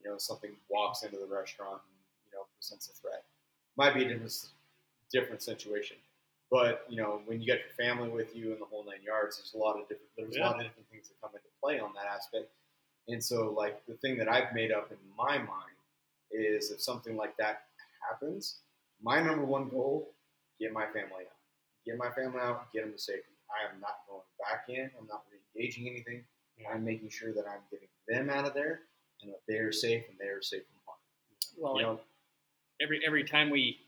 you 0.00 0.10
know 0.10 0.16
something 0.18 0.56
walks 0.70 1.02
into 1.02 1.18
the 1.18 1.26
restaurant 1.26 1.82
and 1.84 1.92
you 1.92 1.93
know 2.34 2.46
presents 2.56 2.88
a 2.88 2.92
threat, 2.92 3.24
might 3.76 3.94
be 3.94 4.04
a 4.04 4.08
different 4.08 4.34
different 5.12 5.42
situation. 5.42 5.96
But 6.50 6.84
you 6.88 6.96
know 6.96 7.20
when 7.26 7.40
you 7.40 7.46
got 7.46 7.58
your 7.58 7.74
family 7.76 8.08
with 8.08 8.36
you 8.36 8.52
and 8.52 8.60
the 8.60 8.66
whole 8.66 8.84
nine 8.84 9.02
yards, 9.04 9.38
there's 9.38 9.54
a 9.54 9.58
lot 9.58 9.76
of 9.76 9.88
different 9.88 10.10
there's 10.16 10.36
a 10.36 10.40
lot 10.40 10.56
of 10.56 10.62
different 10.62 10.88
things 10.90 11.08
that 11.08 11.20
come 11.20 11.30
into 11.34 11.48
play 11.62 11.80
on 11.80 11.92
that 11.94 12.06
aspect. 12.06 12.50
And 13.08 13.22
so 13.22 13.54
like 13.56 13.84
the 13.86 13.94
thing 13.94 14.16
that 14.18 14.28
I've 14.28 14.52
made 14.54 14.72
up 14.72 14.90
in 14.90 14.98
my 15.16 15.38
mind 15.38 15.76
is 16.30 16.70
if 16.70 16.80
something 16.80 17.16
like 17.16 17.36
that 17.36 17.62
happens, 18.08 18.60
my 19.02 19.20
number 19.22 19.44
one 19.44 19.68
goal 19.68 20.10
get 20.60 20.72
my 20.72 20.86
family 20.86 21.26
out. 21.26 21.40
Get 21.84 21.98
my 21.98 22.10
family 22.10 22.40
out, 22.40 22.72
get 22.72 22.82
them 22.82 22.92
to 22.92 22.98
safety. 22.98 23.34
I 23.50 23.72
am 23.72 23.80
not 23.80 23.98
going 24.08 24.22
back 24.40 24.64
in. 24.68 24.90
I'm 24.98 25.06
not 25.06 25.24
re-engaging 25.30 25.88
anything. 25.88 26.24
Yeah. 26.58 26.70
I'm 26.72 26.84
making 26.84 27.10
sure 27.10 27.32
that 27.32 27.44
I'm 27.46 27.60
getting 27.70 27.88
them 28.08 28.30
out 28.30 28.46
of 28.46 28.54
there 28.54 28.80
and 29.22 29.32
that 29.32 29.40
they're 29.48 29.72
safe 29.72 30.04
and 30.08 30.16
they're 30.18 30.40
safe 30.42 30.62
from 30.62 30.80
harm. 30.86 30.98
Well, 31.58 31.80
You 31.80 31.86
like 31.86 31.96
know, 31.96 32.00
every 32.80 33.00
every 33.06 33.24
time 33.24 33.50
we 33.50 33.78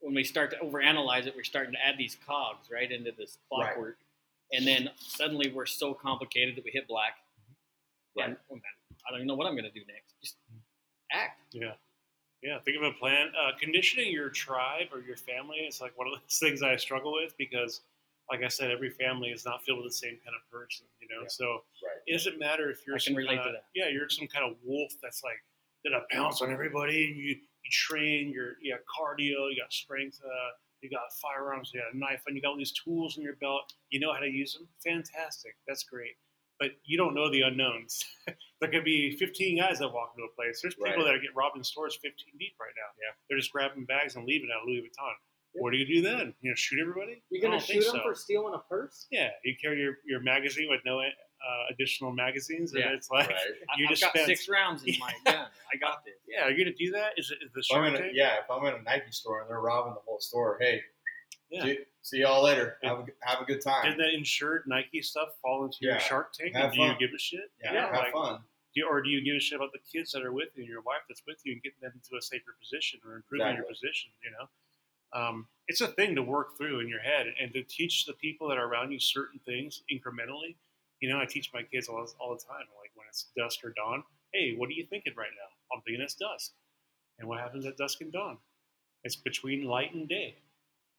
when 0.00 0.14
we 0.14 0.24
start 0.24 0.50
to 0.50 0.56
overanalyze 0.58 1.26
it, 1.26 1.34
we're 1.34 1.44
starting 1.44 1.72
to 1.72 1.78
add 1.84 1.96
these 1.96 2.16
cogs 2.26 2.68
right 2.70 2.90
into 2.90 3.10
this 3.12 3.38
Right. 3.50 3.68
clockwork, 3.68 3.98
and 4.52 4.66
then 4.66 4.90
suddenly 4.98 5.50
we're 5.50 5.66
so 5.66 5.94
complicated 5.94 6.56
that 6.56 6.64
we 6.64 6.70
hit 6.70 6.86
black. 6.86 7.16
And 8.16 8.36
oh, 8.50 8.54
man, 8.54 8.62
I 9.06 9.10
don't 9.10 9.20
even 9.20 9.26
know 9.26 9.34
what 9.34 9.46
I'm 9.46 9.54
going 9.54 9.64
to 9.64 9.70
do 9.70 9.84
next. 9.86 10.14
Just 10.20 10.36
act. 11.10 11.40
Yeah. 11.52 11.72
Yeah. 12.42 12.58
Think 12.60 12.76
of 12.76 12.82
a 12.82 12.92
plan. 12.92 13.28
Uh, 13.28 13.52
conditioning 13.58 14.12
your 14.12 14.28
tribe 14.28 14.88
or 14.92 15.00
your 15.00 15.16
family 15.16 15.58
is 15.58 15.80
like 15.80 15.96
one 15.98 16.06
of 16.06 16.12
those 16.12 16.38
things 16.38 16.62
I 16.62 16.76
struggle 16.76 17.14
with 17.14 17.34
because, 17.36 17.80
like 18.30 18.42
I 18.44 18.48
said, 18.48 18.70
every 18.70 18.90
family 18.90 19.30
is 19.30 19.44
not 19.44 19.64
filled 19.64 19.82
with 19.82 19.90
the 19.90 19.96
same 19.96 20.18
kind 20.24 20.36
of 20.36 20.48
person, 20.50 20.86
you 21.00 21.08
know? 21.08 21.22
Yeah. 21.22 21.28
So 21.28 21.44
right. 21.82 21.98
it 22.06 22.12
doesn't 22.12 22.38
matter 22.38 22.70
if 22.70 22.86
you're 22.86 22.96
I 22.96 22.98
can 22.98 23.14
some 23.14 23.22
to 23.22 23.52
that. 23.52 23.64
Yeah, 23.74 23.88
you're 23.88 24.08
some 24.08 24.28
kind 24.28 24.48
of 24.48 24.56
wolf 24.64 24.92
that's 25.02 25.24
like, 25.24 25.42
gonna 25.84 26.04
pounce 26.10 26.40
on 26.40 26.50
everybody 26.50 27.08
and 27.08 27.16
you, 27.16 27.36
you 27.64 27.70
train 27.72 28.30
your, 28.30 28.52
you 28.62 28.74
got 28.74 28.80
cardio, 28.86 29.50
you 29.50 29.56
got 29.60 29.72
strength, 29.72 30.20
uh, 30.24 30.50
you 30.82 30.90
got 30.90 31.08
firearms, 31.22 31.70
you 31.72 31.80
got 31.80 31.94
a 31.94 31.98
knife, 31.98 32.22
and 32.26 32.36
you 32.36 32.42
got 32.42 32.50
all 32.50 32.58
these 32.58 32.72
tools 32.84 33.16
in 33.16 33.22
your 33.22 33.36
belt. 33.36 33.72
You 33.90 34.00
know 34.00 34.12
how 34.12 34.20
to 34.20 34.28
use 34.28 34.52
them. 34.54 34.68
Fantastic. 34.84 35.56
That's 35.66 35.84
great. 35.84 36.12
but 36.60 36.70
you 36.84 36.96
don't 36.96 37.14
know 37.14 37.30
the 37.30 37.40
unknowns. 37.42 38.04
there 38.60 38.70
could 38.70 38.84
be 38.84 39.16
15 39.16 39.58
guys 39.58 39.78
that 39.80 39.88
walk 39.92 40.12
into 40.16 40.28
a 40.30 40.34
place. 40.36 40.60
There's 40.62 40.74
people 40.76 41.04
Right. 41.04 41.14
that 41.14 41.22
get 41.22 41.34
robbed 41.34 41.56
in 41.56 41.64
stores 41.64 41.96
15 42.00 42.12
deep 42.38 42.54
right 42.60 42.70
now. 42.76 42.90
Yeah. 43.02 43.12
they're 43.28 43.38
just 43.38 43.50
grabbing 43.50 43.86
bags 43.86 44.14
and 44.16 44.24
leaving 44.26 44.50
out 44.54 44.62
of 44.62 44.68
Louis 44.68 44.82
Vuitton. 44.82 45.14
What 45.56 45.70
do 45.72 45.78
you 45.78 45.86
do 45.86 46.02
then? 46.02 46.34
You 46.42 46.50
know, 46.50 46.54
shoot 46.56 46.80
everybody? 46.80 47.22
You 47.30 47.40
I 47.40 47.42
gonna 47.42 47.60
shoot 47.60 47.84
them 47.84 47.94
so. 47.96 48.02
for 48.02 48.14
stealing 48.14 48.54
a 48.54 48.58
purse? 48.68 49.06
Yeah, 49.10 49.30
you 49.44 49.54
carry 49.60 49.80
your, 49.80 49.98
your 50.04 50.20
magazine 50.20 50.68
with 50.68 50.80
no 50.84 50.98
uh, 51.46 51.66
additional 51.70 52.12
magazines, 52.12 52.72
and 52.72 52.82
Yeah. 52.84 52.92
it's 52.92 53.10
like 53.10 53.28
Right. 53.28 53.38
you 53.76 53.84
I've 53.84 53.90
just 53.90 54.02
got 54.02 54.10
spent. 54.12 54.26
six 54.26 54.48
rounds 54.48 54.82
in 54.84 54.94
my 54.98 55.12
gun. 55.26 55.46
I 55.72 55.76
got 55.78 56.04
this. 56.04 56.14
Yeah, 56.26 56.44
are 56.44 56.50
you 56.50 56.64
gonna 56.64 56.76
do 56.76 56.90
that? 56.92 57.12
Is 57.18 57.30
it 57.30 57.38
is 57.44 57.52
the 57.52 57.60
If 57.60 57.66
I'm 57.76 57.84
Shark 57.90 57.94
a, 57.94 58.02
Tank? 58.02 58.12
yeah, 58.14 58.36
if 58.42 58.50
I'm 58.50 58.64
in 58.66 58.74
a 58.74 58.82
Nike 58.82 59.10
store 59.12 59.40
and 59.42 59.50
they're 59.50 59.60
robbing 59.60 59.94
the 59.94 60.00
whole 60.06 60.20
store, 60.20 60.56
hey, 60.60 60.80
Yeah. 61.50 61.62
see, 61.64 61.78
see 62.02 62.18
y'all 62.20 62.42
later. 62.42 62.78
Yeah. 62.82 62.90
Have 62.90 62.98
a, 63.00 63.06
have 63.28 63.40
a 63.40 63.44
good 63.44 63.60
time. 63.60 63.84
Did 63.90 63.98
that 63.98 64.14
insured 64.14 64.64
Nike 64.66 65.02
stuff 65.02 65.28
fall 65.42 65.64
into 65.64 65.78
your 65.80 65.98
Shark 66.00 66.32
Tank? 66.32 66.54
Have 66.54 66.70
and 66.70 66.74
do 66.74 66.82
you 66.82 66.94
give 66.98 67.10
a 67.14 67.18
shit? 67.18 67.50
yeah, 67.62 67.72
Yeah, 67.74 67.86
have 67.86 67.94
like- 67.96 68.12
fun. 68.12 68.40
Do 68.74 68.80
you, 68.80 68.88
or 68.88 69.00
do 69.02 69.08
you 69.08 69.22
give 69.22 69.36
a 69.36 69.40
shit 69.40 69.54
about 69.54 69.70
the 69.72 69.78
kids 69.78 70.10
that 70.10 70.22
are 70.24 70.32
with 70.32 70.48
you 70.56 70.64
and 70.64 70.68
your 70.68 70.80
wife 70.80 71.02
that's 71.08 71.22
with 71.28 71.38
you 71.44 71.52
and 71.52 71.62
getting 71.62 71.78
them 71.80 71.92
into 71.94 72.16
a 72.18 72.20
safer 72.20 72.56
position 72.58 72.98
or 73.06 73.14
improving 73.14 73.54
your 73.54 73.62
position? 73.66 74.10
You 74.24 74.32
know, 74.32 74.48
um, 75.20 75.46
it's 75.68 75.80
a 75.80 75.86
thing 75.86 76.16
to 76.16 76.22
work 76.22 76.58
through 76.58 76.80
in 76.80 76.88
your 76.88 76.98
head 76.98 77.26
and 77.40 77.52
to 77.52 77.62
teach 77.62 78.04
the 78.04 78.14
people 78.14 78.48
that 78.48 78.58
are 78.58 78.66
around 78.66 78.90
you 78.90 78.98
certain 78.98 79.38
things 79.46 79.84
incrementally. 79.92 80.56
You 81.04 81.10
know, 81.10 81.20
I 81.20 81.26
teach 81.26 81.50
my 81.52 81.62
kids 81.62 81.86
all, 81.86 82.08
all 82.18 82.30
the 82.30 82.42
time, 82.48 82.64
like 82.80 82.90
when 82.94 83.04
it's 83.10 83.26
dusk 83.36 83.62
or 83.62 83.74
dawn. 83.76 84.02
Hey, 84.32 84.54
what 84.56 84.70
are 84.70 84.72
you 84.72 84.86
thinking 84.88 85.12
right 85.18 85.28
now? 85.36 85.76
I'm 85.76 85.82
thinking 85.82 86.00
it's 86.00 86.14
dusk. 86.14 86.52
And 87.18 87.28
what 87.28 87.40
happens 87.40 87.66
at 87.66 87.76
dusk 87.76 88.00
and 88.00 88.10
dawn? 88.10 88.38
It's 89.02 89.14
between 89.14 89.66
light 89.66 89.92
and 89.92 90.08
day. 90.08 90.36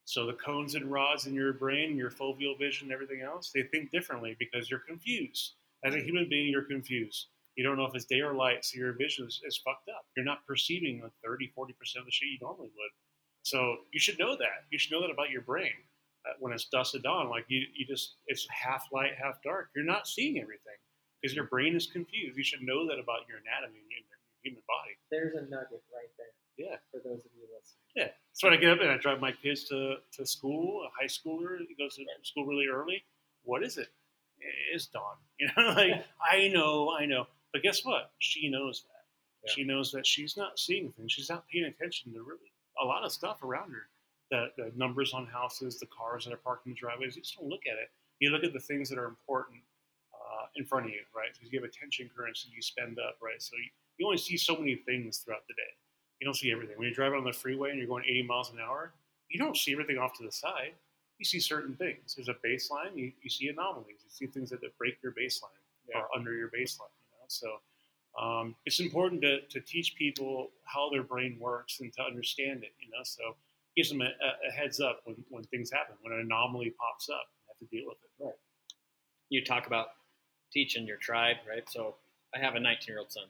So 0.03 0.28
the 0.28 0.34
cones 0.34 0.76
and 0.76 0.91
rods 0.91 1.26
in 1.26 1.34
your 1.34 1.53
brain, 1.53 1.97
your 1.97 2.12
foveal 2.12 2.56
vision, 2.60 2.91
everything 2.91 3.22
else, 3.22 3.49
they 3.49 3.64
think 3.64 3.89
differently 3.89 4.36
because 4.38 4.70
you're 4.70 4.84
confused. 4.88 5.56
As 5.84 5.95
a 5.95 6.03
human 6.03 6.30
being, 6.30 6.51
you're 6.51 6.70
confused. 6.70 7.30
You 7.56 7.64
don't 7.64 7.76
know 7.76 7.86
if 7.86 7.95
it's 7.95 8.06
day 8.06 8.22
or 8.22 8.36
light, 8.36 8.64
so 8.64 8.78
your 8.78 8.93
vision 8.93 9.26
is, 9.26 9.41
is 9.43 9.60
fucked 9.66 9.89
up. 9.89 10.06
You're 10.16 10.24
not 10.24 10.45
perceiving 10.45 11.01
like 11.01 11.14
30, 11.26 11.51
40% 11.58 11.72
of 11.97 12.06
the 12.06 12.12
shit 12.12 12.30
you 12.30 12.38
normally 12.43 12.70
would. 12.78 12.91
So 13.41 13.78
you 13.91 13.99
should 13.99 14.20
know 14.20 14.36
that. 14.38 14.70
You 14.70 14.78
should 14.78 14.91
know 14.91 15.01
that 15.01 15.10
about 15.10 15.32
your 15.32 15.41
brain. 15.41 15.74
Uh, 16.26 16.34
when 16.39 16.53
it's 16.53 16.65
dusk 16.65 16.93
to 16.93 16.99
dawn, 16.99 17.30
like 17.30 17.45
you, 17.47 17.61
you 17.76 17.86
just, 17.86 18.15
it's 18.28 18.47
half 18.49 18.86
light, 18.91 19.11
half 19.21 19.38
dark. 19.43 19.69
You're 19.76 19.86
not 19.86 20.07
seeing 20.07 20.41
everything 20.41 20.80
because 21.21 21.36
your 21.36 21.45
brain 21.45 21.76
is 21.76 21.86
confused. 21.86 22.38
You 22.38 22.43
should 22.43 22.63
know 22.63 22.88
that 22.88 22.97
about 22.97 23.30
your 23.30 23.38
anatomy 23.38 23.86
and 23.93 24.03
your 24.09 24.19
human 24.41 24.63
body. 24.65 24.97
There's 25.11 25.36
a 25.36 25.41
nugget 25.49 25.86
right 25.93 26.09
there. 26.17 26.34
Yeah. 26.57 26.78
For 26.91 26.97
those 27.03 27.26
of 27.26 27.32
you 27.36 27.45
listening. 27.53 27.86
Yeah. 27.95 28.09
So 28.34 28.47
when 28.47 28.57
I 28.57 28.61
get 28.61 28.71
up 28.71 28.80
and 28.82 28.89
I 28.89 28.97
drive 28.97 29.19
my 29.19 29.32
kids 29.32 29.65
to, 29.65 29.97
to 30.13 30.26
school, 30.26 30.82
a 30.86 30.89
high 30.99 31.07
schooler 31.07 31.59
he 31.67 31.76
goes 31.76 31.95
to 31.95 32.05
school 32.23 32.45
really 32.45 32.67
early. 32.67 33.03
What 33.43 33.63
is 33.63 33.78
it? 33.78 33.89
It's 34.73 34.88
dawn. 34.88 35.15
You 35.39 35.49
know, 35.57 35.73
like 35.73 36.05
I 36.32 36.47
know, 36.47 36.95
I 36.97 37.05
know. 37.05 37.28
But 37.51 37.61
guess 37.61 37.84
what? 37.84 38.11
She 38.19 38.47
knows 38.49 38.84
that. 38.88 39.03
Yeah. 39.43 39.53
She 39.53 39.63
knows 39.65 39.91
that 39.91 40.07
she's 40.07 40.38
not 40.38 40.57
seeing 40.57 40.93
things. 40.93 41.11
She's 41.11 41.30
not 41.30 41.43
paying 41.51 41.65
attention 41.65 42.13
to 42.13 42.19
really 42.19 42.53
a 42.82 42.86
lot 42.86 43.03
of 43.03 43.11
stuff 43.11 43.43
around 43.43 43.71
her. 43.71 43.89
The, 44.32 44.47
the 44.57 44.71
numbers 44.76 45.13
on 45.13 45.28
houses, 45.28 45.80
the 45.80 45.86
cars 45.88 46.26
that 46.26 46.34
are 46.34 46.38
parked 46.38 46.65
in 46.65 46.71
the 46.73 46.78
driveways. 46.78 47.15
You 47.15 47.21
just 47.21 47.38
don't 47.38 47.47
look 47.49 47.67
at 47.71 47.78
it. 47.78 47.89
You 48.19 48.32
look 48.32 48.43
at 48.43 48.53
the 48.53 48.59
things 48.59 48.89
that 48.89 48.97
are 48.97 49.05
important 49.05 49.59
uh, 50.13 50.45
in 50.55 50.65
front 50.65 50.86
of 50.86 50.91
you, 50.91 51.01
right? 51.15 51.30
Because 51.34 51.51
you 51.53 51.59
have 51.61 51.69
attention 51.69 52.09
currency 52.15 52.49
you 52.55 52.61
spend 52.61 52.97
up, 52.97 53.17
right? 53.21 53.39
So 53.41 53.55
you, 53.57 53.69
you 53.97 54.05
only 54.07 54.17
see 54.17 54.36
so 54.38 54.55
many 54.57 54.76
things 54.78 55.19
throughout 55.19 55.47
the 55.47 55.53
day. 55.53 55.71
You 56.19 56.26
don't 56.26 56.34
see 56.34 56.51
everything. 56.51 56.78
When 56.78 56.88
you're 56.88 56.95
driving 56.95 57.19
on 57.19 57.26
the 57.26 57.34
freeway 57.34 57.69
and 57.69 57.78
you're 57.78 57.88
going 57.88 58.03
80 58.05 58.23
miles 58.23 58.51
an 58.51 58.57
hour, 58.59 58.93
you 59.30 59.38
don't 59.38 59.55
see 59.57 59.73
everything 59.73 59.97
off 59.97 60.17
to 60.17 60.23
the 60.23 60.32
side. 60.32 60.73
You 61.19 61.26
see 61.26 61.39
certain 61.39 61.76
things. 61.76 62.15
There's 62.15 62.30
a 62.30 62.36
baseline. 62.45 62.95
You, 62.95 63.11
you 63.21 63.30
see 63.30 63.49
anomalies. 63.49 64.01
You 64.03 64.09
see 64.09 64.26
things 64.28 64.49
that, 64.49 64.61
that 64.61 64.78
break 64.78 64.95
your 65.03 65.11
baseline 65.11 65.59
Yeah. 65.88 65.99
or 65.99 66.07
under 66.15 66.34
your 66.34 66.47
baseline. 66.47 66.91
You 67.11 67.19
know, 67.19 67.28
so 67.28 67.47
um, 68.19 68.55
it's 68.65 68.80
important 68.80 69.21
to, 69.21 69.41
to 69.41 69.59
teach 69.61 69.95
people 69.95 70.49
how 70.63 70.89
their 70.89 71.03
brain 71.03 71.38
works 71.39 71.80
and 71.80 71.93
to 71.93 72.01
understand 72.03 72.63
it. 72.63 72.71
You 72.80 72.89
know, 72.91 73.03
so 73.03 73.36
gives 73.76 73.89
them 73.89 74.01
a, 74.01 74.05
a, 74.05 74.49
a 74.49 74.51
heads 74.51 74.80
up 74.80 75.01
when, 75.05 75.15
when 75.30 75.43
things 75.45 75.71
happen, 75.71 75.95
when 76.01 76.13
an 76.13 76.21
anomaly 76.21 76.73
pops 76.80 77.09
up, 77.09 77.28
you 77.39 77.45
have 77.49 77.59
to 77.59 77.76
deal 77.76 77.86
with 77.88 77.97
it. 78.03 78.23
Right. 78.23 78.39
You 79.30 79.43
talk 79.43 79.67
about 79.67 79.88
teaching 80.53 80.86
your 80.86 80.97
tribe, 80.97 81.38
right? 81.49 81.67
So 81.69 81.95
I 82.36 82.39
have 82.39 82.55
a 82.55 82.59
19 82.59 82.86
year 82.88 82.99
old 82.99 83.11
son, 83.11 83.23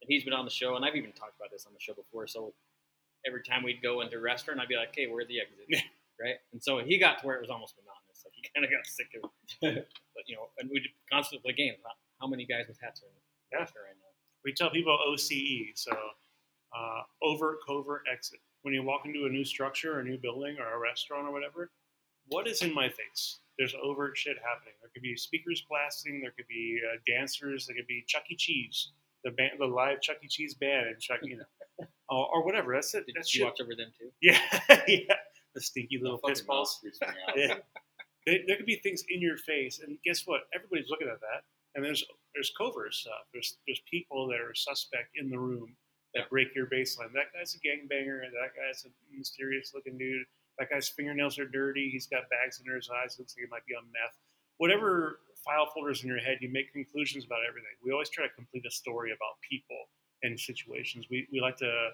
and 0.00 0.08
he's 0.08 0.24
been 0.24 0.32
on 0.34 0.44
the 0.44 0.50
show, 0.50 0.76
and 0.76 0.84
I've 0.84 0.96
even 0.96 1.12
talked 1.12 1.36
about 1.38 1.50
this 1.50 1.64
on 1.66 1.72
the 1.72 1.80
show 1.80 1.94
before. 1.94 2.26
So 2.26 2.52
every 3.26 3.42
time 3.42 3.62
we'd 3.62 3.82
go 3.82 4.00
into 4.00 4.16
a 4.16 4.20
restaurant, 4.20 4.60
I'd 4.60 4.68
be 4.68 4.76
like, 4.76 4.90
"Okay, 4.90 5.06
where's 5.06 5.28
the 5.28 5.40
exit?" 5.40 5.84
right? 6.20 6.36
And 6.52 6.62
so 6.62 6.78
he 6.78 6.98
got 6.98 7.20
to 7.20 7.26
where 7.26 7.36
it 7.36 7.40
was 7.40 7.50
almost 7.50 7.74
monotonous. 7.78 8.24
Like 8.24 8.34
he 8.34 8.42
kind 8.54 8.64
of 8.64 8.70
got 8.70 8.84
sick 8.86 9.08
of 9.16 9.30
it. 9.62 9.88
but 10.14 10.24
you 10.26 10.36
know, 10.36 10.48
and 10.58 10.68
we'd 10.70 10.84
constantly 11.10 11.40
play 11.42 11.54
games. 11.56 11.78
How, 11.84 11.94
how 12.20 12.26
many 12.28 12.44
guys 12.44 12.66
with 12.68 12.78
hats 12.82 13.00
are 13.02 13.06
in 13.06 13.14
the 13.14 13.22
Yeah. 13.56 13.62
restaurant 13.62 13.86
right 13.88 13.96
now? 13.96 14.10
we 14.44 14.52
tell 14.52 14.70
people 14.70 14.98
OCE, 15.06 15.70
so 15.76 15.92
uh, 16.76 17.02
overt, 17.22 17.58
covert, 17.66 18.02
exit. 18.12 18.40
When 18.62 18.74
you 18.74 18.82
walk 18.82 19.02
into 19.06 19.26
a 19.26 19.28
new 19.28 19.44
structure, 19.44 19.96
or 19.96 20.00
a 20.00 20.04
new 20.04 20.18
building, 20.18 20.56
or 20.58 20.74
a 20.74 20.78
restaurant, 20.78 21.26
or 21.26 21.32
whatever, 21.32 21.70
what 22.26 22.46
is 22.46 22.62
in 22.62 22.72
my 22.72 22.88
face? 22.88 23.40
There's 23.58 23.74
overt 23.82 24.16
shit 24.16 24.36
happening. 24.38 24.74
There 24.80 24.90
could 24.94 25.02
be 25.02 25.16
speakers 25.16 25.64
blasting. 25.68 26.20
There 26.20 26.30
could 26.36 26.48
be 26.48 26.80
uh, 26.82 26.98
dancers. 27.06 27.66
There 27.66 27.76
could 27.76 27.86
be 27.86 28.04
Chuck 28.06 28.22
E. 28.30 28.36
Cheese, 28.36 28.92
the 29.24 29.30
band, 29.32 29.52
the 29.58 29.66
live 29.66 30.00
Chuck 30.00 30.16
E. 30.24 30.28
Cheese 30.28 30.54
band, 30.54 30.86
and 30.88 30.98
Chuck, 31.00 31.18
you 31.22 31.36
know, 31.38 31.44
or, 32.08 32.28
or 32.34 32.44
whatever. 32.44 32.72
That's 32.74 32.94
it. 32.94 33.06
Did 33.06 33.16
That's 33.16 33.34
you 33.34 33.40
shit. 33.40 33.46
watch 33.46 33.60
over 33.60 33.74
them 33.74 33.92
too? 33.98 34.10
Yeah, 34.22 34.40
yeah. 34.88 35.16
The 35.54 35.60
stinky 35.60 35.98
little 36.00 36.18
piss 36.18 36.40
balls. 36.40 36.80
mouth 36.82 36.92
freaks 36.98 37.00
me 37.00 37.20
out. 37.28 37.38
Yeah. 37.38 37.56
There, 38.26 38.38
there 38.46 38.56
could 38.56 38.66
be 38.66 38.76
things 38.76 39.04
in 39.10 39.20
your 39.20 39.36
face, 39.36 39.80
and 39.84 39.98
guess 40.04 40.22
what? 40.26 40.42
Everybody's 40.54 40.88
looking 40.88 41.08
at 41.08 41.20
that. 41.20 41.42
And 41.74 41.84
there's 41.84 42.04
there's 42.34 42.52
covert 42.56 42.94
stuff. 42.94 43.26
There's 43.32 43.58
there's 43.66 43.82
people 43.90 44.28
that 44.28 44.40
are 44.40 44.54
suspect 44.54 45.08
in 45.16 45.28
the 45.28 45.38
room 45.38 45.74
that 46.14 46.28
break 46.30 46.54
your 46.54 46.66
baseline. 46.66 47.12
That 47.12 47.32
guy's 47.32 47.54
a 47.54 47.58
gangbanger. 47.58 48.20
That 48.20 48.52
guy's 48.56 48.84
a 48.84 49.16
mysterious 49.16 49.72
looking 49.74 49.98
dude. 49.98 50.24
That 50.58 50.70
guy's 50.70 50.88
fingernails 50.88 51.38
are 51.38 51.46
dirty. 51.46 51.88
He's 51.90 52.06
got 52.06 52.28
bags 52.28 52.60
under 52.60 52.76
his 52.76 52.90
eyes. 52.90 53.16
Looks 53.18 53.34
like 53.36 53.46
he 53.46 53.50
might 53.50 53.66
be 53.66 53.74
on 53.74 53.84
meth. 53.92 54.16
Whatever 54.58 55.20
file 55.44 55.66
folders 55.72 56.02
in 56.02 56.08
your 56.08 56.18
head, 56.18 56.38
you 56.40 56.50
make 56.50 56.72
conclusions 56.72 57.24
about 57.24 57.40
everything. 57.48 57.72
We 57.84 57.92
always 57.92 58.10
try 58.10 58.26
to 58.26 58.32
complete 58.34 58.64
a 58.66 58.70
story 58.70 59.10
about 59.10 59.40
people 59.48 59.88
and 60.22 60.38
situations. 60.38 61.06
We, 61.10 61.26
we 61.32 61.40
like 61.40 61.56
to 61.58 61.90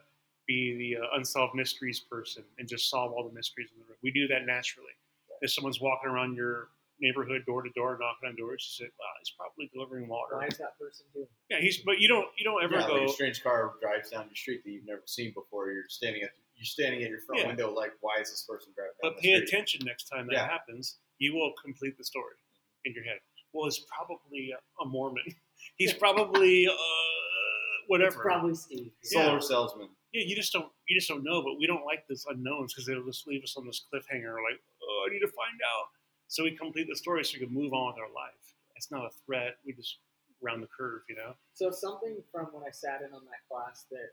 be 0.46 0.76
the 0.76 1.02
uh, 1.02 1.16
unsolved 1.16 1.54
mysteries 1.54 2.00
person 2.00 2.42
and 2.58 2.68
just 2.68 2.90
solve 2.90 3.12
all 3.12 3.26
the 3.26 3.34
mysteries 3.34 3.68
in 3.72 3.80
the 3.80 3.86
room. 3.86 3.98
We 4.02 4.10
do 4.10 4.26
that 4.28 4.44
naturally. 4.46 4.92
If 5.40 5.52
someone's 5.52 5.80
walking 5.80 6.10
around 6.10 6.34
your 6.34 6.68
neighborhood 7.01 7.42
door 7.46 7.62
to 7.62 7.70
door, 7.70 7.99
knocking 8.01 8.28
on 8.28 8.36
doors, 8.36 8.64
you 8.78 8.84
say, 8.86 8.90
"Wow, 8.99 9.07
he's 9.20 9.30
probably 9.30 9.70
delivering 9.72 10.09
water." 10.09 10.36
Why 10.36 10.46
is 10.46 10.59
that 10.59 10.78
person 10.78 11.07
doing? 11.14 11.26
Yeah, 11.51 11.61
he's. 11.61 11.78
But 11.78 11.99
you 12.01 12.09
don't. 12.09 12.26
You 12.36 12.44
don't 12.44 12.62
ever 12.62 12.74
yeah, 12.80 12.86
go. 12.86 12.94
like 12.94 13.09
a 13.09 13.12
strange 13.12 13.42
car 13.42 13.74
drives 13.80 14.11
down 14.11 14.26
the 14.28 14.34
street 14.36 14.62
that 14.64 14.70
you've 14.70 14.86
never 14.86 15.03
seen 15.07 15.32
before. 15.34 15.70
You're 15.70 15.88
standing 15.88 16.22
at 16.22 16.30
you're 16.57 16.64
standing 16.66 17.03
at 17.05 17.09
your 17.11 17.20
front 17.20 17.42
Yeah. 17.42 17.46
window, 17.49 17.72
like, 17.72 17.92
why 18.01 18.16
is 18.20 18.30
this 18.30 18.42
person 18.42 18.72
driving 18.74 18.94
down 19.01 19.12
But 19.12 19.16
the 19.16 19.22
pay 19.22 19.36
street? 19.36 19.49
attention 19.49 19.80
next 19.86 20.05
time 20.11 20.26
that 20.26 20.32
Yeah. 20.32 20.49
happens. 20.49 20.99
You 21.18 21.34
will 21.34 21.53
complete 21.62 21.96
the 21.96 22.03
story 22.05 22.34
in 22.84 22.92
your 22.94 23.05
head. 23.05 23.20
Well, 23.53 23.66
he's 23.66 23.78
probably 23.78 24.51
a, 24.51 24.82
a 24.82 24.86
Mormon. 24.86 25.22
He's 25.76 25.92
probably 25.94 26.66
uh, 26.68 26.72
whatever. 27.86 28.09
It's 28.09 28.16
probably 28.22 28.55
Steve. 28.55 28.90
Solar 29.03 29.34
Yeah. 29.34 29.38
salesman. 29.40 29.88
yeah, 30.12 30.22
you 30.24 30.34
just 30.36 30.53
don't. 30.53 30.70
You 30.88 30.96
just 30.99 31.09
don't 31.09 31.22
know. 31.24 31.42
But 31.42 31.59
we 31.59 31.66
don't 31.66 31.84
like 31.84 32.07
this 32.09 32.26
unknowns 32.26 32.72
because 32.74 32.86
they'll 32.86 33.05
just 33.07 33.26
leave 33.26 33.42
us 33.44 33.57
on 33.57 33.66
this 33.66 33.84
cliffhanger. 33.92 34.34
Like, 34.42 34.61
oh, 34.82 35.07
I 35.09 35.12
need 35.12 35.20
to 35.20 35.28
find 35.28 35.59
out. 35.62 35.86
So 36.28 36.44
we 36.44 36.52
complete 36.56 36.86
the 36.88 36.96
story 36.96 37.24
so 37.24 37.38
we 37.38 37.46
can 37.46 37.54
move 37.54 37.72
on 37.72 37.88
with 37.94 37.98
our 37.98 38.12
life. 38.14 38.54
It's 38.76 38.90
not 38.90 39.04
a 39.04 39.10
threat. 39.26 39.56
We 39.66 39.72
just 39.72 39.98
round 40.40 40.62
the 40.62 40.68
curve. 40.68 41.02
You 41.08 41.16
know. 41.16 41.32
So 41.54 41.70
something 41.70 42.16
from 42.30 42.46
when 42.52 42.62
I 42.66 42.70
sat 42.70 43.00
in 43.02 43.12
on 43.12 43.22
that 43.24 43.42
class 43.50 43.86
that 43.90 44.10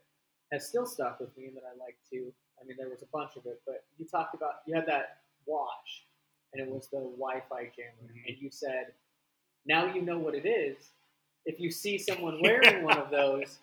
has 0.52 0.66
still 0.68 0.86
stuck 0.86 1.20
with 1.20 1.36
me 1.36 1.46
and 1.46 1.56
that 1.56 1.64
I 1.64 1.76
like 1.78 1.96
to. 2.10 2.32
I 2.60 2.64
mean, 2.66 2.76
there 2.78 2.88
was 2.88 3.02
a 3.02 3.06
bunch 3.12 3.36
of 3.36 3.44
it, 3.46 3.60
but 3.66 3.84
you 3.98 4.06
talked 4.06 4.34
about 4.34 4.62
you 4.66 4.74
had 4.74 4.86
that 4.86 5.18
watch, 5.44 6.06
and 6.52 6.62
it 6.66 6.68
was 6.72 6.88
the 6.88 6.98
Wi-Fi 6.98 7.70
jammer, 7.76 8.12
Mhm. 8.12 8.28
and 8.28 8.38
you 8.38 8.50
said, 8.50 8.94
"Now 9.66 9.92
you 9.92 10.02
know 10.02 10.18
what 10.18 10.34
it 10.34 10.46
is. 10.46 10.76
If 11.44 11.60
you 11.60 11.70
see 11.70 11.98
someone 11.98 12.40
wearing 12.42 12.82
one 12.82 12.98
of 12.98 13.10
those, 13.10 13.58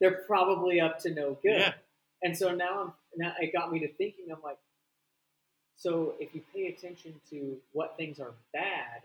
they're 0.00 0.22
probably 0.26 0.80
up 0.80 0.98
to 1.00 1.10
no 1.10 1.34
good." 1.42 1.60
Yeah. 1.60 1.74
And 2.22 2.36
so 2.36 2.54
now, 2.54 2.80
I'm, 2.82 2.92
now 3.16 3.34
it 3.40 3.52
got 3.52 3.72
me 3.72 3.80
to 3.80 3.88
thinking. 3.94 4.26
I'm 4.30 4.42
like, 4.42 4.58
so 5.80 6.12
if 6.20 6.34
you 6.34 6.42
pay 6.54 6.66
attention 6.66 7.14
to 7.30 7.56
what 7.72 7.96
things 7.96 8.20
are 8.20 8.34
bad 8.52 9.00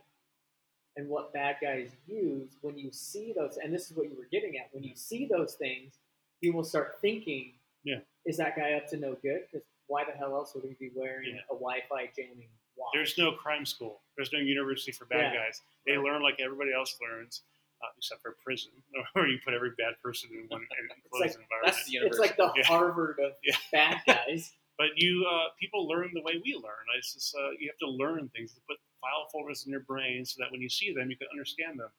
and 0.97 1.07
what 1.07 1.31
bad 1.31 1.55
guys 1.61 1.89
use, 2.05 2.49
when 2.61 2.77
you 2.77 2.89
see 2.91 3.31
those, 3.33 3.55
and 3.63 3.73
this 3.73 3.89
is 3.89 3.95
what 3.95 4.07
you 4.09 4.15
were 4.17 4.27
getting 4.29 4.57
at, 4.57 4.67
when 4.73 4.83
you 4.83 4.91
see 4.93 5.25
those 5.25 5.53
things, 5.53 5.93
you 6.41 6.51
will 6.51 6.65
start 6.65 6.97
thinking, 7.01 7.53
Yeah. 7.85 7.99
is 8.25 8.35
that 8.37 8.57
guy 8.57 8.73
up 8.73 8.87
to 8.89 8.97
no 8.97 9.13
good? 9.15 9.43
Because 9.49 9.65
why 9.87 10.03
the 10.03 10.11
hell 10.11 10.35
else 10.35 10.53
would 10.53 10.65
he 10.65 10.73
be 10.73 10.91
wearing 10.93 11.35
Yeah. 11.35 11.41
a 11.49 11.53
Wi-Fi 11.53 12.07
jamming 12.13 12.49
watch? 12.75 12.89
There's 12.93 13.17
no 13.17 13.31
crime 13.31 13.65
school. 13.65 14.01
There's 14.17 14.33
no 14.33 14.39
university 14.39 14.91
for 14.91 15.05
bad 15.05 15.33
Yeah. 15.33 15.45
guys. 15.45 15.61
They 15.85 15.93
Right. 15.93 16.03
learn 16.11 16.21
like 16.21 16.41
everybody 16.41 16.73
else 16.73 16.99
learns, 16.99 17.43
uh, 17.81 17.87
except 17.97 18.21
for 18.21 18.33
prison, 18.43 18.71
where 19.13 19.27
you 19.27 19.39
put 19.45 19.53
every 19.53 19.71
bad 19.77 19.93
person 20.03 20.29
in 20.33 20.47
one 20.49 20.61
enclosed 20.61 21.21
like- 21.21 21.31
environment. 21.31 21.47
That's 21.63 21.85
the 21.85 21.97
it's 21.99 22.19
like 22.19 22.35
the 22.35 22.51
Yeah. 22.57 22.63
Harvard 22.65 23.19
of 23.19 23.33
bad 23.71 24.01
guys. 24.05 24.51
But 24.77 24.89
you, 24.97 25.25
uh, 25.29 25.49
people 25.59 25.87
learn 25.87 26.11
the 26.13 26.21
way 26.21 26.41
we 26.43 26.55
learn. 26.55 26.85
It's 26.97 27.13
just 27.13 27.35
uh, 27.35 27.51
you 27.59 27.69
have 27.69 27.79
to 27.79 27.89
learn 27.89 28.29
things. 28.35 28.53
To 28.53 28.61
put 28.69 28.77
file 29.01 29.27
folders 29.31 29.65
in 29.65 29.71
your 29.71 29.81
brain 29.81 30.25
so 30.25 30.37
that 30.39 30.51
when 30.51 30.61
you 30.61 30.69
see 30.69 30.93
them, 30.93 31.09
you 31.11 31.17
can 31.17 31.27
understand 31.33 31.79
them. 31.79 31.89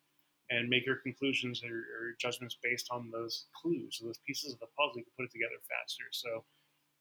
and 0.51 0.69
make 0.71 0.87
your 0.87 0.97
conclusions 0.97 1.63
or, 1.65 1.85
judgments 2.21 2.57
based 2.63 2.89
on 2.93 3.11
those 3.13 3.47
clues, 3.55 4.01
those 4.05 4.19
pieces 4.27 4.53
of 4.55 4.61
the 4.61 4.67
puzzle. 4.79 4.99
You 4.99 5.05
can 5.05 5.13
put 5.19 5.27
it 5.27 5.33
together 5.33 5.59
faster. 5.69 6.05
So 6.13 6.45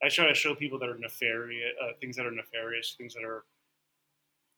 I 0.04 0.08
try 0.10 0.28
to 0.28 0.34
show 0.34 0.54
people 0.54 0.78
that 0.80 0.88
are 0.88 0.98
nefarious, 0.98 1.74
uh, 1.82 1.92
things 2.00 2.16
that 2.16 2.26
are 2.26 2.32
nefarious, 2.32 2.94
things 2.98 3.14
that 3.14 3.24
are 3.24 3.44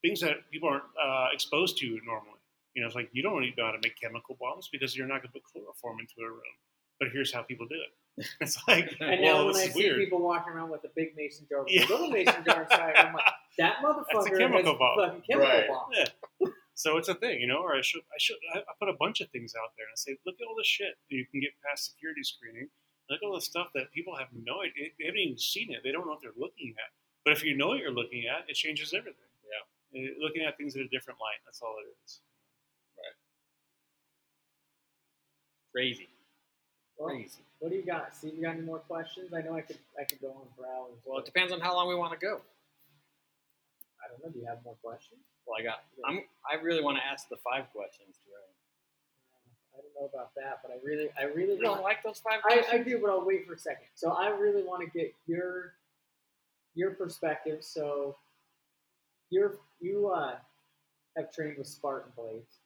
things 0.03 0.21
that 0.21 0.51
people 0.53 0.69
aren't 0.69 0.85
uh, 1.03 1.29
exposed 1.33 1.79
to 1.79 2.01
normally. 2.07 2.41
You 2.75 2.83
know, 2.83 2.89
it's 2.89 2.97
like 2.97 3.11
you 3.13 3.23
don't 3.23 3.43
to 3.43 3.49
know 3.57 3.67
how 3.67 3.73
to 3.73 3.81
make 3.83 4.01
chemical 4.01 4.37
bombs 4.41 4.69
because 4.73 4.97
you're 4.97 5.09
not 5.09 5.23
going 5.23 5.33
to 5.33 5.41
put 5.41 5.45
chloroform 5.45 5.99
into 6.01 6.15
a 6.27 6.31
room. 6.31 6.57
But 7.01 7.09
here's 7.13 7.33
how 7.35 7.43
people 7.43 7.67
do 7.67 7.77
it. 7.77 7.98
It's 8.41 8.59
like, 8.67 8.91
And 9.01 9.21
well, 9.23 9.39
now 9.39 9.47
when 9.47 9.57
I 9.57 9.59
is 9.67 9.73
see 9.75 9.81
weird. 9.83 9.99
people 9.99 10.21
walking 10.21 10.53
around 10.53 10.71
with 10.71 10.85
a 10.85 10.91
big 10.97 11.15
mason 11.17 11.47
jar, 11.49 11.61
with 11.63 11.73
Yeah. 11.73 11.87
a 11.87 11.89
little 11.89 12.11
mason 12.11 12.45
jar 12.45 12.63
inside, 12.63 12.95
I'm 12.97 13.13
like, 13.15 13.25
that 13.59 13.77
motherfucker 13.85 14.37
chemical 14.39 14.73
has 14.73 14.79
bomb. 14.79 14.99
fucking 14.99 15.23
chemical 15.29 15.51
Right. 15.53 15.69
bomb. 15.69 15.91
Yeah. 15.93 16.49
So 16.75 16.97
it's 16.97 17.09
a 17.09 17.15
thing, 17.15 17.41
you 17.41 17.47
know. 17.49 17.59
Or 17.59 17.75
I 17.77 17.81
should, 17.83 18.03
I 18.03 18.19
should, 18.19 18.37
I, 18.55 18.59
I 18.61 18.73
put 18.79 18.89
a 18.89 18.95
bunch 18.99 19.21
of 19.21 19.29
things 19.31 19.55
out 19.59 19.71
there 19.77 19.87
and 19.87 19.93
I 19.95 19.99
say, 19.99 20.17
look 20.27 20.37
at 20.41 20.47
all 20.47 20.55
this 20.57 20.67
shit 20.67 20.95
you 21.09 21.27
can 21.31 21.41
get 21.41 21.51
past 21.69 21.91
security 21.91 22.23
screening. 22.23 22.69
Look 23.11 23.21
at 23.23 23.27
all 23.27 23.35
the 23.35 23.41
stuff 23.41 23.69
that 23.75 23.91
people 23.93 24.15
have 24.17 24.29
no 24.35 24.61
idea. 24.63 24.91
They 24.99 25.07
haven't 25.07 25.19
even 25.21 25.39
seen 25.39 25.73
it. 25.73 25.81
They 25.83 25.91
don't 25.93 26.05
know 26.07 26.13
what 26.13 26.23
they're 26.23 26.37
looking 26.39 26.75
at. 26.79 26.91
But 27.25 27.33
if 27.35 27.43
you 27.43 27.57
know 27.57 27.69
what 27.69 27.79
you're 27.79 27.91
looking 27.91 28.27
at, 28.27 28.49
it 28.49 28.55
changes 28.55 28.95
everything. 28.95 29.27
Yeah. 29.49 30.01
Eh, 30.01 30.15
looking 30.21 30.43
at 30.45 30.57
things 30.57 30.77
in 30.77 30.83
a 30.83 30.89
different 30.89 31.19
light. 31.21 31.41
That's 31.45 31.61
all 31.63 31.75
it 31.83 31.89
is. 32.05 32.21
Right. 32.97 33.17
Crazy. 35.75 36.09
Well, 36.99 37.15
Crazy. 37.15 37.41
what 37.61 37.71
do 37.71 37.77
you 37.77 37.87
got? 37.87 38.15
Steve, 38.15 38.35
you 38.35 38.43
got 38.43 38.57
any 38.57 38.63
more 38.63 38.81
questions? 38.81 39.33
I 39.33 39.41
know 39.43 39.55
I 39.55 39.61
could 39.61 39.79
I 39.99 40.05
could 40.05 40.21
go 40.21 40.29
on 40.29 40.47
for 40.57 40.67
hours. 40.67 40.99
Well, 41.07 41.19
it 41.19 41.25
depends 41.25 41.53
on 41.53 41.61
how 41.61 41.75
long 41.75 41.89
we 41.89 41.95
want 41.95 42.13
to 42.13 42.19
go. 42.19 42.41
I 44.03 44.11
don't 44.11 44.25
know. 44.25 44.31
Do 44.33 44.39
you 44.41 44.47
have 44.47 44.59
more 44.65 44.75
questions? 44.83 45.21
Well, 45.47 45.57
I 45.59 45.63
got. 45.63 45.85
I'm. 46.07 46.23
I 46.51 46.61
really 46.61 46.83
want 46.83 46.99
to 46.99 47.05
ask 47.07 47.29
the 47.29 47.37
five 47.37 47.71
questions. 47.73 48.19
To 48.19 48.31
Ryan. 48.35 48.51
Uh, 49.31 49.79
I 49.79 49.83
don't 49.83 49.95
know 50.01 50.11
about 50.13 50.35
that, 50.35 50.59
but 50.63 50.73
I 50.73 50.79
really 50.85 51.09
I 51.19 51.25
really 51.25 51.55
You 51.55 51.63
don't 51.63 51.83
like 51.83 52.03
those 52.03 52.19
five 52.19 52.41
I, 52.45 52.55
questions? 52.55 52.81
I 52.81 52.83
do, 52.83 52.99
but 53.01 53.11
I'll 53.11 53.25
wait 53.25 53.47
for 53.47 53.55
a 53.55 53.59
second. 53.59 53.87
So 53.95 54.11
I 54.11 54.29
really 54.31 54.65
want 54.65 54.83
to 54.83 54.99
get 54.99 55.15
your 55.27 55.75
your 56.75 56.91
perspective. 56.93 57.59
So 57.63 58.17
you're 59.31 59.57
you 59.81 60.09
uh, 60.09 60.35
have 61.17 61.31
trained 61.33 61.59
with 61.59 61.69
Spartan 61.69 62.11
Blades. 62.17 62.59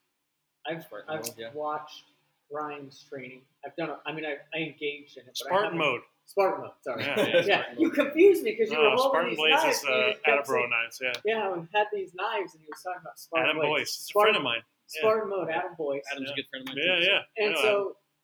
I've 0.67 0.85
Spartan 0.85 1.19
I've 1.19 1.31
yeah. 1.37 1.51
watched 1.53 2.05
Ryan's 2.53 3.05
training. 3.09 3.43
I've 3.65 3.75
done. 3.77 3.91
it. 3.91 3.97
I 4.07 4.13
mean, 4.13 4.25
I, 4.25 4.37
I 4.57 4.61
engaged 4.63 5.17
in 5.19 5.27
it. 5.27 5.37
Spartan 5.37 5.79
mode. 5.79 6.01
Spartan 6.27 6.61
mode. 6.63 6.71
Sorry. 6.83 7.03
Yeah, 7.05 7.17
Yeah, 7.17 7.27
yeah, 7.27 7.43
Spartan 7.63 7.81
you 7.81 7.91
confused 7.91 8.43
me 8.45 8.51
because 8.57 8.71
you 8.73 8.79
were 8.79 8.85
No, 8.85 8.97
holding 8.97 9.11
Spartan 9.11 9.31
these 9.31 9.39
Blades 9.39 9.63
knives. 9.65 9.77
is 9.79 9.85
and 9.85 9.91
you 9.95 10.01
uh, 10.03 10.09
just 10.13 10.23
kept 10.25 10.47
Adabro 10.49 10.53
saying- 10.55 10.71
knives. 10.71 10.99
Yeah. 11.03 11.13
Yeah, 11.25 11.53
we 11.57 11.61
had 11.75 11.87
these 11.93 12.13
knives, 12.15 12.55
and 12.55 12.61
he 12.63 12.69
was 12.71 12.83
talking 12.83 13.01
about 13.03 13.19
Spartan 13.19 13.57
mode. 13.57 13.57
Adam 13.57 13.71
Blades. 13.73 13.73
Boyce. 13.73 13.93
He's 13.97 14.05
a 14.05 14.11
Spartan, 14.13 14.35
friend 14.35 14.37
of 14.37 14.45
mine. 14.45 14.63
Yeah. 14.63 15.01
Spartan 15.01 15.29
mode, 15.31 15.49
Adam 15.51 15.73
Boyce. 15.79 16.05
Adam's 16.13 16.29
Yeah. 16.29 16.33
a 16.33 16.37
good 16.37 16.49
friend 16.51 16.63
of 16.63 16.67
mine. 16.69 16.79
Yeah, 16.85 16.97
too, 16.97 17.03
so- 17.05 17.11
yeah. 17.11 17.21
I 17.23 17.41
And 17.43 17.53
know 17.55 17.63
so 17.63 17.73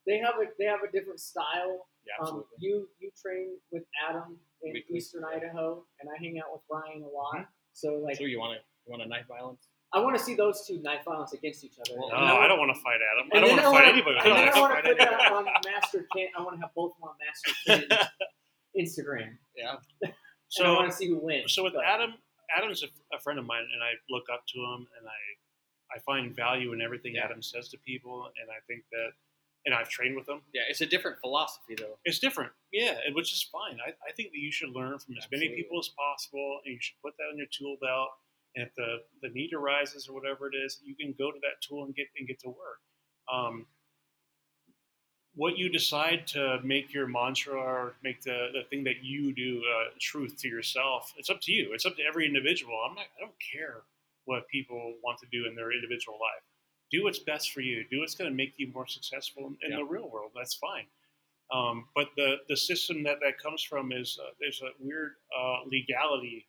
they 0.06 0.18
have 0.18 0.34
a 0.40 0.44
they 0.58 0.64
have 0.68 0.82
a 0.86 0.90
different 0.92 1.20
style. 1.20 1.74
Yeah, 2.06 2.16
Um, 2.20 2.44
absolutely. 2.44 2.56
you 2.60 2.74
you 3.00 3.08
train 3.20 3.56
with 3.72 3.84
Adam 4.08 4.38
in 4.62 4.72
Weekly. 4.72 4.96
Eastern 4.96 5.22
Idaho, 5.24 5.84
and 6.00 6.08
I 6.08 6.16
hang 6.18 6.38
out 6.40 6.48
with 6.52 6.62
Ryan 6.70 7.02
a 7.04 7.10
lot. 7.12 7.44
Mm-hmm. 7.44 7.52
So 7.74 8.00
like, 8.00 8.16
so 8.16 8.24
you 8.24 8.38
want 8.40 8.56
to 8.56 8.60
you 8.86 8.90
want 8.92 9.02
a 9.02 9.08
knife 9.08 9.26
violence? 9.28 9.68
I 9.92 10.00
want 10.00 10.16
to 10.18 10.22
see 10.22 10.34
those 10.34 10.66
two 10.66 10.80
knife 10.82 11.04
violence 11.04 11.32
against 11.32 11.64
each 11.64 11.72
other. 11.80 11.98
Well, 11.98 12.10
No, 12.10 12.16
And 12.16 12.26
I 12.26 12.46
don't 12.48 12.58
want 12.58 12.74
to 12.74 12.80
fight 12.82 12.98
Adam. 13.00 13.30
I 13.32 13.40
don't 13.40 13.50
want 13.50 13.62
to 13.62 13.70
fight 13.70 13.88
anybody. 13.88 14.16
with 14.16 14.26
And 14.26 14.36
then. 14.36 14.48
I 14.54 14.60
want 14.60 14.84
to 14.84 14.88
put 14.90 14.98
that 14.98 15.32
on 15.32 15.44
Master 15.64 16.06
Ken. 16.14 16.26
I 16.36 16.42
want 16.42 16.56
to 16.56 16.60
have 16.60 16.74
both 16.74 16.92
of 16.92 17.00
them 17.00 17.08
on 17.08 17.16
Master 17.24 17.88
Ken's 17.88 18.08
Instagram. 18.78 19.38
Yeah. 19.56 19.76
So 20.50 20.64
I 20.64 20.70
want 20.70 20.90
to 20.90 20.96
see 20.96 21.06
who 21.08 21.18
wins. 21.20 21.52
so 21.52 21.62
with 21.62 21.74
But- 21.74 21.84
Adam, 21.84 22.14
Adam's 22.56 22.82
a, 22.82 22.86
a 23.14 23.20
friend 23.20 23.38
of 23.38 23.44
mine, 23.44 23.64
and 23.74 23.82
I 23.84 23.92
look 24.08 24.24
up 24.32 24.44
to 24.48 24.58
him, 24.58 24.88
and 24.96 25.04
I, 25.06 25.20
I 25.94 25.98
find 26.08 26.34
value 26.34 26.72
in 26.72 26.80
everything 26.80 27.16
Yeah. 27.16 27.26
Adam 27.26 27.42
says 27.42 27.68
to 27.68 27.76
people, 27.86 28.24
and 28.40 28.48
I 28.50 28.56
think 28.66 28.84
that, 28.92 29.10
and 29.66 29.74
I've 29.74 29.90
trained 29.90 30.16
with 30.16 30.26
him. 30.26 30.40
Yeah, 30.54 30.62
it's 30.70 30.80
a 30.80 30.86
different 30.86 31.20
philosophy 31.20 31.74
though. 31.76 31.98
It's 32.06 32.18
different, 32.18 32.52
yeah, 32.72 32.94
and 33.04 33.14
which 33.14 33.30
is 33.34 33.42
fine. 33.52 33.76
I, 33.86 33.90
I 34.08 34.12
think 34.16 34.30
that 34.32 34.38
you 34.38 34.50
should 34.50 34.70
learn 34.70 34.98
from 34.98 35.16
as 35.18 35.28
many 35.30 35.50
people 35.50 35.78
as 35.80 35.90
possible, 35.90 36.60
and 36.64 36.72
you 36.72 36.78
should 36.80 36.96
put 37.04 37.12
that 37.18 37.28
in 37.30 37.36
your 37.36 37.48
tool 37.52 37.76
belt. 37.82 38.08
And 38.58 38.66
if 38.66 38.74
the, 38.74 38.96
the 39.22 39.28
need 39.32 39.52
arises 39.54 40.08
or 40.08 40.14
whatever 40.14 40.48
it 40.52 40.56
is, 40.56 40.80
you 40.84 40.96
can 40.96 41.14
go 41.16 41.30
to 41.30 41.38
that 41.42 41.62
tool 41.62 41.84
and 41.84 41.94
get 41.94 42.06
and 42.18 42.26
get 42.26 42.40
to 42.40 42.48
work. 42.48 42.80
Um, 43.32 43.66
what 45.34 45.56
you 45.56 45.68
decide 45.68 46.26
to 46.28 46.58
make 46.64 46.92
your 46.92 47.06
mantra 47.06 47.54
or 47.60 47.94
make 48.02 48.20
the, 48.22 48.48
the 48.52 48.62
thing 48.68 48.82
that 48.84 49.04
you 49.04 49.32
do 49.32 49.62
uh, 49.76 49.90
truth 50.00 50.36
to 50.40 50.48
yourself, 50.48 51.14
it's 51.16 51.30
up 51.30 51.40
to 51.42 51.52
you. 51.52 51.70
It's 51.72 51.86
up 51.86 51.96
to 51.96 52.02
every 52.02 52.26
individual. 52.26 52.74
I'm 52.88 52.96
not. 52.96 53.04
I 53.16 53.20
don't 53.20 53.36
care 53.54 53.82
what 54.24 54.48
people 54.48 54.94
want 55.04 55.18
to 55.20 55.26
do 55.30 55.46
in 55.48 55.54
their 55.54 55.72
individual 55.72 56.14
life. 56.14 56.42
Do 56.90 57.04
what's 57.04 57.20
best 57.20 57.52
for 57.52 57.60
you. 57.60 57.84
Do 57.88 58.00
what's 58.00 58.16
going 58.16 58.30
to 58.30 58.36
make 58.36 58.54
you 58.56 58.72
more 58.74 58.88
successful 58.88 59.46
in, 59.46 59.56
in 59.62 59.70
Yeah. 59.70 59.76
the 59.78 59.84
real 59.84 60.10
world. 60.10 60.32
That's 60.34 60.54
fine. 60.54 60.86
Um, 61.54 61.86
but 61.94 62.08
the, 62.16 62.38
the 62.48 62.56
system 62.56 63.04
that 63.04 63.18
that 63.20 63.38
comes 63.38 63.62
from 63.62 63.92
is 63.92 64.18
uh, 64.20 64.30
there's 64.40 64.60
a 64.62 64.70
weird 64.80 65.12
uh, 65.38 65.58
legality 65.70 66.48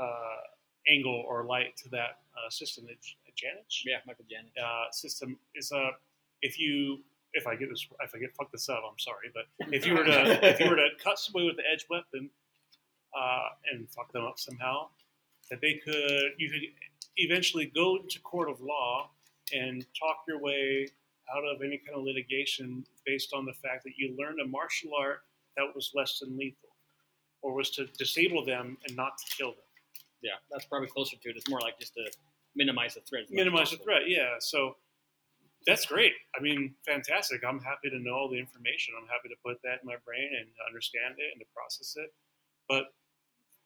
uh, 0.00 0.40
angle 0.88 1.24
or 1.28 1.44
light 1.44 1.76
to 1.78 1.88
that 1.90 2.18
uh, 2.36 2.50
system. 2.50 2.86
That 2.86 2.96
Janich 3.36 3.82
Yeah, 3.84 3.98
Michael 4.06 4.24
Janich. 4.24 4.62
uh, 4.62 4.90
system 4.90 5.38
is 5.54 5.72
a 5.72 5.90
if 6.42 6.58
you 6.58 6.98
if 7.34 7.46
I 7.46 7.56
get 7.56 7.70
this 7.70 7.86
if 8.00 8.14
I 8.14 8.18
get 8.18 8.34
fucked 8.36 8.52
this 8.52 8.68
up, 8.68 8.82
I'm 8.88 8.98
sorry, 8.98 9.30
but 9.34 9.44
if 9.72 9.86
you 9.86 9.94
were 9.94 10.04
to 10.04 10.46
if 10.48 10.60
you 10.60 10.68
were 10.68 10.76
to 10.76 10.88
cut 11.02 11.18
somebody 11.18 11.46
with 11.46 11.56
the 11.56 11.62
edge 11.72 11.86
weapon 11.88 12.28
uh, 13.16 13.48
and 13.72 13.88
fuck 13.90 14.12
them 14.12 14.24
up 14.24 14.38
somehow, 14.38 14.88
that 15.50 15.60
they 15.60 15.74
could 15.84 16.32
you 16.38 16.50
could 16.50 16.62
eventually 17.16 17.66
go 17.74 17.98
to 17.98 18.20
court 18.20 18.50
of 18.50 18.60
law 18.60 19.10
and 19.54 19.86
talk 19.98 20.24
your 20.26 20.38
way 20.40 20.88
out 21.34 21.44
of 21.44 21.62
any 21.62 21.78
kind 21.78 21.96
of 21.98 22.04
litigation 22.04 22.84
based 23.06 23.32
on 23.32 23.44
the 23.46 23.52
fact 23.52 23.84
that 23.84 23.92
you 23.96 24.14
learned 24.18 24.40
a 24.40 24.46
martial 24.46 24.90
art 24.98 25.20
that 25.56 25.64
was 25.74 25.90
less 25.94 26.18
than 26.18 26.36
lethal, 26.36 26.70
or 27.42 27.54
was 27.54 27.70
to 27.70 27.86
disable 27.98 28.44
them 28.44 28.76
and 28.86 28.96
not 28.96 29.16
to 29.18 29.36
kill 29.36 29.50
them. 29.50 29.58
Yeah, 30.22 30.38
that's 30.50 30.64
probably 30.64 30.88
closer 30.88 31.16
to 31.16 31.28
it. 31.30 31.36
It's 31.36 31.48
more 31.48 31.60
like 31.60 31.78
just 31.78 31.94
to 31.94 32.10
minimize 32.54 32.94
the 32.94 33.00
threat. 33.00 33.24
as 33.24 33.30
much 33.30 33.38
as 33.40 33.44
minimize 33.44 33.70
the 33.70 33.76
threat. 33.78 34.02
Yeah, 34.08 34.36
so 34.40 34.76
that's 35.66 35.86
great. 35.86 36.12
I 36.36 36.40
mean, 36.42 36.74
fantastic. 36.86 37.42
I'm 37.44 37.60
happy 37.60 37.90
to 37.90 37.98
know 37.98 38.14
all 38.14 38.28
the 38.28 38.38
information. 38.38 38.94
I'm 39.00 39.08
happy 39.08 39.28
to 39.28 39.36
put 39.44 39.58
that 39.62 39.80
in 39.82 39.86
my 39.86 39.96
brain 40.04 40.30
and 40.38 40.48
understand 40.66 41.14
it 41.18 41.30
and 41.32 41.40
to 41.40 41.46
process 41.54 41.94
it. 41.96 42.12
But 42.68 42.94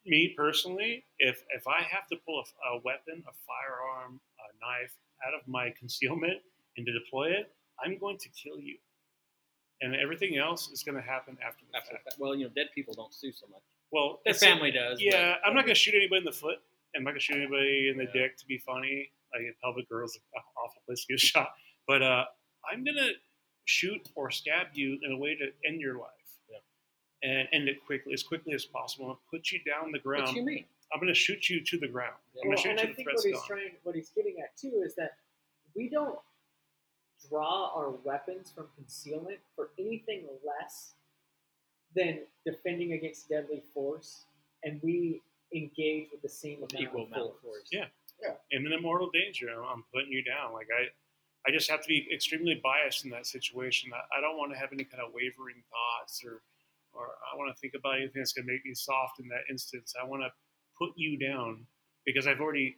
me 0.05 0.33
personally, 0.35 1.05
if 1.19 1.43
if 1.55 1.67
I 1.67 1.81
have 1.83 2.07
to 2.07 2.17
pull 2.25 2.39
a, 2.41 2.77
a 2.77 2.81
weapon, 2.83 3.23
a 3.27 3.33
firearm, 3.45 4.19
a 4.39 4.47
knife 4.61 4.93
out 5.25 5.33
of 5.33 5.47
my 5.47 5.73
concealment 5.79 6.39
and 6.77 6.85
to 6.85 6.91
deploy 6.93 7.31
it, 7.31 7.53
I'm 7.83 7.97
going 7.97 8.17
to 8.17 8.29
kill 8.29 8.59
you. 8.59 8.77
And 9.81 9.95
everything 9.95 10.37
else 10.37 10.69
is 10.71 10.81
going 10.81 10.95
to 10.95 11.01
happen 11.03 11.37
after 11.45 11.63
the 11.69 11.77
After 11.77 11.91
fact. 11.91 12.05
that. 12.05 12.19
Well, 12.19 12.33
you 12.35 12.45
know, 12.45 12.51
dead 12.55 12.67
people 12.73 12.95
don't 12.95 13.13
sue 13.13 13.31
so 13.31 13.45
much. 13.51 13.61
Well, 13.91 14.21
Their 14.25 14.31
it's- 14.35 14.39
family 14.43 14.71
does. 14.71 15.01
yeah, 15.01 15.33
but- 15.35 15.47
I'm 15.47 15.53
not 15.55 15.61
going 15.65 15.75
to 15.75 15.79
shoot 15.79 15.95
anybody 15.95 16.19
in 16.19 16.23
the 16.25 16.31
foot. 16.31 16.59
I'm 16.95 17.03
not 17.03 17.11
going 17.11 17.19
to 17.19 17.25
shoot 17.25 17.37
anybody 17.37 17.89
in 17.89 17.97
the 17.97 18.05
Yeah. 18.05 18.11
dick 18.27 18.37
to 18.37 18.45
be 18.45 18.57
funny. 18.59 19.11
Like 19.33 19.43
pelvic 19.61 19.87
girls, 19.89 20.15
an 20.15 20.41
awful 20.57 20.81
place 20.85 21.05
to 21.05 21.13
get 21.13 21.19
shot. 21.19 21.53
But 21.87 22.01
uh, 22.01 22.25
I'm 22.71 22.83
going 22.83 22.97
to 22.97 23.11
shoot 23.65 24.09
or 24.15 24.31
stab 24.31 24.67
you 24.73 24.97
in 25.03 25.11
a 25.11 25.17
way 25.17 25.35
to 25.35 25.51
end 25.65 25.81
your 25.81 25.97
life. 25.99 26.09
Yeah. 26.49 26.57
And 27.29 27.47
end 27.51 27.67
it 27.67 27.85
quickly, 27.85 28.13
as 28.13 28.23
quickly 28.23 28.53
as 28.53 28.65
possible, 28.65 29.09
and 29.09 29.17
put 29.29 29.51
you 29.51 29.59
down 29.63 29.91
the 29.91 29.99
ground. 29.99 30.23
What 30.27 30.33
ground. 30.33 30.35
do 30.35 30.39
you 30.39 30.45
mean? 30.57 30.65
I'm 30.93 30.99
going 31.01 31.13
to 31.13 31.19
shoot 31.19 31.49
you 31.49 31.61
to 31.65 31.77
the 31.77 31.87
ground. 31.87 32.15
Yeah. 32.33 32.41
I'm 32.41 32.47
going 32.47 32.49
Well, 32.49 32.57
to 32.57 32.63
shoot 32.63 32.69
and 32.69 32.79
you 32.79 32.83
I 32.83 32.85
to 32.85 32.91
the 32.91 32.95
think 32.95 33.05
threat's 33.09 33.23
what 33.25 33.29
he's 33.29 33.39
gone. 33.39 33.47
trying, 33.47 33.71
what 33.83 33.95
he's 33.95 34.09
getting 34.11 34.39
at 34.41 34.55
too, 34.57 34.81
is 34.85 34.95
that 34.95 35.17
we 35.75 35.89
don't 35.89 36.17
draw 37.29 37.73
our 37.75 37.91
weapons 37.91 38.51
from 38.55 38.67
concealment 38.75 39.39
for 39.55 39.71
anything 39.77 40.25
less 40.45 40.93
than 41.95 42.19
defending 42.45 42.93
against 42.93 43.29
deadly 43.29 43.63
force, 43.73 44.25
and 44.63 44.79
we 44.83 45.21
engage 45.55 46.07
with 46.11 46.21
the 46.21 46.29
same 46.29 46.61
With 46.61 46.73
amount 46.73 46.83
equal 46.83 47.03
of 47.03 47.07
amount 47.07 47.21
of 47.23 47.39
force. 47.41 47.69
force. 47.69 47.69
Yeah. 47.71 47.85
imminent 48.51 48.81
mortal 48.81 49.09
danger. 49.11 49.49
I'm- 49.49 49.63
I'm 49.65 49.83
putting 49.93 50.11
you 50.11 50.23
down. 50.23 50.51
Like 50.53 50.67
I, 50.75 50.87
I 51.47 51.51
just 51.51 51.69
have 51.69 51.81
to 51.81 51.87
be 51.87 52.07
extremely 52.13 52.59
biased 52.63 53.05
in 53.05 53.11
that 53.11 53.25
situation. 53.27 53.91
I, 53.93 54.17
I 54.17 54.21
don't 54.21 54.37
want 54.37 54.51
to 54.53 54.57
have 54.57 54.73
any 54.73 54.83
kind 54.83 55.01
of 55.03 55.13
wavering 55.13 55.63
thoughts 55.69 56.23
or, 56.25 56.41
or 56.93 57.05
I 57.31 57.37
want 57.37 57.55
to 57.55 57.59
think 57.59 57.73
about 57.77 57.95
anything 57.97 58.21
that's 58.21 58.33
going 58.33 58.45
to 58.47 58.51
make 58.51 58.65
me 58.65 58.73
soft 58.73 59.19
in 59.19 59.27
that 59.29 59.41
instance. 59.49 59.93
I 60.01 60.05
want 60.05 60.23
to 60.23 60.31
put 60.77 60.91
you 60.97 61.17
down 61.17 61.65
because 62.05 62.25
I've 62.27 62.39
already 62.41 62.75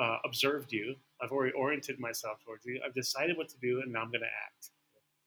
uh, 0.00 0.18
observed 0.24 0.70
you. 0.72 0.94
I've 1.20 1.32
already 1.32 1.52
oriented 1.54 1.98
myself 1.98 2.38
towards 2.44 2.64
you. 2.66 2.80
I've 2.86 2.94
decided 2.94 3.36
what 3.36 3.48
to 3.48 3.58
do, 3.60 3.80
and 3.80 3.92
now 3.92 4.02
I'm 4.02 4.10
going 4.12 4.20
to 4.20 4.26
act. 4.46 4.70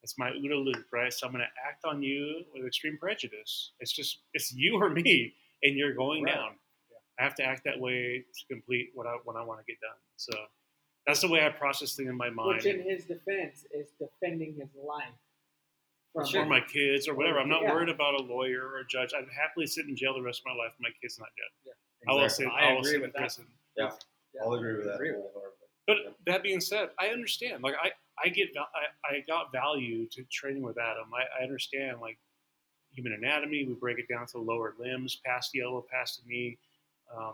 It's 0.04 0.18
my 0.18 0.30
OODA 0.32 0.64
loop, 0.66 0.86
right? 0.92 1.14
So 1.14 1.28
I'm 1.28 1.34
going 1.34 1.44
to 1.44 1.70
act 1.70 1.86
on 1.86 2.02
you 2.02 2.44
with 2.54 2.66
extreme 2.66 2.98
prejudice. 2.98 3.72
It's 3.80 3.92
just 3.92 4.20
it's 4.34 4.52
you 4.54 4.76
or 4.82 4.90
me, 4.90 5.34
and 5.64 5.78
you're 5.78 5.94
going 5.94 6.24
Right. 6.24 6.34
down. 6.36 6.56
I 7.20 7.24
have 7.24 7.36
to 7.36 7.44
act 7.44 7.64
that 7.66 7.80
way 7.80 8.20
to 8.34 8.46
complete 8.54 8.90
what 8.96 9.06
I 9.06 9.16
what 9.24 9.36
I 9.36 9.44
want 9.44 9.60
to 9.60 9.66
get 9.72 9.80
done. 9.80 9.98
So 10.18 10.34
that's 11.06 11.22
the 11.22 11.28
way 11.28 11.46
I 11.46 11.50
process 11.50 11.96
things 11.96 12.10
in 12.10 12.18
my 12.18 12.30
mind. 12.32 12.58
Which, 12.58 12.66
in 12.66 12.82
his 12.82 13.06
defense, 13.06 13.66
is 13.72 13.90
defending 14.00 14.56
his 14.56 14.70
life 14.76 15.14
from 16.14 16.26
or 16.36 16.46
my 16.46 16.62
kids 16.62 17.08
or 17.08 17.14
whatever. 17.14 17.40
I'm 17.40 17.48
not 17.50 17.62
Yeah. 17.62 17.74
worried 17.74 17.90
about 17.90 18.16
a 18.20 18.24
lawyer 18.24 18.66
or 18.68 18.80
a 18.80 18.88
judge. 18.88 19.14
I'd 19.14 19.30
happily 19.30 19.68
sit 19.68 19.86
in 19.88 19.96
jail 19.96 20.14
the 20.16 20.22
rest 20.22 20.42
of 20.42 20.46
my 20.46 20.54
life 20.64 20.74
if 20.74 20.80
my 20.80 20.90
kid's 21.02 21.20
not 21.20 21.30
dead. 21.38 21.74
I 22.10 22.14
will 22.14 22.28
sit. 22.28 22.48
Exactly. 22.48 22.66
I, 22.68 22.70
I 22.70 22.74
will 22.74 22.80
agree 22.80 22.92
sit 22.92 23.02
with 23.02 23.08
in 23.10 23.12
that. 23.14 23.20
prison. 23.20 23.48
Yeah. 23.78 23.92
I'll 24.42 24.54
agree 24.54 24.76
with 24.78 24.86
that. 24.86 24.96
Agree 24.96 25.12
with 25.12 25.22
wholeheartedly. 25.34 25.68
But 25.88 25.98
that 26.26 26.42
being 26.44 26.60
said, 26.62 26.90
I 27.00 27.08
understand. 27.10 27.62
Like 27.64 27.76
I, 27.82 27.92
I 28.24 28.30
get 28.30 28.50
I, 28.58 29.16
I 29.16 29.20
got 29.28 29.52
value 29.52 30.08
to 30.12 30.24
training 30.32 30.64
with 30.64 30.78
Adam. 30.80 31.06
I, 31.14 31.42
I 31.42 31.44
understand 31.44 32.00
like 32.02 32.18
human 32.92 33.14
anatomy. 33.14 33.66
We 33.68 33.74
break 33.74 34.00
it 34.00 34.08
down 34.08 34.26
to 34.28 34.34
the 34.34 34.40
lower 34.40 34.76
limbs, 34.80 35.20
past 35.26 35.52
the 35.54 35.62
elbow, 35.62 35.86
past 35.92 36.22
the 36.22 36.30
knee. 36.30 36.58
Um, 37.16 37.34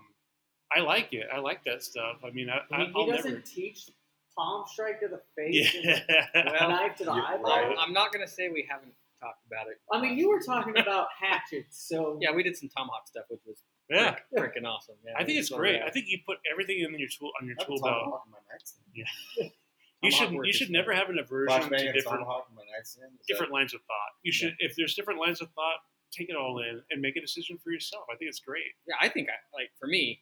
I 0.76 0.82
like 0.82 1.14
it. 1.14 1.28
I 1.34 1.40
like 1.40 1.64
that 1.66 1.82
stuff. 1.84 2.18
I 2.26 2.32
mean, 2.32 2.50
I, 2.50 2.60
I 2.74 2.78
mean, 2.80 2.92
I, 2.96 3.00
I'll 3.00 3.06
he 3.06 3.12
doesn't 3.12 3.32
never. 3.32 3.42
teach 3.44 3.90
palm 4.38 4.66
strike 4.68 5.00
to 5.00 5.08
the 5.08 5.22
face 5.36 5.74
Yeah. 5.84 6.00
the 6.34 6.52
Well, 6.60 6.70
knife 6.70 6.96
to 6.98 7.06
the 7.06 7.12
eyeball. 7.12 7.44
right. 7.44 7.76
I'm 7.80 7.94
not 7.94 8.12
gonna 8.14 8.28
say 8.28 8.50
we 8.50 8.68
haven't 8.70 8.94
talked 9.22 9.46
about 9.48 9.68
it. 9.68 9.78
I 9.92 10.00
mean, 10.00 10.18
you 10.18 10.30
were 10.30 10.40
talking 10.40 10.78
about 10.78 11.08
hatchets, 11.20 11.88
so 11.90 12.20
Yeah, 12.22 12.34
we 12.36 12.44
did 12.44 12.56
some 12.56 12.70
tomahawk 12.70 13.08
stuff, 13.08 13.26
which 13.30 13.42
was 13.48 13.64
yeah. 13.90 14.16
freaking 14.38 14.66
awesome. 14.66 14.96
Yeah, 15.06 15.14
I 15.18 15.24
think 15.24 15.40
it's 15.40 15.50
great. 15.50 15.80
rad. 15.80 15.88
I 15.88 15.92
think 15.92 16.06
you 16.08 16.20
put 16.26 16.38
everything 16.52 16.80
in 16.80 17.00
your 17.00 17.10
tool 17.10 17.32
on 17.42 17.48
your 17.48 17.56
I 17.60 17.64
tool 17.64 17.80
belt. 17.82 17.96
tomahawk 18.04 18.24
in 18.28 18.32
my 18.32 18.38
nightstand. 18.52 19.52
You 20.04 20.12
should 20.12 20.32
you 20.32 20.54
should 20.54 20.70
never 20.70 20.94
have 20.94 21.10
an 21.10 21.18
aversion 21.20 21.48
Flashbang 21.64 21.70
to 21.80 21.86
and 21.86 21.94
different 21.94 22.20
tomahawk 22.20 22.48
in 22.50 22.56
my 22.56 22.62
nightstand. 22.76 23.12
Is 23.20 23.26
different 23.28 23.52
lines 23.52 23.74
of 23.74 23.82
thought. 23.82 24.12
You 24.24 24.32
should 24.32 24.56
if 24.60 24.76
there's 24.76 24.94
different 24.94 25.20
lines 25.20 25.42
of 25.42 25.50
thought, 25.52 25.80
take 26.12 26.30
it 26.30 26.36
all 26.36 26.60
in 26.60 26.82
and 26.92 27.02
make 27.02 27.16
a 27.18 27.22
decision 27.22 27.58
for 27.64 27.72
yourself. 27.72 28.06
I 28.12 28.16
think 28.16 28.30
it's 28.30 28.40
great. 28.40 28.72
yeah, 28.88 28.96
I 29.02 29.10
think 29.10 29.28
I 29.30 29.34
like 29.58 29.72
for 29.80 29.88
me, 29.88 30.22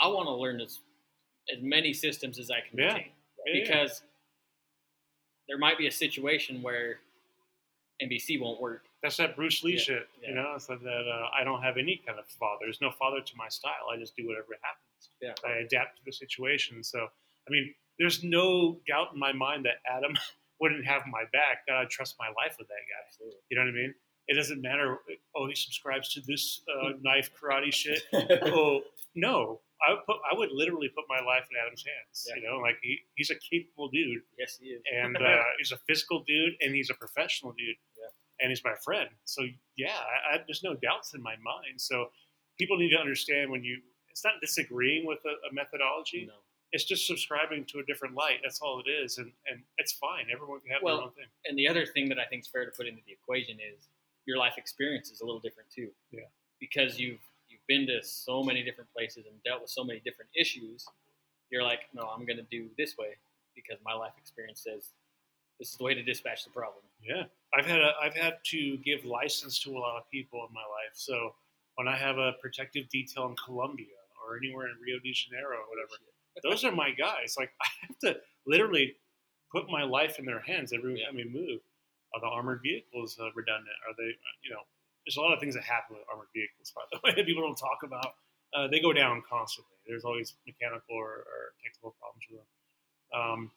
I 0.00 0.08
want 0.08 0.26
to 0.26 0.34
learn 0.34 0.60
as 0.60 0.80
as 1.54 1.62
many 1.62 1.92
systems 1.92 2.38
as 2.38 2.50
I 2.50 2.60
can 2.68 2.78
Yeah. 2.78 2.86
retain 2.94 3.12
Yeah, 3.46 3.54
yeah. 3.54 3.60
because 3.62 4.02
there 5.48 5.58
might 5.58 5.78
be 5.78 5.86
a 5.86 5.92
situation 5.92 6.62
where 6.62 6.98
MBC 8.02 8.40
won't 8.40 8.60
work. 8.60 8.86
That's 9.02 9.16
that 9.18 9.36
Bruce 9.36 9.62
Lee 9.62 9.74
Yeah, 9.74 9.78
shit. 9.78 10.08
yeah. 10.22 10.28
You 10.30 10.34
know, 10.34 10.52
it's 10.56 10.68
like 10.68 10.82
that 10.82 11.06
uh, 11.08 11.28
I 11.38 11.44
don't 11.44 11.62
have 11.62 11.76
any 11.76 12.02
kind 12.04 12.18
of 12.18 12.26
father. 12.26 12.60
There's 12.64 12.80
no 12.80 12.90
father 12.90 13.20
to 13.20 13.36
my 13.36 13.48
style. 13.48 13.88
I 13.92 13.96
just 13.98 14.16
do 14.16 14.26
whatever 14.26 14.48
happens. 14.62 15.10
Yeah. 15.20 15.34
I 15.48 15.58
adapt 15.58 15.98
to 15.98 16.02
the 16.04 16.12
situation. 16.12 16.82
So, 16.82 17.06
I 17.46 17.50
mean, 17.50 17.74
there's 17.98 18.22
no 18.24 18.80
doubt 18.88 19.08
in 19.14 19.18
my 19.20 19.32
mind 19.32 19.64
that 19.66 19.76
Adam 19.90 20.14
wouldn't 20.60 20.86
have 20.86 21.02
my 21.10 21.24
back. 21.32 21.66
God, 21.68 21.80
I 21.82 21.84
trust 21.86 22.16
my 22.18 22.28
life 22.28 22.56
with 22.58 22.68
that 22.68 22.74
guy. 22.74 23.00
Absolutely. 23.06 23.38
You 23.50 23.58
know 23.58 23.64
what 23.64 23.70
I 23.70 23.82
mean? 23.82 23.94
It 24.26 24.34
doesn't 24.34 24.62
matter. 24.62 24.98
Oh, 25.36 25.46
he 25.46 25.54
subscribes 25.54 26.12
to 26.14 26.20
this 26.26 26.62
uh, 26.72 26.90
knife 27.02 27.30
karate 27.38 27.72
shit. 27.72 28.02
oh 28.46 28.80
no, 29.14 29.60
I 29.86 29.92
would 29.92 30.04
put 30.06 30.16
I 30.30 30.34
would 30.34 30.50
literally 30.50 30.88
put 30.88 31.04
my 31.10 31.20
life 31.24 31.44
in 31.50 31.56
Adam's 31.62 31.84
hands. 31.84 32.26
Yeah. 32.28 32.36
You 32.42 32.48
know, 32.48 32.58
like 32.58 32.76
he, 32.82 33.00
he's 33.16 33.30
a 33.30 33.34
capable 33.34 33.88
dude, 33.90 34.22
Yes, 34.38 34.56
he 34.58 34.68
is. 34.68 34.82
and 34.96 35.16
uh, 35.18 35.42
he's 35.58 35.72
a 35.72 35.78
physical 35.86 36.24
dude, 36.26 36.54
and 36.62 36.74
he's 36.74 36.88
a 36.88 36.94
professional 36.94 37.52
dude, 37.52 37.76
Yeah. 38.00 38.08
and 38.40 38.48
he's 38.50 38.62
my 38.64 38.74
friend. 38.82 39.10
So 39.26 39.42
yeah, 39.76 39.92
I, 39.92 40.36
I, 40.36 40.38
there's 40.46 40.62
no 40.64 40.72
doubts 40.74 41.12
in 41.14 41.22
my 41.22 41.34
mind. 41.44 41.78
So 41.78 42.06
people 42.58 42.78
need 42.78 42.90
to 42.90 42.98
understand 42.98 43.50
when 43.50 43.62
you 43.62 43.76
it's 44.10 44.24
not 44.24 44.34
disagreeing 44.40 45.04
with 45.06 45.18
a, 45.26 45.34
a 45.50 45.52
methodology. 45.52 46.24
no. 46.28 46.34
It's 46.72 46.84
just 46.84 47.06
subscribing 47.06 47.66
to 47.66 47.78
a 47.78 47.84
different 47.84 48.14
light. 48.14 48.40
That's 48.42 48.60
all 48.60 48.82
it 48.84 48.90
is, 48.90 49.18
and 49.18 49.30
and 49.46 49.62
it's 49.78 49.92
fine. 49.92 50.26
Everyone 50.32 50.60
can 50.60 50.70
have 50.72 50.82
Well, 50.82 50.96
their 50.96 51.04
own 51.04 51.12
thing. 51.12 51.26
And 51.46 51.58
the 51.58 51.68
other 51.68 51.86
thing 51.86 52.08
that 52.08 52.18
I 52.18 52.24
think 52.24 52.42
is 52.42 52.48
fair 52.48 52.64
to 52.64 52.72
put 52.72 52.86
into 52.86 53.02
the 53.06 53.12
equation 53.12 53.58
is 53.60 53.88
your 54.26 54.38
life 54.38 54.54
experience 54.56 55.10
is 55.10 55.20
a 55.20 55.24
little 55.24 55.40
different 55.40 55.70
too. 55.70 55.90
Yeah. 56.10 56.26
Because 56.58 56.98
you've 56.98 57.20
you've 57.48 57.66
been 57.68 57.86
to 57.86 58.02
so 58.02 58.42
many 58.42 58.62
different 58.62 58.90
places 58.92 59.26
and 59.26 59.36
dealt 59.44 59.60
with 59.62 59.70
so 59.70 59.84
many 59.84 60.00
different 60.00 60.30
issues, 60.34 60.84
you're 61.50 61.62
like, 61.62 61.80
no, 61.92 62.02
I'm 62.02 62.24
going 62.26 62.38
to 62.38 62.46
do 62.50 62.68
this 62.76 62.96
way 62.98 63.16
because 63.54 63.78
my 63.84 63.94
life 63.94 64.12
experience 64.18 64.62
says 64.64 64.90
this 65.60 65.70
is 65.70 65.76
the 65.76 65.84
way 65.84 65.94
to 65.94 66.02
dispatch 66.02 66.42
the 66.44 66.50
problem. 66.50 66.82
Yeah, 67.00 67.24
I've 67.56 67.66
had 67.66 67.80
a, 67.80 67.92
I've 68.02 68.16
had 68.16 68.38
to 68.46 68.76
give 68.78 69.04
license 69.04 69.60
to 69.60 69.76
a 69.76 69.78
lot 69.78 69.96
of 69.96 70.10
people 70.10 70.44
in 70.48 70.52
my 70.52 70.62
life. 70.66 70.94
So 70.94 71.34
when 71.76 71.86
I 71.86 71.96
have 71.96 72.18
a 72.18 72.32
protective 72.40 72.88
detail 72.88 73.26
in 73.26 73.36
Colombia 73.36 73.94
or 74.18 74.36
anywhere 74.36 74.66
in 74.68 74.74
Rio 74.82 74.98
de 74.98 75.12
Janeiro 75.12 75.58
or 75.58 75.68
whatever, 75.68 76.00
those 76.42 76.64
are 76.64 76.72
my 76.72 76.90
guys. 76.90 77.36
Like 77.38 77.50
I 77.62 77.66
have 77.86 77.98
to 78.00 78.16
literally 78.46 78.94
put 79.52 79.68
my 79.70 79.84
life 79.84 80.18
in 80.18 80.24
their 80.24 80.40
hands 80.40 80.72
every 80.72 80.98
Yeah. 80.98 81.06
time 81.06 81.16
we 81.16 81.24
move. 81.24 81.60
Are 82.14 82.20
the 82.20 82.26
armored 82.26 82.60
vehicles 82.62 83.18
uh, 83.20 83.30
redundant? 83.34 83.74
Are 83.88 83.94
they, 83.96 84.10
uh, 84.10 84.34
you 84.42 84.50
know, 84.50 84.62
there's 85.04 85.16
a 85.16 85.20
lot 85.20 85.32
of 85.32 85.40
things 85.40 85.54
that 85.54 85.64
happen 85.64 85.96
with 85.96 86.04
armored 86.10 86.28
vehicles. 86.34 86.72
By 86.74 86.82
the 86.92 86.98
way, 87.04 87.14
that 87.16 87.26
people 87.26 87.42
don't 87.42 87.56
talk 87.58 87.82
about. 87.82 88.14
Uh, 88.54 88.68
they 88.68 88.80
go 88.80 88.92
down 88.92 89.22
constantly. 89.28 89.74
There's 89.86 90.04
always 90.04 90.34
mechanical 90.46 90.94
or, 90.94 91.26
or 91.26 91.54
technical 91.62 91.94
problems 91.98 92.24
with 92.30 92.40
them. 92.40 93.20
Um, 93.20 93.50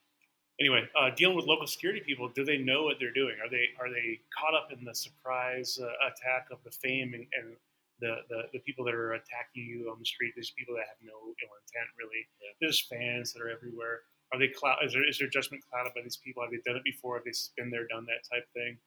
anyway, 0.59 0.89
uh, 0.99 1.11
dealing 1.15 1.35
with 1.35 1.45
local 1.45 1.67
security 1.67 2.01
people, 2.01 2.29
do 2.29 2.43
they 2.43 2.57
know 2.57 2.83
what 2.83 2.97
they're 2.99 3.13
doing? 3.13 3.35
Are 3.43 3.49
they 3.49 3.69
are 3.79 3.89
they 3.89 4.19
caught 4.37 4.55
up 4.55 4.71
in 4.71 4.83
the 4.83 4.93
surprise 4.95 5.79
uh, 5.81 5.87
attack 6.07 6.47
of 6.51 6.57
the 6.63 6.71
fame 6.71 7.13
and, 7.13 7.25
and 7.39 7.55
the, 7.99 8.21
the 8.29 8.39
the 8.53 8.59
people 8.59 8.85
that 8.85 8.93
are 8.93 9.13
attacking 9.13 9.65
you 9.65 9.89
on 9.91 9.97
the 9.99 10.05
street? 10.05 10.33
There's 10.35 10.51
people 10.51 10.75
that 10.75 10.85
have 10.87 11.01
no 11.01 11.13
ill 11.13 11.53
intent, 11.61 11.89
really. 11.97 12.27
Yeah. 12.41 12.53
There's 12.61 12.79
fans 12.81 13.33
that 13.33 13.41
are 13.41 13.49
everywhere. 13.49 14.01
Are 14.33 14.39
they 14.39 14.49
cloud? 14.49 14.83
Is, 14.83 14.91
there, 14.93 15.07
is 15.07 15.17
their 15.17 15.29
judgment 15.31 15.63
clouded 15.71 15.93
by 15.95 16.01
these 16.03 16.17
people? 16.17 16.43
Have 16.43 16.51
they 16.51 16.59
done 16.67 16.75
it 16.75 16.83
before? 16.83 17.15
Have 17.15 17.23
they 17.23 17.31
been 17.55 17.69
there, 17.71 17.87
done 17.87 18.05
that 18.11 18.27
type 18.27 18.43
thing? 18.53 18.77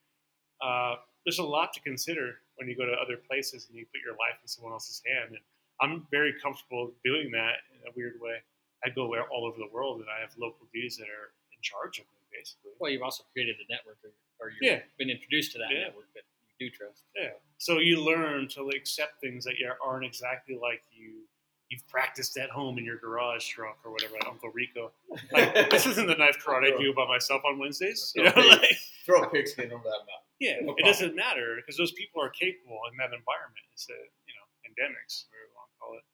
Uh, 0.60 0.96
there's 1.24 1.38
a 1.40 1.44
lot 1.44 1.72
to 1.72 1.80
consider 1.80 2.44
when 2.56 2.68
you 2.68 2.76
go 2.76 2.84
to 2.84 2.92
other 2.92 3.16
places 3.16 3.66
and 3.68 3.76
you 3.76 3.86
put 3.88 4.04
your 4.04 4.12
life 4.20 4.36
in 4.42 4.48
someone 4.48 4.72
else's 4.76 5.00
hand. 5.08 5.32
And 5.32 5.40
I'm 5.80 6.04
very 6.12 6.34
comfortable 6.42 6.92
doing 7.04 7.30
that 7.32 7.64
in 7.72 7.80
a 7.88 7.92
weird 7.96 8.20
way. 8.20 8.44
I 8.84 8.88
go 8.92 9.08
all 9.32 9.44
over 9.48 9.56
the 9.56 9.68
world, 9.72 10.00
and 10.00 10.08
I 10.12 10.20
have 10.20 10.32
local 10.36 10.68
dudes 10.72 10.96
that 11.00 11.08
are 11.08 11.32
in 11.52 11.60
charge 11.64 12.00
of 12.00 12.04
me, 12.12 12.20
basically. 12.32 12.72
Well, 12.80 12.92
you've 12.92 13.02
also 13.04 13.24
created 13.32 13.56
a 13.60 13.66
network 13.72 13.96
or, 14.04 14.12
or 14.40 14.50
you've 14.52 14.60
Yeah. 14.60 14.80
been 15.00 15.08
introduced 15.08 15.52
to 15.52 15.58
that 15.58 15.68
Yeah. 15.72 15.88
network 15.88 16.12
that 16.16 16.24
do 16.60 16.70
trust. 16.70 17.04
Yeah. 17.16 17.30
So 17.58 17.78
you 17.78 18.04
learn 18.04 18.46
to 18.48 18.68
accept 18.76 19.20
things 19.20 19.44
that 19.44 19.58
you 19.58 19.70
aren't 19.84 20.04
exactly 20.04 20.56
like 20.60 20.82
you. 20.92 21.24
You've 21.70 21.86
practiced 21.88 22.36
at 22.36 22.50
home 22.50 22.78
in 22.78 22.84
your 22.84 22.98
garage 22.98 23.46
truck 23.46 23.78
or 23.84 23.92
whatever 23.92 24.16
at 24.16 24.26
Uncle 24.26 24.50
Rico. 24.52 24.90
Like, 25.32 25.54
this 25.70 25.86
isn't 25.86 26.06
the 26.08 26.16
knife 26.16 26.36
karate 26.44 26.74
I 26.74 26.78
do 26.78 26.92
by 26.92 27.06
myself 27.06 27.42
on 27.46 27.58
Wednesdays. 27.58 28.12
You 28.16 28.24
know, 28.24 28.30
Okay. 28.36 28.48
like, 28.48 28.76
Throw 29.06 29.22
a 29.22 29.30
pigskin 29.30 29.70
over 29.72 29.84
that 29.84 30.02
mountain. 30.04 30.28
yeah, 30.40 30.56
No 30.62 30.74
it 30.76 30.84
doesn't 30.84 31.14
matter 31.14 31.56
because 31.56 31.76
those 31.76 31.92
people 31.92 32.20
are 32.22 32.28
capable 32.28 32.78
in 32.90 32.96
that 32.98 33.14
environment. 33.16 33.64
It's 33.72 33.88
a 33.88 33.94
you 33.94 34.34
know 34.34 34.46
endemics, 34.66 35.24
whatever 35.30 35.46
you 35.48 35.54
want 35.56 35.70
to 35.70 35.76
call 35.80 35.94
it. 35.96 36.04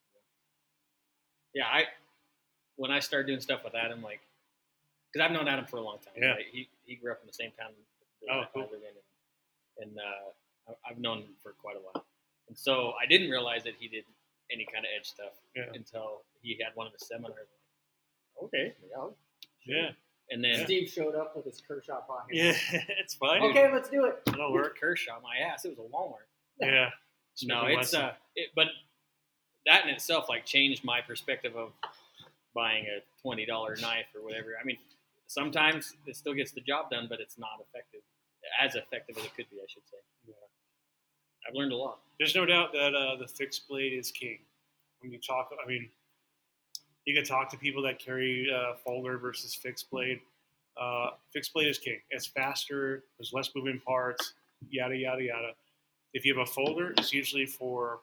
Yeah, 1.55 1.67
I 1.73 1.85
when 2.77 2.91
I 2.91 3.01
started 3.01 3.27
doing 3.27 3.41
stuff 3.41 3.65
with 3.65 3.75
Adam, 3.75 4.03
like, 4.03 4.21
because 5.11 5.25
I've 5.25 5.33
known 5.33 5.49
Adam 5.49 5.65
for 5.65 5.79
a 5.79 5.83
long 5.83 5.97
time. 6.05 6.21
Yeah. 6.21 6.37
right? 6.37 6.45
He 6.53 6.69
he 6.85 6.97
grew 6.97 7.13
up 7.13 7.21
in 7.23 7.27
the 7.27 7.33
same 7.33 7.51
town 7.59 7.71
that 7.73 8.29
Oh, 8.33 8.41
I 8.41 8.47
cool. 8.53 8.63
live 8.71 8.83
in, 8.85 8.93
and, 9.81 9.91
and 9.91 9.99
uh, 9.99 10.71
I- 10.73 10.91
I've 10.91 10.99
known 10.99 11.19
him 11.19 11.35
for 11.43 11.53
quite 11.53 11.77
a 11.77 11.81
while. 11.81 12.05
And 12.49 12.57
so 12.57 12.93
I 13.03 13.07
didn't 13.07 13.31
realize 13.31 13.65
that 13.65 13.75
he 13.79 13.89
did 13.89 14.05
any 14.53 14.65
kind 14.73 14.85
of 14.85 14.91
edge 14.99 15.07
stuff 15.07 15.33
Yeah. 15.55 15.65
until 15.75 16.23
he 16.43 16.57
had 16.63 16.75
one 16.77 16.87
of 16.87 16.93
his 16.93 17.07
seminars. 17.09 17.49
Okay, 18.43 18.75
yeah, 18.89 18.97
I'll- 18.97 19.17
Yeah, 19.65 19.91
and 20.31 20.45
then 20.45 20.65
Steve 20.65 20.89
showed 20.89 21.15
up 21.15 21.35
with 21.37 21.45
his 21.47 21.61
Kershaw 21.67 22.01
pocket. 22.03 22.37
yeah, 22.37 22.53
it's 23.01 23.15
fine. 23.15 23.43
Okay, 23.43 23.73
let's 23.73 23.89
do 23.89 24.05
it. 24.05 24.23
it'll 24.29 24.53
work. 24.53 24.79
Kershaw, 24.79 25.21
my 25.21 25.37
ass, 25.39 25.65
it 25.65 25.71
was 25.71 25.79
a 25.79 25.83
Walmart. 25.83 26.27
Yeah. 26.61 26.91
No, 27.43 27.61
Smith 27.65 27.71
it's 27.81 27.93
Wesson. 27.93 28.01
uh, 28.01 28.13
it, 28.35 28.49
but 28.57 28.69
that 29.67 29.85
in 29.85 29.91
itself 29.91 30.27
like 30.31 30.47
changed 30.47 30.85
my 30.85 31.03
perspective 31.03 31.55
of 31.55 31.73
buying 32.55 32.87
a 32.87 33.01
twenty 33.21 33.45
dollar 33.45 33.77
knife 33.77 34.07
or 34.15 34.23
whatever. 34.23 34.55
I 34.59 34.65
mean, 34.65 34.79
sometimes 35.27 35.93
it 36.07 36.17
still 36.17 36.33
gets 36.33 36.53
the 36.53 36.63
job 36.63 36.89
done, 36.91 37.09
but 37.11 37.21
it's 37.21 37.37
not 37.39 37.61
effective, 37.61 38.01
as 38.61 38.75
effective 38.75 39.17
as 39.19 39.25
it 39.25 39.35
could 39.37 39.47
be, 39.51 39.57
I 39.57 39.67
should 39.69 39.83
say. 39.91 39.97
Yeah. 40.27 40.35
I've 41.49 41.55
learned 41.55 41.73
a 41.73 41.77
lot. 41.77 41.99
There's 42.19 42.35
no 42.35 42.47
doubt 42.47 42.73
that 42.73 42.95
uh, 42.95 43.17
the 43.17 43.29
fixed 43.29 43.69
blade 43.69 43.93
is 43.93 44.11
king. 44.11 44.39
When 45.01 45.13
you 45.13 45.19
talk, 45.19 45.51
I 45.63 45.69
mean, 45.69 45.89
you 47.05 47.15
can 47.15 47.25
talk 47.25 47.51
to 47.51 47.57
people 47.57 47.83
that 47.83 47.99
carry 47.99 48.49
uh, 48.53 48.75
folder 48.85 49.19
versus 49.19 49.55
fixed 49.55 49.91
blade. 49.91 50.21
Uh, 50.81 51.11
fixed 51.33 51.53
blade 51.55 51.69
is 51.69 51.79
king. 51.79 51.99
It's 52.11 52.27
faster. 52.27 53.05
There's 53.19 53.33
less 53.33 53.51
moving 53.55 53.81
parts. 53.87 54.35
Yada 54.71 54.97
yada 54.97 55.23
yada. 55.23 55.51
If 56.15 56.25
you 56.25 56.37
have 56.37 56.49
a 56.49 56.51
folder, 56.51 56.95
it's 56.99 57.13
usually 57.13 57.47
for 57.47 58.01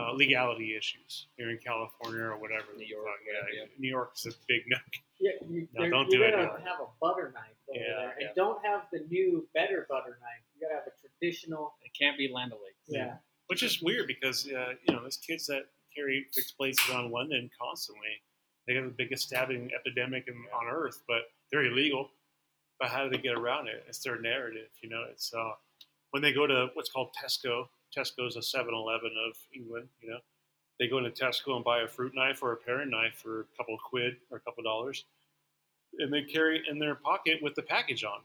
uh, 0.00 0.12
legality 0.12 0.76
issues 0.76 1.26
here 1.36 1.50
in 1.50 1.58
California 1.58 2.22
or 2.24 2.38
whatever. 2.38 2.66
New 2.76 2.86
York, 2.86 3.06
yeah, 3.26 3.60
yeah. 3.60 3.66
New 3.78 3.88
York 3.88 4.12
is 4.16 4.26
a 4.26 4.36
big 4.48 4.62
no. 4.68 4.76
Yeah, 5.20 5.32
you, 5.48 5.68
No, 5.74 5.88
don't 5.90 6.10
you 6.10 6.18
do 6.18 6.24
it 6.24 6.30
gotta 6.30 6.44
now. 6.44 6.52
have 6.64 6.80
a 6.80 6.88
butter 7.00 7.30
knife 7.34 7.44
over 7.68 7.78
Yeah, 7.78 7.94
there, 7.96 8.10
and 8.12 8.22
yeah. 8.22 8.28
don't 8.34 8.64
have 8.64 8.82
the 8.92 9.00
new 9.10 9.46
better 9.54 9.86
butter 9.88 10.18
knife. 10.20 10.42
You 10.54 10.62
gotta 10.66 10.74
have 10.80 10.86
a 10.86 10.94
traditional. 11.06 11.74
It 11.84 11.92
can't 11.98 12.16
be 12.16 12.30
Land 12.32 12.52
O'Lakes. 12.52 12.76
Yeah, 12.88 13.16
which 13.48 13.62
is 13.62 13.82
weird 13.82 14.06
because 14.06 14.46
uh, 14.46 14.74
you 14.86 14.94
know 14.94 15.02
there's 15.02 15.18
kids 15.18 15.46
that 15.48 15.64
carry 15.94 16.26
fixed 16.34 16.56
blades 16.56 16.78
around 16.90 17.10
London 17.10 17.50
constantly. 17.60 18.22
They 18.66 18.74
have 18.74 18.84
the 18.84 18.90
biggest 18.90 19.26
stabbing 19.28 19.70
epidemic 19.78 20.24
in, 20.28 20.34
on 20.54 20.66
earth, 20.72 21.02
but 21.08 21.22
they're 21.50 21.64
illegal. 21.64 22.10
But 22.78 22.88
how 22.88 23.04
do 23.04 23.10
they 23.10 23.18
get 23.22 23.34
around 23.36 23.68
it? 23.68 23.84
It's 23.88 23.98
their 23.98 24.20
narrative, 24.20 24.68
you 24.82 24.88
know. 24.88 25.04
It's 25.10 25.34
uh, 25.34 25.52
when 26.12 26.22
they 26.22 26.32
go 26.32 26.46
to 26.46 26.68
what's 26.74 26.90
called 26.90 27.10
Tesco. 27.20 27.64
Tesco 27.96 28.26
is 28.28 28.36
a 28.36 28.40
7-Eleven 28.40 29.10
of 29.28 29.36
England, 29.54 29.88
you 30.00 30.10
know. 30.10 30.18
They 30.78 30.88
go 30.88 30.98
into 30.98 31.10
Tesco 31.10 31.56
and 31.56 31.64
buy 31.64 31.82
a 31.82 31.88
fruit 31.88 32.12
knife 32.14 32.42
or 32.42 32.52
a 32.52 32.56
paring 32.56 32.90
knife 32.90 33.14
for 33.22 33.40
a 33.40 33.44
couple 33.56 33.74
of 33.74 33.80
quid 33.80 34.16
or 34.30 34.38
a 34.38 34.40
couple 34.40 34.60
of 34.60 34.64
dollars, 34.64 35.04
and 35.98 36.12
they 36.12 36.22
carry 36.22 36.56
it 36.58 36.62
in 36.70 36.78
their 36.78 36.94
pocket 36.94 37.40
with 37.42 37.54
the 37.54 37.62
package 37.62 38.04
on. 38.04 38.20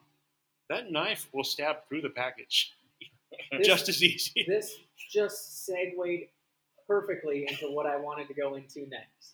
That 0.69 0.91
knife 0.91 1.27
will 1.33 1.43
stab 1.43 1.87
through 1.89 2.01
the 2.01 2.09
package 2.09 2.71
This- 3.51 3.67
just 3.67 3.89
as 3.89 4.01
easy. 4.03 4.45
this 4.47 4.73
just 5.11 5.65
segued 5.65 6.29
perfectly 6.87 7.45
into 7.49 7.71
what 7.71 7.85
I 7.85 7.97
wanted 7.97 8.27
to 8.29 8.33
go 8.33 8.55
into 8.55 8.87
next. 8.87 9.33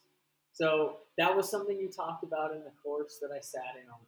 So 0.54 0.98
that 1.18 1.36
was 1.36 1.50
something 1.50 1.78
you 1.80 1.90
talked 1.90 2.24
about 2.24 2.54
in 2.54 2.64
the 2.64 2.72
course 2.84 3.20
that 3.22 3.30
I 3.36 3.40
sat 3.40 3.76
in 3.82 3.90
on. 3.90 4.00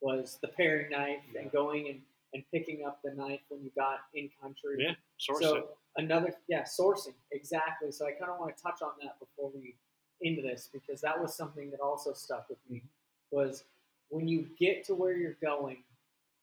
was 0.00 0.38
the 0.42 0.48
paring 0.48 0.90
knife 0.90 1.20
Yeah. 1.34 1.42
and 1.42 1.52
going 1.52 1.88
and, 1.88 2.00
and 2.34 2.42
picking 2.52 2.84
up 2.84 3.00
the 3.04 3.12
knife 3.14 3.40
when 3.48 3.62
you 3.62 3.70
got 3.76 4.00
in 4.14 4.28
country. 4.42 4.76
Yeah, 4.78 4.92
source 5.18 5.40
so 5.40 5.68
another 5.96 6.34
yeah 6.48 6.62
sourcing 6.64 7.14
exactly 7.30 7.92
so 7.92 8.04
i 8.06 8.10
kind 8.10 8.28
of 8.30 8.40
want 8.40 8.54
to 8.56 8.60
touch 8.60 8.82
on 8.82 8.90
that 9.00 9.16
before 9.20 9.52
we 9.54 9.76
into 10.22 10.42
this 10.42 10.68
because 10.72 11.00
that 11.00 11.20
was 11.20 11.34
something 11.36 11.70
that 11.70 11.78
also 11.80 12.12
stuck 12.12 12.48
with 12.48 12.58
me 12.68 12.82
was 13.30 13.64
when 14.08 14.26
you 14.26 14.46
get 14.58 14.84
to 14.86 14.94
where 14.94 15.16
you're 15.16 15.36
going 15.40 15.78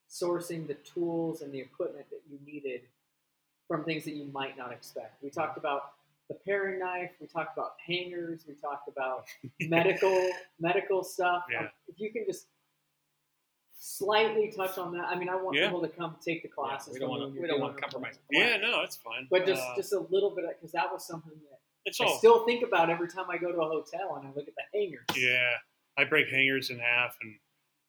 sourcing 0.10 0.68
the 0.68 0.74
tools 0.76 1.42
and 1.42 1.52
the 1.54 1.60
equipment 1.60 2.06
that 2.10 2.22
you 2.30 2.38
needed 2.46 2.82
from 3.68 3.84
things 3.84 4.04
that 4.06 4.14
you 4.16 4.26
might 4.32 4.58
not 4.58 4.72
expect 4.72 5.22
we 5.22 5.30
talked 5.30 5.58
about 5.58 5.94
the 6.30 6.36
paring 6.46 6.80
knife 6.80 7.12
we 7.20 7.28
talked 7.28 7.58
about 7.58 7.74
hangers 7.86 8.46
we 8.48 8.54
talked 8.54 8.88
about 8.88 9.26
medical 9.62 10.30
medical 10.62 11.04
stuff 11.04 11.44
Yeah. 11.52 11.68
if 11.88 12.00
you 12.00 12.12
can 12.12 12.24
just 12.26 12.48
slightly 13.84 14.54
touch 14.56 14.78
on 14.78 14.94
that 14.94 15.06
i 15.06 15.18
mean 15.18 15.28
i 15.28 15.36
want 15.36 15.58
Yeah. 15.58 15.66
people 15.66 15.82
to 15.82 15.90
come 15.90 16.16
take 16.24 16.44
the 16.44 16.50
Yeah, 16.50 16.54
classes 16.54 16.94
we 16.94 17.00
don't 17.00 17.10
want 17.10 17.34
to. 17.34 17.42
We 17.42 17.48
don't 17.48 17.60
want 17.60 17.76
to 17.76 17.82
compromise. 17.82 18.20
the 18.30 18.38
Yeah, 18.38 18.58
no, 18.58 18.82
it's 18.82 18.98
fine. 18.98 19.26
But 19.32 19.46
just 19.48 19.64
Uh, 19.64 19.76
just 19.76 19.92
a 19.94 20.00
little 20.14 20.30
bit 20.36 20.46
because 20.54 20.72
that 20.74 20.92
was 20.94 21.02
something 21.08 21.34
that 21.50 21.60
it's 21.86 22.00
I 22.00 22.06
all 22.06 22.18
still 22.20 22.46
think 22.46 22.62
about 22.64 22.92
every 22.92 23.08
time 23.08 23.26
I 23.32 23.38
go 23.40 23.52
to 23.52 23.58
a 23.58 23.66
hotel 23.68 24.18
and 24.18 24.28
I 24.28 24.32
look 24.38 24.48
at 24.48 24.54
the 24.54 24.68
hangers. 24.72 25.06
Yeah, 25.18 25.58
I 25.98 26.04
break 26.04 26.28
hangers 26.30 26.70
in 26.70 26.78
half 26.78 27.18
and 27.22 27.40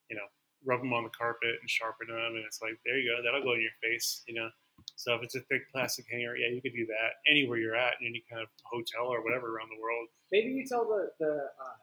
you 0.09 0.16
know 0.16 0.24
rub 0.64 0.81
them 0.81 0.94
on 0.94 1.05
the 1.05 1.10
carpet 1.10 1.56
and 1.60 1.69
sharpen 1.69 2.09
them, 2.09 2.36
and 2.36 2.44
it's 2.48 2.62
like 2.62 2.81
there 2.86 2.97
you 2.98 3.12
go, 3.14 3.23
that'll 3.23 3.43
go 3.44 3.52
in 3.52 3.60
your 3.60 3.77
face, 3.82 4.23
you 4.27 4.32
know. 4.32 4.48
So 4.97 5.14
if 5.16 5.23
it's 5.23 5.35
a 5.35 5.40
thick 5.43 5.69
plastic 5.70 6.06
hanger, 6.10 6.36
yeah, 6.36 6.48
you 6.48 6.62
could 6.62 6.73
do 6.73 6.86
that 6.86 7.20
anywhere 7.31 7.59
you're 7.59 7.77
at 7.77 8.01
in 8.01 8.06
any 8.06 8.24
kind 8.31 8.40
of 8.40 8.48
hotel 8.64 9.09
or 9.12 9.23
whatever 9.23 9.55
around 9.55 9.69
the 9.69 9.81
world. 9.81 10.09
Maybe 10.32 10.52
you 10.52 10.64
tell 10.66 10.86
the 10.89 11.12
the 11.20 11.51
uh, 11.60 11.77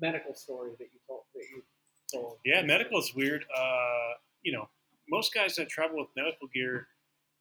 medical 0.00 0.34
story 0.34 0.72
that 0.80 0.88
you 0.92 0.98
told 1.06 1.22
that 1.34 1.44
you 1.54 1.62
Yeah, 2.44 2.62
medical 2.62 2.98
is 2.98 3.14
weird. 3.14 3.44
Uh, 3.54 4.12
you 4.42 4.52
know, 4.52 4.68
most 5.08 5.34
guys 5.34 5.56
that 5.56 5.68
travel 5.68 5.98
with 5.98 6.08
medical 6.16 6.48
gear, 6.48 6.88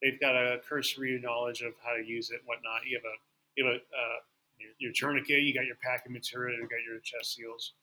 they've 0.02 0.19
got 0.19 0.35
a 0.35 0.60
cursory 0.68 1.19
knowledge 1.23 1.61
of 1.61 1.73
how 1.84 1.95
to 1.95 2.03
use 2.06 2.30
it 2.31 2.39
and 2.39 2.48
whatnot. 2.48 2.81
You 2.85 2.98
have 2.98 3.06
a 3.06 3.15
you 3.56 3.65
have 3.65 3.76
a 3.76 3.77
uh, 3.77 4.19
your, 4.60 4.72
your 4.80 4.94
tourniquet, 4.94 5.44
you 5.44 5.53
got 5.53 5.65
your 5.65 5.77
packing 5.84 6.14
material, 6.14 6.57
you 6.57 6.68
got 6.68 6.84
your 6.85 6.99
chest 6.99 7.35
seals, 7.35 7.73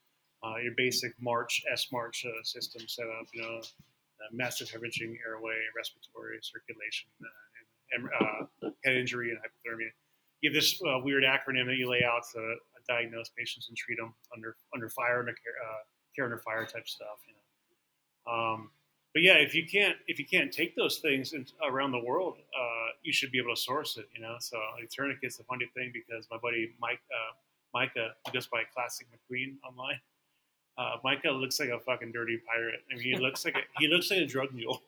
uh, 0.44 0.56
your 0.62 0.73
basic 0.77 1.12
March 1.20 1.62
S 1.73 1.89
March 1.93 2.24
uh, 2.27 2.43
system 2.43 2.82
set 2.86 3.06
up. 3.06 3.27
You 3.32 3.43
know, 3.43 3.59
uh, 3.59 4.31
massive 4.32 4.69
hemorrhaging, 4.69 5.16
airway, 5.27 5.56
respiratory, 5.77 6.39
circulation, 6.43 7.09
uh, 7.23 8.47
and, 8.62 8.74
head 8.85 8.97
injury, 8.97 9.31
and 9.31 9.39
hypothermia. 9.39 9.89
You 10.40 10.51
have 10.51 10.55
this 10.55 10.81
weird 11.02 11.24
acronym 11.24 11.66
that 11.66 11.77
you 11.77 11.89
lay 11.89 12.05
out 12.05 12.23
to 12.35 12.56
diagnose 12.86 13.31
patients 13.31 13.69
and 13.69 13.77
treat 13.77 13.97
them 13.97 14.15
under 14.35 14.56
under 14.74 14.89
fire, 14.90 15.24
care, 16.15 16.24
under 16.24 16.39
fire 16.39 16.66
type 16.66 16.89
stuff. 16.89 17.19
You 17.27 17.35
know. 17.35 18.32
Um, 18.32 18.70
but 19.15 19.23
yeah, 19.23 19.35
if 19.35 19.55
you 19.55 19.65
can't 19.65 19.97
if 20.09 20.19
you 20.19 20.27
can't 20.27 20.53
take 20.53 20.74
those 20.74 20.99
things 20.99 21.32
in, 21.32 21.47
around 21.65 21.93
the 21.93 22.03
world, 22.03 22.39
uh, 22.39 22.89
you 23.03 23.12
should 23.12 23.31
be 23.31 23.39
able 23.39 23.55
to 23.55 23.61
source 23.61 23.97
it. 23.97 24.09
You 24.15 24.20
know, 24.20 24.36
so 24.41 24.59
like, 24.78 24.91
tourniquet's 24.91 25.39
a 25.39 25.45
funny 25.45 25.66
thing 25.74 25.93
because 25.95 26.27
my 26.31 26.36
buddy 26.36 26.73
Mike 26.81 27.01
uh, 27.12 27.32
Micah 27.73 28.11
who 28.27 28.32
goes 28.32 28.49
by 28.49 28.62
Classic 28.74 29.07
McQueen 29.07 29.55
online. 29.66 30.01
Uh, 30.77 30.97
Micah 31.05 31.31
looks 31.31 31.61
like 31.61 31.69
a 31.69 31.78
fucking 31.78 32.11
dirty 32.11 32.41
pirate. 32.45 32.81
I 32.91 32.97
mean, 32.97 33.05
he 33.05 33.16
looks 33.16 33.45
like 33.45 33.55
a, 33.55 33.61
he 33.78 33.86
looks 33.86 34.11
like 34.11 34.20
a 34.20 34.27
drug 34.27 34.53
mule. 34.53 34.82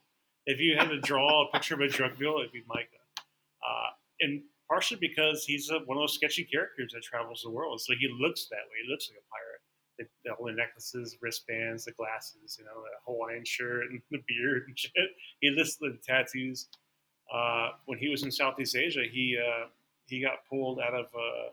If 0.46 0.60
you 0.60 0.76
had 0.76 0.88
to 0.88 1.00
draw 1.00 1.46
a 1.46 1.52
picture 1.52 1.74
of 1.74 1.80
a 1.80 1.88
drug 1.88 2.18
mule, 2.18 2.40
it'd 2.40 2.52
be 2.52 2.64
Micah. 2.66 2.88
Uh, 3.62 3.90
and 4.20 4.42
partially 4.68 4.98
because 5.00 5.44
he's 5.44 5.70
a, 5.70 5.78
one 5.86 5.96
of 5.96 6.02
those 6.02 6.14
sketchy 6.14 6.42
characters 6.42 6.92
that 6.94 7.02
travels 7.02 7.42
the 7.42 7.50
world, 7.50 7.80
so 7.80 7.94
he 7.98 8.08
looks 8.18 8.46
that 8.46 8.66
way. 8.70 8.82
He 8.84 8.90
looks 8.90 9.08
like 9.08 9.18
a 9.18 9.26
pirate 9.30 9.55
the, 9.98 10.06
the, 10.24 10.32
all 10.32 10.52
necklaces, 10.52 11.16
wristbands, 11.20 11.84
the 11.84 11.92
glasses, 11.92 12.56
you 12.58 12.64
know, 12.64 12.82
the 12.82 13.12
Hawaiian 13.12 13.44
shirt 13.44 13.90
and 13.90 14.00
the 14.10 14.22
beard 14.26 14.64
and 14.68 14.78
shit. 14.78 14.92
He 15.40 15.50
listed 15.50 15.94
the 15.94 15.98
tattoos. 16.06 16.68
Uh, 17.32 17.70
when 17.86 17.98
he 17.98 18.08
was 18.08 18.22
in 18.22 18.30
Southeast 18.30 18.76
Asia, 18.76 19.02
he 19.10 19.36
uh, 19.36 19.66
he 20.06 20.20
got 20.20 20.46
pulled 20.48 20.78
out 20.78 20.94
of 20.94 21.06
uh, 21.06 21.50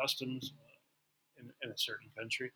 customs 0.00 0.52
uh, 0.56 1.40
in, 1.40 1.50
in 1.64 1.70
a 1.74 1.78
certain 1.78 2.08
country, 2.16 2.52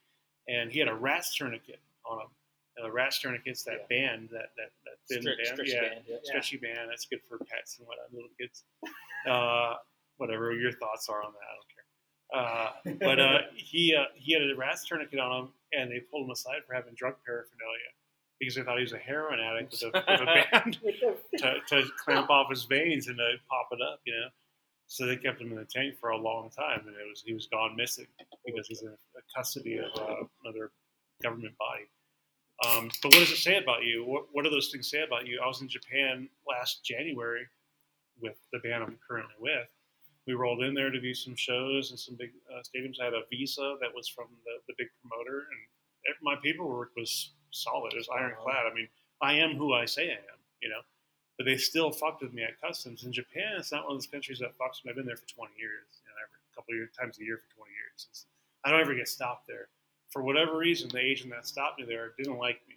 and 0.49 0.71
he 0.71 0.79
had 0.79 0.89
a 0.89 0.95
RATS 0.95 1.37
tourniquet 1.37 1.81
on 2.09 2.19
him. 2.19 2.29
And 2.77 2.87
the 2.87 2.93
RATS 2.93 3.21
tourniquet's 3.21 3.65
that 3.65 3.89
band, 3.89 4.29
that 4.31 4.51
that 4.57 4.71
that 4.85 4.97
thin 5.09 5.23
Stretch- 5.23 5.37
band, 5.39 5.55
stretchy 5.55 5.73
yeah, 5.73 5.81
band, 5.81 6.05
yeah. 6.07 6.17
stretchy 6.23 6.57
band. 6.59 6.89
That's 6.89 7.07
good 7.07 7.21
for 7.29 7.39
pets 7.39 7.79
and 7.79 7.89
whatnot, 7.89 8.13
little 8.13 8.31
kids. 8.39 8.63
Uh, 9.29 9.75
whatever 10.19 10.53
your 10.53 10.73
thoughts 10.73 11.09
are 11.09 11.23
on 11.25 11.33
that, 11.33 11.45
I 11.45 11.55
don't. 11.57 11.70
Uh, 12.33 12.71
but 13.01 13.19
uh, 13.19 13.39
he 13.57 13.95
uh, 13.95 14.05
he 14.15 14.33
had 14.33 14.43
a 14.43 14.55
RATS 14.57 14.87
tourniquet 14.87 15.19
on 15.19 15.45
him, 15.45 15.49
and 15.73 15.91
they 15.91 16.01
pulled 16.01 16.27
him 16.27 16.31
aside 16.31 16.63
for 16.67 16.75
having 16.75 16.95
drug 16.95 17.15
paraphernalia 17.27 17.91
because 18.39 18.55
they 18.55 18.63
thought 18.63 18.77
he 18.79 18.83
was 18.83 18.93
a 18.93 18.99
heroin 18.99 19.39
addict 19.39 19.73
with 19.73 19.83
a, 19.83 20.05
with 20.09 20.21
a 20.21 20.25
band 20.25 20.79
to, 21.39 21.55
to 21.69 21.89
clamp 22.03 22.31
off 22.31 22.49
his 22.51 22.65
veins 22.65 23.09
and 23.09 23.19
to 23.19 23.35
pop 23.49 23.69
it 23.73 23.81
up, 23.83 24.01
you 24.05 24.13
know. 24.13 24.29
So 24.87 25.07
they 25.07 25.17
kept 25.17 25.41
him 25.41 25.51
in 25.53 25.57
the 25.57 25.67
tank 25.67 25.95
for 26.01 26.11
a 26.11 26.17
long 26.17 26.51
time, 26.51 26.81
and 26.87 26.97
it 26.97 27.09
was 27.09 27.23
he 27.25 27.35
was 27.35 27.47
gone 27.47 27.77
missing 27.77 28.07
because 28.45 28.67
he's 28.67 28.83
in 28.83 28.97
custody 29.37 29.79
of 29.79 29.91
uh, 30.01 30.25
another 30.45 30.73
government 31.23 31.55
body. 31.59 31.85
Um, 32.67 32.91
but 33.03 33.13
what 33.13 33.21
does 33.21 33.31
it 33.31 33.37
say 33.37 33.57
about 33.57 33.85
you? 33.85 34.05
What, 34.05 34.25
what 34.33 34.45
do 34.45 34.51
those 34.51 34.71
things 34.71 34.91
say 34.91 35.03
about 35.03 35.27
you? 35.27 35.41
I 35.43 35.47
was 35.47 35.63
in 35.63 35.69
Japan 35.69 36.29
last 36.47 36.85
January 36.85 37.47
with 38.21 38.37
the 38.53 38.59
band 38.59 38.83
I'm 38.83 38.99
currently 39.07 39.35
with. 39.39 39.69
We 40.31 40.37
rolled 40.37 40.63
in 40.63 40.75
there 40.75 40.91
to 40.91 41.01
do 41.01 41.13
some 41.13 41.35
shows 41.35 41.91
and 41.91 41.99
some 41.99 42.15
big 42.15 42.31
uh, 42.55 42.63
stadiums. 42.63 43.01
I 43.03 43.07
had 43.07 43.15
a 43.15 43.27
visa 43.29 43.75
that 43.81 43.91
was 43.93 44.07
from 44.07 44.27
the, 44.45 44.63
the 44.69 44.75
big 44.79 44.87
promoter, 45.03 45.43
and 45.51 46.15
my 46.23 46.37
paperwork 46.41 46.93
was 46.97 47.33
solid. 47.51 47.95
It 47.95 47.97
was 47.97 48.09
ironclad. 48.09 48.71
I 48.71 48.73
mean, 48.73 48.87
I 49.21 49.35
am 49.35 49.57
who 49.57 49.75
I 49.75 49.87
say 49.87 50.07
I 50.11 50.23
am, 50.23 50.39
you 50.63 50.69
know. 50.69 50.83
But 51.37 51.47
they 51.47 51.57
still 51.57 51.91
fucked 51.91 52.23
with 52.23 52.33
me 52.33 52.45
at 52.45 52.61
customs. 52.61 53.03
In 53.03 53.13
Japan, 53.13 53.59
it's 53.59 53.73
not 53.73 53.83
one 53.83 53.97
of 53.97 53.99
those 53.99 54.07
countries 54.07 54.39
that 54.39 54.57
fucks 54.57 54.85
me. 54.85 54.91
I've 54.91 54.97
been 54.97 55.05
there 55.05 55.17
for 55.17 55.27
20 55.27 55.51
years, 55.59 55.99
you 55.99 56.07
know, 56.07 56.15
every 56.23 56.39
couple 56.55 56.75
of 56.75 56.77
years, 56.77 56.91
times 56.95 57.19
a 57.19 57.25
year 57.25 57.39
for 57.39 57.57
20 57.57 57.73
years. 57.73 58.07
It's, 58.09 58.27
I 58.65 58.71
don't 58.71 58.81
ever 58.81 58.95
get 58.95 59.09
stopped 59.09 59.49
there. 59.49 59.67
For 60.11 60.23
whatever 60.23 60.57
reason, 60.59 60.91
the 60.91 61.01
agent 61.01 61.33
that 61.35 61.49
stopped 61.49 61.81
me 61.81 61.87
there 61.87 62.13
didn't 62.17 62.39
like 62.39 62.61
me. 62.69 62.77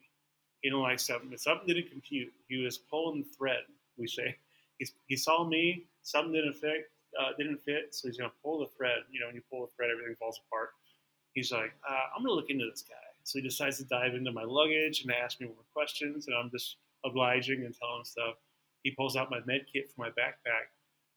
He 0.62 0.70
didn't 0.70 0.82
like 0.82 1.00
something. 1.00 1.30
Something 1.38 1.68
didn't 1.68 1.92
compute. 1.92 2.34
He 2.50 2.64
was 2.66 2.80
pulling 2.80 3.22
the 3.22 3.30
thread. 3.38 3.62
We 3.96 4.08
say 4.08 4.38
he, 4.80 4.88
he 5.06 5.16
saw 5.16 5.46
me. 5.46 5.86
Something 6.02 6.34
didn't 6.34 6.56
fit. 6.56 6.90
Uh, 7.20 7.32
didn't 7.38 7.64
fit. 7.64 7.94
So 7.94 8.08
he's 8.08 8.18
gonna 8.18 8.32
pull 8.44 8.60
the 8.60 8.68
thread. 8.78 9.00
You 9.12 9.20
know, 9.20 9.28
when 9.28 9.36
you 9.36 9.42
pull 9.50 9.66
the 9.66 9.72
thread, 9.76 9.90
everything 9.92 10.16
falls 10.16 10.40
apart. 10.48 10.70
He's 11.34 11.52
like, 11.52 11.74
uh, 11.88 12.16
I'm 12.16 12.24
gonna 12.24 12.36
look 12.36 12.50
into 12.50 12.70
this 12.70 12.84
guy. 12.88 12.96
So 13.24 13.40
he 13.40 13.44
decides 13.44 13.78
to 13.78 13.86
dive 13.86 14.16
into 14.16 14.32
my 14.32 14.44
luggage 14.44 15.02
and 15.04 15.12
ask 15.12 15.40
me 15.40 15.48
more 15.48 15.66
questions, 15.74 16.28
and 16.28 16.36
I'm 16.36 16.50
just 16.52 16.78
obliging 17.06 17.64
and 17.66 17.76
telling 17.78 18.00
him 18.00 18.06
stuff. 18.06 18.36
He 18.84 18.92
pulls 18.92 19.16
out 19.16 19.32
my 19.32 19.40
med 19.46 19.66
kit 19.72 19.90
from 19.90 20.06
my 20.06 20.10
backpack, 20.10 20.68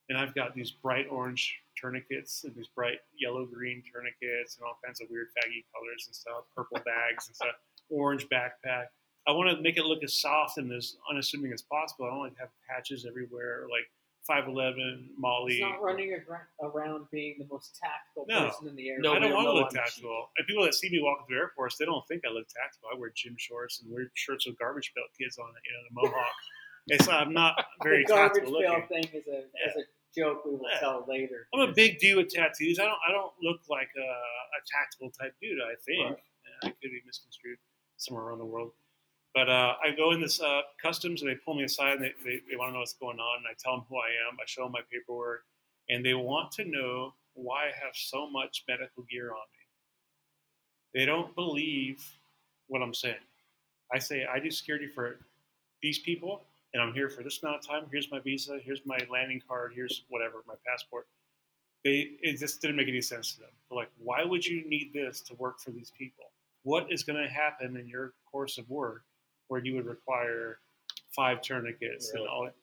and 0.08 0.16
I've 0.16 0.34
got 0.34 0.54
these 0.54 0.70
bright 0.70 1.06
orange 1.10 1.58
tourniquets 1.76 2.44
and 2.44 2.54
these 2.54 2.68
bright 2.68 3.00
yellow 3.18 3.44
green 3.44 3.82
tourniquets 3.92 4.56
and 4.56 4.64
all 4.64 4.78
kinds 4.84 5.00
of 5.00 5.08
weird 5.10 5.28
faggy 5.28 5.64
colors 5.74 6.04
and 6.06 6.14
stuff, 6.14 6.44
purple 6.54 6.78
bags 6.84 7.26
and 7.26 7.36
stuff, 7.36 7.56
orange 7.90 8.26
backpack. 8.28 8.86
I 9.26 9.32
want 9.32 9.50
to 9.50 9.60
make 9.60 9.76
it 9.76 9.84
look 9.84 10.04
as 10.04 10.14
soft 10.14 10.58
and 10.58 10.72
as 10.72 10.96
unassuming 11.10 11.52
as 11.52 11.62
possible. 11.62 12.06
I 12.06 12.10
don't 12.10 12.20
like 12.20 12.34
to 12.34 12.40
have 12.40 12.50
patches 12.68 13.04
everywhere, 13.04 13.66
like 13.68 13.90
511, 14.26 15.10
MOLLE. 15.18 15.46
He's 15.48 15.60
not 15.60 15.80
running 15.82 16.12
around 16.62 17.06
being 17.10 17.36
the 17.38 17.46
most 17.50 17.78
tactical 17.82 18.26
No. 18.28 18.48
person 18.50 18.68
in 18.68 18.76
the 18.76 18.88
air. 18.90 18.98
No, 18.98 19.14
I 19.14 19.18
don't 19.20 19.32
want 19.32 19.46
to 19.46 19.52
look 19.52 19.70
tactical. 19.70 20.30
And 20.36 20.46
people 20.46 20.64
that 20.64 20.74
see 20.74 20.90
me 20.90 21.00
walking 21.00 21.26
through 21.26 21.38
airports, 21.38 21.76
they 21.76 21.84
don't 21.84 22.06
think 22.08 22.22
I 22.28 22.30
look 22.32 22.48
tactical. 22.48 22.88
I 22.92 22.98
wear 22.98 23.10
gym 23.14 23.36
shorts 23.38 23.80
and 23.82 23.90
weird 23.92 24.10
shirts 24.14 24.46
with 24.46 24.58
Garbage 24.58 24.92
Pail 24.94 25.04
Kids 25.18 25.38
on 25.38 25.48
it, 25.50 25.62
you 25.64 25.72
know, 25.72 25.82
the 25.88 26.08
mohawk. 26.08 26.32
it's 26.88 27.06
not, 27.06 27.26
I'm 27.26 27.32
not 27.32 27.64
very 27.82 28.02
the 28.04 28.08
garbage 28.08 28.42
tactical 28.44 28.60
pail 28.60 28.70
looking. 28.72 28.88
thing 28.88 29.20
is 29.20 29.26
a, 29.28 29.38
is 29.68 29.76
a 29.76 30.18
joke 30.18 30.44
we 30.44 30.52
will 30.52 30.60
Yeah. 30.70 30.78
tell 30.80 31.04
later. 31.08 31.48
I'm 31.54 31.68
a 31.68 31.72
big 31.72 31.98
dude 31.98 32.16
with 32.18 32.28
tattoos. 32.28 32.78
I 32.78 32.84
don't 32.84 32.98
I 33.06 33.12
don't 33.12 33.32
look 33.42 33.60
like 33.68 33.88
a, 33.96 34.00
a 34.00 34.60
tactical 34.70 35.10
type 35.10 35.34
dude. 35.40 35.58
I 35.60 35.74
think 35.84 36.10
Right. 36.10 36.18
Yeah, 36.62 36.68
I 36.68 36.70
could 36.70 36.90
be 36.90 37.02
misconstrued 37.04 37.58
somewhere 37.96 38.24
around 38.26 38.38
the 38.38 38.44
world. 38.46 38.72
But 39.36 39.50
uh, 39.50 39.74
I 39.84 39.90
go 39.94 40.12
in 40.12 40.20
this 40.22 40.40
uh, 40.40 40.62
customs 40.82 41.20
and 41.20 41.30
they 41.30 41.34
pull 41.34 41.52
me 41.52 41.64
aside 41.64 41.96
and 41.96 42.04
they, 42.04 42.14
they, 42.24 42.40
they 42.50 42.56
want 42.56 42.70
to 42.70 42.72
know 42.72 42.78
what's 42.78 42.94
going 42.94 43.18
on. 43.18 43.36
And 43.36 43.46
I 43.46 43.52
tell 43.62 43.76
them 43.76 43.84
who 43.86 43.96
I 43.96 44.08
am. 44.26 44.38
I 44.40 44.44
show 44.46 44.62
them 44.62 44.72
my 44.72 44.80
paperwork, 44.90 45.44
and 45.90 46.02
they 46.02 46.14
want 46.14 46.50
to 46.52 46.64
know 46.64 47.12
why 47.34 47.64
I 47.64 47.84
have 47.84 47.92
so 47.92 48.30
much 48.30 48.64
medical 48.66 49.02
gear 49.10 49.26
on 49.26 49.34
me. 49.34 50.98
They 50.98 51.04
don't 51.04 51.34
believe 51.34 52.02
what 52.68 52.80
I'm 52.80 52.94
saying. 52.94 53.16
I 53.92 53.98
say 53.98 54.24
I 54.24 54.38
do 54.38 54.50
security 54.50 54.88
for 54.88 55.18
these 55.82 55.98
people, 55.98 56.40
and 56.72 56.82
I'm 56.82 56.94
here 56.94 57.10
for 57.10 57.22
this 57.22 57.42
amount 57.42 57.58
of 57.58 57.68
time. 57.68 57.82
Here's 57.92 58.10
my 58.10 58.20
visa. 58.20 58.58
Here's 58.64 58.86
my 58.86 59.00
landing 59.10 59.42
card. 59.46 59.72
Here's 59.74 60.04
whatever 60.08 60.36
my 60.48 60.54
passport. 60.66 61.08
They 61.84 62.12
it 62.22 62.38
just 62.38 62.62
didn't 62.62 62.76
make 62.76 62.88
any 62.88 63.02
sense 63.02 63.34
to 63.34 63.40
them. 63.40 63.50
They're 63.68 63.76
like, 63.76 63.90
why 63.98 64.24
would 64.24 64.46
you 64.46 64.66
need 64.66 64.92
this 64.94 65.20
to 65.20 65.34
work 65.34 65.60
for 65.60 65.72
these 65.72 65.92
people? 65.98 66.32
What 66.62 66.90
is 66.90 67.02
going 67.02 67.22
to 67.22 67.30
happen 67.30 67.76
in 67.76 67.86
your 67.86 68.14
course 68.32 68.56
of 68.56 68.68
work 68.70 69.02
where 69.48 69.64
you 69.64 69.74
would 69.76 69.86
require 69.86 70.58
five 71.14 71.40
tourniquets 71.42 72.10
Really? 72.12 72.24
and 72.26 72.30
all 72.30 72.44
that? 72.44 72.54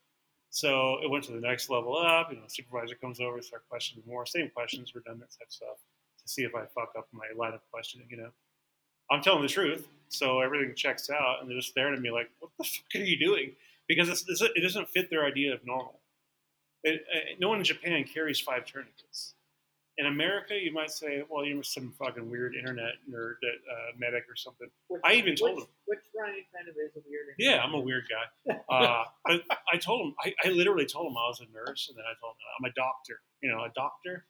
So 0.49 0.99
it 1.03 1.09
went 1.09 1.23
to 1.25 1.31
the 1.31 1.39
next 1.41 1.69
level 1.69 1.97
up. 1.97 2.29
You 2.31 2.37
know, 2.37 2.43
supervisor 2.47 2.95
comes 2.95 3.19
over, 3.19 3.41
start 3.41 3.63
questioning 3.69 4.03
more, 4.07 4.25
same 4.25 4.49
questions, 4.49 4.93
redundant 4.93 5.31
type 5.39 5.51
stuff, 5.51 5.77
to 6.21 6.27
see 6.27 6.43
if 6.43 6.53
I 6.53 6.65
fuck 6.75 6.93
up 6.97 7.07
my 7.11 7.25
line 7.35 7.53
of 7.53 7.61
questioning. 7.71 8.07
You 8.09 8.17
know, 8.17 8.29
I'm 9.09 9.21
telling 9.21 9.41
the 9.41 9.47
truth, 9.47 9.87
so 10.09 10.41
everything 10.41 10.75
checks 10.75 11.09
out, 11.09 11.37
and 11.41 11.49
they're 11.49 11.57
just 11.57 11.69
staring 11.69 11.95
at 11.95 12.01
me 12.01 12.11
like, 12.11 12.29
"What 12.39 12.51
the 12.59 12.63
fuck 12.65 13.01
are 13.01 13.05
you 13.05 13.17
doing?" 13.17 13.55
Because 13.87 14.09
it's, 14.09 14.23
it's, 14.27 14.41
it 14.41 14.61
doesn't 14.61 14.89
fit 14.89 15.09
their 15.09 15.25
idea 15.25 15.53
of 15.53 15.65
normal. 15.65 15.99
It, 16.83 17.03
uh, 17.13 17.19
no 17.39 17.49
one 17.49 17.57
in 17.57 17.63
Japan 17.63 18.03
carries 18.03 18.39
five 18.39 18.65
tourniquets. 18.65 19.33
In 19.99 20.07
America, 20.07 20.55
you 20.59 20.73
might 20.73 20.89
say, 20.89 21.23
"Well, 21.29 21.45
you're 21.45 21.61
some 21.61 21.91
fucking 21.99 22.27
weird 22.29 22.55
internet 22.55 22.93
nerd, 23.09 23.35
that, 23.41 23.57
uh, 23.71 23.91
medic 23.97 24.25
or 24.27 24.35
something." 24.35 24.67
Which, 24.87 25.01
I 25.05 25.13
even 25.13 25.35
told 25.35 25.55
which, 25.55 25.63
him. 25.65 25.69
Which 25.85 25.99
Ryan 26.19 26.43
kind 26.55 26.67
of 26.67 26.75
is 26.75 26.95
a 26.95 27.01
weird. 27.07 27.27
Yeah, 27.37 27.61
I'm 27.63 27.73
a 27.75 27.79
weird 27.79 28.05
guy. 28.09 28.53
Uh, 28.69 29.03
I, 29.27 29.39
I 29.71 29.77
told 29.77 30.01
him, 30.07 30.15
I, 30.19 30.33
I 30.43 30.49
literally 30.49 30.87
told 30.87 31.11
him 31.11 31.17
I 31.17 31.27
was 31.27 31.41
a 31.41 31.53
nurse, 31.53 31.89
and 31.89 31.97
then 31.97 32.05
I 32.05 32.13
told 32.19 32.33
him 32.33 32.45
I'm 32.57 32.71
a 32.71 32.73
doctor. 32.73 33.21
You 33.41 33.51
know, 33.51 33.63
a 33.63 33.69
doctor. 33.75 34.25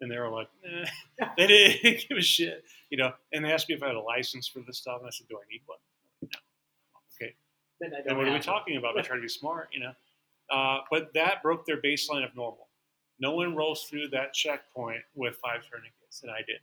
And 0.00 0.10
they 0.10 0.18
were 0.18 0.30
like, 0.30 0.48
eh. 0.64 1.26
they 1.36 1.46
didn't 1.46 2.04
give 2.08 2.18
a 2.18 2.22
shit. 2.22 2.64
You 2.90 2.98
know, 2.98 3.12
and 3.32 3.44
they 3.44 3.52
asked 3.52 3.68
me 3.68 3.74
if 3.74 3.82
I 3.82 3.88
had 3.88 3.96
a 3.96 4.00
license 4.00 4.46
for 4.46 4.60
this 4.66 4.78
stuff, 4.78 4.98
and 5.00 5.06
I 5.08 5.10
said, 5.10 5.26
Do 5.28 5.36
I 5.36 5.46
need 5.50 5.62
one? 5.66 5.78
No. 6.22 6.28
Okay. 7.16 7.34
Then 7.80 7.90
I 7.92 7.96
Then 7.98 8.04
don't 8.08 8.18
what 8.18 8.28
are 8.28 8.30
we 8.32 8.36
it. 8.38 8.42
talking 8.42 8.76
about? 8.76 8.96
I 8.98 9.02
try 9.02 9.16
to 9.16 9.22
be 9.22 9.28
smart, 9.28 9.68
you 9.72 9.80
know. 9.80 9.92
Uh, 10.50 10.80
but 10.90 11.12
that 11.14 11.42
broke 11.42 11.66
their 11.66 11.80
baseline 11.80 12.24
of 12.24 12.34
normal. 12.36 12.68
No 13.22 13.36
one 13.36 13.54
rolls 13.54 13.84
through 13.84 14.08
that 14.08 14.34
checkpoint 14.34 15.02
with 15.14 15.36
five 15.36 15.62
tourniquets, 15.70 16.24
and 16.24 16.32
I 16.32 16.38
did. 16.38 16.58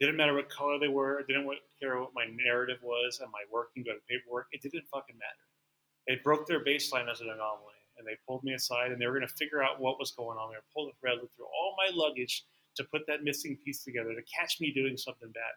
Didn't 0.00 0.18
matter 0.18 0.34
what 0.34 0.50
color 0.50 0.78
they 0.78 0.88
were. 0.88 1.24
Didn't 1.26 1.48
care 1.80 1.98
what 1.98 2.12
my 2.14 2.26
narrative 2.44 2.76
was. 2.82 3.20
Am 3.22 3.32
I 3.34 3.48
working? 3.50 3.86
Have 3.88 4.06
paperwork? 4.06 4.48
It 4.52 4.60
didn't 4.60 4.84
fucking 4.92 5.16
matter. 5.16 5.44
It 6.06 6.22
broke 6.22 6.46
their 6.46 6.62
baseline 6.62 7.10
as 7.10 7.22
an 7.22 7.30
anomaly, 7.30 7.80
and 7.96 8.06
they 8.06 8.18
pulled 8.28 8.44
me 8.44 8.52
aside, 8.52 8.92
and 8.92 9.00
they 9.00 9.06
were 9.06 9.16
going 9.18 9.26
to 9.26 9.34
figure 9.34 9.62
out 9.62 9.80
what 9.80 9.98
was 9.98 10.10
going 10.10 10.36
on. 10.36 10.50
They 10.50 10.56
were 10.56 10.72
pull 10.74 10.84
the 10.84 10.92
thread, 11.00 11.16
through 11.34 11.46
all 11.46 11.74
my 11.78 11.90
luggage 11.94 12.44
to 12.76 12.84
put 12.84 13.06
that 13.06 13.24
missing 13.24 13.56
piece 13.64 13.82
together 13.82 14.12
to 14.14 14.22
catch 14.28 14.60
me 14.60 14.74
doing 14.74 14.98
something 14.98 15.32
bad. 15.32 15.54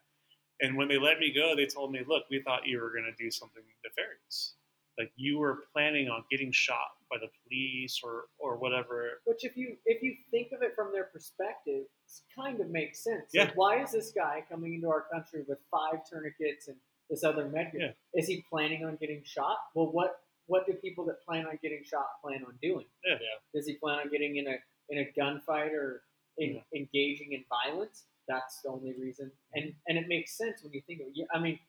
And 0.61 0.77
when 0.77 0.87
they 0.87 0.97
let 0.97 1.19
me 1.19 1.33
go, 1.33 1.57
they 1.57 1.65
told 1.65 1.91
me, 1.91 2.05
"Look, 2.07 2.23
we 2.29 2.41
thought 2.41 2.65
you 2.65 2.79
were 2.79 2.91
going 2.91 3.03
to 3.03 3.21
do 3.21 3.29
something 3.29 3.63
nefarious." 3.83 4.55
Like 4.97 5.11
you 5.15 5.37
were 5.37 5.65
planning 5.73 6.09
on 6.09 6.23
getting 6.31 6.51
shot 6.51 6.97
by 7.09 7.17
the 7.17 7.27
police 7.43 8.01
or 8.03 8.25
or 8.39 8.57
whatever. 8.57 9.21
Which, 9.25 9.43
if 9.43 9.55
you 9.55 9.77
if 9.85 10.01
you 10.01 10.15
think 10.31 10.51
of 10.51 10.61
it 10.61 10.73
from 10.75 10.91
their 10.91 11.05
perspective, 11.05 11.83
it 11.85 12.11
kind 12.35 12.59
of 12.59 12.69
makes 12.69 13.03
sense. 13.03 13.31
Yeah. 13.33 13.45
Like, 13.45 13.57
why 13.57 13.83
is 13.83 13.91
this 13.91 14.11
guy 14.11 14.43
coming 14.49 14.73
into 14.73 14.89
our 14.89 15.05
country 15.11 15.43
with 15.47 15.59
five 15.71 16.03
tourniquets 16.09 16.67
and 16.67 16.77
this 17.09 17.23
other 17.23 17.47
med? 17.47 17.71
Yeah. 17.73 17.91
Is 18.13 18.27
he 18.27 18.43
planning 18.49 18.85
on 18.85 18.97
getting 18.99 19.21
shot? 19.23 19.57
Well, 19.75 19.91
what 19.91 20.19
what 20.47 20.65
do 20.65 20.73
people 20.73 21.05
that 21.05 21.23
plan 21.25 21.45
on 21.45 21.59
getting 21.61 21.83
shot 21.83 22.07
plan 22.23 22.43
on 22.45 22.53
doing? 22.61 22.85
Yeah. 23.05 23.15
Yeah. 23.15 23.37
Does 23.53 23.67
he 23.67 23.75
plan 23.75 23.99
on 23.99 24.09
getting 24.09 24.37
in 24.37 24.47
a 24.47 24.55
in 24.89 24.99
a 24.99 25.19
gunfight 25.19 25.73
or 25.73 26.03
in, 26.37 26.61
engaging 26.75 27.33
in 27.33 27.43
violence? 27.49 28.05
That's 28.27 28.61
the 28.61 28.69
only 28.69 28.93
reason, 28.99 29.31
and 29.53 29.73
and 29.87 29.97
it 29.97 30.07
makes 30.09 30.37
sense 30.37 30.61
when 30.61 30.73
you 30.73 30.81
think 30.85 30.99
of 30.99 31.07
it. 31.07 31.27
I 31.33 31.39
mean, 31.39 31.59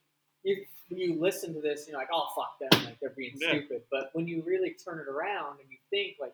you 0.49 0.65
you 0.91 1.21
listen 1.21 1.53
to 1.55 1.61
this, 1.61 1.87
you're 1.87 1.99
like, 1.99 2.09
oh 2.13 2.27
fuck 2.35 2.59
them, 2.59 2.85
like 2.87 2.99
they're 3.01 3.11
being 3.11 3.33
Yeah. 3.37 3.51
stupid. 3.51 3.83
But 3.91 4.11
when 4.15 4.27
you 4.27 4.43
really 4.47 4.71
turn 4.83 4.99
it 4.99 5.09
around 5.09 5.61
and 5.61 5.71
you 5.71 5.77
think 5.91 6.17
like, 6.19 6.33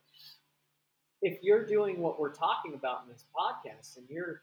if 1.23 1.43
you're 1.43 1.67
doing 1.67 1.99
what 2.01 2.21
we're 2.21 2.33
talking 2.33 2.75
about 2.75 3.03
in 3.05 3.13
this 3.13 3.25
podcast 3.37 3.97
and 3.97 4.07
you're 4.09 4.43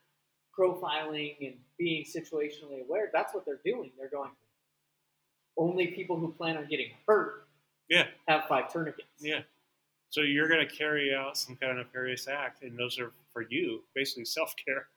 profiling 0.58 1.36
and 1.48 1.56
being 1.78 2.04
situationally 2.04 2.84
aware, 2.86 3.10
that's 3.14 3.34
what 3.34 3.46
they're 3.46 3.62
doing. 3.66 3.92
They're 3.98 4.10
going. 4.10 4.32
Only 5.58 5.88
people 5.88 6.18
who 6.18 6.34
plan 6.34 6.58
on 6.58 6.68
getting 6.68 6.92
hurt 7.08 7.48
Yeah. 7.90 8.08
have 8.28 8.46
five 8.48 8.72
tourniquets. 8.72 9.08
Yeah. 9.20 9.44
So 10.10 10.22
you're 10.22 10.50
going 10.50 10.68
to 10.68 10.76
carry 10.76 11.14
out 11.16 11.38
some 11.38 11.56
kind 11.56 11.72
of 11.72 11.86
nefarious 11.86 12.28
act, 12.28 12.64
and 12.64 12.78
those 12.78 13.00
are 13.00 13.14
for 13.32 13.44
you, 13.44 13.84
basically 13.96 14.26
self 14.26 14.54
care. 14.58 14.88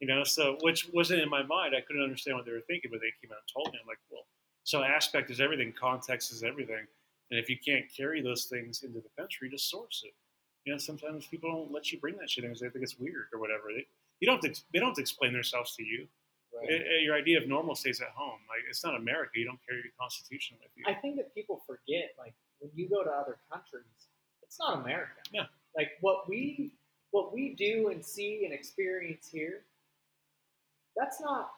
You 0.00 0.08
know, 0.08 0.24
so 0.24 0.58
which 0.60 0.90
wasn't 0.92 1.20
in 1.20 1.30
my 1.30 1.42
mind. 1.42 1.74
I 1.76 1.80
couldn't 1.80 2.02
understand 2.02 2.36
what 2.36 2.44
they 2.44 2.52
were 2.52 2.64
thinking, 2.66 2.90
but 2.90 3.00
they 3.00 3.12
came 3.22 3.32
out 3.32 3.38
and 3.40 3.52
told 3.52 3.72
me. 3.72 3.78
I'm 3.80 3.86
like, 3.86 3.98
well, 4.10 4.26
so 4.64 4.82
aspect 4.82 5.30
is 5.30 5.40
everything, 5.40 5.72
context 5.78 6.32
is 6.32 6.42
everything, 6.42 6.86
and 7.30 7.40
if 7.40 7.48
you 7.48 7.56
can't 7.56 7.84
carry 7.94 8.20
those 8.20 8.44
things 8.44 8.82
into 8.82 9.00
the 9.00 9.10
country, 9.18 9.48
just 9.48 9.70
source 9.70 10.02
it. 10.04 10.14
You 10.64 10.72
know, 10.72 10.78
sometimes 10.78 11.26
people 11.26 11.50
don't 11.50 11.72
let 11.72 11.92
you 11.92 12.00
bring 12.00 12.16
that 12.18 12.30
shit 12.30 12.44
in 12.44 12.50
because 12.50 12.60
they 12.60 12.70
think 12.70 12.82
it's 12.82 12.98
weird 12.98 13.26
or 13.32 13.38
whatever. 13.38 13.64
They, 13.68 13.86
you 14.20 14.26
don't. 14.26 14.42
They 14.72 14.78
don't 14.78 14.98
explain 14.98 15.32
themselves 15.32 15.76
to 15.76 15.84
you. 15.84 16.06
Right. 16.54 16.70
Eh, 16.70 16.74
eh, 16.74 17.02
your 17.02 17.16
idea 17.16 17.38
of 17.38 17.48
normal 17.48 17.74
stays 17.74 18.00
at 18.00 18.08
home. 18.08 18.38
Like 18.48 18.60
it's 18.68 18.84
not 18.84 18.94
America. 18.94 19.32
You 19.34 19.44
don't 19.44 19.58
carry 19.68 19.82
your 19.82 19.92
constitution 19.98 20.56
with 20.62 20.70
you. 20.76 20.84
I 20.86 20.94
think 20.94 21.16
that 21.16 21.34
people 21.34 21.62
forget, 21.66 22.14
like 22.18 22.34
when 22.60 22.70
you 22.74 22.88
go 22.88 23.02
to 23.02 23.10
other 23.10 23.38
countries, 23.50 23.84
it's 24.42 24.58
not 24.58 24.80
America. 24.80 25.20
Yeah. 25.32 25.46
Like 25.76 25.92
what 26.00 26.28
we 26.28 26.72
what 27.10 27.34
we 27.34 27.54
do 27.54 27.90
and 27.90 28.04
see 28.04 28.44
and 28.44 28.54
experience 28.54 29.28
here, 29.30 29.62
that's 30.96 31.20
not 31.20 31.50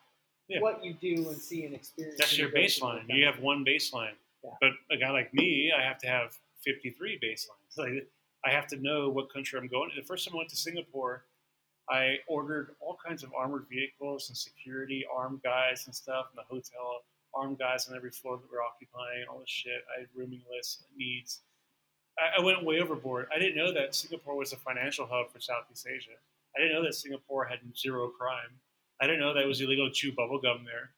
Yeah. 0.49 0.61
what 0.61 0.85
you 0.85 0.95
do 0.95 1.29
and 1.29 1.37
see 1.37 1.65
and 1.65 1.75
experience. 1.75 2.19
That's 2.19 2.37
your 2.39 2.49
you 2.49 2.55
go 2.55 2.61
to 2.61 2.67
baseline. 2.67 3.05
You 3.09 3.27
have 3.27 3.41
one 3.41 3.65
baseline. 3.65 4.15
Yeah. 4.45 4.51
But 4.61 4.71
a 4.91 4.97
guy 4.97 5.11
like 5.11 5.33
me, 5.35 5.73
I 5.77 5.83
have 5.83 5.99
to 5.99 6.07
have 6.07 6.39
53 6.65 7.19
baselines. 7.19 7.77
Like, 7.77 8.09
I 8.45 8.51
have 8.51 8.67
to 8.69 8.77
know 8.77 9.09
what 9.09 9.33
country 9.33 9.59
I'm 9.59 9.67
going 9.69 9.91
to. 9.91 9.97
The 10.01 10.07
first 10.07 10.25
time 10.27 10.35
I 10.35 10.39
went 10.39 10.51
to 10.51 10.57
Singapore, 10.57 11.25
I 11.89 12.19
ordered 12.29 12.77
all 12.81 12.97
kinds 13.05 13.23
of 13.23 13.33
armored 13.35 13.67
vehicles 13.69 14.29
and 14.29 14.37
security, 14.37 15.05
armed 15.13 15.43
guys 15.43 15.87
and 15.87 15.95
stuff 15.95 16.27
in 16.33 16.37
the 16.37 16.43
hotel, 16.43 17.05
armed 17.35 17.59
guys 17.59 17.89
on 17.89 17.97
every 17.97 18.11
floor 18.11 18.37
that 18.39 18.51
we're 18.51 18.63
occupying, 18.63 19.25
all 19.31 19.41
this 19.41 19.49
shit. 19.51 19.85
I 19.97 20.01
had 20.01 20.09
rooming 20.15 20.43
lists, 20.51 20.85
needs. 20.97 21.43
I, 22.19 22.41
I 22.41 22.45
went 22.45 22.65
way 22.65 22.81
overboard. 22.81 23.29
I 23.35 23.39
didn't 23.39 23.57
know 23.57 23.73
that 23.73 23.95
Singapore 23.95 24.37
was 24.37 24.53
a 24.53 24.57
financial 24.57 25.07
hub 25.07 25.33
for 25.33 25.41
Southeast 25.41 25.87
Asia. 25.87 26.17
I 26.57 26.61
didn't 26.61 26.75
know 26.75 26.83
that 26.85 26.95
Singapore 26.95 27.45
had 27.45 27.59
zero 27.77 28.09
crime. 28.09 28.51
I 29.01 29.07
didn't 29.07 29.21
know 29.21 29.35
that 29.35 29.43
it 29.43 29.47
was 29.47 29.61
illegal 29.61 29.89
to 29.89 29.93
chew 29.93 30.13
bubble 30.13 30.39
gum 30.41 30.65
there 30.65 30.91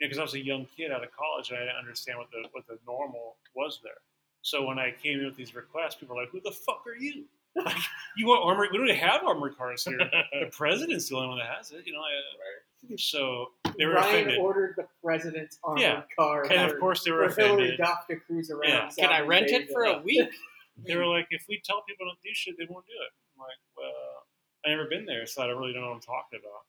because 0.00 0.18
I 0.18 0.22
was 0.22 0.34
a 0.34 0.44
young 0.44 0.66
kid 0.76 0.90
out 0.92 1.02
of 1.04 1.10
college 1.12 1.50
and 1.50 1.58
I 1.58 1.62
didn't 1.62 1.76
understand 1.76 2.18
what 2.18 2.30
the 2.30 2.48
what 2.52 2.66
the 2.66 2.78
normal 2.86 3.36
was 3.54 3.80
there. 3.82 4.00
So 4.42 4.64
when 4.64 4.78
I 4.78 4.92
came 5.02 5.18
in 5.20 5.26
with 5.26 5.36
these 5.36 5.54
requests, 5.54 5.96
people 5.96 6.14
were 6.16 6.22
like, 6.22 6.30
"Who 6.30 6.40
the 6.40 6.52
fuck 6.52 6.84
are 6.86 6.96
you? 6.96 7.24
Like, 7.56 7.74
you 8.16 8.26
want 8.28 8.44
armored? 8.44 8.68
We 8.70 8.78
don't 8.78 8.88
even 8.88 9.00
have 9.00 9.24
armored 9.24 9.56
cars 9.56 9.82
here. 9.84 9.98
the 9.98 10.46
president's 10.52 11.08
the 11.08 11.16
only 11.16 11.28
one 11.28 11.38
that 11.38 11.48
has 11.56 11.72
it. 11.72 11.86
You 11.86 11.92
know." 11.94 12.00
I, 12.00 12.92
uh, 12.92 12.96
So 12.96 13.50
they 13.76 13.86
were 13.86 13.94
Ryan 13.94 14.14
offended, 14.14 14.38
ordered 14.38 14.74
the 14.76 14.86
president's 15.02 15.58
armored 15.64 15.82
Yeah. 15.82 16.02
car. 16.16 16.44
and 16.44 16.70
of 16.70 16.78
course 16.78 17.02
they 17.02 17.10
were 17.10 17.28
for 17.30 17.40
Hilary 17.40 17.74
offended. 17.74 17.78
Duff 17.78 18.06
to 18.08 18.16
cruise 18.16 18.50
around. 18.52 18.68
Yeah. 18.70 18.90
Can 18.96 19.10
I 19.10 19.20
rent 19.22 19.48
it 19.50 19.70
for 19.72 19.82
a 19.84 19.98
week? 20.02 20.28
They 20.86 20.94
were 20.94 21.06
like, 21.06 21.26
"If 21.30 21.46
we 21.48 21.60
tell 21.64 21.82
people 21.88 22.06
don't 22.06 22.22
do 22.22 22.30
shit, 22.32 22.54
they 22.56 22.66
won't 22.70 22.86
do 22.86 22.92
it." 22.94 23.10
I'm 23.34 23.40
like, 23.40 23.58
"Well, 23.76 24.26
I 24.64 24.68
never 24.68 24.84
been 24.88 25.06
there, 25.06 25.26
so 25.26 25.42
I 25.42 25.46
really 25.46 25.72
don't 25.72 25.82
know 25.82 25.88
what 25.88 25.94
I'm 25.96 26.00
talking 26.00 26.38
about." 26.38 26.62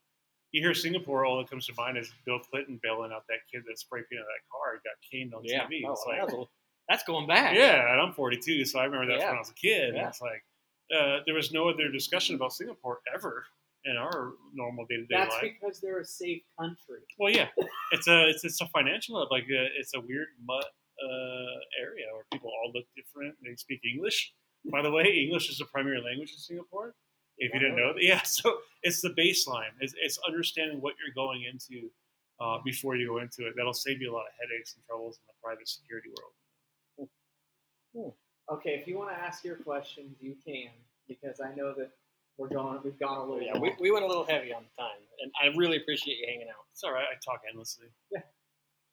You 0.51 0.61
hear 0.61 0.73
Singapore, 0.73 1.25
all 1.25 1.37
that 1.37 1.49
comes 1.49 1.67
to 1.67 1.73
mind 1.77 1.97
is 1.97 2.11
Bill 2.25 2.39
Clinton 2.39 2.79
bailing 2.81 3.11
out 3.13 3.23
that 3.29 3.39
kid 3.51 3.63
that 3.67 3.77
spray 3.79 4.01
painted 4.09 4.25
that 4.25 4.49
car. 4.51 4.73
He 4.73 4.79
got 4.89 4.97
caned 5.11 5.33
on 5.33 5.41
Yeah. 5.43 5.65
TV. 5.67 5.83
Oh, 5.87 5.91
It's 5.93 6.03
like, 6.07 6.19
that's, 6.27 6.49
that's 6.89 7.03
going 7.03 7.27
back. 7.27 7.55
Yeah, 7.55 7.91
and 7.91 8.01
I'm 8.01 8.13
42, 8.13 8.65
so 8.65 8.79
I 8.79 8.85
remember 8.85 9.07
that 9.13 9.19
Yeah. 9.19 9.27
when 9.29 9.35
I 9.35 9.39
was 9.39 9.51
a 9.51 9.53
kid. 9.53 9.93
Yeah. 9.93 9.99
And 10.01 10.07
it's 10.09 10.21
like 10.21 10.43
uh, 10.95 11.19
there 11.27 11.35
was 11.35 11.51
no 11.51 11.69
other 11.69 11.91
discussion 11.91 12.35
about 12.35 12.51
Singapore 12.53 12.99
ever 13.13 13.45
in 13.85 13.95
our 13.95 14.33
normal 14.53 14.85
day 14.87 14.97
to 14.97 15.05
day 15.05 15.19
life. 15.19 15.29
That's 15.29 15.41
because 15.61 15.79
they're 15.81 15.99
a 15.99 16.05
safe 16.05 16.41
country. 16.59 17.01
Well, 17.19 17.31
yeah, 17.31 17.47
it's 17.91 18.07
a 18.07 18.27
it's, 18.29 18.43
it's 18.43 18.59
a 18.59 18.67
financial 18.69 19.19
hub. 19.19 19.27
Like 19.31 19.43
uh, 19.43 19.69
it's 19.79 19.93
a 19.93 19.99
weird 20.01 20.27
mutt 20.43 20.65
uh, 20.65 21.55
area 21.79 22.05
where 22.13 22.25
people 22.33 22.49
all 22.49 22.71
look 22.73 22.85
different. 22.95 23.35
They 23.43 23.55
speak 23.55 23.81
English. 23.85 24.33
By 24.71 24.81
the 24.81 24.91
way, 24.91 25.03
English 25.25 25.49
is 25.49 25.59
the 25.59 25.65
primary 25.65 26.01
language 26.01 26.31
in 26.31 26.37
Singapore. 26.39 26.95
If 27.39 27.53
you 27.53 27.59
didn't 27.59 27.75
know 27.75 27.93
that, 27.93 28.03
yeah. 28.03 28.21
So 28.23 28.59
it's 28.83 29.01
the 29.01 29.09
baseline. 29.09 29.71
It's, 29.79 29.93
it's 29.99 30.19
understanding 30.27 30.81
what 30.81 30.93
you're 30.99 31.13
going 31.13 31.43
into 31.43 31.89
uh, 32.39 32.43
mm-hmm. 32.43 32.63
before 32.65 32.95
you 32.95 33.07
go 33.07 33.17
into 33.19 33.47
it. 33.47 33.53
That'll 33.55 33.73
save 33.73 34.01
you 34.01 34.11
a 34.11 34.13
lot 34.13 34.23
of 34.23 34.33
headaches 34.39 34.75
and 34.75 34.85
troubles 34.85 35.17
in 35.17 35.27
the 35.27 35.33
private 35.43 35.67
security 35.67 36.09
world. 36.09 37.09
Hmm. 37.95 38.01
Hmm. 38.01 38.55
Okay, 38.55 38.71
if 38.71 38.87
you 38.87 38.97
want 38.97 39.11
to 39.11 39.15
ask 39.15 39.43
your 39.43 39.55
questions, 39.55 40.17
you 40.19 40.35
can 40.45 40.69
because 41.07 41.39
I 41.39 41.53
know 41.55 41.73
that 41.77 41.91
we're 42.37 42.47
going. 42.47 42.79
We've 42.83 42.97
gone 42.99 43.17
a 43.17 43.21
little. 43.21 43.41
Yeah, 43.41 43.57
we, 43.57 43.73
we 43.79 43.91
went 43.91 44.05
a 44.05 44.07
little 44.07 44.25
heavy 44.25 44.53
on 44.53 44.63
the 44.63 44.81
time, 44.81 44.99
and 45.21 45.31
I 45.41 45.55
really 45.57 45.77
appreciate 45.77 46.17
you 46.17 46.25
hanging 46.27 46.47
out. 46.49 46.65
It's 46.71 46.83
all 46.83 46.93
right. 46.93 47.03
I 47.03 47.15
talk 47.23 47.41
endlessly. 47.49 47.87
Yeah. 48.11 48.21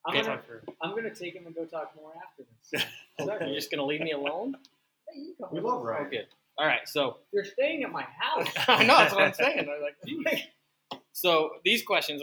I'm 0.06 0.14
Can't 0.14 0.26
gonna 0.26 0.36
talk 0.38 0.46
for 0.46 0.62
I'm 0.82 0.94
gonna 0.94 1.14
take 1.14 1.34
him 1.34 1.46
and 1.46 1.54
go 1.54 1.64
talk 1.64 1.92
more 1.96 2.12
after 2.22 2.44
this. 2.72 2.84
You're 3.18 3.54
just 3.54 3.70
gonna 3.70 3.84
leave 3.84 4.00
me 4.00 4.12
alone? 4.12 4.56
Hey, 5.08 5.20
you 5.20 5.34
come 5.40 5.48
We 5.52 5.60
love 5.60 5.80
us. 5.80 5.86
Ryan. 5.86 6.10
Good. 6.10 6.26
All 6.58 6.66
right. 6.66 6.86
So 6.86 7.18
You're 7.32 7.44
staying 7.44 7.82
at 7.82 7.92
my 7.92 8.02
house. 8.02 8.48
I 8.68 8.84
know 8.84 8.96
that's 8.96 9.14
what 9.14 9.22
I'm 9.24 9.34
saying. 9.34 9.60
I'm 9.60 9.82
like, 9.82 9.96
geez. 10.06 10.42
So 11.12 11.50
these 11.64 11.82
questions, 11.82 12.22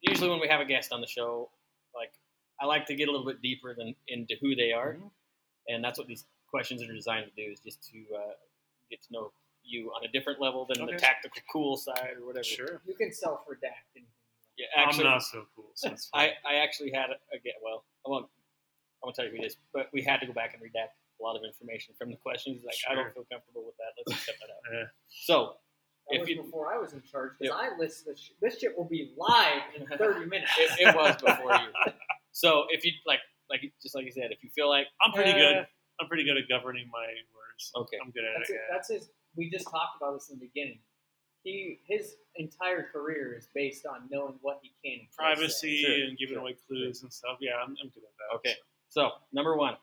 usually 0.00 0.28
when 0.28 0.40
we 0.40 0.48
have 0.48 0.60
a 0.60 0.64
guest 0.64 0.92
on 0.92 1.00
the 1.00 1.06
show, 1.06 1.50
like 1.94 2.12
I 2.60 2.66
like 2.66 2.86
to 2.86 2.94
get 2.94 3.08
a 3.08 3.12
little 3.12 3.26
bit 3.26 3.40
deeper 3.42 3.74
than 3.74 3.94
into 4.08 4.34
who 4.40 4.54
they 4.54 4.72
are, 4.72 4.96
and 5.68 5.84
that's 5.84 5.98
what 5.98 6.08
these 6.08 6.24
questions 6.50 6.82
are 6.82 6.92
designed 6.92 7.26
to 7.34 7.44
do 7.44 7.50
is 7.50 7.60
just 7.60 7.82
to 7.90 7.98
uh, 8.14 8.32
get 8.90 9.02
to 9.02 9.12
know 9.12 9.32
you 9.64 9.92
on 9.96 10.04
a 10.04 10.08
different 10.08 10.40
level 10.40 10.66
than 10.68 10.84
the 10.84 10.92
tactical 10.92 11.40
cool 11.52 11.76
side 11.76 12.14
or 12.20 12.26
whatever. 12.26 12.44
Sure. 12.44 12.80
You 12.84 12.94
can 12.94 13.12
self-redact 13.12 13.86
anything. 13.94 14.10
Yeah, 14.58 14.66
actually, 14.76 15.06
I'm 15.06 15.12
not 15.12 15.22
so 15.22 15.44
cool. 15.56 15.70
So 15.74 15.94
I. 16.12 16.32
I 16.44 16.56
actually 16.56 16.92
had 16.92 17.10
a, 17.10 17.34
a 17.34 17.38
get 17.42 17.54
well. 17.64 17.84
I 18.06 18.10
won't. 18.10 18.26
I 19.02 19.06
won't 19.06 19.16
tell 19.16 19.24
you 19.24 19.30
who 19.30 19.38
it 19.38 19.46
is, 19.46 19.56
but 19.72 19.88
we 19.92 20.02
had 20.02 20.20
to 20.20 20.26
go 20.26 20.32
back 20.32 20.54
and 20.54 20.62
redact 20.62 20.94
a 21.22 21.24
lot 21.24 21.36
of 21.38 21.42
information 21.46 21.94
from 21.96 22.10
the 22.10 22.16
questions. 22.18 22.58
He's 22.58 22.66
like, 22.66 22.74
I 22.90 22.94
don't 22.98 23.14
feel 23.14 23.26
comfortable 23.30 23.62
with 23.64 23.76
that. 23.78 23.94
Let's 23.96 24.18
just 24.26 24.26
cut 24.26 24.36
that 24.42 24.50
out. 24.50 24.62
Yeah. 24.74 24.86
So, 25.08 25.54
That 26.10 26.16
If 26.16 26.20
was 26.22 26.28
you- 26.30 26.42
before 26.42 26.74
I 26.74 26.78
was 26.78 26.92
in 26.92 27.02
charge 27.06 27.38
because 27.38 27.54
Yep. 27.54 27.62
I 27.62 27.78
list 27.78 28.06
this. 28.06 28.18
Sh- 28.18 28.34
this 28.42 28.58
shit 28.58 28.76
will 28.76 28.88
be 28.90 29.14
live 29.16 29.62
in 29.78 29.86
30 29.98 30.26
minutes. 30.26 30.50
It, 30.58 30.88
it 30.88 30.94
was 30.96 31.14
before 31.22 31.54
you. 31.54 31.92
So 32.32 32.64
if 32.70 32.84
you 32.84 32.90
like, 33.06 33.20
like 33.50 33.60
just 33.82 33.94
like 33.94 34.04
you 34.04 34.12
said, 34.12 34.32
if 34.32 34.42
you 34.42 34.50
feel 34.50 34.68
like 34.68 34.86
I'm 35.04 35.12
pretty 35.12 35.30
eh, 35.30 35.38
good. 35.38 35.66
I'm 36.00 36.08
pretty 36.08 36.24
good 36.24 36.36
at 36.36 36.48
governing 36.48 36.88
my 36.90 37.06
words. 37.36 37.70
Okay. 37.76 37.98
I'm 38.02 38.10
good 38.10 38.24
at 38.24 38.32
That's, 38.38 38.50
it. 38.50 38.54
it, 38.54 38.56
yeah. 38.56 38.74
that's 38.74 38.88
his. 38.90 39.10
We 39.36 39.48
just 39.50 39.64
talked 39.70 39.96
about 40.00 40.14
this 40.14 40.30
in 40.30 40.38
the 40.40 40.46
beginning. 40.46 40.80
He 41.44 41.80
his 41.86 42.14
entire 42.36 42.88
career 42.92 43.34
is 43.36 43.48
based 43.54 43.84
on 43.86 44.08
knowing 44.10 44.34
what 44.42 44.60
he 44.62 44.70
can 44.82 45.00
and 45.00 45.08
can't 45.08 45.12
say. 45.12 45.22
Privacy 45.22 45.82
Sure, 45.82 45.94
and 46.08 46.18
giving 46.18 46.34
sure, 46.34 46.42
away 46.42 46.56
clues 46.66 47.02
and 47.02 47.12
stuff. 47.12 47.36
Yeah, 47.40 47.52
I'm, 47.62 47.70
I'm 47.82 47.90
good 47.90 48.02
at 48.04 48.14
that. 48.18 48.36
Okay. 48.38 48.54
So 48.88 49.10
number 49.32 49.56
one, 49.56 49.74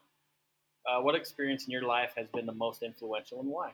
uh, 0.89 1.01
what 1.01 1.15
experience 1.15 1.65
in 1.65 1.71
your 1.71 1.83
life 1.83 2.13
has 2.17 2.27
been 2.33 2.45
the 2.45 2.53
most 2.53 2.81
influential 2.83 3.39
and 3.39 3.49
why? 3.49 3.71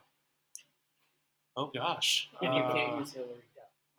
Oh 1.57 1.71
gosh. 1.73 2.29
And 2.41 2.53
you 2.53 2.61
Uh, 2.61 2.73
can't 2.73 2.99
use 2.99 3.13
Hilary. 3.13 3.41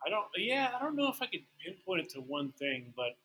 I 0.05 0.09
don't. 0.09 0.25
Yeah, 0.37 0.71
I 0.75 0.83
don't 0.83 0.95
know 0.95 1.09
if 1.09 1.21
I 1.21 1.25
could 1.25 1.43
pinpoint 1.63 2.01
it 2.01 2.09
to 2.11 2.21
one 2.21 2.51
thing, 2.53 2.93
but 2.95 3.17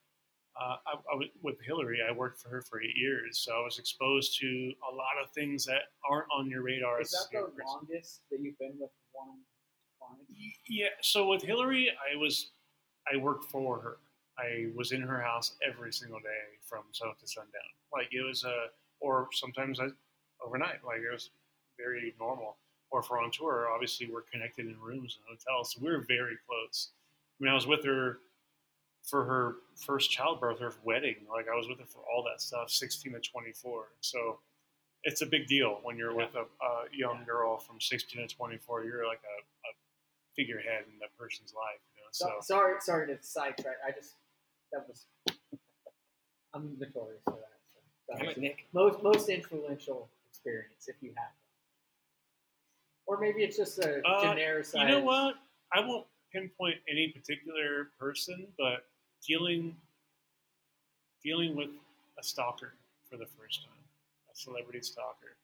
uh, 0.60 0.76
I, 0.86 0.94
I 0.94 1.30
with 1.42 1.60
Hilary, 1.60 2.00
I 2.06 2.12
worked 2.12 2.40
for 2.40 2.48
her 2.48 2.62
for 2.62 2.80
eight 2.82 2.96
years, 2.96 3.38
so 3.38 3.52
I 3.54 3.62
was 3.62 3.78
exposed 3.78 4.38
to 4.40 4.72
a 4.90 4.94
lot 4.94 5.22
of 5.22 5.30
things 5.30 5.66
that 5.66 5.82
aren't 6.08 6.28
on 6.34 6.48
your 6.48 6.62
radar. 6.62 7.00
Is 7.00 7.10
that 7.10 7.28
the 7.30 7.44
person. 7.50 7.64
longest 7.66 8.22
that 8.30 8.40
you've 8.40 8.58
been 8.58 8.72
with 8.80 8.90
one 9.12 9.38
client? 9.98 10.26
Yeah. 10.66 10.88
So 11.02 11.28
with 11.28 11.42
Hilary, 11.42 11.90
I 11.90 12.16
was, 12.16 12.52
I 13.12 13.18
worked 13.18 13.44
for 13.50 13.78
her. 13.80 13.98
I 14.38 14.68
was 14.74 14.92
in 14.92 15.02
her 15.02 15.20
house 15.20 15.56
every 15.66 15.92
single 15.92 16.20
day 16.20 16.56
from 16.66 16.84
sun 16.92 17.10
up 17.10 17.18
to 17.20 17.26
sundown. 17.26 17.70
Like 17.92 18.08
it 18.12 18.22
was 18.22 18.44
a, 18.44 18.66
or 19.02 19.28
sometimes 19.32 19.80
I, 19.80 19.88
overnight. 20.44 20.84
Like 20.86 21.00
it 21.00 21.12
was 21.12 21.30
very 21.76 22.14
normal. 22.18 22.56
Or 22.90 23.00
if 23.00 23.10
we're 23.10 23.22
on 23.22 23.30
tour, 23.30 23.68
obviously 23.72 24.08
we're 24.10 24.22
connected 24.22 24.66
in 24.66 24.78
rooms 24.80 25.18
and 25.18 25.38
hotels, 25.38 25.72
so 25.72 25.80
we're 25.82 26.04
very 26.06 26.36
close. 26.46 26.90
I 27.40 27.44
mean, 27.44 27.50
I 27.50 27.54
was 27.54 27.66
with 27.66 27.84
her 27.84 28.18
for 29.02 29.24
her 29.24 29.56
first 29.84 30.10
childbirth, 30.10 30.60
her 30.60 30.72
wedding. 30.84 31.16
Like 31.28 31.46
I 31.52 31.56
was 31.56 31.68
with 31.68 31.80
her 31.80 31.86
for 31.86 32.00
all 32.00 32.22
that 32.30 32.40
stuff, 32.40 32.70
16 32.70 33.12
to 33.12 33.20
24. 33.20 33.84
So 34.00 34.38
it's 35.04 35.22
a 35.22 35.26
big 35.26 35.46
deal 35.46 35.80
when 35.82 35.96
you're 35.96 36.14
with 36.14 36.34
a, 36.36 36.42
a 36.42 36.84
young 36.92 37.24
girl 37.26 37.58
from 37.58 37.80
16 37.80 38.28
to 38.28 38.34
24. 38.34 38.84
You're 38.84 39.06
like 39.06 39.22
a, 39.24 39.36
a 39.40 39.72
figurehead 40.36 40.84
in 40.92 40.98
that 41.00 41.16
person's 41.18 41.52
life. 41.54 41.80
You 41.96 42.02
know? 42.02 42.08
So, 42.12 42.26
So 42.40 42.54
sorry, 42.54 42.74
sorry 42.80 43.06
to 43.08 43.18
sidetrack. 43.22 43.76
I 43.86 43.90
just 43.90 44.14
that 44.72 44.86
was. 44.86 45.06
I'm 46.54 46.76
notorious 46.78 47.22
for 47.24 47.32
that. 47.32 47.51
So, 48.08 48.16
Damn 48.18 48.28
it, 48.30 48.38
Nick. 48.38 48.66
most 48.72 49.02
most 49.02 49.28
influential 49.28 50.08
experience 50.28 50.88
if 50.88 50.96
you 51.00 51.10
have 51.16 51.30
one, 53.04 53.16
or 53.18 53.20
maybe 53.20 53.42
it's 53.44 53.56
just 53.56 53.78
a 53.78 54.06
Uh, 54.06 54.22
genericized. 54.34 54.80
you 54.80 54.88
know 54.88 55.00
what? 55.00 55.36
I 55.72 55.80
won't 55.80 56.06
pinpoint 56.32 56.80
any 56.88 57.08
particular 57.08 57.90
person, 57.98 58.52
but 58.58 58.86
dealing 59.26 59.76
dealing 61.22 61.54
with 61.54 61.70
a 62.18 62.22
stalker 62.22 62.74
for 63.08 63.16
the 63.16 63.26
first 63.26 63.62
time, 63.64 63.78
a 64.32 64.34
celebrity 64.34 64.80
stalker. 64.82 65.36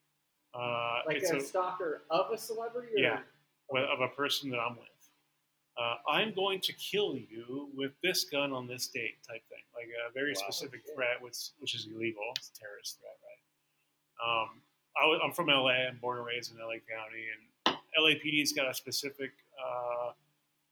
Uh, 0.54 1.02
Like 1.06 1.18
it's 1.18 1.30
a, 1.30 1.36
a, 1.36 1.40
stalker 1.40 2.02
of 2.10 2.32
a 2.32 2.38
celebrity. 2.38 2.94
Or, 2.96 2.98
Yeah. 2.98 3.22
of 3.92 4.00
a 4.00 4.08
person 4.08 4.50
that 4.50 4.58
I'm 4.58 4.76
with. 4.76 4.88
Uh, 5.78 5.94
I'm 6.10 6.34
going 6.34 6.60
to 6.62 6.72
kill 6.72 7.14
you 7.16 7.70
with 7.74 7.92
this 8.02 8.24
gun 8.24 8.52
on 8.52 8.66
this 8.66 8.88
date, 8.88 9.22
type 9.26 9.42
thing. 9.48 9.62
Like 9.76 9.86
a 10.08 10.10
very 10.12 10.32
Wow. 10.32 10.40
specific 10.50 10.82
Yeah. 10.86 10.94
threat, 10.94 11.22
which 11.22 11.36
which 11.58 11.74
is 11.74 11.86
illegal. 11.86 12.32
It's 12.36 12.50
a 12.50 12.54
terrorist 12.54 12.98
threat, 12.98 13.16
right? 13.22 14.42
Um, 14.42 14.62
I 15.00 15.06
was, 15.06 15.20
I'm 15.22 15.32
from 15.32 15.48
LA. 15.48 15.86
I'm 15.86 15.98
born 15.98 16.18
and 16.18 16.26
raised 16.26 16.50
in 16.52 16.58
LA 16.58 16.78
County, 16.80 17.28
and 17.28 17.76
LAPD's 17.96 18.52
got 18.52 18.68
a 18.68 18.74
specific 18.74 19.30
uh, 19.64 20.12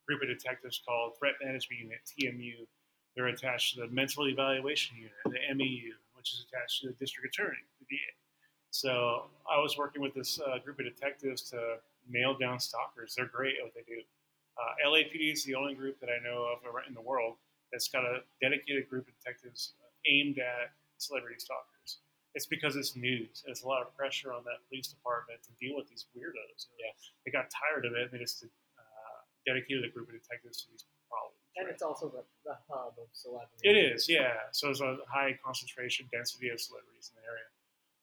group 0.06 0.22
of 0.22 0.28
detectives 0.28 0.80
called 0.84 1.16
Threat 1.18 1.34
Management 1.40 1.80
Unit 1.82 2.00
(TMU). 2.04 2.66
They're 3.14 3.28
attached 3.28 3.74
to 3.74 3.82
the 3.82 3.88
Mental 3.88 4.28
Evaluation 4.28 4.96
Unit, 4.96 5.12
the 5.26 5.54
MEU, 5.54 5.94
which 6.14 6.32
is 6.34 6.44
attached 6.48 6.80
to 6.82 6.88
the 6.88 6.94
District 6.94 7.32
Attorney, 7.32 7.62
the 7.78 7.86
DA. 7.86 8.12
So 8.70 9.30
I 9.48 9.58
was 9.60 9.78
working 9.78 10.02
with 10.02 10.14
this 10.14 10.40
uh, 10.40 10.58
group 10.58 10.80
of 10.80 10.84
detectives 10.86 11.42
to 11.50 11.80
nail 12.08 12.36
down 12.36 12.58
stalkers. 12.58 13.14
They're 13.14 13.26
great 13.26 13.56
at 13.58 13.64
what 13.64 13.74
they 13.74 13.82
do. 13.82 14.02
Uh, 14.56 14.88
LAPD 14.88 15.32
is 15.32 15.44
the 15.44 15.54
only 15.54 15.74
group 15.74 16.00
that 16.00 16.08
I 16.08 16.22
know 16.24 16.48
of 16.48 16.64
in 16.88 16.94
the 16.94 17.00
world 17.00 17.36
that's 17.72 17.88
got 17.88 18.04
a 18.04 18.24
dedicated 18.40 18.88
group 18.88 19.08
of 19.08 19.14
detectives 19.20 19.74
aimed 20.08 20.38
at 20.38 20.72
celebrity 20.98 21.36
stalkers. 21.38 22.00
It's 22.34 22.46
because 22.46 22.76
it's 22.76 22.96
news. 22.96 23.42
There's 23.44 23.62
a 23.62 23.68
lot 23.68 23.82
of 23.82 23.96
pressure 23.96 24.32
on 24.32 24.44
that 24.44 24.60
police 24.68 24.88
department 24.88 25.40
to 25.44 25.52
deal 25.60 25.76
with 25.76 25.88
these 25.88 26.06
weirdos. 26.16 26.68
Yeah. 26.78 26.92
They 27.24 27.32
got 27.32 27.48
tired 27.48 27.84
of 27.84 27.92
it 27.96 28.08
and 28.08 28.12
they 28.12 28.20
just 28.20 28.44
uh, 28.44 29.18
dedicated 29.44 29.84
a 29.84 29.92
group 29.92 30.08
of 30.08 30.14
detectives 30.20 30.62
to 30.64 30.70
these 30.70 30.84
problems. 31.08 31.40
and 31.56 31.66
right? 31.66 31.72
it's 31.72 31.82
also 31.82 32.08
the, 32.12 32.24
the 32.44 32.56
hub 32.68 32.96
of 33.00 33.08
celebrities. 33.12 33.64
It 33.64 33.76
is, 33.76 34.08
yeah. 34.08 34.52
So 34.52 34.68
there's 34.68 34.84
a 34.84 35.00
high 35.08 35.38
concentration 35.44 36.08
density 36.12 36.48
of 36.48 36.60
celebrities 36.60 37.12
in 37.12 37.20
the 37.20 37.26
area. 37.28 37.48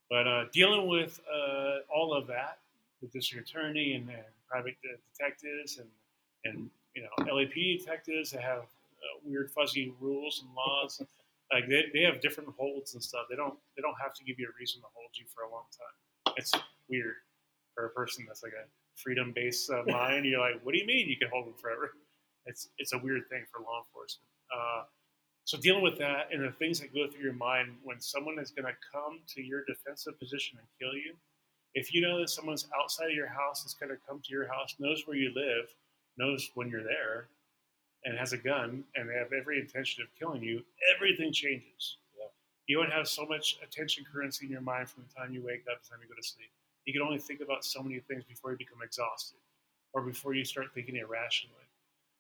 But 0.10 0.26
uh, 0.28 0.44
dealing 0.52 0.90
with 0.90 1.22
uh, 1.30 1.86
all 1.94 2.14
of 2.14 2.28
that, 2.28 2.58
the 3.02 3.08
district 3.08 3.50
attorney 3.50 3.94
and, 3.94 4.10
and 4.10 4.34
private 4.50 4.76
detectives 4.82 5.78
and 5.78 5.88
and 6.46 6.70
you 6.96 7.04
know 7.04 7.34
LAPD 7.34 7.80
detectives 7.80 8.32
that 8.32 8.42
have 8.42 8.64
uh, 8.64 9.20
weird 9.26 9.52
fuzzy 9.52 9.94
rules 10.00 10.44
and 10.46 10.54
laws, 10.56 11.02
like 11.54 11.68
they, 11.68 11.86
they 11.94 12.02
have 12.02 12.22
different 12.22 12.50
holds 12.58 12.94
and 12.94 13.04
stuff. 13.04 13.26
They 13.30 13.36
don't 13.36 13.56
they 13.76 13.82
don't 13.82 14.00
have 14.02 14.14
to 14.16 14.24
give 14.24 14.40
you 14.40 14.48
a 14.48 14.60
reason 14.60 14.82
to 14.82 14.88
hold 14.94 15.10
you 15.16 15.26
for 15.34 15.44
a 15.44 15.52
long 15.52 15.66
time. 15.72 16.36
It's 16.38 16.52
weird 16.90 17.16
for 17.76 17.86
a 17.86 17.90
person 17.90 18.26
that's 18.28 18.44
like 18.44 18.54
a 18.54 18.66
freedom 18.96 19.32
based 19.34 19.70
uh, 19.70 19.84
mind. 19.88 20.26
You're 20.26 20.40
like, 20.40 20.60
what 20.64 20.74
do 20.74 20.80
you 20.80 20.88
mean 20.88 21.10
you 21.10 21.18
can 21.18 21.30
hold 21.32 21.48
them 21.48 21.56
forever? 21.60 21.92
It's 22.46 22.70
it's 22.78 22.94
a 22.94 22.98
weird 22.98 23.28
thing 23.30 23.46
for 23.52 23.62
law 23.62 23.84
enforcement. 23.86 24.30
Uh, 24.54 24.84
so 25.46 25.58
dealing 25.58 25.84
with 25.84 25.98
that 25.98 26.30
and 26.32 26.42
the 26.42 26.52
things 26.52 26.80
that 26.80 26.94
go 26.94 27.08
through 27.08 27.24
your 27.24 27.34
mind 27.34 27.76
when 27.84 28.00
someone 28.00 28.40
is 28.40 28.52
going 28.52 28.66
to 28.66 28.76
come 28.92 29.20
to 29.36 29.42
your 29.42 29.64
defensive 29.66 30.18
position 30.18 30.58
and 30.58 30.68
kill 30.80 30.94
you, 30.94 31.16
if 31.74 31.94
you 31.94 32.02
know 32.02 32.20
that 32.20 32.30
someone's 32.30 32.68
outside 32.80 33.08
of 33.10 33.16
your 33.16 33.28
house 33.28 33.66
is 33.66 33.74
going 33.74 33.90
to 33.90 33.98
come 34.08 34.22
to 34.24 34.32
your 34.32 34.48
house, 34.48 34.76
knows 34.80 35.04
where 35.06 35.18
you 35.18 35.34
live, 35.36 35.74
knows 36.18 36.50
when 36.56 36.70
you're 36.70 36.84
there, 36.84 37.28
and 38.06 38.18
has 38.18 38.34
a 38.34 38.38
gun, 38.38 38.84
and 38.96 39.10
they 39.10 39.16
have 39.16 39.32
every 39.34 39.60
intention 39.60 40.04
of 40.04 40.10
killing 40.20 40.44
you, 40.44 40.62
everything 40.96 41.32
changes. 41.32 41.98
Yeah. 42.18 42.26
You 42.68 42.78
don't 42.82 42.92
have 42.92 43.08
so 43.08 43.26
much 43.26 43.58
attention 43.64 44.04
currency 44.12 44.46
in 44.46 44.52
your 44.52 44.62
mind 44.62 44.90
from 44.90 45.04
the 45.08 45.14
time 45.14 45.34
you 45.34 45.42
wake 45.42 45.64
up 45.72 45.82
to 45.82 45.90
the 45.90 45.96
time 45.96 46.00
you 46.04 46.10
go 46.10 46.16
to 46.16 46.28
sleep. 46.28 46.50
You 46.86 46.94
can 46.94 47.02
only 47.02 47.20
think 47.20 47.40
about 47.42 47.64
so 47.64 47.82
many 47.82 48.00
things 48.00 48.24
before 48.26 48.52
you 48.52 48.58
become 48.58 48.80
exhausted, 48.84 49.40
or 49.94 50.02
before 50.02 50.34
you 50.34 50.44
start 50.44 50.68
thinking 50.74 50.98
irrationally. 50.98 51.56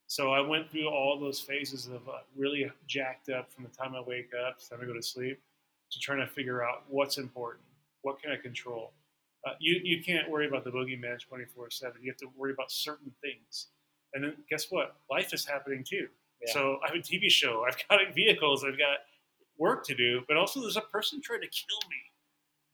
So 0.07 0.31
I 0.31 0.41
went 0.41 0.69
through 0.69 0.87
all 0.89 1.19
those 1.19 1.39
phases 1.39 1.87
of 1.87 2.07
uh, 2.07 2.19
really 2.35 2.71
jacked 2.87 3.29
up 3.29 3.51
from 3.51 3.63
the 3.63 3.69
time 3.71 3.95
I 3.95 4.01
wake 4.01 4.31
up 4.47 4.59
to 4.59 4.69
the 4.69 4.75
time 4.75 4.85
I 4.85 4.87
go 4.87 4.93
to 4.93 5.01
sleep 5.01 5.41
to 5.91 5.99
trying 5.99 6.19
to 6.19 6.27
figure 6.27 6.63
out 6.63 6.83
what's 6.87 7.17
important, 7.17 7.65
what 8.03 8.21
can 8.21 8.31
I 8.31 8.37
control. 8.37 8.93
Uh, 9.45 9.53
you 9.59 9.81
you 9.83 10.01
can't 10.01 10.29
worry 10.29 10.47
about 10.47 10.63
the 10.63 10.71
boogeyman 10.71 11.19
twenty 11.19 11.45
four 11.45 11.69
seven. 11.69 12.01
You 12.01 12.11
have 12.11 12.17
to 12.19 12.29
worry 12.37 12.53
about 12.53 12.71
certain 12.71 13.11
things, 13.21 13.67
and 14.13 14.23
then 14.23 14.33
guess 14.49 14.67
what? 14.69 14.95
Life 15.09 15.33
is 15.33 15.45
happening 15.45 15.83
too. 15.83 16.07
Yeah. 16.45 16.53
So 16.53 16.77
I 16.83 16.87
have 16.87 16.95
a 16.95 16.99
TV 16.99 17.29
show. 17.29 17.65
I've 17.67 17.77
got 17.89 17.99
vehicles. 18.15 18.63
I've 18.63 18.77
got 18.77 18.99
work 19.57 19.85
to 19.85 19.95
do, 19.95 20.21
but 20.27 20.37
also 20.37 20.61
there's 20.61 20.77
a 20.77 20.81
person 20.81 21.21
trying 21.21 21.41
to 21.41 21.47
kill 21.47 21.89
me. 21.89 21.97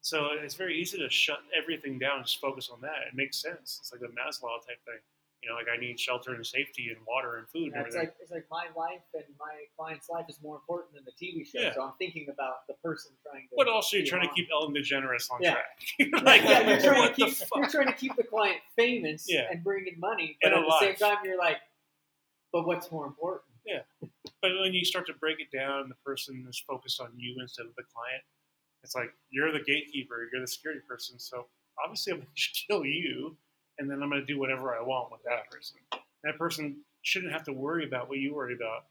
So 0.01 0.29
it's 0.41 0.55
very 0.55 0.79
easy 0.79 0.97
to 0.97 1.09
shut 1.09 1.39
everything 1.55 1.99
down 1.99 2.17
and 2.17 2.25
just 2.25 2.39
focus 2.39 2.69
on 2.71 2.79
that. 2.81 3.07
It 3.07 3.15
makes 3.15 3.41
sense. 3.41 3.79
It's 3.81 3.91
like 3.91 4.01
the 4.01 4.07
Maslow 4.07 4.55
type 4.65 4.83
thing. 4.85 4.99
You 5.41 5.47
know, 5.49 5.55
like 5.55 5.67
I 5.73 5.79
need 5.79 5.97
shelter 5.97 6.33
and 6.33 6.45
safety 6.45 6.89
and 6.89 6.97
water 7.07 7.37
and 7.37 7.47
food 7.47 7.71
and 7.73 7.85
it's 7.87 7.95
like 7.95 8.13
it's 8.21 8.29
like 8.31 8.45
my 8.51 8.65
life 8.75 8.99
and 9.13 9.23
my 9.39 9.63
client's 9.77 10.09
life 10.09 10.25
is 10.27 10.37
more 10.43 10.57
important 10.57 10.93
than 10.95 11.05
the 11.05 11.13
TV 11.15 11.45
show. 11.47 11.59
Yeah. 11.61 11.73
So 11.73 11.81
I'm 11.81 11.93
thinking 11.97 12.27
about 12.29 12.67
the 12.67 12.73
person 12.83 13.11
trying 13.23 13.43
to. 13.47 13.55
but 13.55 13.69
also, 13.69 13.95
you're 13.95 14.05
trying 14.05 14.27
to 14.27 14.33
keep 14.35 14.49
Ellen 14.51 14.73
DeGeneres 14.73 15.31
on 15.31 15.41
Yeah. 15.41 15.53
track. 15.53 16.23
Like, 16.23 16.41
yeah, 16.43 16.67
you're 16.67 16.79
trying 16.81 16.99
what 16.99 17.15
to 17.15 17.21
the 17.21 17.25
keep 17.27 17.35
fuck? 17.35 17.49
you're 17.55 17.69
trying 17.69 17.87
to 17.87 17.93
keep 17.93 18.15
the 18.17 18.23
client 18.23 18.57
famous 18.75 19.25
Yeah. 19.29 19.47
and 19.49 19.63
bring 19.63 19.87
in 19.87 19.97
money, 19.99 20.37
but 20.41 20.51
And 20.53 20.61
at 20.61 20.67
the 20.67 20.79
same 20.81 20.95
time, 20.95 21.17
you're 21.23 21.37
like, 21.37 21.57
but 22.51 22.67
what's 22.67 22.91
more 22.91 23.05
important? 23.05 23.45
Yeah, 23.65 23.81
but 24.41 24.51
when 24.59 24.73
you 24.73 24.83
start 24.83 25.05
to 25.07 25.13
break 25.13 25.39
it 25.39 25.55
down, 25.55 25.89
the 25.89 25.95
person 26.03 26.45
is 26.49 26.59
focused 26.67 26.99
on 26.99 27.11
you 27.15 27.37
instead 27.39 27.65
of 27.67 27.75
the 27.77 27.83
client. 27.83 28.23
It's 28.83 28.95
like 28.95 29.13
you're 29.29 29.51
the 29.51 29.59
gatekeeper, 29.63 30.27
you're 30.31 30.41
the 30.41 30.47
security 30.47 30.81
person. 30.87 31.19
So 31.19 31.45
obviously, 31.83 32.13
I'm 32.13 32.19
going 32.19 32.27
to 32.35 32.65
kill 32.67 32.85
you, 32.85 33.37
and 33.79 33.89
then 33.89 34.03
I'm 34.03 34.09
going 34.09 34.21
to 34.21 34.25
do 34.25 34.39
whatever 34.39 34.75
I 34.75 34.81
want 34.81 35.11
with 35.11 35.23
that 35.23 35.49
person. 35.49 35.77
That 36.23 36.37
person 36.37 36.77
shouldn't 37.01 37.31
have 37.31 37.43
to 37.45 37.53
worry 37.53 37.85
about 37.85 38.09
what 38.09 38.19
you 38.19 38.35
worry 38.35 38.53
about. 38.53 38.85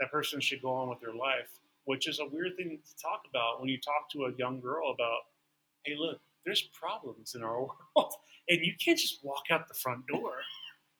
That 0.00 0.10
person 0.10 0.40
should 0.40 0.62
go 0.62 0.72
on 0.72 0.88
with 0.88 1.00
their 1.00 1.14
life, 1.14 1.60
which 1.84 2.08
is 2.08 2.20
a 2.20 2.26
weird 2.26 2.56
thing 2.56 2.78
to 2.84 2.96
talk 3.02 3.22
about 3.28 3.60
when 3.60 3.68
you 3.68 3.78
talk 3.78 4.10
to 4.12 4.24
a 4.24 4.32
young 4.32 4.60
girl 4.60 4.90
about, 4.92 5.20
hey, 5.84 5.94
look, 5.98 6.20
there's 6.46 6.62
problems 6.62 7.34
in 7.34 7.42
our 7.42 7.60
world, 7.96 8.14
and 8.48 8.64
you 8.64 8.72
can't 8.82 8.98
just 8.98 9.22
walk 9.22 9.44
out 9.50 9.68
the 9.68 9.74
front 9.74 10.06
door. 10.06 10.32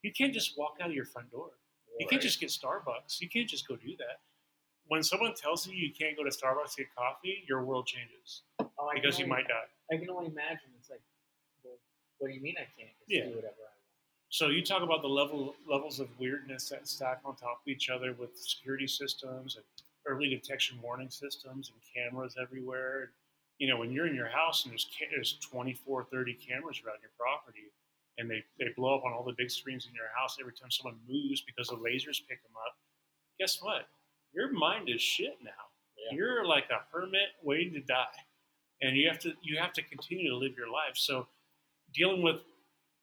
You 0.03 0.13
can't 0.13 0.35
just 0.35 0.57
walk 0.59 0.77
out 0.81 0.89
of 0.91 0.95
your 0.95 1.07
front 1.07 1.31
door. 1.31 1.51
You 1.99 2.07
can't 2.07 2.23
just 2.23 2.41
get 2.41 2.49
Starbucks. 2.51 3.21
You 3.21 3.29
can't 3.29 3.49
just 3.49 3.69
go 3.69 3.77
do 3.77 3.95
that. 3.99 4.21
When 4.87 5.03
someone 5.03 5.35
tells 5.35 5.67
you 5.67 5.75
you 5.75 5.93
can't 5.93 6.17
go 6.17 6.25
to 6.25 6.31
Starbucks 6.31 6.75
to 6.77 6.83
get 6.85 6.95
coffee, 6.97 7.45
your 7.47 7.63
world 7.65 7.87
changes 7.87 8.43
Oh, 8.59 8.89
because 8.95 9.19
you 9.19 9.27
might 9.27 9.47
die. 9.47 9.69
I 9.93 9.99
can 9.99 10.09
only 10.11 10.27
imagine. 10.27 10.71
It's 10.79 10.89
like, 10.89 11.01
what 12.21 12.29
do 12.29 12.35
you 12.35 12.41
mean 12.41 12.55
I 12.59 12.69
can't 12.79 12.95
just 12.99 13.09
Yeah. 13.11 13.25
do 13.27 13.37
whatever 13.37 13.57
I 13.59 13.73
want? 13.75 13.75
So 14.29 14.49
you 14.49 14.63
talk 14.65 14.83
about 14.83 15.03
the 15.03 15.09
level 15.09 15.57
levels 15.67 15.99
of 15.99 16.09
weirdness 16.21 16.69
that 16.69 16.87
stack 16.87 17.21
on 17.25 17.35
top 17.35 17.63
of 17.63 17.69
each 17.69 17.91
other 17.91 18.13
with 18.13 18.39
security 18.39 18.87
systems 18.87 19.57
and 19.57 19.65
early 20.07 20.29
detection 20.31 20.81
warning 20.81 21.11
systems 21.11 21.71
and 21.71 21.81
cameras 21.93 22.37
everywhere. 22.41 23.13
You 23.59 23.69
know, 23.69 23.77
when 23.79 23.91
you're 23.91 24.07
in 24.07 24.15
your 24.15 24.29
house 24.29 24.65
and 24.65 24.71
there's 24.73 24.87
there's 25.11 25.33
24, 25.41 26.05
30 26.05 26.35
cameras 26.35 26.81
around 26.87 26.99
your 27.03 27.11
property, 27.19 27.73
and 28.19 28.31
they, 28.31 28.45
they 28.59 28.69
blow 28.77 28.97
up 28.97 29.05
on 29.05 29.13
all 29.13 29.25
the 29.25 29.35
big 29.37 29.51
screens 29.51 29.87
in 29.87 29.95
your 29.95 30.09
house 30.17 30.37
every 30.41 30.53
time 30.55 30.71
someone 30.71 30.99
moves 31.09 31.43
because 31.43 31.69
the 31.69 31.77
lasers 31.77 32.21
pick 32.29 32.43
them 32.43 32.53
up. 32.67 32.77
Guess 33.39 33.61
what? 33.63 33.89
Your 34.33 34.53
mind 34.53 34.89
is 34.89 35.03
shit 35.03 35.39
now. 35.43 35.51
Yeah. 35.99 36.17
You're 36.17 36.47
like 36.47 36.71
a 36.71 36.81
hermit 36.93 37.31
waiting 37.43 37.75
to 37.75 37.81
die, 37.81 38.07
and 38.81 38.97
you 38.97 39.09
have 39.09 39.19
to 39.21 39.33
you 39.43 39.59
have 39.59 39.73
to 39.75 39.83
continue 39.83 40.31
to 40.31 40.37
live 40.37 40.57
your 40.57 40.71
life. 40.71 40.95
So, 40.97 41.27
dealing 41.95 42.23
with 42.23 42.37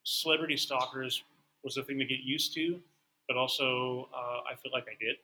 celebrity 0.04 0.58
stalkers 0.58 1.24
was 1.64 1.78
a 1.78 1.84
thing 1.84 2.00
to 2.00 2.06
get 2.06 2.20
used 2.20 2.54
to, 2.56 2.80
but 3.28 3.38
also 3.38 4.10
uh, 4.16 4.40
I 4.50 4.56
feel 4.56 4.72
like 4.72 4.86
I 4.86 4.96
did, 5.04 5.18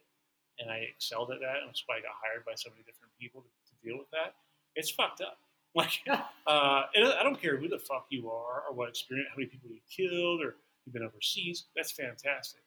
and 0.59 0.69
I 0.69 0.87
excelled 0.93 1.31
at 1.31 1.39
that, 1.39 1.61
and 1.61 1.69
that's 1.69 1.83
why 1.85 1.97
I 1.97 2.01
got 2.01 2.11
hired 2.21 2.45
by 2.45 2.51
so 2.55 2.69
many 2.69 2.83
different 2.83 3.11
people 3.19 3.41
to, 3.41 3.47
to 3.47 3.87
deal 3.87 3.97
with 3.97 4.09
that. 4.11 4.35
It's 4.75 4.91
fucked 4.91 5.21
up. 5.21 5.37
Like, 5.75 6.01
uh, 6.45 6.83
and 6.93 7.07
I 7.07 7.23
don't 7.23 7.41
care 7.41 7.57
who 7.57 7.67
the 7.67 7.79
fuck 7.79 8.05
you 8.11 8.29
are 8.29 8.61
or 8.69 8.75
what 8.75 8.89
experience, 8.89 9.29
how 9.31 9.37
many 9.37 9.49
people 9.49 9.71
you 9.71 9.79
killed 9.89 10.39
or 10.39 10.57
you've 10.85 10.93
been 10.93 11.01
overseas. 11.01 11.63
That's 11.75 11.91
fantastic. 11.91 12.61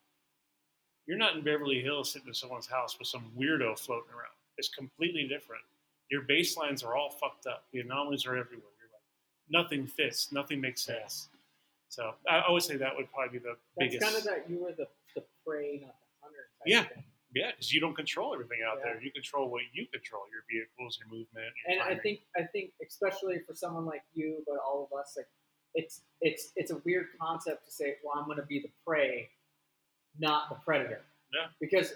You're 1.06 1.16
not 1.16 1.36
in 1.36 1.44
Beverly 1.44 1.80
Hills 1.80 2.10
sitting 2.10 2.26
in 2.26 2.34
someone's 2.34 2.66
house 2.66 2.98
with 2.98 3.06
some 3.06 3.30
weirdo 3.38 3.78
floating 3.78 4.10
around. 4.10 4.34
It's 4.58 4.68
completely 4.68 5.28
different. 5.28 5.62
Your 6.10 6.22
baselines 6.22 6.84
are 6.84 6.96
all 6.96 7.10
fucked 7.10 7.46
up. 7.46 7.66
The 7.72 7.78
anomalies 7.78 8.26
are 8.26 8.36
everywhere. 8.36 8.74
Nothing 9.50 9.86
fits. 9.86 10.32
Nothing 10.32 10.60
makes 10.60 10.82
sense. 10.82 11.28
So 11.88 12.14
I 12.28 12.40
always 12.40 12.64
say 12.64 12.76
that 12.76 12.96
would 12.96 13.10
probably 13.12 13.38
be 13.38 13.42
the 13.44 13.56
That's 13.76 13.92
biggest. 13.92 14.02
kind 14.02 14.16
of 14.16 14.24
that 14.24 14.50
you 14.50 14.62
were 14.62 14.72
the, 14.72 14.88
the 15.14 15.22
prey, 15.46 15.80
not 15.84 15.94
the 15.94 16.26
hunter. 16.26 16.38
Type 16.58 16.66
Yeah. 16.66 16.82
Thing. 16.84 17.04
Yeah, 17.34 17.50
because 17.50 17.72
you 17.72 17.80
don't 17.80 17.94
control 17.94 18.32
everything 18.32 18.58
out 18.66 18.78
Yeah. 18.78 18.92
there. 18.94 19.02
You 19.02 19.10
control 19.10 19.50
what 19.50 19.62
you 19.72 19.86
control: 19.92 20.22
your 20.32 20.42
vehicles, 20.50 20.98
your 20.98 21.08
movement. 21.08 21.52
Your 21.68 21.82
And 21.82 21.82
I 21.82 22.00
think 22.00 22.20
I 22.36 22.42
think 22.44 22.72
especially 22.86 23.40
for 23.46 23.54
someone 23.54 23.84
like 23.84 24.02
you, 24.14 24.42
but 24.46 24.56
all 24.58 24.88
of 24.90 24.98
us, 24.98 25.14
like 25.16 25.26
it's 25.74 26.02
it's 26.22 26.52
it's 26.56 26.70
a 26.70 26.78
weird 26.84 27.06
concept 27.20 27.66
to 27.66 27.70
say, 27.70 27.96
well, 28.02 28.14
I'm 28.18 28.24
going 28.26 28.38
to 28.38 28.46
be 28.46 28.60
the 28.60 28.70
prey, 28.86 29.28
not 30.18 30.48
the 30.48 30.54
predator. 30.56 31.02
Yeah. 31.34 31.48
Because 31.60 31.94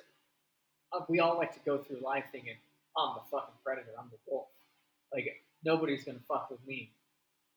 uh, 0.92 1.00
we 1.08 1.20
all 1.20 1.36
like 1.38 1.52
to 1.54 1.60
go 1.64 1.78
through 1.78 2.00
life 2.00 2.24
thinking, 2.32 2.56
I'm 2.96 3.14
the 3.14 3.22
fucking 3.30 3.54
predator. 3.64 3.92
I'm 3.98 4.10
the 4.10 4.18
wolf. 4.26 4.48
Like 5.14 5.42
nobody's 5.64 6.04
going 6.04 6.18
to 6.18 6.24
fuck 6.24 6.50
with 6.50 6.60
me. 6.66 6.92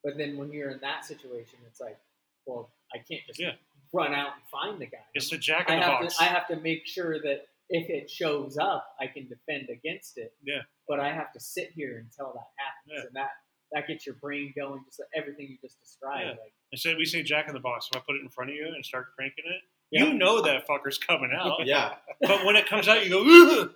But 0.04 0.18
then 0.18 0.38
when 0.38 0.52
you're 0.52 0.72
in 0.72 0.80
that 0.82 1.06
situation, 1.06 1.60
it's 1.68 1.80
like, 1.80 1.98
well, 2.46 2.72
I 2.94 2.98
can't 2.98 3.22
just 3.26 3.40
Yeah. 3.40 3.54
run 3.94 4.14
out 4.14 4.34
and 4.36 4.44
find 4.52 4.80
the 4.82 4.86
guy. 4.88 4.98
it's 5.14 5.30
the 5.30 5.38
jack 5.38 5.70
I 5.70 5.76
in 5.76 5.80
the 5.80 5.86
have 5.86 6.02
box. 6.02 6.18
to 6.18 6.24
I 6.24 6.28
have 6.28 6.48
to 6.48 6.56
make 6.58 6.86
sure 6.86 7.20
that 7.22 7.48
if 7.70 7.90
it 7.90 8.10
shows 8.12 8.58
up, 8.58 8.86
I 9.00 9.08
can 9.08 9.28
defend 9.30 9.70
against 9.70 10.18
it. 10.18 10.34
Yeah. 10.44 10.64
But 10.88 11.00
I 11.00 11.12
have 11.14 11.32
to 11.34 11.40
sit 11.40 11.72
here 11.72 11.98
until 12.00 12.34
that 12.34 12.48
happens, 12.58 12.92
Yeah. 13.02 13.08
and 13.08 13.16
that 13.16 13.30
that 13.72 13.88
gets 13.88 14.06
your 14.06 14.14
brain 14.16 14.54
going. 14.56 14.84
Just 14.86 15.00
like 15.00 15.10
everything 15.16 15.48
you 15.50 15.58
just 15.60 15.80
described. 15.80 16.26
Yeah. 16.38 16.44
Like 16.44 16.54
Instead, 16.72 16.98
we 16.98 17.06
say 17.06 17.24
jack 17.24 17.48
in 17.48 17.54
the 17.56 17.60
box. 17.60 17.88
If 17.92 17.98
I 17.98 18.04
put 18.06 18.16
it 18.18 18.22
in 18.22 18.30
front 18.30 18.52
of 18.52 18.56
you 18.56 18.68
and 18.68 18.86
start 18.86 19.08
cranking 19.16 19.46
it, 19.48 19.62
Yeah. 19.90 20.04
you 20.06 20.14
know 20.14 20.42
that 20.42 20.68
fucker's 20.68 20.98
coming 21.00 21.32
out. 21.36 21.60
Yeah. 21.66 21.96
but 22.22 22.46
when 22.46 22.56
it 22.56 22.68
comes 22.68 22.88
out, 22.88 23.04
you 23.04 23.10
go, 23.10 23.24
Ugh! 23.62 23.74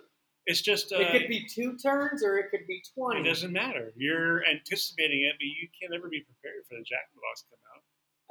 It's 0.48 0.62
just. 0.62 0.92
Uh, 0.92 0.98
it 0.98 1.12
could 1.12 1.28
be 1.28 1.46
two 1.46 1.76
turns 1.76 2.24
or 2.24 2.38
it 2.38 2.50
could 2.50 2.66
be 2.66 2.82
twenty. 2.94 3.20
it 3.20 3.24
doesn't 3.24 3.52
matter. 3.52 3.92
You're 3.96 4.44
anticipating 4.46 5.20
it, 5.20 5.34
but 5.38 5.44
you 5.44 5.68
can 5.78 5.90
never 5.92 6.08
be 6.08 6.24
prepared 6.24 6.64
for 6.66 6.74
the 6.74 6.84
jack 6.84 7.04
in 7.12 7.20
the 7.20 7.22
box 7.22 7.42
to 7.42 7.48
come 7.52 7.60
out. 7.76 7.82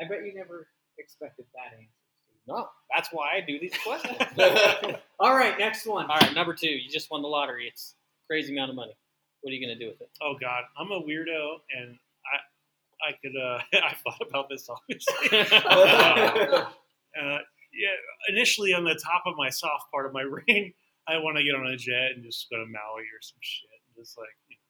I 0.01 0.09
bet 0.09 0.25
you 0.25 0.33
never 0.33 0.67
expected 0.97 1.45
that 1.53 1.77
answer. 1.77 1.91
No, 2.47 2.69
that's 2.93 3.09
why 3.11 3.37
I 3.37 3.41
do 3.41 3.59
these 3.59 3.77
questions. 3.85 4.17
All 5.19 5.35
right, 5.35 5.57
next 5.59 5.85
one. 5.85 6.09
All 6.09 6.17
right, 6.17 6.33
number 6.33 6.55
two. 6.55 6.69
You 6.69 6.89
just 6.89 7.11
won 7.11 7.21
the 7.21 7.27
lottery. 7.27 7.67
It's 7.67 7.93
a 8.23 8.27
crazy 8.27 8.53
amount 8.53 8.71
of 8.71 8.75
money. 8.75 8.97
What 9.41 9.51
are 9.51 9.53
you 9.53 9.65
going 9.65 9.77
to 9.77 9.83
do 9.83 9.91
with 9.91 10.01
it? 10.01 10.09
Oh 10.21 10.35
God, 10.41 10.63
I'm 10.75 10.91
a 10.91 11.01
weirdo, 11.01 11.57
and 11.77 11.97
I, 12.25 13.09
I 13.09 13.11
could. 13.21 13.35
Uh, 13.37 13.59
I 13.73 13.95
thought 14.03 14.27
about 14.27 14.49
this 14.49 14.67
obviously. 14.67 15.61
uh, 15.69 16.65
uh, 17.21 17.39
yeah, 17.73 17.93
initially 18.29 18.73
on 18.73 18.83
the 18.83 18.95
top 18.95 19.23
of 19.27 19.35
my 19.37 19.49
soft 19.49 19.91
part 19.91 20.07
of 20.07 20.13
my 20.13 20.21
ring, 20.21 20.73
I 21.07 21.17
want 21.17 21.37
to 21.37 21.43
get 21.43 21.55
on 21.55 21.65
a 21.67 21.77
jet 21.77 22.15
and 22.15 22.23
just 22.23 22.49
go 22.49 22.57
to 22.57 22.65
Maui 22.65 23.07
or 23.07 23.21
some 23.21 23.39
shit, 23.41 23.71
and 23.71 24.03
just 24.03 24.17
like 24.17 24.35
you 24.47 24.55
know, 24.55 24.67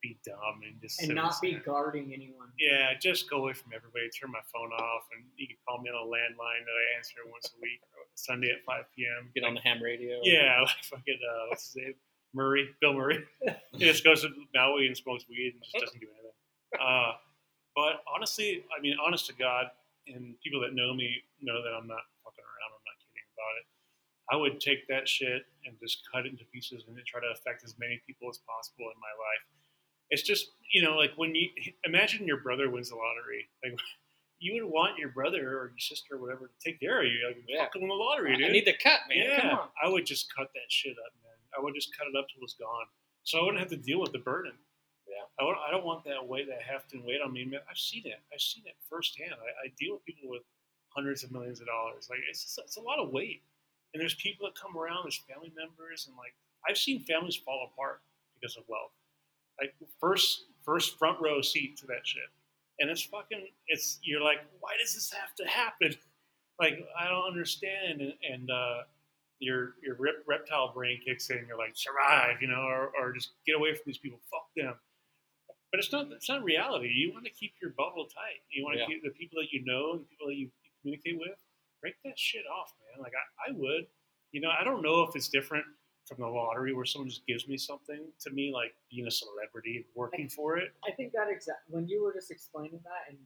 be 0.00 0.16
dumb 0.24 0.64
and 0.64 0.80
just 0.80 1.02
and 1.02 1.14
not 1.14 1.36
be 1.40 1.54
the 1.54 1.60
guarding 1.60 2.12
anyone. 2.12 2.48
Yeah, 2.58 2.96
just 2.96 3.28
go 3.28 3.44
away 3.44 3.52
from 3.52 3.72
everybody. 3.76 4.08
Turn 4.10 4.32
my 4.32 4.44
phone 4.52 4.72
off, 4.72 5.04
and 5.12 5.24
you 5.36 5.46
can 5.46 5.56
call 5.68 5.80
me 5.80 5.90
on 5.90 5.96
a 5.96 6.08
landline 6.08 6.64
that 6.64 6.76
I 6.76 6.96
answer 6.96 7.20
once 7.28 7.52
a 7.52 7.60
week, 7.60 7.80
Sunday 8.14 8.50
at 8.50 8.64
5 8.64 8.84
p.m. 8.96 9.30
Get 9.34 9.44
on 9.44 9.54
the 9.54 9.60
ham 9.60 9.82
radio? 9.82 10.20
Yeah, 10.22 10.60
like 10.64 10.82
fucking 10.84 11.20
uh, 11.20 11.44
what's 11.48 11.72
his 11.72 11.76
name? 11.76 11.94
Murray, 12.32 12.70
Bill 12.80 12.94
Murray. 12.94 13.24
he 13.72 13.84
just 13.84 14.04
goes 14.04 14.22
to 14.22 14.30
Maui 14.54 14.86
and 14.86 14.96
smokes 14.96 15.24
weed 15.28 15.54
and 15.54 15.62
just 15.62 15.76
doesn't 15.84 16.00
do 16.00 16.06
anything. 16.06 16.36
Uh, 16.78 17.12
but 17.74 18.02
honestly, 18.06 18.64
I 18.70 18.80
mean, 18.80 18.96
honest 19.04 19.26
to 19.26 19.34
God, 19.34 19.66
and 20.06 20.34
people 20.42 20.60
that 20.60 20.74
know 20.74 20.94
me 20.94 21.22
know 21.42 21.62
that 21.62 21.70
I'm 21.74 21.86
not 21.86 22.02
fucking 22.24 22.44
around. 22.44 22.70
I'm 22.72 22.86
not 22.86 22.96
kidding 23.02 23.28
about 23.34 23.54
it. 23.58 23.64
I 24.30 24.36
would 24.36 24.60
take 24.60 24.86
that 24.88 25.08
shit 25.08 25.42
and 25.66 25.76
just 25.80 26.02
cut 26.12 26.26
it 26.26 26.30
into 26.32 26.44
pieces 26.52 26.84
and 26.86 26.96
then 26.96 27.02
try 27.06 27.20
to 27.20 27.26
affect 27.34 27.64
as 27.64 27.74
many 27.78 28.00
people 28.06 28.28
as 28.30 28.38
possible 28.46 28.86
in 28.86 28.98
my 29.00 29.10
life. 29.18 29.44
It's 30.10 30.22
just, 30.22 30.52
you 30.72 30.82
know, 30.82 30.96
like 30.96 31.12
when 31.16 31.34
you 31.34 31.48
imagine 31.84 32.26
your 32.26 32.38
brother 32.38 32.70
wins 32.70 32.90
the 32.90 32.96
lottery, 32.96 33.48
like 33.64 33.78
you 34.38 34.54
would 34.62 34.70
want 34.70 34.98
your 34.98 35.10
brother 35.10 35.58
or 35.58 35.68
your 35.74 35.78
sister 35.78 36.14
or 36.14 36.18
whatever 36.18 36.46
to 36.48 36.58
take 36.64 36.80
care 36.80 37.00
of 37.00 37.06
you. 37.06 37.26
Like, 37.26 37.42
Yeah. 37.48 37.64
fucking 37.64 37.82
win 37.82 37.88
the 37.88 37.94
lottery, 37.94 38.36
dude. 38.36 38.46
I 38.48 38.52
need 38.52 38.64
the 38.66 38.74
cut, 38.82 39.00
man. 39.08 39.26
Yeah. 39.28 39.58
I 39.82 39.88
would 39.88 40.06
just 40.06 40.32
cut 40.34 40.48
that 40.54 40.68
shit 40.70 40.96
up, 40.96 41.12
man. 41.22 41.36
I 41.56 41.60
would 41.62 41.74
just 41.74 41.90
cut 41.96 42.06
it 42.06 42.16
up 42.16 42.26
till 42.32 42.42
it's 42.44 42.54
gone, 42.54 42.86
so 43.24 43.38
I 43.38 43.42
wouldn't 43.42 43.58
have 43.60 43.70
to 43.70 43.76
deal 43.76 44.00
with 44.00 44.12
the 44.12 44.18
burden. 44.20 44.52
Yeah. 45.08 45.26
I, 45.38 45.44
would, 45.44 45.56
I 45.66 45.70
don't 45.72 45.84
want 45.84 46.04
that 46.04 46.24
weight, 46.26 46.46
that 46.48 46.62
heft 46.62 46.92
and 46.94 47.04
weight 47.04 47.20
on 47.20 47.32
me, 47.32 47.44
man. 47.44 47.60
I've 47.68 47.76
seen 47.76 48.02
it. 48.06 48.20
I've 48.32 48.40
seen 48.40 48.62
it 48.66 48.74
firsthand. 48.88 49.32
I, 49.34 49.66
I 49.66 49.72
deal 49.78 49.94
with 49.94 50.04
people 50.04 50.30
with 50.30 50.42
hundreds 50.94 51.22
of 51.24 51.32
millions 51.32 51.60
of 51.60 51.66
dollars. 51.66 52.06
Like 52.08 52.20
it's 52.30 52.42
just, 52.42 52.58
it's 52.64 52.76
a 52.76 52.80
lot 52.80 52.98
of 52.98 53.10
weight, 53.10 53.42
and 53.92 54.00
there's 54.00 54.14
people 54.14 54.46
that 54.46 54.54
come 54.60 54.76
around. 54.76 55.04
There's 55.04 55.22
family 55.28 55.52
members, 55.56 56.06
and 56.08 56.16
like 56.16 56.34
I've 56.68 56.78
seen 56.78 57.00
families 57.00 57.36
fall 57.36 57.68
apart 57.72 58.00
because 58.38 58.56
of 58.56 58.64
wealth. 58.68 58.92
Like 59.60 59.74
first, 60.00 60.44
first 60.64 60.98
front 60.98 61.20
row 61.20 61.42
seat 61.42 61.76
to 61.78 61.86
that 61.86 62.04
shit, 62.06 62.28
and 62.78 62.88
it's 62.90 63.02
fucking. 63.02 63.46
It's 63.68 63.98
you're 64.02 64.22
like, 64.22 64.38
why 64.60 64.70
does 64.80 64.94
this 64.94 65.12
have 65.12 65.34
to 65.36 65.46
happen? 65.46 65.94
Like 66.60 66.76
I 67.00 67.08
don't 67.08 67.24
understand, 67.26 68.02
and, 68.02 68.12
and 68.30 68.50
uh, 68.50 68.82
your 69.38 69.76
your 69.82 69.96
rep, 69.98 70.16
reptile 70.28 70.70
brain 70.74 71.00
kicks 71.02 71.30
in. 71.30 71.42
You're 71.48 71.56
like, 71.56 71.72
survive, 71.72 72.42
you 72.42 72.48
know, 72.48 72.60
or, 72.60 72.92
or 73.00 73.12
just 73.14 73.30
get 73.46 73.56
away 73.56 73.72
from 73.72 73.84
these 73.86 73.96
people. 73.96 74.20
Fuck 74.30 74.44
them. 74.54 74.74
But 75.72 75.80
it's 75.80 75.90
not. 75.90 76.08
It's 76.12 76.28
not 76.28 76.44
reality. 76.44 76.88
You 76.88 77.14
want 77.14 77.24
to 77.24 77.30
keep 77.30 77.54
your 77.62 77.70
bubble 77.78 78.04
tight. 78.04 78.44
You 78.50 78.62
want 78.62 78.74
to 78.76 78.80
Yeah. 78.80 78.86
keep 78.88 79.02
the 79.02 79.08
people 79.08 79.40
that 79.40 79.48
you 79.52 79.64
know 79.64 79.92
and 79.92 80.00
the 80.02 80.04
people 80.04 80.26
that 80.26 80.34
you 80.36 80.50
communicate 80.82 81.18
with. 81.18 81.32
Break 81.80 81.94
that 82.04 82.18
shit 82.18 82.42
off, 82.46 82.72
man. 82.80 83.02
Like 83.02 83.12
I, 83.14 83.50
I 83.50 83.54
would. 83.56 83.86
You 84.32 84.40
know, 84.40 84.50
I 84.50 84.62
don't 84.64 84.82
know 84.82 85.02
if 85.02 85.16
it's 85.16 85.28
different 85.28 85.64
from 86.06 86.18
the 86.18 86.26
lottery 86.26 86.72
where 86.72 86.84
someone 86.84 87.08
just 87.08 87.26
gives 87.26 87.46
me 87.48 87.56
something 87.56 88.00
to 88.20 88.30
me, 88.30 88.52
like 88.52 88.74
being 88.90 89.06
a 89.06 89.10
celebrity 89.10 89.76
and 89.76 89.84
working 89.94 90.28
for 90.28 90.56
it. 90.56 90.72
I 90.86 90.92
think 90.92 91.12
that 91.12 91.28
exact 91.30 91.60
when 91.68 91.88
you 91.88 92.02
were 92.02 92.12
just 92.12 92.30
explaining 92.30 92.80
that, 92.84 93.08
and 93.08 93.18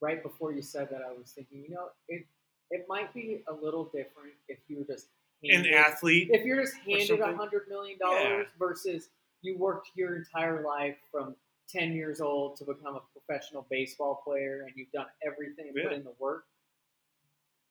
right 0.00 0.22
before 0.22 0.52
you 0.52 0.62
said 0.62 0.88
that, 0.90 1.00
I 1.02 1.12
was 1.12 1.32
thinking, 1.32 1.62
you 1.62 1.74
know, 1.74 1.88
it 2.08 2.26
it 2.70 2.86
might 2.88 3.12
be 3.14 3.42
a 3.48 3.52
little 3.52 3.84
different 3.84 4.34
if 4.48 4.58
you 4.68 4.78
were 4.78 4.94
just 4.94 5.08
An 5.44 5.66
athlete, 5.66 6.28
if 6.32 6.44
you're 6.44 6.62
just 6.62 6.76
handed 6.76 7.20
a 7.20 7.36
hundred 7.36 7.68
million 7.68 7.98
dollars 7.98 8.48
versus 8.58 9.08
you 9.42 9.56
worked 9.58 9.90
your 9.94 10.16
entire 10.16 10.62
life 10.62 10.96
from 11.12 11.36
ten 11.68 11.92
years 11.92 12.20
old 12.20 12.56
to 12.56 12.64
become 12.64 12.96
a 12.96 13.02
professional 13.18 13.66
baseball 13.70 14.20
player 14.24 14.64
and 14.66 14.72
you've 14.76 14.90
done 14.92 15.06
everything 15.24 15.68
and 15.68 15.84
put 15.84 15.92
in 15.92 16.04
the 16.04 16.14
work. 16.18 16.44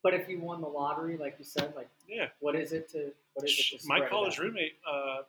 But 0.06 0.14
if 0.14 0.30
you 0.30 0.40
won 0.40 0.62
the 0.62 0.68
lottery, 0.68 1.18
like 1.18 1.34
you 1.40 1.46
said, 1.46 1.74
like 1.76 1.90
yeah. 2.08 2.28
what 2.40 2.56
is 2.56 2.74
it 2.74 2.88
to 2.92 3.12
what 3.34 3.50
is 3.50 3.58
it 3.74 3.80
to 3.80 3.88
My 3.88 4.08
college 4.08 4.38
roommate 4.38 4.74
uh, 4.88 5.24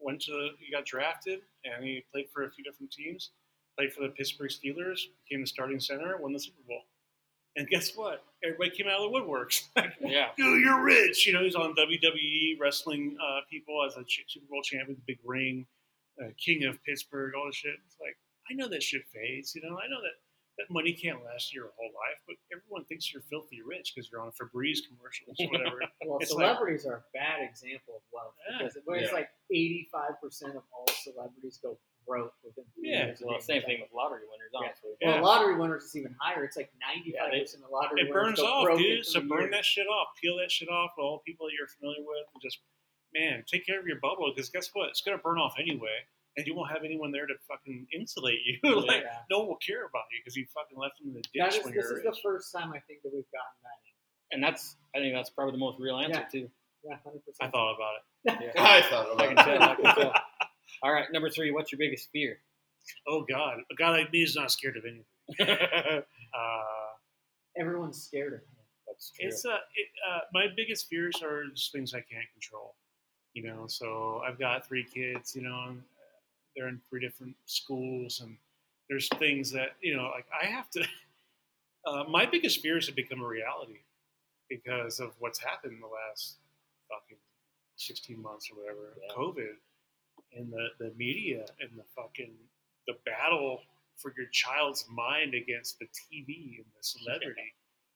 went 0.00 0.20
to 0.22 0.48
he 0.58 0.72
got 0.72 0.84
drafted 0.84 1.42
and 1.64 1.84
he 1.84 2.04
played 2.10 2.26
for 2.34 2.42
a 2.42 2.50
few 2.50 2.64
different 2.64 2.90
teams. 2.90 3.30
Played 3.78 3.92
for 3.92 4.02
the 4.02 4.08
Pittsburgh 4.08 4.50
Steelers, 4.50 4.98
became 5.28 5.42
the 5.42 5.46
starting 5.46 5.78
center, 5.78 6.16
won 6.16 6.32
the 6.32 6.40
Super 6.40 6.60
Bowl. 6.66 6.80
And 7.54 7.68
guess 7.68 7.94
what? 7.94 8.24
Everybody 8.42 8.70
came 8.70 8.88
out 8.88 8.98
of 9.00 9.12
the 9.12 9.16
woodworks. 9.16 9.62
Like, 9.76 9.92
Yeah. 10.00 10.30
dude, 10.36 10.60
you're 10.60 10.82
rich. 10.82 11.24
You 11.24 11.32
know, 11.32 11.44
he's 11.44 11.54
on 11.54 11.76
WWE 11.76 12.58
wrestling 12.58 13.16
uh, 13.24 13.42
people 13.48 13.84
as 13.86 13.96
a 13.96 14.02
ch- 14.02 14.24
Super 14.26 14.46
Bowl 14.50 14.62
champion, 14.62 15.00
big 15.06 15.20
ring, 15.24 15.66
uh, 16.20 16.30
king 16.36 16.64
of 16.64 16.82
Pittsburgh, 16.82 17.34
all 17.36 17.46
this 17.46 17.54
shit. 17.54 17.74
It's 17.86 17.96
like 18.00 18.16
I 18.50 18.54
know 18.54 18.66
that 18.70 18.82
shit 18.82 19.02
fades. 19.14 19.54
You 19.54 19.62
know, 19.62 19.78
I 19.78 19.86
know 19.88 20.02
that 20.02 20.18
that 20.58 20.70
money 20.70 20.92
can't 20.92 21.22
last 21.24 21.52
you 21.52 21.60
your 21.62 21.70
whole 21.76 21.92
life, 21.92 22.18
but 22.26 22.36
everyone 22.52 22.84
thinks 22.86 23.12
you're 23.12 23.22
filthy 23.28 23.60
rich 23.62 23.92
because 23.94 24.10
you're 24.10 24.20
on 24.22 24.32
Febreze 24.32 24.78
commercials 24.88 25.36
or 25.40 25.46
whatever. 25.52 25.80
Well, 26.06 26.18
It's 26.20 26.32
like- 26.32 26.40
celebrities 26.48 26.86
are 26.86 26.94
a 26.96 27.04
bad 27.12 27.42
example 27.42 27.96
of 27.96 28.02
wealth 28.12 28.34
Yeah. 28.48 28.58
because 28.58 28.78
when 28.84 29.00
it's 29.00 29.10
Yeah. 29.12 29.18
like 29.18 29.30
eighty-five 29.52 30.20
percent 30.20 30.56
of 30.56 30.62
all 30.72 30.86
celebrities 31.02 31.58
go 31.62 31.78
broke 32.06 32.34
within 32.44 32.64
three 32.74 32.90
Yeah. 32.90 33.06
years. 33.06 33.20
of 33.20 33.26
Well, 33.28 33.40
same 33.40 33.62
in 33.62 33.66
thing 33.66 33.80
with 33.82 33.92
lottery 33.92 34.22
winners, 34.30 34.52
honestly. 34.54 34.90
Well, 35.02 35.14
Yeah. 35.16 35.20
lottery 35.20 35.56
winners 35.58 35.84
is 35.84 35.96
even 35.96 36.14
higher. 36.20 36.44
It's 36.44 36.56
like 36.56 36.72
ninety-five 36.80 37.32
percent 37.32 37.64
of 37.64 37.70
lottery 37.70 38.00
it 38.00 38.04
winners 38.08 38.14
burns 38.14 38.38
go 38.40 38.46
off, 38.46 38.64
broke 38.64 38.78
dude. 38.78 39.04
So 39.04 39.20
burn 39.20 39.40
years. 39.40 39.50
that 39.50 39.64
shit 39.64 39.86
off. 39.88 40.08
Peel 40.22 40.36
that 40.38 40.50
shit 40.50 40.68
off. 40.68 40.92
with 40.96 41.04
All 41.04 41.18
the 41.18 41.30
people 41.30 41.46
that 41.48 41.52
you're 41.58 41.66
familiar 41.68 42.00
with, 42.02 42.26
and 42.32 42.40
just 42.42 42.60
man, 43.12 43.44
take 43.46 43.66
care 43.66 43.80
of 43.80 43.86
your 43.86 43.98
bubble 44.00 44.30
because 44.32 44.48
guess 44.50 44.70
what? 44.72 44.88
It's 44.90 45.00
gonna 45.00 45.18
burn 45.18 45.38
off 45.38 45.54
anyway, 45.58 46.06
and 46.36 46.46
you 46.46 46.54
won't 46.54 46.70
have 46.70 46.84
anyone 46.84 47.12
there 47.12 47.26
to 47.26 47.34
fucking 47.48 47.86
insulate 47.94 48.38
you. 48.44 48.58
like 48.86 49.02
Yeah. 49.02 49.18
no 49.30 49.38
one 49.40 49.48
will 49.48 49.56
care 49.64 49.86
about 49.86 50.04
you 50.12 50.20
because 50.22 50.36
you 50.36 50.46
fucking 50.54 50.76
left 50.78 50.98
them 50.98 51.08
in 51.08 51.14
the 51.14 51.22
ditch 51.22 51.32
That 51.38 51.54
is, 51.54 51.64
when 51.64 51.74
this 51.74 51.86
you're 51.88 51.98
is 51.98 52.04
the 52.04 52.16
first 52.22 52.52
time 52.52 52.70
I 52.72 52.80
think 52.86 53.02
that 53.02 53.12
we've 53.14 53.30
gotten 53.32 53.56
that. 53.62 53.78
And 54.32 54.42
that's, 54.42 54.76
I 54.94 54.98
think 54.98 55.14
that's 55.14 55.30
probably 55.30 55.52
the 55.52 55.58
most 55.58 55.78
real 55.78 55.96
answer 55.98 56.20
Yeah. 56.20 56.28
too. 56.40 56.48
Yeah, 56.84 56.96
100%. 57.06 57.20
I 57.40 57.48
thought 57.50 57.74
about 57.74 57.94
Yeah. 58.42 58.52
I 58.56 58.82
thought 58.82 59.20
I 59.20 59.24
can 59.26 59.32
about 59.32 59.44
tell. 59.46 59.54
it. 59.54 59.60
I 59.62 59.74
can 59.76 59.94
tell. 59.94 60.12
All 60.82 60.92
right, 60.92 61.06
number 61.12 61.30
three. 61.30 61.50
What's 61.52 61.72
your 61.72 61.78
biggest 61.78 62.08
fear? 62.12 62.38
Oh 63.08 63.24
God, 63.28 63.58
a 63.70 63.74
guy 63.74 63.90
like 63.90 64.12
me 64.12 64.22
is 64.22 64.36
not 64.36 64.50
scared 64.52 64.76
of 64.76 64.84
anything. 64.84 65.04
Uh, 66.34 67.60
Everyone's 67.60 68.02
scared 68.02 68.34
of 68.34 68.40
him. 68.40 68.46
That's 68.86 69.10
true. 69.10 69.28
It's 69.28 69.44
uh, 69.46 69.54
it, 69.74 69.88
uh, 70.08 70.20
my 70.34 70.46
biggest 70.54 70.88
fears 70.88 71.22
are 71.22 71.44
just 71.54 71.72
things 71.72 71.94
I 71.94 72.00
can't 72.00 72.26
control. 72.32 72.74
You 73.32 73.44
know, 73.48 73.64
so 73.68 74.20
I've 74.26 74.38
got 74.38 74.66
three 74.68 74.84
kids. 74.84 75.34
You 75.34 75.42
know, 75.42 75.64
and 75.68 75.82
they're 76.56 76.68
in 76.68 76.80
three 76.88 77.00
different 77.00 77.36
schools, 77.46 78.20
and 78.20 78.36
there's 78.88 79.08
things 79.18 79.50
that 79.52 79.70
you 79.82 79.96
know, 79.96 80.10
like 80.14 80.26
I 80.42 80.46
have 80.46 80.70
to. 80.70 80.84
Uh, 81.86 82.02
my 82.10 82.26
biggest 82.26 82.60
fears 82.62 82.86
have 82.88 82.96
become 82.96 83.20
a 83.22 83.26
reality 83.26 83.78
because 84.48 84.98
of 84.98 85.12
what's 85.20 85.38
happened 85.38 85.72
in 85.74 85.80
the 85.80 85.86
last 85.86 86.38
fucking 86.90 87.16
16 87.76 88.20
months 88.20 88.48
or 88.50 88.60
whatever, 88.60 88.94
Yeah. 89.00 89.14
COVID, 89.14 89.54
and 90.36 90.52
the 90.52 90.68
the 90.80 90.92
media 90.96 91.46
and 91.60 91.70
the 91.78 91.84
fucking 91.94 92.32
the 92.88 92.94
battle 93.04 93.60
for 93.96 94.12
your 94.16 94.26
child's 94.32 94.84
mind 94.90 95.34
against 95.34 95.78
the 95.78 95.86
TV 95.86 96.56
and 96.58 96.66
the 96.76 96.82
celebrity. 96.82 97.54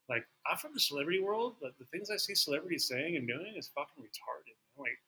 Like 0.08 0.24
I'm 0.46 0.56
from 0.56 0.72
the 0.74 0.80
celebrity 0.80 1.20
world, 1.20 1.56
but 1.60 1.72
the 1.78 1.84
things 1.86 2.10
I 2.10 2.16
see 2.16 2.34
celebrities 2.36 2.86
saying 2.86 3.16
and 3.16 3.26
doing 3.26 3.54
is 3.56 3.70
fucking 3.74 4.02
retarded. 4.02 4.54
I'm 4.76 4.82
like, 4.84 4.98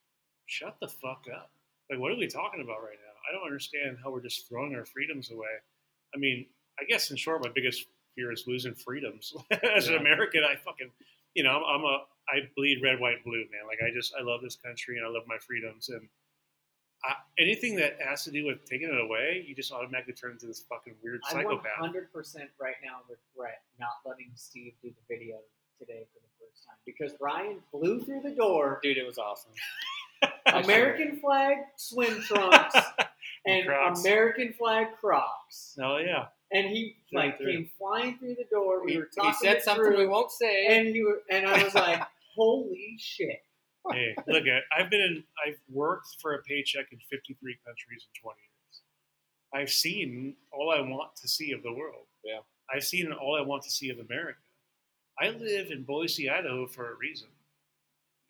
shut 0.46 0.76
the 0.80 0.88
fuck 0.88 1.24
up. 1.32 1.50
Like, 1.88 2.00
what 2.00 2.10
are 2.12 2.16
we 2.16 2.26
talking 2.26 2.60
about 2.60 2.82
right 2.82 2.98
now? 2.98 3.11
I 3.28 3.32
don't 3.32 3.44
understand 3.44 3.98
how 4.02 4.10
we're 4.10 4.22
just 4.22 4.48
throwing 4.48 4.74
our 4.74 4.84
freedoms 4.84 5.30
away. 5.30 5.48
I 6.14 6.18
mean, 6.18 6.46
I 6.78 6.84
guess 6.84 7.10
in 7.10 7.16
short, 7.16 7.42
my 7.44 7.50
biggest 7.54 7.86
fear 8.14 8.32
is 8.32 8.44
losing 8.46 8.74
freedoms. 8.74 9.32
As 9.76 9.88
an 9.88 9.96
American, 9.96 10.42
I 10.44 10.56
fucking, 10.56 10.90
you 11.34 11.42
know, 11.44 11.50
I'm, 11.50 11.80
I'm 11.80 11.84
a, 11.84 11.98
I 12.28 12.48
bleed 12.56 12.82
red, 12.82 13.00
white, 13.00 13.16
and 13.16 13.24
blue, 13.24 13.44
man. 13.50 13.66
Like, 13.66 13.78
I 13.82 13.92
just, 13.94 14.14
I 14.18 14.22
love 14.22 14.40
this 14.42 14.56
country 14.56 14.96
and 14.98 15.06
I 15.06 15.08
love 15.08 15.22
my 15.26 15.38
freedoms. 15.38 15.88
And 15.88 16.08
I, 17.04 17.14
anything 17.38 17.76
that 17.76 17.98
has 18.04 18.24
to 18.24 18.30
do 18.30 18.46
with 18.46 18.64
taking 18.64 18.88
it 18.88 19.00
away, 19.00 19.44
you 19.46 19.54
just 19.54 19.72
automatically 19.72 20.14
turn 20.14 20.32
into 20.32 20.46
this 20.46 20.60
fucking 20.68 20.94
weird 21.02 21.20
I 21.30 21.34
one 21.34 21.44
psychopath. 21.44 21.72
hundred 21.78 22.12
percent 22.12 22.50
right 22.60 22.76
now 22.82 22.98
regret 23.08 23.62
not 23.80 23.98
letting 24.06 24.30
Steve 24.34 24.74
do 24.82 24.90
the 24.90 25.14
video 25.14 25.38
today 25.78 26.06
for 26.12 26.20
the 26.20 26.28
first 26.38 26.64
time 26.64 26.76
because 26.86 27.12
Ryan 27.20 27.58
flew 27.70 28.00
through 28.02 28.20
the 28.20 28.30
door, 28.30 28.78
Dude, 28.82 28.98
it 28.98 29.06
was 29.06 29.18
awesome. 29.18 29.50
American 30.46 31.18
flag 31.18 31.56
swim 31.76 32.20
trunks 32.22 32.76
and 33.46 33.66
Crocs. 33.66 34.00
American 34.00 34.52
flag 34.52 34.88
Crocs, 35.00 35.76
Oh 35.82 35.98
yeah. 35.98 36.26
and 36.52 36.66
he 36.68 36.96
Through 37.10 37.18
like 37.18 37.38
through. 37.38 37.52
came 37.52 37.70
flying 37.78 38.18
through 38.18 38.36
the 38.36 38.46
door. 38.50 38.84
We 38.84 38.92
He, 38.92 38.98
were 38.98 39.08
he 39.14 39.20
talking 39.20 39.34
said 39.48 39.56
it 39.58 39.62
something 39.64 39.84
through, 39.84 39.98
we 39.98 40.06
won't 40.06 40.30
say. 40.30 40.66
and 40.66 40.88
he 40.94 41.02
were, 41.02 41.22
and 41.30 41.46
I 41.46 41.62
was 41.64 41.74
like, 41.74 42.02
"Holy 42.36 42.96
shit!" 42.98 43.40
hey, 43.90 44.14
look 44.28 44.46
at 44.46 44.62
I've 44.76 44.90
been 44.90 45.00
in 45.00 45.24
I've 45.46 45.58
worked 45.68 46.06
for 46.20 46.34
a 46.34 46.42
paycheck 46.42 46.86
in 46.92 46.98
53 47.10 47.58
countries 47.66 48.06
in 48.06 48.22
20 48.22 48.38
years. 48.40 48.82
I've 49.54 49.70
seen 49.72 50.36
all 50.52 50.70
I 50.70 50.80
want 50.80 51.14
to 51.16 51.28
see 51.28 51.52
of 51.52 51.62
the 51.62 51.72
world. 51.72 52.06
Yeah. 52.24 52.38
I've 52.74 52.84
seen 52.84 53.12
all 53.12 53.36
I 53.36 53.42
want 53.42 53.62
to 53.64 53.70
see 53.70 53.90
of 53.90 53.98
America. 53.98 54.38
I 55.20 55.28
live 55.30 55.70
in 55.70 55.82
Boise, 55.82 56.30
Idaho 56.30 56.66
for 56.66 56.92
a 56.92 56.94
reason. 56.96 57.28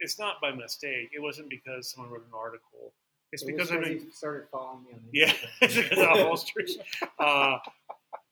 It's 0.00 0.18
not 0.18 0.40
by 0.40 0.50
mistake. 0.50 1.10
It 1.14 1.20
wasn't 1.22 1.48
because 1.48 1.92
someone 1.92 2.10
wrote 2.12 2.26
an 2.26 2.32
article. 2.34 2.92
It's 3.32 3.42
It 3.42 3.46
because 3.46 3.70
I've 3.72 3.80
been 3.80 3.98
he 3.98 4.10
started 4.12 4.46
following 4.50 4.84
me 4.84 4.90
on 4.92 5.00
yeah, 5.12 5.32
it's 5.62 5.74
because 5.76 5.98
of 5.98 6.26
holsters. 6.26 6.78
Uh, 7.18 7.58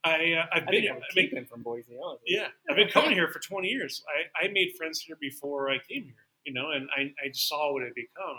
I 0.04 0.32
uh, 0.34 0.46
I've 0.52 0.62
I 0.68 0.70
been 0.70 0.88
I've 0.90 1.00
been- 1.14 1.28
keeping 1.28 1.44
from 1.46 1.62
Boise, 1.62 1.96
honestly. 2.02 2.26
yeah, 2.28 2.48
I've 2.68 2.76
been 2.76 2.88
coming 2.88 3.12
here 3.12 3.28
for 3.28 3.38
20 3.38 3.68
years. 3.68 4.02
I, 4.08 4.46
I 4.46 4.48
made 4.48 4.74
friends 4.76 5.00
here 5.00 5.16
before 5.20 5.70
I 5.70 5.78
came 5.78 6.04
here, 6.04 6.24
you 6.44 6.52
know, 6.52 6.70
and 6.70 6.88
I, 6.96 7.12
I 7.24 7.30
saw 7.32 7.72
what 7.72 7.82
it 7.82 7.86
had 7.86 7.94
become. 7.94 8.36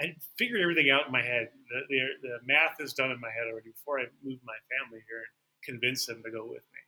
I, 0.00 0.04
I, 0.04 0.06
I 0.06 0.16
figured 0.38 0.60
everything 0.60 0.90
out 0.90 1.06
in 1.06 1.12
my 1.12 1.22
head. 1.22 1.50
The, 1.70 1.80
the, 1.88 2.28
the 2.28 2.38
math 2.46 2.80
is 2.80 2.92
done 2.92 3.10
in 3.10 3.20
my 3.20 3.30
head 3.30 3.46
already 3.50 3.70
before 3.70 3.98
I 4.00 4.04
moved 4.24 4.40
my 4.44 4.56
family 4.78 5.02
here 5.08 5.18
and 5.18 5.62
convinced 5.74 6.06
them 6.06 6.22
to 6.24 6.30
go 6.30 6.42
with 6.44 6.62
me. 6.72 6.80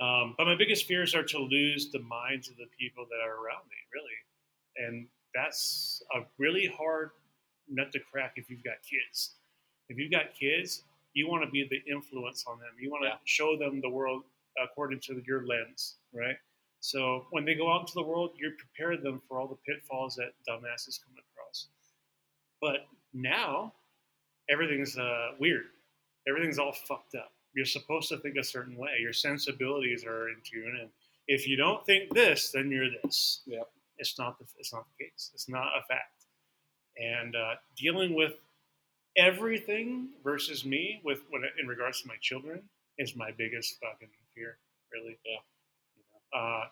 You 0.00 0.06
know? 0.06 0.06
um, 0.06 0.34
but 0.38 0.46
my 0.46 0.56
biggest 0.56 0.86
fears 0.86 1.14
are 1.14 1.22
to 1.22 1.38
lose 1.38 1.90
the 1.92 2.00
minds 2.00 2.48
of 2.48 2.56
the 2.56 2.66
people 2.78 3.06
that 3.10 3.20
are 3.24 3.36
around 3.44 3.64
me, 3.68 3.76
really. 3.94 4.86
And 4.88 5.06
that's 5.34 6.02
a 6.14 6.20
really 6.38 6.66
hard 6.66 7.10
nut 7.70 7.92
to 7.92 8.00
crack 8.00 8.34
if 8.36 8.50
you've 8.50 8.64
got 8.64 8.76
kids. 8.82 9.34
If 9.88 9.98
you've 9.98 10.10
got 10.10 10.34
kids, 10.34 10.82
you 11.14 11.28
want 11.28 11.44
to 11.44 11.50
be 11.50 11.66
the 11.68 11.82
influence 11.90 12.44
on 12.46 12.58
them. 12.58 12.70
You 12.78 12.90
want 12.90 13.04
to 13.04 13.08
Yeah. 13.08 13.18
show 13.24 13.56
them 13.56 13.80
the 13.80 13.88
world 13.90 14.24
according 14.58 15.00
to 15.00 15.22
your 15.26 15.46
lens, 15.46 15.96
right? 16.12 16.36
So 16.80 17.26
when 17.30 17.44
they 17.44 17.54
go 17.54 17.70
out 17.72 17.80
into 17.82 17.94
the 17.94 18.02
world, 18.02 18.36
you 18.38 18.52
prepare 18.52 18.96
them 18.96 19.20
for 19.28 19.40
all 19.40 19.48
the 19.48 19.56
pitfalls 19.56 20.16
that 20.16 20.32
dumbasses 20.48 21.02
come 21.02 21.14
across. 21.18 21.68
But 22.60 22.86
now, 23.12 23.74
everything's 24.48 24.96
uh, 24.96 25.34
weird. 25.38 25.66
Everything's 26.28 26.58
all 26.58 26.72
fucked 26.72 27.14
up. 27.14 27.32
You're 27.54 27.66
supposed 27.66 28.08
to 28.10 28.18
think 28.18 28.36
a 28.36 28.44
certain 28.44 28.76
way. 28.76 28.98
Your 29.00 29.12
sensibilities 29.12 30.04
are 30.04 30.28
in 30.28 30.40
tune, 30.42 30.76
and 30.80 30.90
if 31.26 31.46
you 31.48 31.56
don't 31.56 31.84
think 31.84 32.12
this, 32.14 32.50
then 32.52 32.70
you're 32.70 32.90
this. 33.02 33.42
Yep. 33.46 33.68
It's 33.98 34.18
not 34.18 34.38
the 34.38 34.46
it's 34.58 34.72
not 34.72 34.86
the 34.96 35.04
case. 35.04 35.30
It's 35.34 35.48
not 35.48 35.68
a 35.76 35.82
fact. 35.86 36.19
And 37.00 37.34
uh, 37.34 37.54
dealing 37.76 38.14
with 38.14 38.34
everything 39.16 40.08
versus 40.22 40.64
me 40.64 41.00
with 41.04 41.20
when 41.30 41.42
in 41.60 41.66
regards 41.66 42.02
to 42.02 42.08
my 42.08 42.16
children 42.20 42.60
is 42.98 43.16
my 43.16 43.30
biggest 43.36 43.78
fucking 43.80 44.08
fear. 44.34 44.58
Really. 44.92 45.18
Yeah. 45.24 46.38
Uh, 46.38 46.64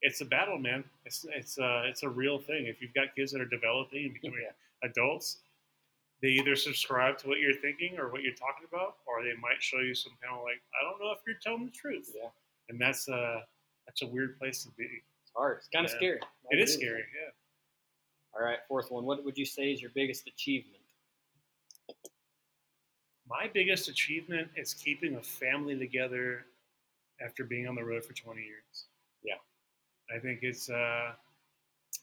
it's 0.00 0.20
a 0.20 0.24
battle, 0.24 0.58
man. 0.58 0.84
It's 1.04 1.24
it's 1.30 1.58
uh, 1.58 1.82
it's 1.86 2.02
a 2.02 2.08
real 2.08 2.38
thing. 2.38 2.66
If 2.66 2.80
you've 2.82 2.94
got 2.94 3.14
kids 3.14 3.32
that 3.32 3.40
are 3.40 3.46
developing 3.46 4.04
and 4.06 4.14
becoming 4.14 4.44
adults, 4.82 5.38
they 6.22 6.28
either 6.28 6.56
subscribe 6.56 7.18
to 7.18 7.28
what 7.28 7.38
you're 7.38 7.54
thinking 7.54 7.98
or 7.98 8.10
what 8.10 8.22
you're 8.22 8.34
talking 8.34 8.66
about, 8.68 8.96
or 9.06 9.22
they 9.22 9.34
might 9.40 9.62
show 9.62 9.78
you 9.78 9.94
some 9.94 10.12
kind 10.22 10.36
of 10.36 10.42
like, 10.44 10.60
I 10.78 10.82
don't 10.84 10.98
know 11.00 11.12
if 11.12 11.18
you're 11.26 11.36
telling 11.42 11.66
the 11.66 11.70
truth. 11.72 12.10
Yeah. 12.14 12.28
And 12.68 12.80
that's 12.80 13.08
uh 13.08 13.40
that's 13.86 14.02
a 14.02 14.06
weird 14.06 14.38
place 14.38 14.64
to 14.64 14.70
be. 14.76 14.84
It's 14.84 15.32
hard. 15.36 15.58
It's 15.58 15.68
kind 15.68 15.86
of 15.86 15.92
Yeah. 15.92 15.96
scary. 15.98 16.20
It 16.50 16.58
is 16.58 16.74
scary, 16.74 17.04
yeah. 17.14 17.30
All 18.34 18.44
right, 18.44 18.58
fourth 18.66 18.90
one. 18.90 19.04
What 19.04 19.24
would 19.24 19.36
you 19.36 19.44
say 19.44 19.72
is 19.72 19.82
your 19.82 19.90
biggest 19.94 20.26
achievement? 20.26 20.82
My 23.28 23.48
biggest 23.52 23.88
achievement 23.88 24.48
is 24.56 24.74
keeping 24.74 25.16
a 25.16 25.22
family 25.22 25.78
together 25.78 26.46
after 27.24 27.44
being 27.44 27.66
on 27.68 27.74
the 27.74 27.84
road 27.84 28.04
for 28.04 28.14
20 28.14 28.40
years. 28.40 28.86
Yeah. 29.22 29.34
I 30.14 30.18
think 30.18 30.40
it's, 30.42 30.68
uh, 30.68 31.12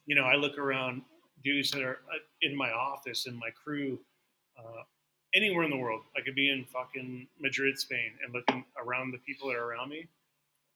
you 0.05 0.15
know, 0.15 0.23
I 0.23 0.35
look 0.35 0.57
around 0.57 1.01
dudes 1.43 1.71
that 1.71 1.81
are 1.81 1.99
uh, 2.13 2.19
in 2.41 2.55
my 2.55 2.71
office, 2.71 3.25
and 3.25 3.37
my 3.37 3.49
crew, 3.51 3.99
uh, 4.57 4.83
anywhere 5.35 5.63
in 5.63 5.71
the 5.71 5.77
world. 5.77 6.01
I 6.17 6.21
could 6.21 6.35
be 6.35 6.49
in 6.49 6.65
fucking 6.65 7.27
Madrid, 7.39 7.77
Spain, 7.77 8.11
and 8.23 8.33
looking 8.33 8.65
around 8.83 9.11
the 9.11 9.19
people 9.19 9.49
that 9.49 9.55
are 9.55 9.65
around 9.65 9.89
me. 9.89 10.07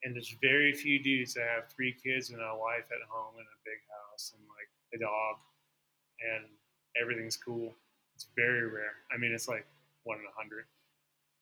And 0.04 0.14
there's 0.14 0.36
very 0.42 0.74
few 0.74 1.02
dudes 1.02 1.34
that 1.36 1.48
have 1.48 1.70
three 1.70 1.94
kids 1.94 2.30
and 2.30 2.40
a 2.42 2.56
wife 2.56 2.86
at 2.92 3.08
home 3.08 3.36
and 3.38 3.48
a 3.48 3.60
big 3.64 3.80
house 3.88 4.34
and 4.36 4.44
like 4.50 4.63
a 4.94 5.00
dog 5.00 5.36
and 6.22 6.46
everything's 7.00 7.38
cool. 7.38 7.74
It's 8.16 8.28
very 8.36 8.68
rare. 8.68 8.94
I 9.14 9.18
mean, 9.18 9.32
it's 9.32 9.48
like 9.48 9.66
one 10.04 10.20
in 10.20 10.26
a 10.26 10.36
hundred. 10.36 10.66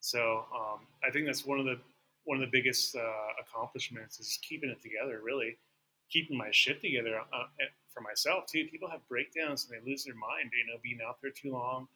So 0.00 0.46
um, 0.54 0.80
I 1.06 1.10
think 1.10 1.26
that's 1.26 1.46
one 1.46 1.58
of 1.58 1.64
the 1.64 1.78
one 2.24 2.36
of 2.36 2.40
the 2.40 2.50
biggest 2.50 2.96
uh, 2.96 3.28
accomplishments 3.40 4.20
is 4.20 4.38
keeping 4.42 4.70
it 4.70 4.82
together. 4.82 5.20
Really, 5.22 5.58
keeping 6.10 6.36
my 6.36 6.48
shit 6.50 6.80
together 6.80 7.20
uh, 7.32 7.46
for 7.92 8.00
myself 8.00 8.46
too. 8.46 8.66
People 8.70 8.88
have 8.88 9.06
breakdowns 9.08 9.66
and 9.66 9.78
they 9.78 9.90
lose 9.90 10.04
their 10.04 10.14
mind. 10.14 10.50
You 10.52 10.72
know, 10.72 10.78
being 10.82 10.98
out 11.06 11.18
there 11.22 11.30
too 11.30 11.52
long 11.52 11.88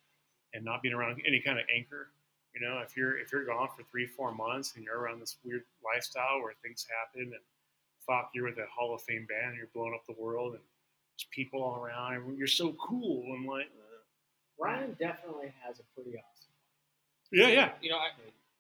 and 0.55 0.65
not 0.65 0.83
being 0.83 0.95
around 0.95 1.21
any 1.27 1.41
kind 1.41 1.59
of 1.59 1.65
anchor. 1.75 2.09
You 2.55 2.61
know, 2.67 2.81
if 2.85 2.97
you're 2.97 3.19
if 3.19 3.33
you're 3.33 3.45
gone 3.45 3.69
for 3.77 3.83
three 3.91 4.07
four 4.07 4.35
months 4.35 4.75
and 4.77 4.85
you're 4.85 4.99
around 4.99 5.21
this 5.21 5.37
weird 5.45 5.65
lifestyle 5.85 6.41
where 6.43 6.55
things 6.63 6.87
happen 6.89 7.33
and 7.33 7.43
fuck, 8.07 8.31
you're 8.35 8.45
with 8.45 8.59
a 8.59 8.67
Hall 8.67 8.95
of 8.95 9.03
Fame 9.03 9.27
band 9.29 9.51
and 9.51 9.57
you're 9.57 9.69
blowing 9.75 9.95
up 9.95 10.07
the 10.07 10.21
world 10.23 10.55
and 10.55 10.63
there's 11.17 11.27
people 11.31 11.63
all 11.63 11.77
around 11.83 12.15
and 12.15 12.39
you're 12.39 12.47
so 12.47 12.73
cool 12.75 13.25
and 13.35 13.47
like. 13.47 13.67
uh, 13.67 13.83
Ryan 14.59 14.97
definitely 14.99 15.53
has 15.67 15.81
a 15.81 15.83
pretty 15.95 16.17
awesome. 16.17 16.51
yeah, 17.33 17.49
yeah. 17.49 17.71
You 17.83 17.91
know, 17.91 17.97
I, 17.99 18.09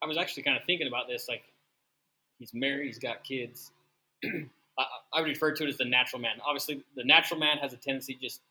I 0.03 0.07
was 0.07 0.19
actually 0.19 0.43
kind 0.43 0.57
of 0.57 0.65
thinking 0.65 0.87
about 0.89 1.09
this. 1.09 1.27
Like, 1.28 1.45
he's 2.39 2.53
married, 2.53 2.87
he's 2.87 2.99
got 2.99 3.24
kids. 3.24 3.73
I, 4.24 4.85
I 5.15 5.20
would 5.20 5.28
refer 5.28 5.53
to 5.53 5.65
it 5.65 5.69
as 5.69 5.78
the 5.78 5.87
natural 5.87 6.20
man. 6.20 6.37
Obviously, 6.47 6.83
the 6.97 7.05
natural 7.05 7.41
man 7.41 7.57
has 7.59 7.73
a 7.73 7.77
tendency 7.78 8.19
just 8.20 8.43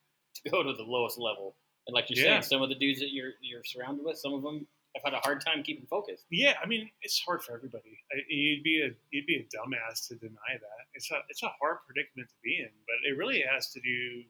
to 0.44 0.49
go 0.49 0.64
to 0.64 0.73
the 0.73 0.84
lowest 0.84 1.19
level. 1.19 1.56
And 1.88 1.94
like 1.94 2.10
you're 2.10 2.23
Yeah. 2.26 2.32
saying, 2.40 2.41
some 2.44 2.61
of 2.64 2.69
the 2.69 2.76
dudes 2.76 2.99
that 2.99 3.11
you're 3.14 3.34
you're 3.41 3.64
surrounded 3.64 4.03
with, 4.03 4.18
some 4.18 4.34
of 4.34 4.41
them 4.41 4.65
have 4.95 5.03
had 5.03 5.13
a 5.13 5.22
hard 5.22 5.43
time 5.45 5.61
keeping 5.61 5.85
focused. 5.88 6.26
Yeah, 6.31 6.53
I 6.61 6.65
mean, 6.65 6.89
it's 7.01 7.22
hard 7.22 7.43
for 7.43 7.53
everybody. 7.53 7.99
I, 8.11 8.22
you'd 8.30 8.63
be 8.63 8.81
a 8.81 8.89
you'd 9.11 9.27
be 9.27 9.35
a 9.35 9.45
dumbass 9.55 10.07
to 10.07 10.15
deny 10.15 10.53
that. 10.53 10.81
It's 10.93 11.11
a 11.11 11.19
it's 11.30 11.43
a 11.43 11.51
hard 11.61 11.77
predicament 11.85 12.30
to 12.30 12.35
be 12.43 12.59
in, 12.59 12.72
but 12.88 12.95
it 13.03 13.17
really 13.17 13.43
has 13.43 13.72
to 13.72 13.80
do. 13.81 14.23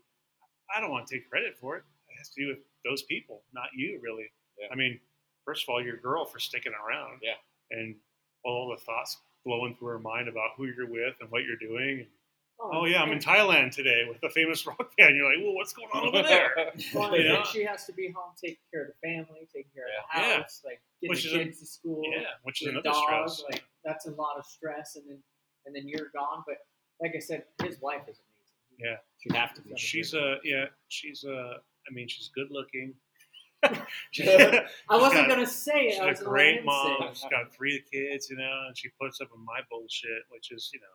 I 0.75 0.81
don't 0.81 0.91
want 0.91 1.07
to 1.07 1.15
take 1.15 1.29
credit 1.29 1.55
for 1.59 1.77
it. 1.77 1.83
It 2.09 2.17
has 2.17 2.29
to 2.29 2.41
do 2.41 2.47
with 2.49 2.59
those 2.83 3.03
people, 3.03 3.43
not 3.53 3.69
you, 3.75 3.99
really. 4.01 4.31
Yeah. 4.59 4.67
I 4.71 4.75
mean, 4.75 4.99
first 5.45 5.63
of 5.63 5.69
all, 5.69 5.83
your 5.83 5.97
girl 5.97 6.25
for 6.25 6.39
sticking 6.39 6.73
around. 6.73 7.19
Yeah. 7.21 7.37
And 7.71 7.95
all 8.43 8.69
the 8.69 8.81
thoughts 8.81 9.17
blowing 9.45 9.75
through 9.75 9.89
her 9.89 9.99
mind 9.99 10.27
about 10.27 10.51
who 10.57 10.65
you're 10.65 10.89
with 10.89 11.15
and 11.21 11.29
what 11.29 11.43
you're 11.43 11.57
doing. 11.57 11.99
And, 11.99 12.07
Oh, 12.59 12.69
oh 12.73 12.85
yeah, 12.85 13.01
I'm 13.01 13.11
in 13.11 13.19
Thailand 13.19 13.71
today 13.71 14.03
with 14.07 14.23
a 14.23 14.29
famous 14.29 14.65
rock 14.67 14.91
band. 14.97 15.15
You're 15.17 15.25
like, 15.29 15.43
well, 15.43 15.53
what's 15.55 15.73
going 15.73 15.89
on 15.93 16.07
over 16.07 16.23
there? 16.23 16.71
Well, 16.93 17.09
You 17.19 17.25
and 17.25 17.33
know? 17.35 17.43
she 17.51 17.63
has 17.65 17.85
to 17.85 17.93
be 17.93 18.09
home 18.15 18.33
taking 18.41 18.57
care 18.71 18.83
of 18.83 18.87
the 18.87 19.07
family, 19.07 19.47
taking 19.53 19.71
care 19.73 19.83
of 19.85 19.91
the 20.13 20.19
Yeah. 20.21 20.35
house, 20.37 20.61
like 20.65 20.81
getting 21.01 21.09
Which 21.11 21.23
the 21.23 21.29
is 21.29 21.35
a- 21.35 21.37
kids 21.43 21.59
to 21.59 21.65
school, 21.65 22.01
yeah, 22.11 22.21
which 22.43 22.61
is 22.61 22.69
another 22.69 22.83
dog. 22.83 23.03
stress. 23.29 23.43
Like 23.51 23.63
that's 23.83 24.05
a 24.07 24.11
lot 24.11 24.37
of 24.37 24.45
stress, 24.45 24.95
and 24.95 25.03
then 25.09 25.17
and 25.65 25.75
then 25.75 25.87
you're 25.87 26.09
gone. 26.15 26.43
But 26.47 26.57
like 27.01 27.13
I 27.15 27.19
said, 27.19 27.43
his 27.63 27.79
wife 27.81 28.03
is 28.07 28.19
amazing. 28.19 28.79
Yeah. 28.79 28.97
You 29.25 29.35
have 29.35 29.53
to 29.55 29.61
be. 29.61 29.73
She's 29.75 30.13
a 30.13 30.37
yeah. 30.43 30.65
She's 30.87 31.23
a. 31.25 31.55
I 31.89 31.93
mean, 31.93 32.07
she's 32.07 32.29
good 32.33 32.47
looking. 32.51 32.93
She's 34.11 34.27
I 34.29 34.67
wasn't 34.91 35.27
got- 35.27 35.29
gonna 35.29 35.47
say 35.47 35.87
it. 35.87 35.91
She's 35.93 35.99
I 35.99 36.05
a 36.05 36.07
was 36.09 36.19
gonna 36.19 36.29
great 36.29 36.63
mom. 36.65 36.97
She's 37.13 37.25
got 37.29 37.53
three 37.53 37.83
kids, 37.91 38.29
you 38.29 38.37
know, 38.37 38.63
and 38.67 38.77
she 38.77 38.89
puts 39.01 39.19
up 39.21 39.29
with 39.31 39.41
my 39.43 39.59
bullshit, 39.71 40.21
which 40.29 40.51
is, 40.51 40.69
you 40.73 40.79
know, 40.79 40.85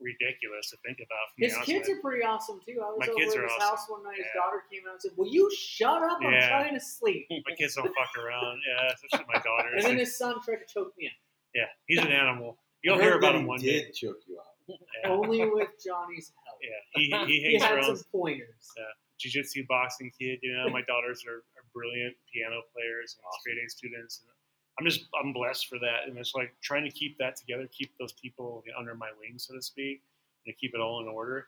ridiculous 0.00 0.70
to 0.70 0.76
think 0.86 0.98
about. 0.98 1.26
His 1.36 1.56
kids 1.66 1.88
are 1.88 2.00
pretty 2.00 2.24
awesome 2.24 2.60
too. 2.64 2.80
I 2.82 2.90
was 2.90 2.98
My 3.00 3.06
over 3.12 3.18
kids 3.20 3.34
at 3.34 3.40
are 3.40 3.42
his 3.44 3.52
awesome. 3.58 3.68
house 3.68 3.84
one 3.88 4.02
night. 4.04 4.16
His 4.16 4.26
Yeah. 4.34 4.40
daughter 4.40 4.62
came 4.70 4.82
out 4.86 4.92
and 4.94 5.02
said, 5.02 5.12
"Will 5.16 5.28
you 5.28 5.50
shut 5.54 6.02
up? 6.02 6.18
I'm 6.22 6.30
trying 6.48 6.74
to 6.74 6.80
sleep." 6.80 7.26
My 7.46 7.54
kids 7.56 7.74
don't 7.74 7.92
fuck 7.94 8.12
around. 8.18 8.60
Yeah, 8.66 8.92
especially 8.94 9.26
my 9.32 9.40
daughter. 9.42 9.68
And 9.74 9.84
then 9.84 9.98
his 9.98 10.16
son 10.16 10.40
tried 10.42 10.62
to 10.62 10.66
choke 10.66 10.94
me 10.98 11.06
out. 11.06 11.18
yeah, 11.54 11.68
he's 11.86 11.98
an 11.98 12.12
animal. 12.12 12.58
You'll 12.82 12.98
hear 13.00 13.16
about 13.18 13.34
him 13.34 13.42
he 13.42 13.46
one 13.48 13.60
did 13.60 13.86
day. 13.86 13.90
choke 13.92 14.22
you 14.26 14.38
out. 14.38 14.54
Yeah, 14.68 14.76
Only 15.10 15.44
with 15.48 15.70
Johnny's 15.84 16.32
help. 16.46 16.58
yeah. 16.62 16.78
He, 16.94 17.10
he 17.26 17.40
He 17.50 17.58
had 17.58 17.72
around. 17.78 17.96
some 17.96 18.04
pointers. 18.12 18.70
Yeah. 18.76 18.84
jiu-jitsu 19.18 19.64
boxing 19.68 20.12
kid. 20.18 20.38
You 20.42 20.52
know, 20.56 20.68
my 20.68 20.82
daughters 20.82 21.24
are, 21.26 21.38
are 21.58 21.64
brilliant 21.74 22.14
piano 22.32 22.62
players 22.72 23.16
and 23.18 23.24
straight 23.40 23.58
A 23.58 23.68
students. 23.68 24.22
And 24.22 24.30
I'm 24.78 24.84
just 24.86 25.06
I'm 25.20 25.32
blessed 25.32 25.66
for 25.68 25.78
that, 25.80 26.06
and 26.06 26.16
it's 26.18 26.34
like 26.34 26.54
trying 26.62 26.84
to 26.84 26.90
keep 26.90 27.18
that 27.18 27.36
together, 27.36 27.68
keep 27.72 27.90
those 27.98 28.12
people 28.12 28.62
under 28.78 28.94
my 28.94 29.08
wing, 29.18 29.34
so 29.38 29.54
to 29.54 29.62
speak, 29.62 30.02
and 30.46 30.56
keep 30.56 30.74
it 30.74 30.80
all 30.80 31.00
in 31.00 31.08
order. 31.08 31.46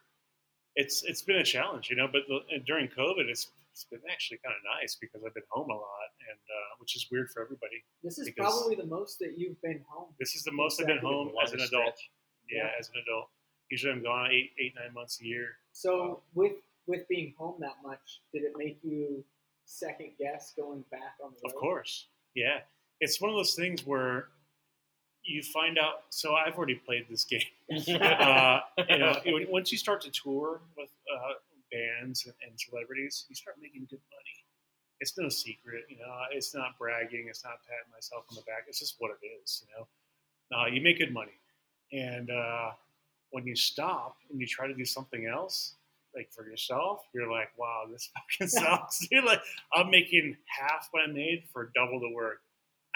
It's 0.76 1.02
it's 1.04 1.22
been 1.22 1.36
a 1.36 1.44
challenge, 1.44 1.90
you 1.90 1.96
know. 1.96 2.08
But 2.10 2.22
the, 2.28 2.58
during 2.66 2.88
COVID, 2.88 3.26
it's 3.28 3.50
it's 3.72 3.84
been 3.84 4.00
actually 4.10 4.38
kind 4.44 4.54
of 4.56 4.62
nice 4.80 4.96
because 5.00 5.22
I've 5.24 5.34
been 5.34 5.44
home 5.50 5.70
a 5.70 5.74
lot, 5.74 6.08
and 6.28 6.38
uh, 6.38 6.74
which 6.78 6.96
is 6.96 7.06
weird 7.10 7.30
for 7.30 7.42
everybody. 7.42 7.82
This 8.02 8.18
is 8.18 8.30
probably 8.36 8.74
the 8.74 8.86
most 8.86 9.18
that 9.20 9.34
you've 9.38 9.60
been 9.62 9.84
home. 9.88 10.08
This 10.18 10.34
is 10.34 10.42
the 10.42 10.52
most 10.52 10.80
I've 10.80 10.86
been 10.88 10.98
home 10.98 11.32
as 11.42 11.52
an 11.52 11.60
adult. 11.60 11.94
Yeah, 12.48 12.64
Yeah. 12.64 12.70
as 12.78 12.88
an 12.88 12.94
adult. 13.06 13.28
Usually, 13.70 13.92
I'm 13.92 14.02
gone 14.02 14.30
eight 14.32 14.50
eight 14.60 14.74
nine 14.74 14.92
months 14.92 15.20
a 15.20 15.24
year. 15.24 15.46
So 15.72 16.22
with 16.34 16.54
with 16.86 17.06
being 17.08 17.34
home 17.38 17.56
that 17.60 17.76
much, 17.84 18.22
did 18.34 18.42
it 18.42 18.52
make 18.56 18.78
you 18.82 19.24
second 19.66 20.10
guess 20.18 20.52
going 20.56 20.84
back 20.90 21.14
on 21.22 21.30
the 21.30 21.36
road? 21.44 21.54
Of 21.54 21.54
course. 21.54 22.08
Yeah. 22.34 22.58
It's 23.00 23.20
one 23.20 23.30
of 23.30 23.36
those 23.36 23.54
things 23.54 23.86
where 23.86 24.28
you 25.24 25.42
find 25.42 25.78
out. 25.78 26.04
So 26.10 26.34
I've 26.34 26.56
already 26.56 26.74
played 26.74 27.06
this 27.08 27.24
game. 27.24 27.40
uh, 27.70 28.60
you 28.88 28.98
know, 28.98 29.14
once 29.48 29.72
you 29.72 29.78
start 29.78 30.00
to 30.02 30.10
tour 30.10 30.60
with 30.76 30.90
uh, 31.14 31.32
bands 31.70 32.24
and, 32.26 32.34
and 32.46 32.58
celebrities, 32.60 33.26
you 33.28 33.34
start 33.34 33.56
making 33.60 33.86
good 33.88 34.00
money. 34.10 34.36
It's 35.00 35.16
no 35.16 35.28
secret, 35.28 35.84
you 35.88 35.98
know. 35.98 36.12
It's 36.30 36.54
not 36.54 36.78
bragging. 36.78 37.26
It's 37.28 37.42
not 37.42 37.54
patting 37.66 37.90
myself 37.92 38.24
on 38.30 38.36
the 38.36 38.42
back. 38.42 38.64
It's 38.68 38.80
just 38.80 38.96
what 38.98 39.10
it 39.10 39.26
is, 39.42 39.64
you 39.64 39.74
know. 39.78 39.88
Uh, 40.56 40.66
you 40.66 40.82
make 40.82 40.98
good 40.98 41.12
money, 41.12 41.38
and 41.92 42.28
uh, 42.28 42.70
when 43.30 43.46
you 43.46 43.54
stop 43.54 44.16
and 44.30 44.40
you 44.40 44.46
try 44.46 44.66
to 44.66 44.74
do 44.74 44.84
something 44.84 45.26
else, 45.26 45.74
like 46.14 46.28
for 46.32 46.44
yourself, 46.44 47.02
you're 47.14 47.30
like, 47.30 47.48
"Wow, 47.56 47.84
this 47.90 48.10
fucking 48.38 48.48
sucks." 48.48 49.06
you're 49.10 49.24
like, 49.24 49.40
"I'm 49.72 49.90
making 49.90 50.36
half 50.46 50.88
what 50.90 51.08
I 51.08 51.12
made 51.12 51.44
for 51.52 51.70
double 51.74 52.00
the 52.00 52.10
work. 52.10 52.42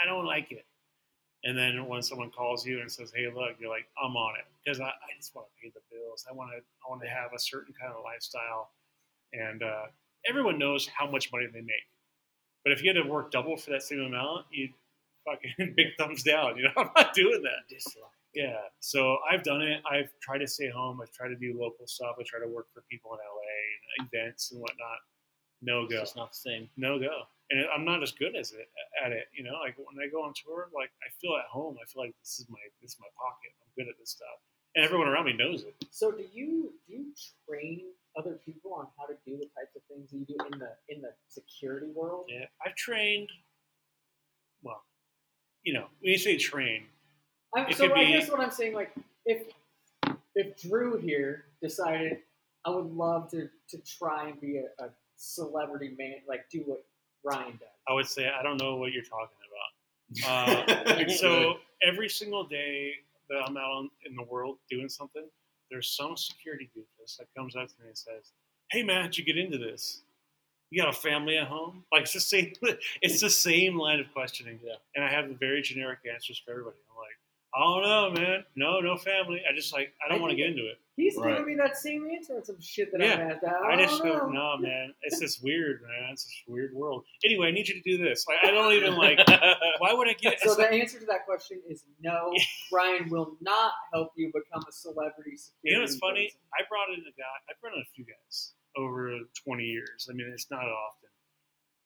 I 0.00 0.06
don't 0.06 0.24
like 0.26 0.50
it." 0.52 0.66
And 1.44 1.56
then 1.58 1.86
when 1.86 2.02
someone 2.02 2.30
calls 2.30 2.64
you 2.66 2.80
and 2.80 2.90
says, 2.90 3.12
"Hey, 3.14 3.26
look," 3.26 3.56
you're 3.60 3.70
like, 3.70 3.86
"I'm 4.02 4.16
on 4.16 4.36
it," 4.38 4.46
because 4.64 4.80
I, 4.80 4.86
I 4.86 5.10
just 5.16 5.34
want 5.34 5.46
to 5.48 5.52
pay 5.62 5.70
the 5.74 5.80
bills. 5.94 6.26
I 6.30 6.32
want 6.34 6.50
to 6.52 6.58
I 6.58 6.90
want 6.90 7.02
to 7.02 7.08
have 7.08 7.32
a 7.34 7.38
certain 7.38 7.74
kind 7.78 7.92
of 7.92 8.02
lifestyle, 8.02 8.70
and 9.32 9.62
uh, 9.62 9.86
everyone 10.28 10.58
knows 10.58 10.86
how 10.88 11.10
much 11.10 11.30
money 11.32 11.46
they 11.52 11.60
make. 11.60 11.86
But 12.64 12.72
if 12.72 12.82
you 12.82 12.92
had 12.94 13.02
to 13.02 13.08
work 13.08 13.30
double 13.30 13.56
for 13.56 13.70
that 13.70 13.82
same 13.82 14.00
amount, 14.00 14.46
you 14.50 14.70
fucking 15.26 15.74
big 15.76 15.88
thumbs 15.98 16.22
down. 16.22 16.56
You 16.56 16.64
know, 16.64 16.70
I'm 16.76 16.90
not 16.96 17.14
doing 17.14 17.42
that. 17.42 17.68
Dislike. 17.68 18.04
Yeah, 18.34 18.56
so 18.80 19.18
I've 19.30 19.44
done 19.44 19.62
it. 19.62 19.80
I've 19.88 20.10
tried 20.20 20.38
to 20.38 20.46
stay 20.48 20.68
home. 20.68 21.00
I've 21.00 21.12
tried 21.12 21.28
to 21.28 21.36
do 21.36 21.54
local 21.56 21.86
stuff. 21.86 22.16
I 22.18 22.24
try 22.26 22.40
to 22.40 22.48
work 22.48 22.66
for 22.74 22.82
people 22.90 23.12
in 23.12 23.18
LA 23.18 24.00
and 24.00 24.08
events 24.08 24.50
and 24.50 24.60
whatnot. 24.60 24.98
No 25.62 25.84
It's 25.84 25.92
go, 25.92 26.00
just 26.00 26.16
not 26.16 26.32
the 26.32 26.36
same. 26.38 26.68
no 26.76 26.98
go. 26.98 27.22
And 27.50 27.66
I'm 27.74 27.84
not 27.84 28.02
as 28.02 28.12
good 28.12 28.36
as 28.36 28.52
it 28.52 28.68
at 29.04 29.12
it. 29.12 29.26
You 29.36 29.44
know, 29.44 29.52
like 29.60 29.76
when 29.76 30.02
I 30.02 30.10
go 30.10 30.24
on 30.24 30.32
tour, 30.32 30.68
like 30.74 30.90
I 31.04 31.08
feel 31.20 31.36
at 31.36 31.46
home. 31.50 31.76
I 31.76 31.84
feel 31.90 32.02
like 32.02 32.14
this 32.20 32.40
is 32.40 32.46
my 32.48 32.58
this 32.80 32.92
is 32.92 32.96
my 33.00 33.08
pocket. 33.20 33.52
I'm 33.60 33.68
good 33.76 33.88
at 33.88 33.98
this 34.00 34.10
stuff, 34.10 34.40
and 34.74 34.84
everyone 34.84 35.08
around 35.08 35.26
me 35.26 35.34
knows 35.34 35.62
it. 35.62 35.74
So 35.90 36.10
do 36.10 36.24
you 36.32 36.72
do 36.88 36.94
you 36.94 37.04
train 37.48 37.82
other 38.16 38.38
people 38.44 38.72
on 38.74 38.86
how 38.98 39.06
to 39.06 39.14
do 39.26 39.36
the 39.36 39.46
types 39.56 39.76
of 39.76 39.82
things 39.88 40.10
that 40.10 40.16
you 40.16 40.24
do 40.24 40.36
in 40.52 40.58
the 40.58 40.70
in 40.88 41.02
the 41.02 41.12
security 41.28 41.88
world? 41.94 42.26
Yeah, 42.28 42.46
I've 42.64 42.74
trained. 42.76 43.28
Well, 44.62 44.82
you 45.62 45.74
know, 45.74 45.86
when 46.00 46.12
you 46.12 46.18
say 46.18 46.38
train, 46.38 46.84
I'm, 47.54 47.72
so 47.72 47.92
I 47.92 48.04
be- 48.04 48.12
guess 48.12 48.30
what 48.30 48.40
I'm 48.40 48.50
saying, 48.50 48.74
like, 48.74 48.92
if 49.26 49.48
if 50.34 50.60
Drew 50.62 50.98
here 50.98 51.44
decided 51.62 52.18
I 52.64 52.70
would 52.70 52.90
love 52.90 53.30
to 53.30 53.48
to 53.70 53.78
try 53.78 54.28
and 54.28 54.40
be 54.40 54.58
a, 54.58 54.84
a 54.84 54.88
celebrity 55.16 55.94
man, 55.98 56.16
like 56.28 56.48
do 56.50 56.62
what 56.66 56.84
Ryan 57.24 57.52
does. 57.52 57.68
I 57.88 57.92
would 57.92 58.06
say 58.06 58.28
I 58.30 58.42
don't 58.42 58.56
know 58.60 58.76
what 58.76 58.92
you're 58.92 59.04
talking 59.04 59.36
about. 59.48 59.70
Uh, 60.26 60.92
and 60.98 61.10
so 61.10 61.54
every 61.82 62.08
single 62.08 62.44
day 62.44 62.92
that 63.28 63.38
I'm 63.46 63.56
out 63.56 63.70
on- 63.72 63.90
in 64.06 64.14
the 64.14 64.22
world 64.22 64.58
doing 64.70 64.88
something, 64.88 65.24
there's 65.70 65.90
some 65.96 66.16
security 66.16 66.70
doofus 66.76 67.16
that 67.16 67.26
comes 67.36 67.56
up 67.56 67.66
to 67.68 67.74
me 67.82 67.88
and 67.88 67.98
says, 67.98 68.32
"Hey 68.70 68.82
man, 68.82 69.02
how'd 69.02 69.16
you 69.16 69.24
get 69.24 69.38
into 69.38 69.58
this? 69.58 70.02
You 70.70 70.80
got 70.82 70.90
a 70.90 70.96
family 70.96 71.36
at 71.38 71.48
home?" 71.48 71.84
Like 71.90 72.02
it's 72.02 72.12
the 72.12 72.20
same. 72.20 72.52
It's 73.02 73.20
the 73.20 73.30
same 73.30 73.76
line 73.78 73.98
of 73.98 74.06
questioning. 74.12 74.60
Yeah. 74.62 74.74
And 74.94 75.04
I 75.04 75.10
have 75.10 75.26
very 75.40 75.62
generic 75.62 76.00
answers 76.12 76.38
for 76.44 76.52
everybody. 76.52 76.76
I'm 77.56 77.62
don't 77.62 77.82
know, 78.16 78.20
man. 78.20 78.44
No, 78.56 78.80
no 78.80 78.96
family. 78.96 79.40
I 79.48 79.54
just 79.54 79.72
like 79.72 79.92
I 80.04 80.08
don't 80.10 80.20
want 80.20 80.30
to 80.32 80.36
get 80.36 80.48
into 80.50 80.62
it. 80.66 80.78
He's 80.96 81.16
Right. 81.16 81.30
giving 81.38 81.46
me 81.46 81.54
that 81.56 81.76
same 81.76 82.06
answer 82.14 82.36
on 82.36 82.44
some 82.44 82.60
shit 82.60 82.90
that 82.92 83.00
Yeah. 83.00 83.14
I've 83.14 83.20
asked. 83.32 83.44
I, 83.44 83.72
I 83.72 83.76
don't 83.76 83.88
just 83.88 84.04
know. 84.04 84.18
go, 84.20 84.28
no, 84.28 84.56
man. 84.60 84.94
It's 85.02 85.18
this 85.20 85.40
weird, 85.40 85.82
man. 85.82 86.10
It's 86.12 86.24
this 86.24 86.42
weird 86.48 86.72
world. 86.74 87.04
Anyway, 87.24 87.48
I 87.48 87.50
need 87.52 87.66
you 87.68 87.74
to 87.74 87.82
do 87.82 87.96
this. 88.02 88.24
Like 88.28 88.38
I 88.42 88.50
don't 88.50 88.72
even 88.72 88.94
like. 89.04 89.18
Why 89.78 89.92
would 89.92 90.08
I 90.08 90.14
get? 90.14 90.40
So 90.40 90.54
the 90.54 90.62
like- 90.62 90.72
answer 90.72 90.98
to 91.00 91.06
that 91.06 91.26
question 91.26 91.60
is 91.68 91.84
no. 92.00 92.32
Ryan 92.72 93.08
will 93.10 93.36
not 93.40 93.72
help 93.92 94.12
you 94.16 94.32
become 94.34 94.64
a 94.68 94.72
celebrity 94.72 95.36
security. 95.36 95.60
You 95.62 95.74
know 95.76 95.80
what's 95.82 95.96
funny? 95.98 96.26
person. 96.26 96.40
I 96.54 96.62
brought 96.68 96.88
in 96.94 97.00
a 97.00 97.14
guy. 97.16 97.36
I 97.48 97.52
brought 97.60 97.74
in 97.74 97.80
a 97.80 97.90
few 97.94 98.04
guys 98.04 98.54
over 98.76 99.16
20 99.46 99.62
years. 99.64 100.08
I 100.10 100.14
mean, 100.14 100.28
it's 100.32 100.50
not 100.50 100.64
often. 100.64 101.10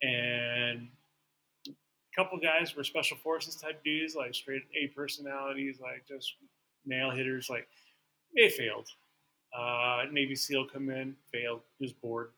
And 0.03 0.89
a 0.89 0.98
couple 2.19 2.37
guys 2.39 2.75
were 2.75 2.83
special 2.83 3.17
forces 3.19 3.55
type 3.55 3.83
dudes, 3.85 4.17
like 4.17 4.35
straight 4.35 4.63
A 4.75 4.89
personalities, 4.89 5.79
like 5.81 6.05
just 6.09 6.35
nail 6.85 7.11
hitters. 7.11 7.49
Like 7.49 7.69
they 8.35 8.49
failed. 8.49 8.89
Uh, 9.57 10.03
Navy 10.13 10.35
SEAL 10.35 10.67
come 10.67 10.91
in, 10.91 11.15
failed. 11.33 11.61
He 11.79 11.85
was 11.85 11.93
bored. 11.93 12.31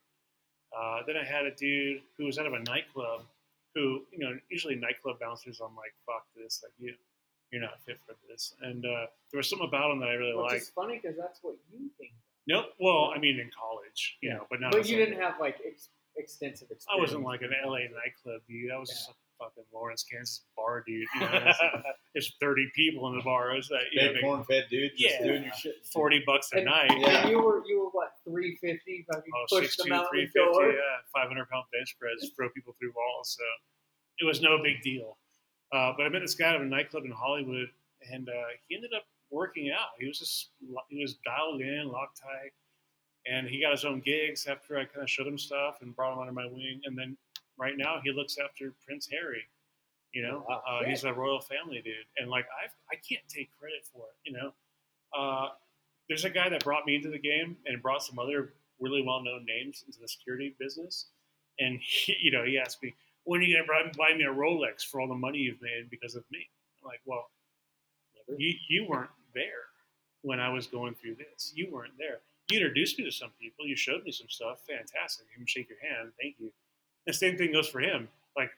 Uh, 0.79 0.99
then 1.07 1.17
I 1.17 1.25
had 1.25 1.47
a 1.47 1.55
dude 1.55 2.03
who 2.19 2.27
was 2.27 2.39
out 2.39 2.47
of 2.47 2.53
a 2.53 2.59
nightclub. 2.61 3.23
Who 3.75 4.03
you 4.13 4.19
know, 4.19 4.37
usually 4.51 4.75
nightclub 4.75 5.19
bouncers. 5.19 5.61
I'm 5.65 5.75
like, 5.77 5.95
fuck 6.05 6.27
this. 6.37 6.61
Like 6.63 6.73
you, 6.79 6.93
you're 7.53 7.63
not 7.63 7.81
fit 7.87 7.99
for 8.07 8.15
this. 8.29 8.55
And 8.63 8.85
uh, 8.85 9.07
there 9.33 9.39
was 9.39 9.49
something 9.49 9.67
about 9.69 9.93
him 9.93 10.01
that 10.01 10.09
I 10.11 10.15
really 10.15 10.35
Which 10.37 10.51
liked. 10.53 10.63
is 10.63 10.69
funny 10.71 11.01
because 11.01 11.17
that's 11.17 11.39
what 11.43 11.55
you 11.73 11.89
think. 11.99 12.11
Nope. 12.47 12.67
well, 12.81 13.13
I 13.15 13.19
mean 13.19 13.39
in 13.41 13.49
college, 13.59 14.19
you 14.21 14.31
know, 14.31 14.47
but 14.51 14.61
not. 14.61 14.73
But 14.73 14.89
you 14.89 14.97
didn't 14.97 15.21
have 15.21 15.35
like 15.41 15.57
ex- 15.67 15.89
extensive 16.17 16.69
experience. 16.71 16.87
I 16.93 17.01
wasn't 17.01 17.23
like 17.25 17.43
an 17.43 17.51
LA 17.65 17.79
nightclub 17.95 18.43
dude. 18.49 18.71
I 18.73 18.79
was 18.79 18.91
Yeah. 18.91 18.95
just 18.95 19.11
fucking 19.41 19.65
Lawrence, 19.73 20.05
Kansas 20.05 20.43
bar 20.57 20.85
dude. 20.87 21.07
You 21.15 21.21
know, 21.23 21.31
there's, 21.31 21.57
there's 22.15 22.35
30 22.41 22.71
people 22.77 23.09
in 23.11 23.17
the 23.17 23.23
bar. 23.25 23.51
It 23.53 23.57
was 23.57 23.71
like, 23.71 23.83
you 23.93 24.03
know, 24.03 24.13
Big 24.13 24.23
corn 24.23 24.45
fed 24.45 24.67
dude 24.71 24.93
just 24.97 25.15
Yeah. 25.19 25.27
doing 25.27 25.43
your 25.45 25.53
shit. 25.55 25.75
40 25.93 26.23
bucks 26.27 26.51
a 26.53 26.57
And- 26.59 26.67
night. 26.67 26.91
Yeah. 26.99 27.23
And 27.23 27.31
you 27.31 27.41
were 27.41 27.63
you 27.67 27.81
were 27.81 27.91
what 27.91 28.13
three 28.25 28.57
fifty? 28.61 29.05
Fucking 29.13 29.33
Oh, 29.35 29.47
push 29.51 29.77
the 29.77 29.85
6'2", 29.85 29.89
mountain 29.89 30.09
350, 30.31 30.53
door. 30.53 30.73
yeah, 30.73 30.79
500 31.13 31.49
pound 31.49 31.65
bench 31.73 31.97
press, 31.99 32.31
throw 32.37 32.49
people 32.51 32.75
through 32.79 32.93
walls. 32.95 33.37
So 33.39 33.45
it 34.21 34.27
was 34.27 34.41
no 34.43 34.63
big 34.63 34.83
deal. 34.83 35.17
Uh, 35.73 35.93
but 35.97 36.05
I 36.05 36.09
met 36.11 36.21
this 36.21 36.35
guy 36.35 36.55
at 36.55 36.61
a 36.61 36.65
nightclub 36.65 37.05
in 37.05 37.11
Hollywood, 37.13 37.69
and 38.13 38.29
uh, 38.29 38.33
he 38.69 38.75
ended 38.77 38.93
up 38.95 39.05
working 39.31 39.71
out. 39.71 39.91
He 39.99 40.07
was 40.07 40.19
just 40.19 40.51
he 40.89 41.01
was 41.01 41.15
dialed 41.25 41.61
in, 41.61 41.89
locked 41.89 42.21
tight, 42.21 42.51
and 43.27 43.47
he 43.47 43.61
got 43.61 43.71
his 43.71 43.85
own 43.85 44.01
gigs 44.01 44.47
after 44.49 44.77
I 44.79 44.85
kind 44.85 45.03
of 45.05 45.09
showed 45.11 45.27
him 45.29 45.39
stuff 45.39 45.79
and 45.83 45.95
brought 45.95 46.13
him 46.15 46.19
under 46.19 46.33
my 46.33 46.47
wing. 46.47 46.81
And 46.85 46.99
then 46.99 47.17
right 47.59 47.77
now 47.77 48.01
he 48.03 48.13
looks 48.13 48.37
after 48.39 48.73
Prince 48.87 49.09
Harry. 49.11 49.43
You 50.13 50.23
know, 50.23 50.45
Wow. 50.49 50.63
uh, 50.67 50.85
he's 50.85 51.05
a 51.05 51.13
royal 51.13 51.41
family 51.41 51.81
dude, 51.83 51.95
and 52.19 52.29
like 52.29 52.47
I 52.47 52.67
I 52.93 52.97
can't 52.97 53.23
take 53.29 53.51
credit 53.59 53.85
for 53.93 54.07
it. 54.09 54.29
You 54.29 54.33
know, 54.37 54.53
uh, 55.17 55.51
there's 56.09 56.25
a 56.25 56.31
guy 56.31 56.49
that 56.49 56.65
brought 56.65 56.85
me 56.87 56.97
into 56.97 57.11
the 57.11 57.19
game 57.19 57.57
and 57.67 57.81
brought 57.81 58.03
some 58.03 58.19
other 58.19 58.53
really 58.81 59.03
well 59.03 59.23
known 59.23 59.45
names 59.47 59.85
into 59.87 60.01
the 60.01 60.09
security 60.09 60.55
business, 60.59 61.07
and 61.61 61.79
he, 61.81 62.17
you 62.21 62.31
know 62.33 62.45
he 62.45 62.59
asked 62.59 62.83
me 62.83 62.95
when 63.25 63.41
are 63.41 63.45
you 63.45 63.55
gonna 63.57 63.69
buy, 63.69 63.93
buy 64.11 64.17
me 64.17 64.25
a 64.25 64.29
Rolex 64.35 64.83
for 64.85 65.01
all 65.01 65.07
the 65.07 65.15
money 65.15 65.39
you've 65.39 65.63
made 65.63 65.89
because 65.91 66.17
of 66.17 66.25
me? 66.33 66.49
I'm 66.83 66.89
like, 66.89 67.01
well, 67.05 67.31
Never. 68.29 68.41
you 68.41 68.55
you 68.69 68.87
weren't 68.89 69.11
there 69.35 69.69
when 70.23 70.41
I 70.41 70.49
was 70.49 70.67
going 70.67 70.95
through 70.95 71.15
this. 71.17 71.53
You 71.55 71.71
weren't 71.71 71.97
there. 71.99 72.19
You 72.51 72.59
introduced 72.59 72.99
me 72.99 73.05
to 73.05 73.13
some 73.13 73.31
people. 73.41 73.65
You 73.67 73.77
showed 73.77 74.03
me 74.05 74.11
some 74.11 74.29
stuff. 74.29 74.61
Fantastic. 74.67 75.27
You 75.31 75.37
can 75.37 75.47
shake 75.47 75.69
your 75.69 75.79
hand. 75.81 76.11
Thank 76.21 76.35
you. 76.41 76.51
The 77.11 77.17
same 77.19 77.37
thing 77.37 77.53
goes 77.53 77.69
for 77.69 77.81
him. 77.81 78.09
Like 78.37 78.51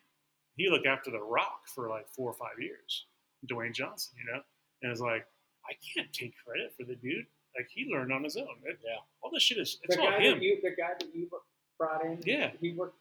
he 0.56 0.68
looked 0.68 0.86
after 0.86 1.10
The 1.10 1.20
Rock 1.20 1.62
for 1.74 1.88
like 1.88 2.06
four 2.08 2.30
or 2.30 2.34
five 2.34 2.60
years, 2.60 3.06
Dwayne 3.50 3.72
Johnson. 3.74 4.12
You 4.18 4.32
know, 4.32 4.40
and 4.82 4.92
it's 4.92 5.00
like 5.00 5.26
I 5.68 5.72
can't 5.94 6.12
take 6.12 6.34
credit 6.44 6.74
for 6.76 6.84
the 6.84 6.94
dude. 6.96 7.26
Like 7.56 7.68
he 7.74 7.90
learned 7.90 8.12
on 8.12 8.24
his 8.24 8.36
own. 8.36 8.46
It- 8.64 8.78
Yeah. 8.84 8.96
all 9.22 9.30
this 9.30 9.42
shit 9.42 9.58
is 9.58 9.78
The 9.86 9.94
it's 9.94 9.96
all 9.96 10.10
guy 10.10 10.20
him. 10.20 10.38
that 10.38 10.42
you, 10.44 10.60
the 10.62 10.70
guy 10.70 10.92
that 10.98 11.14
you 11.14 11.28
brought 11.78 12.04
in, 12.04 12.20
Yeah. 12.26 12.50
he 12.60 12.72
worked. 12.72 12.96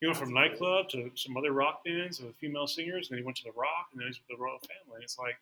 He 0.00 0.06
went 0.06 0.18
from 0.18 0.32
nightclub 0.34 0.88
to 0.90 1.10
some 1.16 1.36
other 1.38 1.52
rock 1.52 1.82
bands 1.84 2.20
with 2.20 2.36
female 2.36 2.66
singers, 2.66 3.08
and 3.08 3.16
then 3.16 3.22
he 3.22 3.24
went 3.24 3.38
to 3.38 3.44
the 3.44 3.52
rock, 3.52 3.88
and 3.92 4.00
then 4.00 4.06
he's 4.08 4.18
with 4.20 4.36
the 4.36 4.42
royal 4.42 4.58
family. 4.60 5.00
It's 5.02 5.18
like 5.18 5.36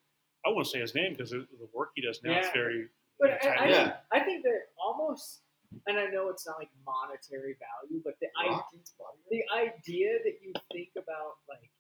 I 0.47 0.51
won't 0.51 0.66
say 0.69 0.81
his 0.81 0.95
name 0.95 1.12
because 1.12 1.31
the 1.31 1.47
the 1.59 1.69
work 1.75 1.91
he 1.95 2.03
does 2.03 2.23
now 2.23 2.39
is 2.41 2.47
very. 2.55 2.89
But 3.21 3.43
you 3.43 3.49
know, 3.51 3.55
I, 3.55 3.55
I, 3.55 3.59
tight. 3.59 3.71
Yeah. 3.71 3.97
I 4.12 4.21
think 4.21 4.43
that 4.45 4.69
almost, 4.83 5.41
and 5.87 5.99
I 5.99 6.07
know 6.07 6.29
it's 6.29 6.47
not 6.47 6.59
like 6.59 6.71
monetary 6.87 7.57
value, 7.59 8.01
but 8.05 8.15
the 8.21 8.29
I, 8.39 8.49
Rockets, 8.51 8.93
body. 8.99 9.19
the 9.31 9.43
idea 9.57 10.19
that 10.25 10.39
you 10.43 10.53
think 10.73 10.91
about 10.97 11.37
like, 11.49 11.71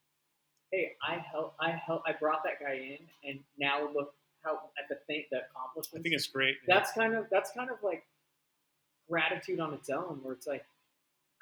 hey, 0.72 0.92
I 1.06 1.18
help, 1.18 1.54
I 1.60 1.70
help, 1.70 2.02
I 2.06 2.12
brought 2.12 2.42
that 2.44 2.60
guy 2.60 2.74
in, 2.74 2.98
and 3.28 3.40
now 3.58 3.88
look 3.92 4.14
how 4.44 4.54
at 4.78 4.88
the 4.88 4.96
thing, 5.06 5.24
the 5.30 5.42
accomplishment. 5.50 6.00
I 6.00 6.02
think 6.02 6.14
it's 6.14 6.26
great. 6.26 6.56
that's 6.66 6.92
kind 6.92 7.14
of 7.14 7.26
that's 7.30 7.50
kind 7.52 7.70
of 7.70 7.76
like 7.82 8.04
gratitude 9.08 9.60
on 9.60 9.74
its 9.74 9.90
own, 9.90 10.20
where 10.22 10.34
it's 10.34 10.46
like. 10.46 10.64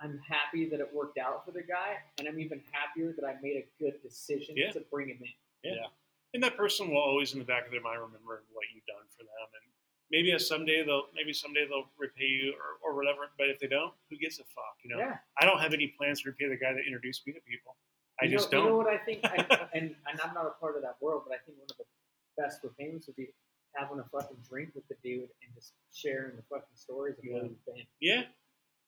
I'm 0.01 0.19
happy 0.27 0.69
that 0.71 0.81
it 0.81 0.91
worked 0.93 1.17
out 1.17 1.45
for 1.47 1.53
the 1.53 1.63
guy, 1.63 1.95
and 2.19 2.27
I'm 2.27 2.41
even 2.41 2.61
happier 2.73 3.15
that 3.15 3.25
I 3.25 3.37
made 3.41 3.55
a 3.63 3.67
good 3.79 4.03
decision 4.03 4.57
Yeah. 4.57 4.73
to 4.73 4.81
bring 4.91 5.07
him 5.11 5.19
in. 5.63 5.75
Yeah, 5.77 5.87
and 6.35 6.43
that 6.43 6.57
person 6.57 6.91
will 6.91 6.99
always 6.99 7.35
in 7.35 7.39
the 7.39 7.45
back 7.45 7.67
of 7.67 7.71
their 7.71 7.81
mind 7.83 8.01
remember 8.01 8.43
what 8.51 8.65
you've 8.75 8.87
done 8.87 9.07
for 9.17 9.23
them, 9.23 9.47
and 9.55 9.71
maybe 10.13 10.39
someday 10.39 10.85
they'll 10.85 11.07
maybe 11.15 11.33
someday 11.33 11.67
they'll 11.67 11.89
repay 11.99 12.27
you 12.29 12.55
or, 12.55 12.93
or 12.93 12.95
whatever. 12.97 13.31
But 13.39 13.49
if 13.49 13.59
they 13.59 13.67
don't, 13.67 13.93
who 14.11 14.17
gives 14.17 14.39
a 14.39 14.45
fuck? 14.45 14.77
You 14.85 14.91
know, 14.95 14.99
Yeah. 15.03 15.17
I 15.41 15.47
don't 15.47 15.59
have 15.59 15.73
any 15.73 15.89
plans 15.99 16.23
to 16.23 16.29
repay 16.31 16.49
the 16.49 16.57
guy 16.57 16.73
that 16.73 16.85
introduced 16.87 17.27
me 17.27 17.33
to 17.33 17.41
people. 17.41 17.75
I 18.21 18.27
you 18.27 18.33
just 18.37 18.53
know, 18.53 18.59
don't. 18.59 18.65
You 18.67 18.71
know 18.73 18.77
what 18.77 18.87
I 18.93 18.99
think, 18.99 19.21
I, 19.25 19.69
and 19.75 19.97
and 20.07 20.21
I'm 20.23 20.35
not 20.35 20.47
a 20.47 20.55
part 20.61 20.77
of 20.77 20.83
that 20.83 20.97
world, 21.01 21.23
but 21.27 21.35
I 21.35 21.39
think 21.45 21.59
one 21.59 21.67
of 21.71 21.77
the 21.79 21.89
best 22.37 22.61
repayments 22.63 23.07
would 23.09 23.17
be 23.17 23.29
having 23.75 23.99
a 23.99 24.05
fucking 24.13 24.37
drink 24.49 24.71
with 24.75 24.87
the 24.89 24.97
dude 25.03 25.33
and 25.43 25.51
just 25.55 25.73
sharing 25.95 26.37
the 26.37 26.43
fucking 26.51 26.77
stories 26.77 27.17
of 27.19 27.25
where 27.25 27.43
Yeah. 27.43 27.49
you've 27.49 27.65
been. 27.65 27.87
Yeah, 28.01 28.23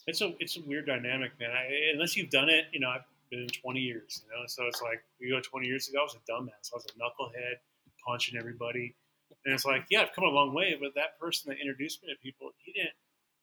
it's 0.07 0.21
a 0.21 0.35
it's 0.39 0.57
a 0.59 0.63
weird 0.63 0.87
dynamic, 0.87 1.33
man. 1.41 1.51
I, 1.51 1.91
unless 1.95 2.17
you've 2.17 2.31
done 2.31 2.51
it, 2.51 2.67
you 2.73 2.81
know, 2.81 2.91
I've 2.91 3.09
been 3.31 3.41
in 3.41 3.49
20 3.49 3.81
years, 3.81 4.23
you 4.23 4.29
know, 4.31 4.45
so 4.47 4.65
it's 4.67 4.83
like 4.83 5.03
you 5.19 5.31
go 5.35 5.41
20 5.41 5.67
years 5.67 5.89
ago, 5.89 6.01
I 6.01 6.03
was 6.05 6.15
a 6.15 6.31
dumbass, 6.31 6.69
I 6.73 6.77
was 6.77 6.85
a 6.85 6.93
knucklehead, 7.01 7.55
punching 8.07 8.39
everybody, 8.39 8.95
and 9.45 9.55
it's 9.55 9.65
like, 9.65 9.85
yeah, 9.91 10.03
I've 10.03 10.13
come 10.13 10.25
a 10.25 10.29
long 10.29 10.55
way, 10.55 10.77
but 10.81 10.95
that 10.95 11.19
person 11.19 11.51
that 11.51 11.59
introduced 11.61 12.03
me 12.03 12.13
to 12.13 12.19
people, 12.21 12.51
he 12.59 12.73
didn't 12.73 12.95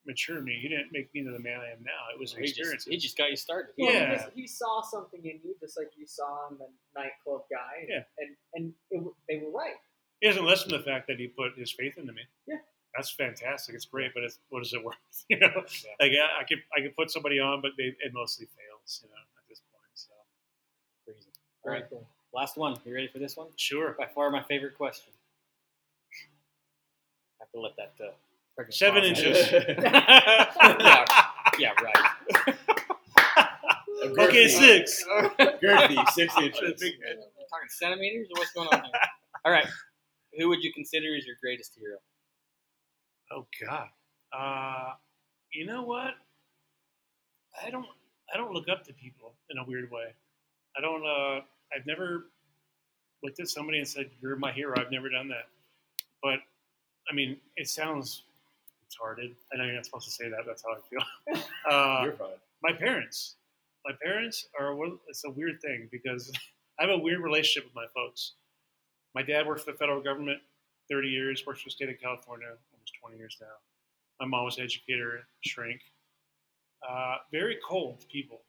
mature 0.05 0.41
me, 0.41 0.57
he 0.61 0.67
didn't 0.67 0.89
make 0.91 1.13
me 1.13 1.19
into 1.21 1.31
the 1.31 1.39
man 1.39 1.59
I 1.59 1.69
am 1.71 1.83
now. 1.83 2.09
It 2.13 2.19
was 2.19 2.33
an 2.33 2.41
He 2.41 2.47
just, 2.47 2.57
experience. 2.59 2.85
he 2.85 2.97
just 2.97 3.17
got 3.17 3.29
you 3.29 3.35
started. 3.35 3.71
Well, 3.77 3.93
Yeah. 3.93 4.09
he, 4.09 4.15
just, 4.17 4.29
he 4.35 4.47
saw 4.47 4.81
something 4.81 5.21
in 5.23 5.39
you, 5.43 5.55
just 5.59 5.77
like 5.77 5.91
you 5.95 6.07
saw 6.07 6.49
in 6.49 6.57
the 6.57 6.67
nightclub 6.95 7.43
guy. 7.51 7.81
And, 7.81 7.89
Yeah. 7.89 8.03
and 8.17 8.35
and 8.55 8.73
it, 8.89 9.13
they 9.29 9.37
were 9.45 9.51
right. 9.51 9.75
It 10.21 10.27
doesn't 10.29 10.45
lessen 10.45 10.71
the 10.71 10.79
fact 10.79 11.07
that 11.07 11.17
he 11.19 11.27
put 11.27 11.57
his 11.57 11.71
faith 11.71 11.97
into 11.97 12.13
me. 12.13 12.21
Yeah. 12.47 12.57
That's 12.95 13.11
fantastic. 13.11 13.73
It's 13.75 13.85
great, 13.85 14.11
but 14.13 14.23
it's, 14.23 14.39
what 14.49 14.61
is 14.63 14.73
it 14.73 14.83
worth? 14.83 14.95
You 15.29 15.39
know, 15.39 15.53
like 15.99 16.11
I, 16.11 16.41
I 16.41 16.43
could 16.49 16.59
I 16.75 16.81
could 16.81 16.95
put 16.95 17.09
somebody 17.11 17.39
on, 17.39 17.61
but 17.61 17.71
they, 17.77 17.93
it 18.03 18.11
mostly 18.13 18.47
fails. 18.47 19.01
You 19.03 19.09
know, 19.09 19.15
at 19.15 19.47
this 19.47 19.61
point. 19.71 19.91
So 19.93 20.11
Crazy. 21.05 21.29
All 21.63 21.71
right, 21.71 21.79
Very 21.81 21.89
cool. 22.01 22.07
last 22.33 22.57
one. 22.57 22.75
You 22.85 22.93
ready 22.93 23.07
for 23.07 23.19
this 23.19 23.37
one? 23.37 23.47
sure. 23.55 23.95
By 23.97 24.07
far 24.07 24.29
my 24.31 24.43
favorite 24.43 24.75
question. 24.75 25.13
I 27.53 27.59
have 27.59 27.75
to 27.75 27.83
let 27.83 27.91
that 27.99 28.05
uh, 28.05 28.11
Seven 28.69 29.01
pause 29.01 29.09
inches. 29.09 29.51
yeah, 29.79 31.05
yeah, 31.59 31.71
right. 31.83 32.55
Okay, 34.19 34.47
six. 34.47 35.05
Girthy, 35.63 36.09
six 36.11 36.35
inches. 36.37 36.73
Big- 36.79 36.95
Talking 37.49 37.69
centimeters 37.69 38.27
or 38.33 38.39
what's 38.39 38.51
going 38.53 38.67
on 38.69 38.81
here? 38.83 38.91
All 39.45 39.51
right. 39.51 39.67
Who 40.37 40.47
would 40.49 40.63
you 40.63 40.71
consider 40.73 41.15
as 41.15 41.25
your 41.25 41.35
greatest 41.41 41.73
hero? 41.77 41.97
Oh 43.31 43.45
God. 43.67 43.87
Uh, 44.33 44.93
you 45.53 45.65
know 45.65 45.83
what? 45.83 46.15
I 47.65 47.69
don't. 47.69 47.85
I 48.33 48.37
don't 48.37 48.53
look 48.53 48.69
up 48.69 48.83
to 48.85 48.93
people 48.93 49.33
in 49.49 49.57
a 49.57 49.65
weird 49.65 49.91
way. 49.91 50.05
I 50.77 50.81
don't. 50.81 51.05
Uh, 51.05 51.41
I've 51.75 51.85
never 51.85 52.27
looked 53.23 53.39
at 53.39 53.49
somebody 53.49 53.79
and 53.79 53.87
said, 53.87 54.09
"You're 54.21 54.37
my 54.37 54.51
hero." 54.51 54.75
I've 54.79 54.91
never 54.91 55.09
done 55.09 55.27
that. 55.29 55.47
But 56.23 56.39
I 57.11 57.13
mean, 57.13 57.35
it 57.57 57.67
sounds 57.67 58.23
retarded. 58.81 59.33
I 59.53 59.57
know 59.57 59.65
you're 59.65 59.75
not 59.75 59.85
supposed 59.85 60.05
to 60.05 60.11
say 60.11 60.29
that. 60.29 60.45
That's 60.45 60.63
how 60.63 60.71
I 60.73 60.79
feel. 60.89 61.43
Uh, 61.69 62.01
You're 62.05 62.13
fine. 62.13 62.29
my 62.63 62.73
parents. 62.73 63.35
My 63.85 63.91
parents 64.01 64.47
are. 64.59 64.75
It's 65.07 65.23
a 65.25 65.29
weird 65.29 65.61
thing 65.61 65.89
because 65.91 66.31
I 66.79 66.83
have 66.83 66.91
a 66.91 66.97
weird 66.97 67.19
relationship 67.19 67.65
with 67.65 67.75
my 67.75 67.85
folks. 67.93 68.33
My 69.13 69.21
dad 69.21 69.45
worked 69.45 69.61
for 69.61 69.71
the 69.71 69.77
federal 69.77 70.01
government 70.01 70.39
30 70.89 71.07
years, 71.09 71.43
works 71.45 71.61
for 71.61 71.67
the 71.67 71.71
state 71.71 71.89
of 71.89 71.99
California 72.01 72.47
almost 72.47 72.93
20 73.01 73.17
years 73.17 73.38
now. 73.39 73.47
My 74.19 74.25
mom 74.25 74.45
was 74.45 74.57
an 74.57 74.63
educator, 74.63 75.27
shrink. 75.41 75.81
Uh, 76.88 77.17
very 77.31 77.57
cold 77.67 78.05
people. 78.11 78.41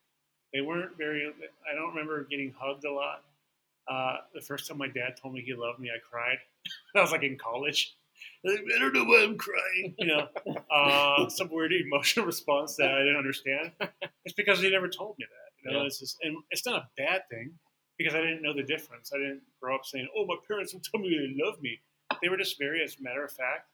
They 0.54 0.60
weren't 0.62 0.96
very, 0.96 1.30
I 1.70 1.74
don't 1.74 1.90
remember 1.90 2.24
getting 2.24 2.54
hugged 2.58 2.84
a 2.84 2.92
lot. 2.92 3.24
Uh, 3.88 4.18
the 4.34 4.40
first 4.40 4.68
time 4.68 4.78
my 4.78 4.88
dad 4.88 5.16
told 5.20 5.34
me 5.34 5.42
he 5.42 5.54
loved 5.54 5.80
me, 5.80 5.90
I 5.90 5.98
cried. 5.98 6.38
I 6.96 7.00
was 7.00 7.12
like 7.12 7.24
in 7.24 7.36
college. 7.36 7.94
I 8.46 8.78
don't 8.78 8.92
know 8.94 9.04
why 9.04 9.22
I'm 9.22 9.36
crying. 9.38 9.94
You 9.98 10.06
know, 10.06 10.28
uh, 10.74 11.28
some 11.28 11.48
weird 11.50 11.72
emotional 11.72 12.26
response 12.26 12.76
that 12.76 12.90
I 12.92 12.98
didn't 13.00 13.16
understand. 13.16 13.72
It's 14.24 14.34
because 14.34 14.60
they 14.60 14.70
never 14.70 14.88
told 14.88 15.16
me 15.18 15.26
that. 15.28 15.64
You 15.64 15.72
know, 15.72 15.80
Yeah. 15.82 15.86
it's 15.86 16.00
just, 16.00 16.18
and 16.22 16.36
it's 16.50 16.66
not 16.66 16.76
a 16.82 16.88
bad 16.96 17.22
thing 17.30 17.52
because 17.98 18.14
I 18.14 18.18
didn't 18.20 18.42
know 18.42 18.52
the 18.54 18.62
difference. 18.64 19.12
I 19.14 19.18
didn't 19.18 19.42
grow 19.60 19.74
up 19.76 19.84
saying, 19.84 20.08
"Oh, 20.16 20.26
my 20.26 20.36
parents 20.48 20.72
will 20.74 20.80
tell 20.80 21.00
me 21.00 21.10
they 21.10 21.44
love 21.44 21.60
me." 21.62 21.80
They 22.20 22.28
were 22.28 22.36
just 22.36 22.58
very, 22.58 22.82
as 22.82 22.96
a 22.98 23.02
matter 23.02 23.24
of 23.24 23.30
fact, 23.32 23.68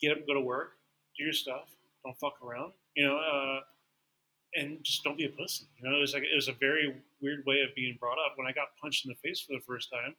get 0.00 0.12
up, 0.12 0.26
go 0.26 0.34
to 0.34 0.40
work, 0.40 0.72
do 1.18 1.24
your 1.24 1.32
stuff, 1.32 1.68
don't 2.04 2.18
fuck 2.18 2.34
around, 2.42 2.72
you 2.96 3.06
know, 3.06 3.16
uh, 3.18 3.60
and 4.56 4.82
just 4.82 5.04
don't 5.04 5.16
be 5.18 5.26
a 5.26 5.28
pussy. 5.28 5.64
You 5.78 5.88
know, 5.90 5.96
it 5.96 6.00
was 6.00 6.14
like 6.14 6.22
it 6.22 6.34
was 6.34 6.48
a 6.48 6.52
very 6.54 6.94
weird 7.20 7.44
way 7.46 7.60
of 7.60 7.74
being 7.74 7.96
brought 8.00 8.18
up. 8.18 8.32
When 8.36 8.46
I 8.46 8.52
got 8.52 8.68
punched 8.80 9.04
in 9.04 9.10
the 9.10 9.16
face 9.28 9.40
for 9.40 9.52
the 9.52 9.60
first 9.66 9.90
time, 9.92 10.14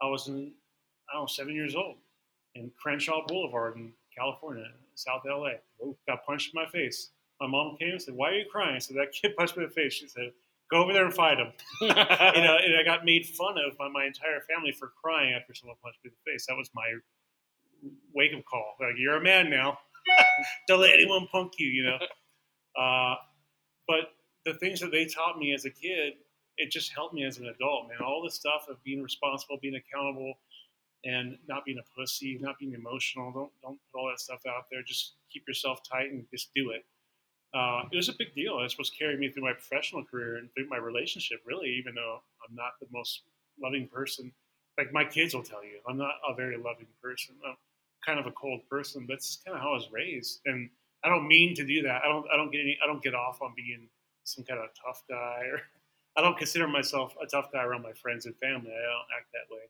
I 0.00 0.06
was 0.06 0.28
in, 0.28 0.52
I 1.10 1.14
don't 1.14 1.22
know, 1.22 1.26
seven 1.26 1.54
years 1.54 1.74
old, 1.74 1.96
in 2.54 2.70
Crenshaw 2.80 3.26
Boulevard 3.26 3.76
in 3.76 3.92
California, 4.16 4.66
South 4.94 5.22
LA. 5.24 5.52
Got 6.06 6.24
punched 6.26 6.54
in 6.54 6.60
my 6.60 6.68
face. 6.70 7.10
My 7.40 7.46
mom 7.46 7.76
came 7.78 7.90
and 7.90 8.02
said, 8.02 8.14
"Why 8.14 8.30
are 8.30 8.34
you 8.34 8.44
crying?" 8.50 8.76
I 8.76 8.78
said, 8.78 8.96
"That 8.96 9.12
kid 9.12 9.34
punched 9.38 9.56
me 9.56 9.64
in 9.64 9.68
the 9.70 9.74
face." 9.74 9.94
She 9.94 10.08
said, 10.08 10.32
"Go 10.70 10.82
over 10.82 10.92
there 10.92 11.04
and 11.04 11.14
fight 11.14 11.38
him." 11.38 11.52
you 11.80 11.88
know, 11.88 11.94
and 11.94 12.76
I 12.76 12.82
got 12.84 13.04
made 13.04 13.26
fun 13.26 13.56
of 13.58 13.78
by 13.78 13.88
my 13.88 14.04
entire 14.04 14.40
family 14.48 14.72
for 14.72 14.92
crying 15.02 15.32
after 15.32 15.54
someone 15.54 15.76
punched 15.82 16.00
me 16.04 16.10
in 16.10 16.14
the 16.24 16.32
face. 16.32 16.46
That 16.46 16.56
was 16.56 16.70
my 16.74 16.92
wake 18.14 18.32
up 18.34 18.44
call. 18.44 18.74
Like, 18.80 18.94
you're 18.98 19.16
a 19.16 19.22
man 19.22 19.50
now. 19.50 19.78
Don't 20.68 20.80
let 20.80 20.92
anyone 20.94 21.26
punk 21.30 21.52
you, 21.58 21.68
you 21.68 21.84
know. 21.84 21.98
Uh, 22.80 23.14
but 23.86 24.12
the 24.44 24.54
things 24.54 24.80
that 24.80 24.90
they 24.90 25.04
taught 25.04 25.38
me 25.38 25.52
as 25.52 25.64
a 25.64 25.70
kid, 25.70 26.14
it 26.56 26.70
just 26.70 26.92
helped 26.92 27.14
me 27.14 27.24
as 27.24 27.38
an 27.38 27.46
adult, 27.46 27.88
man. 27.88 27.98
All 28.04 28.22
the 28.22 28.30
stuff 28.30 28.66
of 28.68 28.82
being 28.84 29.02
responsible, 29.02 29.58
being 29.60 29.76
accountable, 29.76 30.34
and 31.04 31.38
not 31.48 31.64
being 31.64 31.78
a 31.78 31.98
pussy, 31.98 32.38
not 32.40 32.58
being 32.58 32.74
emotional. 32.74 33.32
Don't 33.32 33.52
don't 33.62 33.78
put 33.92 33.98
all 33.98 34.08
that 34.08 34.20
stuff 34.20 34.40
out 34.46 34.64
there. 34.70 34.82
Just 34.82 35.14
keep 35.32 35.46
yourself 35.46 35.80
tight 35.88 36.10
and 36.10 36.24
just 36.32 36.50
do 36.54 36.70
it. 36.70 36.84
Uh, 37.52 37.82
it 37.90 37.96
was 37.96 38.08
a 38.08 38.14
big 38.16 38.34
deal. 38.34 38.60
It's 38.60 38.78
what's 38.78 38.90
carried 38.90 39.18
me 39.18 39.30
through 39.30 39.42
my 39.42 39.52
professional 39.52 40.04
career 40.04 40.36
and 40.36 40.48
through 40.54 40.68
my 40.68 40.76
relationship, 40.76 41.40
really, 41.44 41.68
even 41.70 41.94
though 41.94 42.22
I'm 42.48 42.54
not 42.54 42.72
the 42.80 42.86
most 42.92 43.22
loving 43.60 43.88
person. 43.88 44.32
Like 44.78 44.92
my 44.92 45.04
kids 45.04 45.34
will 45.34 45.42
tell 45.42 45.64
you, 45.64 45.80
I'm 45.88 45.98
not 45.98 46.14
a 46.28 46.34
very 46.34 46.56
loving 46.56 46.86
person. 47.02 47.34
I'm 47.46 47.56
kind 48.06 48.20
of 48.20 48.26
a 48.26 48.32
cold 48.32 48.60
person. 48.70 49.06
That's 49.08 49.42
kind 49.44 49.56
of 49.56 49.62
how 49.62 49.70
I 49.70 49.74
was 49.74 49.88
raised. 49.90 50.40
And 50.46 50.70
I 51.04 51.08
don't 51.08 51.26
mean 51.26 51.54
to 51.56 51.66
do 51.66 51.82
that. 51.82 52.02
I 52.04 52.08
don't, 52.08 52.26
I 52.32 52.36
don't 52.36 52.52
get 52.52 52.60
any, 52.60 52.78
I 52.82 52.86
don't 52.86 53.02
get 53.02 53.14
off 53.14 53.42
on 53.42 53.52
being 53.56 53.88
some 54.24 54.44
kind 54.44 54.60
of 54.60 54.68
tough 54.86 55.02
guy 55.08 55.42
or 55.50 55.62
I 56.16 56.22
don't 56.22 56.36
consider 56.36 56.66
myself 56.66 57.14
a 57.22 57.26
tough 57.26 57.52
guy 57.52 57.62
around 57.62 57.82
my 57.82 57.92
friends 57.92 58.26
and 58.26 58.36
family. 58.36 58.70
I 58.70 58.82
don't 58.82 59.10
act 59.16 59.30
that 59.32 59.52
way. 59.54 59.62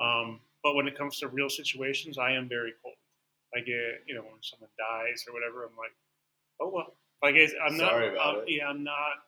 Um, 0.00 0.40
but 0.62 0.74
when 0.74 0.86
it 0.86 0.96
comes 0.96 1.18
to 1.18 1.28
real 1.28 1.50
situations, 1.50 2.18
I 2.18 2.32
am 2.32 2.48
very 2.48 2.72
cold. 2.82 2.94
I 3.54 3.60
get, 3.60 4.02
you 4.06 4.14
know, 4.14 4.22
when 4.22 4.40
someone 4.40 4.70
dies 4.78 5.24
or 5.28 5.34
whatever, 5.34 5.64
I'm 5.64 5.76
like, 5.76 5.92
oh 6.60 6.68
well. 6.70 6.94
Like, 7.22 7.34
it's- 7.36 7.54
I'm 7.64 7.76
not. 7.76 7.90
Sorry 7.90 8.08
about 8.08 8.36
uh, 8.36 8.40
it. 8.40 8.44
Yeah, 8.50 8.68
I'm 8.68 8.82
not. 8.82 9.24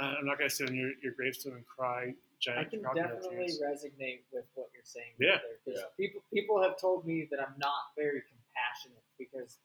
I'm 0.00 0.24
not 0.26 0.38
gonna 0.38 0.50
sit 0.50 0.68
on 0.68 0.76
your, 0.76 0.92
your 1.02 1.12
gravestone 1.12 1.54
and 1.54 1.66
cry 1.66 2.14
I 2.56 2.62
can 2.62 2.82
definitely 2.94 3.48
tears. 3.48 3.60
resonate 3.60 4.20
with 4.32 4.44
what 4.54 4.68
you're 4.72 4.84
saying. 4.84 5.10
Yeah. 5.18 5.38
Because 5.64 5.80
Yeah. 5.80 5.86
people 5.96 6.22
people 6.32 6.62
have 6.62 6.78
told 6.78 7.04
me 7.04 7.26
that 7.32 7.40
I'm 7.40 7.54
not 7.58 7.90
very 7.96 8.22
compassionate 8.22 9.02
because 9.18 9.58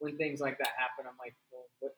when 0.00 0.16
things 0.16 0.40
like 0.40 0.58
that 0.58 0.70
happen, 0.76 1.04
I'm 1.06 1.16
like, 1.18 1.36
well, 1.52 1.66
what 1.78 1.96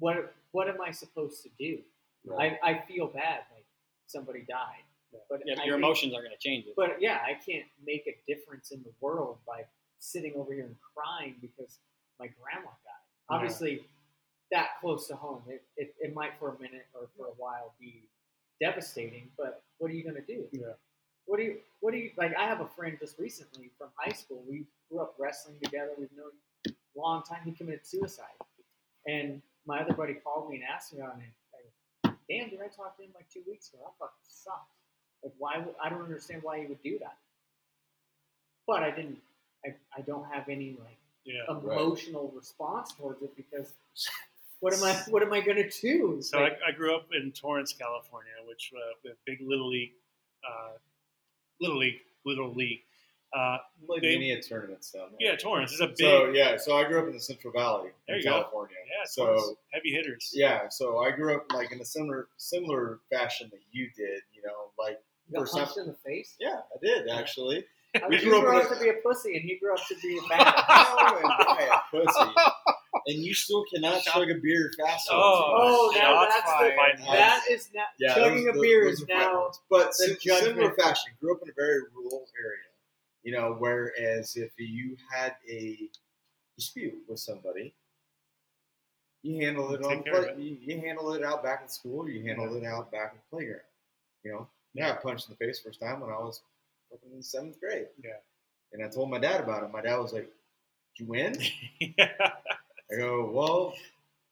what 0.00 0.34
what 0.50 0.68
am 0.68 0.80
I 0.80 0.90
supposed 0.90 1.44
to 1.44 1.50
do? 1.56 1.78
Right. 2.26 2.58
I, 2.64 2.70
I 2.70 2.84
feel 2.88 3.06
bad 3.06 3.42
like 3.54 3.66
somebody 4.06 4.40
died, 4.48 4.82
but 5.28 5.40
Yeah, 5.44 5.60
I 5.60 5.64
your 5.64 5.76
emotions 5.76 6.14
aren't 6.14 6.26
going 6.26 6.36
to 6.36 6.48
change 6.48 6.66
it. 6.66 6.74
But 6.76 7.00
yeah, 7.00 7.18
I 7.24 7.34
can't 7.34 7.66
make 7.84 8.06
a 8.06 8.14
difference 8.30 8.70
in 8.70 8.82
the 8.82 8.92
world 9.00 9.38
by 9.46 9.62
sitting 9.98 10.34
over 10.36 10.52
here 10.52 10.66
and 10.66 10.76
crying 10.94 11.36
because 11.40 11.78
my 12.18 12.26
grandma 12.26 12.70
died. 12.70 13.04
Yeah. 13.30 13.36
Obviously, 13.36 13.86
that 14.50 14.80
close 14.80 15.08
to 15.08 15.16
home, 15.16 15.42
it, 15.48 15.62
it, 15.76 15.94
it 15.98 16.14
might 16.14 16.38
for 16.38 16.50
a 16.50 16.58
minute 16.60 16.86
or 16.94 17.08
for 17.16 17.26
a 17.26 17.34
while 17.36 17.74
be 17.80 18.08
devastating. 18.60 19.30
But 19.36 19.62
what 19.78 19.90
are 19.90 19.94
you 19.94 20.04
going 20.04 20.16
to 20.16 20.26
do? 20.26 20.44
Yeah. 20.52 20.74
What 21.26 21.38
do 21.38 21.44
you? 21.44 21.56
What 21.80 21.92
do 21.92 21.98
you 21.98 22.10
like? 22.16 22.34
I 22.36 22.44
have 22.44 22.60
a 22.60 22.66
friend 22.66 22.96
just 23.00 23.18
recently 23.18 23.70
from 23.78 23.88
high 23.96 24.12
school. 24.12 24.44
We 24.48 24.66
grew 24.90 25.00
up 25.00 25.14
wrestling 25.18 25.56
together. 25.62 25.92
We've 25.98 26.12
known 26.14 26.32
a 26.68 27.00
long 27.00 27.22
time. 27.22 27.40
He 27.44 27.52
committed 27.52 27.86
suicide, 27.86 28.36
and 29.06 29.40
my 29.66 29.80
other 29.80 29.94
buddy 29.94 30.14
called 30.14 30.50
me 30.50 30.56
and 30.56 30.64
asked 30.64 30.92
me 30.92 31.00
on 31.00 31.22
it. 31.22 31.32
Go, 32.04 32.12
Damn, 32.28 32.50
did 32.50 32.60
I 32.60 32.68
talk 32.68 32.96
to 32.98 33.02
him 33.02 33.10
like 33.14 33.28
two 33.30 33.42
weeks 33.46 33.68
ago? 33.72 33.82
That 33.84 33.96
fucking 33.98 34.24
sucks. 34.28 34.83
Like, 35.24 35.32
why? 35.38 35.64
I 35.82 35.88
don't 35.88 36.02
understand 36.02 36.42
why 36.42 36.60
he 36.60 36.66
would 36.66 36.82
do 36.82 36.98
that. 37.00 37.16
But 38.66 38.82
I 38.82 38.90
didn't. 38.90 39.18
I, 39.64 39.74
I 39.96 40.00
don't 40.02 40.26
have 40.30 40.48
any 40.48 40.76
like 40.78 40.98
Yeah. 41.24 41.42
emotional 41.48 42.30
response 42.36 42.92
towards 42.92 43.22
it 43.22 43.34
because 43.36 43.72
what 44.60 44.74
am 44.74 44.84
I? 44.84 44.92
What 45.08 45.22
am 45.22 45.32
I 45.32 45.40
gonna 45.40 45.68
do? 45.70 46.18
So 46.20 46.40
Like, 46.40 46.58
I, 46.66 46.70
I 46.70 46.72
grew 46.72 46.94
up 46.94 47.06
in 47.12 47.32
Torrance, 47.32 47.72
California, 47.72 48.32
which 48.46 48.72
uh, 48.76 48.80
with 49.02 49.16
big 49.24 49.40
little 49.40 49.68
league, 49.68 49.92
uh, 50.46 50.72
little 51.60 51.78
league, 51.78 52.00
little 52.24 52.52
league. 52.54 52.80
Uh, 53.36 53.58
Played 53.86 54.02
They- 54.02 54.14
many 54.14 54.30
at 54.32 54.46
tournaments 54.46 54.92
down 54.92 55.08
there. 55.18 55.30
yeah, 55.32 55.36
Torrance 55.36 55.72
is 55.72 55.80
a 55.80 55.88
big. 55.88 55.96
So 55.98 56.28
yeah, 56.30 56.56
so 56.56 56.76
I 56.76 56.84
grew 56.84 57.00
up 57.00 57.06
in 57.08 57.12
the 57.14 57.20
Central 57.20 57.52
Valley 57.52 57.90
There 58.06 58.16
in 58.16 58.22
you 58.22 58.28
go. 58.28 58.36
California. 58.42 58.76
yeah, 58.86 59.04
So 59.06 59.24
Torrance, 59.26 59.52
heavy 59.72 59.90
hitters. 59.92 60.30
yeah, 60.32 60.68
so 60.68 60.98
I 61.00 61.10
grew 61.10 61.34
up 61.34 61.44
like 61.52 61.72
in 61.72 61.80
a 61.80 61.84
similar 61.84 62.28
similar 62.36 63.00
fashion 63.10 63.48
that 63.50 63.60
you 63.72 63.90
did. 63.96 64.20
You 64.32 64.42
know, 64.42 64.70
like 64.78 64.98
you 65.00 65.13
got 65.34 65.40
first 65.42 65.52
punched 65.54 65.74
time- 65.76 65.84
in 65.84 65.88
the 65.90 65.96
face. 65.98 66.34
yeah, 66.40 66.60
I 66.74 66.78
did 66.82 67.08
actually. 67.08 67.64
How 67.94 68.08
We 68.08 68.16
did 68.16 68.24
grew 68.24 68.40
you 68.40 68.48
up 68.58 68.64
up 68.72 68.76
to 68.78 68.82
be 68.82 68.90
a 68.90 68.94
pussy, 68.94 69.36
and 69.36 69.44
he 69.44 69.56
grew 69.58 69.72
up 69.72 69.78
to 69.86 69.94
be 70.02 70.18
a 70.18 70.28
bad. 70.28 70.52
Oh, 70.68 71.16
and 71.16 71.26
I 71.30 71.76
a 71.76 71.96
pussy. 71.96 72.30
And 73.06 73.22
you 73.22 73.34
still 73.34 73.64
cannot 73.72 74.02
chug 74.02 74.30
a 74.30 74.34
beer 74.42 74.72
fast 74.78 75.08
oh, 75.12 75.14
enough. 75.14 75.44
Oh, 75.46 75.92
now 75.94 76.24
Shots 76.24 76.34
that's 76.34 76.52
fired. 76.52 76.98
the, 76.98 77.04
that 77.04 77.40
is 77.50 77.68
now 77.74 77.84
Yeah, 78.00 78.14
chugging 78.14 78.46
those- 78.46 78.56
a 78.56 78.60
beer 78.60 78.84
those 78.86 78.94
is 78.94 79.02
are 79.02 79.06
fight 79.06 79.18
now. 79.18 79.42
words. 79.42 79.60
but 79.70 79.86
the 79.88 79.92
sim- 79.92 80.16
judgment. 80.20 80.56
similar 80.56 80.74
fashion. 80.74 81.12
Grew 81.20 81.34
up 81.36 81.42
in 81.42 81.50
a 81.50 81.52
very 81.54 81.80
rural 81.94 82.26
area, 82.42 82.68
you 83.22 83.32
know. 83.32 83.54
Whereas 83.58 84.34
if 84.36 84.50
you 84.58 84.96
had 85.12 85.36
a 85.48 85.78
dispute 86.56 86.94
with 87.08 87.20
somebody, 87.20 87.74
you 89.22 89.44
handle 89.44 89.72
it 89.74 89.78
Take 89.82 89.86
on 89.90 89.96
the 89.98 90.02
care 90.04 90.14
of 90.16 90.24
play, 90.24 90.32
it. 90.32 90.38
you, 90.38 90.56
you 90.60 90.80
handle 90.80 91.12
it 91.14 91.22
out 91.22 91.42
back 91.44 91.60
in 91.62 91.68
school. 91.68 92.08
You 92.08 92.22
handle 92.26 92.54
it 92.56 92.64
out 92.64 92.90
back 92.90 93.12
in 93.12 93.18
the 93.18 93.36
playground. 93.36 93.60
You 94.24 94.32
know, 94.32 94.48
yeah, 94.74 94.86
I 94.86 94.88
got 94.90 95.02
punched 95.02 95.28
in 95.28 95.36
the 95.38 95.44
face 95.46 95.60
first 95.60 95.80
time 95.80 96.00
when 96.00 96.10
I 96.10 96.18
was 96.18 96.40
in 97.12 97.22
seventh 97.22 97.58
grade, 97.60 97.86
Yeah. 98.02 98.18
and 98.72 98.84
I 98.84 98.88
told 98.88 99.10
my 99.10 99.18
dad 99.18 99.40
about 99.40 99.64
it. 99.64 99.72
My 99.72 99.80
dad 99.82 99.96
was 99.96 100.12
like, 100.12 100.30
"Did 100.96 101.04
you 101.04 101.06
win?" 101.06 101.36
yeah. 101.80 102.08
I 102.92 102.96
go, 102.96 103.30
well, 103.30 103.74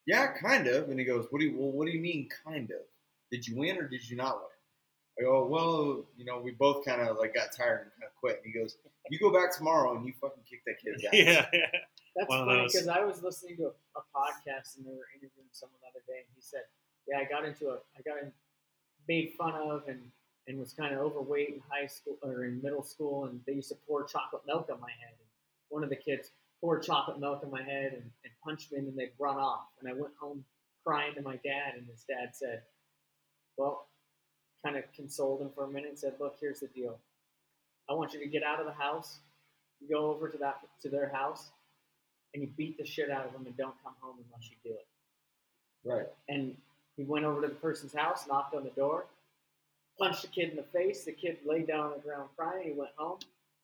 yeah, 0.06 0.32
kind 0.40 0.66
of. 0.66 0.90
And 0.90 0.98
he 0.98 1.04
goes, 1.06 1.26
what 1.30 1.40
do 1.40 1.46
you, 1.46 1.56
well, 1.56 1.70
what 1.72 1.86
do 1.86 1.92
you 1.92 2.00
mean, 2.00 2.28
kind 2.44 2.70
of? 2.70 2.80
Did 3.30 3.48
you 3.48 3.56
win 3.56 3.78
or 3.78 3.88
did 3.88 4.08
you 4.08 4.16
not 4.16 4.36
win? 4.36 4.46
I 5.18 5.22
go, 5.22 5.46
well, 5.46 6.04
you 6.18 6.24
know, 6.24 6.38
we 6.38 6.50
both 6.52 6.84
kind 6.84 7.00
of 7.00 7.16
like 7.18 7.34
got 7.34 7.52
tired 7.56 7.80
and 7.82 7.90
kind 7.92 8.04
of 8.04 8.14
quit. 8.20 8.42
And 8.44 8.52
he 8.52 8.58
goes, 8.60 8.76
you 9.10 9.18
go 9.18 9.32
back 9.32 9.56
tomorrow 9.56 9.96
and 9.96 10.06
you 10.06 10.12
fucking 10.20 10.42
kick 10.48 10.62
that 10.66 10.76
kid's 10.84 11.02
ass. 11.04 11.10
yeah, 11.12 11.46
yeah. 11.52 11.66
That's 12.14 12.28
One 12.28 12.46
funny 12.46 12.66
because 12.66 12.88
I 12.88 13.00
was 13.02 13.22
listening 13.22 13.56
to 13.56 13.64
a, 13.64 13.68
a 13.98 14.02
podcast 14.14 14.76
and 14.76 14.84
they 14.86 14.90
were 14.92 15.08
interviewing 15.14 15.48
someone 15.52 15.78
the 15.80 15.88
other 15.88 16.04
day, 16.06 16.18
and 16.18 16.28
he 16.36 16.42
said, 16.42 16.60
"Yeah, 17.08 17.18
I 17.18 17.24
got 17.24 17.46
into 17.46 17.68
a, 17.70 17.78
I 17.96 18.02
got 18.04 18.22
in, 18.22 18.30
made 19.08 19.32
fun 19.38 19.54
of 19.54 19.88
and 19.88 20.00
and 20.46 20.58
was 20.58 20.72
kind 20.72 20.94
of 20.94 21.00
overweight 21.00 21.50
in 21.50 21.62
high 21.68 21.86
school 21.86 22.16
or 22.22 22.44
in 22.44 22.60
middle 22.62 22.82
school, 22.82 23.26
and 23.26 23.40
they 23.46 23.54
used 23.54 23.68
to 23.68 23.76
pour 23.86 24.04
chocolate 24.04 24.42
milk 24.46 24.68
on 24.72 24.80
my 24.80 24.90
head. 24.90 25.14
And 25.18 25.28
one 25.68 25.84
of 25.84 25.90
the 25.90 25.96
kids 25.96 26.30
poured 26.60 26.82
chocolate 26.82 27.20
milk 27.20 27.42
on 27.44 27.50
my 27.50 27.62
head 27.62 27.92
and, 27.92 28.02
and 28.02 28.32
punched 28.44 28.72
me, 28.72 28.78
and 28.78 28.88
then 28.88 28.96
they'd 28.96 29.12
run 29.18 29.36
off. 29.36 29.66
And 29.80 29.88
I 29.88 29.92
went 29.92 30.14
home 30.20 30.44
crying 30.84 31.14
to 31.14 31.22
my 31.22 31.36
dad, 31.36 31.74
and 31.76 31.86
his 31.86 32.04
dad 32.08 32.30
said, 32.32 32.62
"Well." 33.56 33.86
Kind 34.64 34.76
of 34.76 34.84
consoled 34.94 35.42
him 35.42 35.50
for 35.56 35.64
a 35.64 35.68
minute 35.68 35.88
and 35.88 35.98
said, 35.98 36.14
"Look, 36.20 36.36
here's 36.40 36.60
the 36.60 36.68
deal. 36.68 36.96
I 37.90 37.94
want 37.94 38.12
you 38.14 38.20
to 38.20 38.28
get 38.28 38.44
out 38.44 38.60
of 38.60 38.66
the 38.66 38.72
house. 38.72 39.18
You 39.80 39.88
go 39.88 40.12
over 40.12 40.28
to 40.28 40.38
that 40.38 40.60
to 40.82 40.88
their 40.88 41.08
house, 41.08 41.50
and 42.32 42.44
you 42.44 42.48
beat 42.56 42.78
the 42.78 42.86
shit 42.86 43.10
out 43.10 43.26
of 43.26 43.32
them 43.32 43.44
and 43.44 43.56
don't 43.56 43.74
come 43.82 43.94
home 44.00 44.18
unless 44.24 44.48
you 44.48 44.56
do 44.62 44.76
it. 44.76 44.86
Right. 45.84 46.06
And 46.28 46.56
he 46.96 47.02
went 47.02 47.24
over 47.24 47.40
to 47.40 47.48
the 47.48 47.56
person's 47.56 47.92
house, 47.92 48.28
knocked 48.28 48.54
on 48.54 48.62
the 48.62 48.70
door, 48.70 49.06
punched 49.98 50.22
the 50.22 50.28
kid 50.28 50.50
in 50.50 50.56
the 50.56 50.62
face. 50.62 51.04
The 51.04 51.12
kid 51.12 51.38
laid 51.44 51.66
down 51.66 51.80
on 51.86 51.92
the 51.92 51.98
ground 52.02 52.28
crying. 52.36 52.64
He 52.68 52.72
went 52.72 52.90
home, 52.96 53.18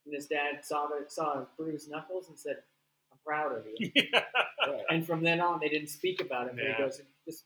and 0.07 0.15
his 0.15 0.27
dad 0.27 0.65
saw 0.65 0.87
the, 0.87 1.05
saw 1.09 1.39
his 1.41 1.49
bruised 1.57 1.91
knuckles 1.91 2.29
and 2.29 2.39
said, 2.39 2.57
"I'm 3.13 3.19
proud 3.25 3.53
of 3.57 3.65
you." 3.67 3.91
yeah. 3.95 4.25
right. 4.67 4.83
and 4.91 5.07
from 5.07 5.23
then 5.23 5.41
on, 5.41 5.61
they 5.61 5.69
didn't 5.69 5.89
speak 5.89 6.21
about 6.21 6.47
it. 6.49 6.55
But 6.57 6.65
Yeah. 6.65 6.77
he 6.77 6.83
goes, 6.83 6.99
"It 7.01 7.07
"Just 7.27 7.45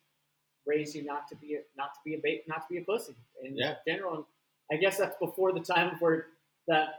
raised 0.66 0.94
you 0.94 1.04
not 1.04 1.28
to 1.28 1.36
be 1.36 1.54
a, 1.54 1.60
not 1.76 1.94
to 1.94 2.00
be 2.04 2.14
a 2.14 2.18
ba- 2.18 2.42
not 2.48 2.62
to 2.62 2.72
be 2.74 2.78
a 2.78 2.82
pussy." 2.84 3.14
In 3.42 3.56
Yeah. 3.56 3.76
general, 3.86 4.14
and 4.16 4.24
I 4.70 4.76
guess 4.80 4.98
that's 4.98 5.16
before 5.18 5.52
the 5.52 5.60
time 5.60 5.96
where 6.00 6.26
that 6.68 6.94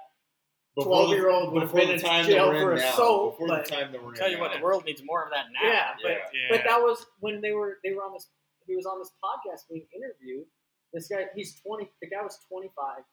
12-year-old 0.77 1.53
would 1.53 1.61
have 1.63 1.73
been 1.73 1.89
in 1.91 1.99
time 1.99 2.25
jail 2.25 2.47
that 2.47 2.53
we're 2.55 2.61
for 2.61 2.73
in 2.73 2.79
now, 2.79 2.89
assault, 2.93 3.33
Before 3.33 3.47
but- 3.47 3.65
the 3.65 3.71
time 3.71 3.91
that 3.91 4.03
we're 4.03 4.09
in 4.09 4.15
Tell 4.15 4.29
you 4.31 4.39
what, 4.39 4.51
the 4.57 4.61
world 4.63 4.85
needs 4.85 5.01
more 5.03 5.23
of 5.23 5.29
that 5.31 5.45
now. 5.53 5.69
Yeah, 5.69 5.93
but 6.01 6.09
Yeah. 6.11 6.17
Yeah. 6.33 6.47
But 6.49 6.61
that 6.65 6.81
was 6.81 7.05
when 7.19 7.41
they 7.41 7.51
were 7.51 7.79
they 7.83 7.93
were 7.93 8.03
on 8.03 8.13
this. 8.13 8.27
He 8.65 8.75
was 8.75 8.85
on 8.85 8.97
this 8.99 9.11
podcast 9.23 9.67
being 9.69 9.85
interviewed. 9.95 10.45
This 10.93 11.07
guy, 11.07 11.25
he's 11.35 11.59
twenty. 11.59 11.89
The 12.01 12.07
guy 12.07 12.21
was 12.21 12.39
twenty 12.47 12.69
five 12.75 13.03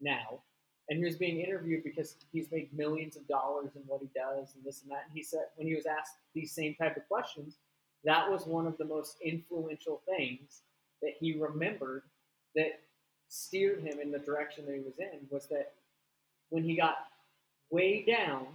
now, 0.00 0.40
and 0.88 0.98
he 0.98 1.04
was 1.04 1.16
being 1.16 1.40
interviewed 1.40 1.84
because 1.84 2.16
he's 2.32 2.50
made 2.50 2.72
millions 2.72 3.16
of 3.16 3.26
dollars 3.28 3.70
in 3.76 3.82
what 3.86 4.00
he 4.00 4.08
does 4.14 4.54
and 4.54 4.64
this 4.64 4.82
and 4.82 4.90
that. 4.90 5.04
And 5.06 5.14
he 5.14 5.22
said 5.22 5.46
when 5.56 5.68
he 5.68 5.74
was 5.74 5.86
asked 5.86 6.14
these 6.34 6.52
same 6.52 6.74
type 6.74 6.96
of 6.96 7.06
questions, 7.08 7.56
that 8.04 8.30
was 8.30 8.46
one 8.46 8.66
of 8.66 8.78
the 8.78 8.84
most 8.84 9.16
influential 9.22 10.00
things 10.06 10.62
that 11.02 11.12
he 11.18 11.38
remembered 11.38 12.02
that 12.54 12.80
steered 13.28 13.80
him 13.80 14.00
in 14.00 14.10
the 14.10 14.18
direction 14.18 14.66
that 14.66 14.74
he 14.74 14.80
was 14.80 14.98
in 14.98 15.26
was 15.30 15.46
that 15.48 15.72
when 16.48 16.64
he 16.64 16.74
got 16.76 17.06
way 17.70 18.02
down, 18.02 18.46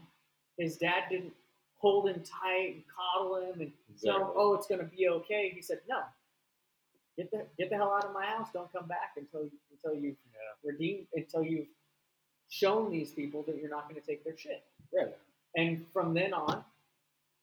his 0.58 0.78
dad 0.78 1.04
didn't 1.10 1.34
hold 1.78 2.08
him 2.08 2.22
tight 2.24 2.74
and 2.76 2.84
coddle 2.88 3.38
him 3.38 3.62
and 3.62 3.72
tell 4.04 4.18
him, 4.20 4.28
"Oh, 4.36 4.54
it's 4.56 4.68
going 4.68 4.82
to 4.82 4.88
be 4.88 5.08
okay." 5.08 5.52
He 5.54 5.62
said, 5.62 5.80
"No, 5.88 6.02
get 7.18 7.32
the 7.32 7.46
get 7.58 7.70
the 7.70 7.76
hell 7.78 7.94
out 7.94 8.06
of 8.06 8.14
my 8.14 8.26
house. 8.26 8.48
Don't 8.54 8.72
come 8.72 8.88
back 8.88 9.14
until 9.18 9.50
until 9.72 10.00
you've 10.00 10.18
Yeah. 10.32 10.72
redeemed, 10.72 11.08
until 11.14 11.44
you've 11.44 11.68
shown 12.50 12.92
these 12.92 13.12
people 13.12 13.44
that 13.44 13.58
you're 13.58 13.70
not 13.70 13.90
going 13.90 14.00
to 14.00 14.06
take 14.06 14.24
their 14.24 14.38
shit." 14.38 14.64
Right. 14.94 15.16
And 15.56 15.86
from 15.94 16.14
then 16.14 16.34
on, 16.34 16.64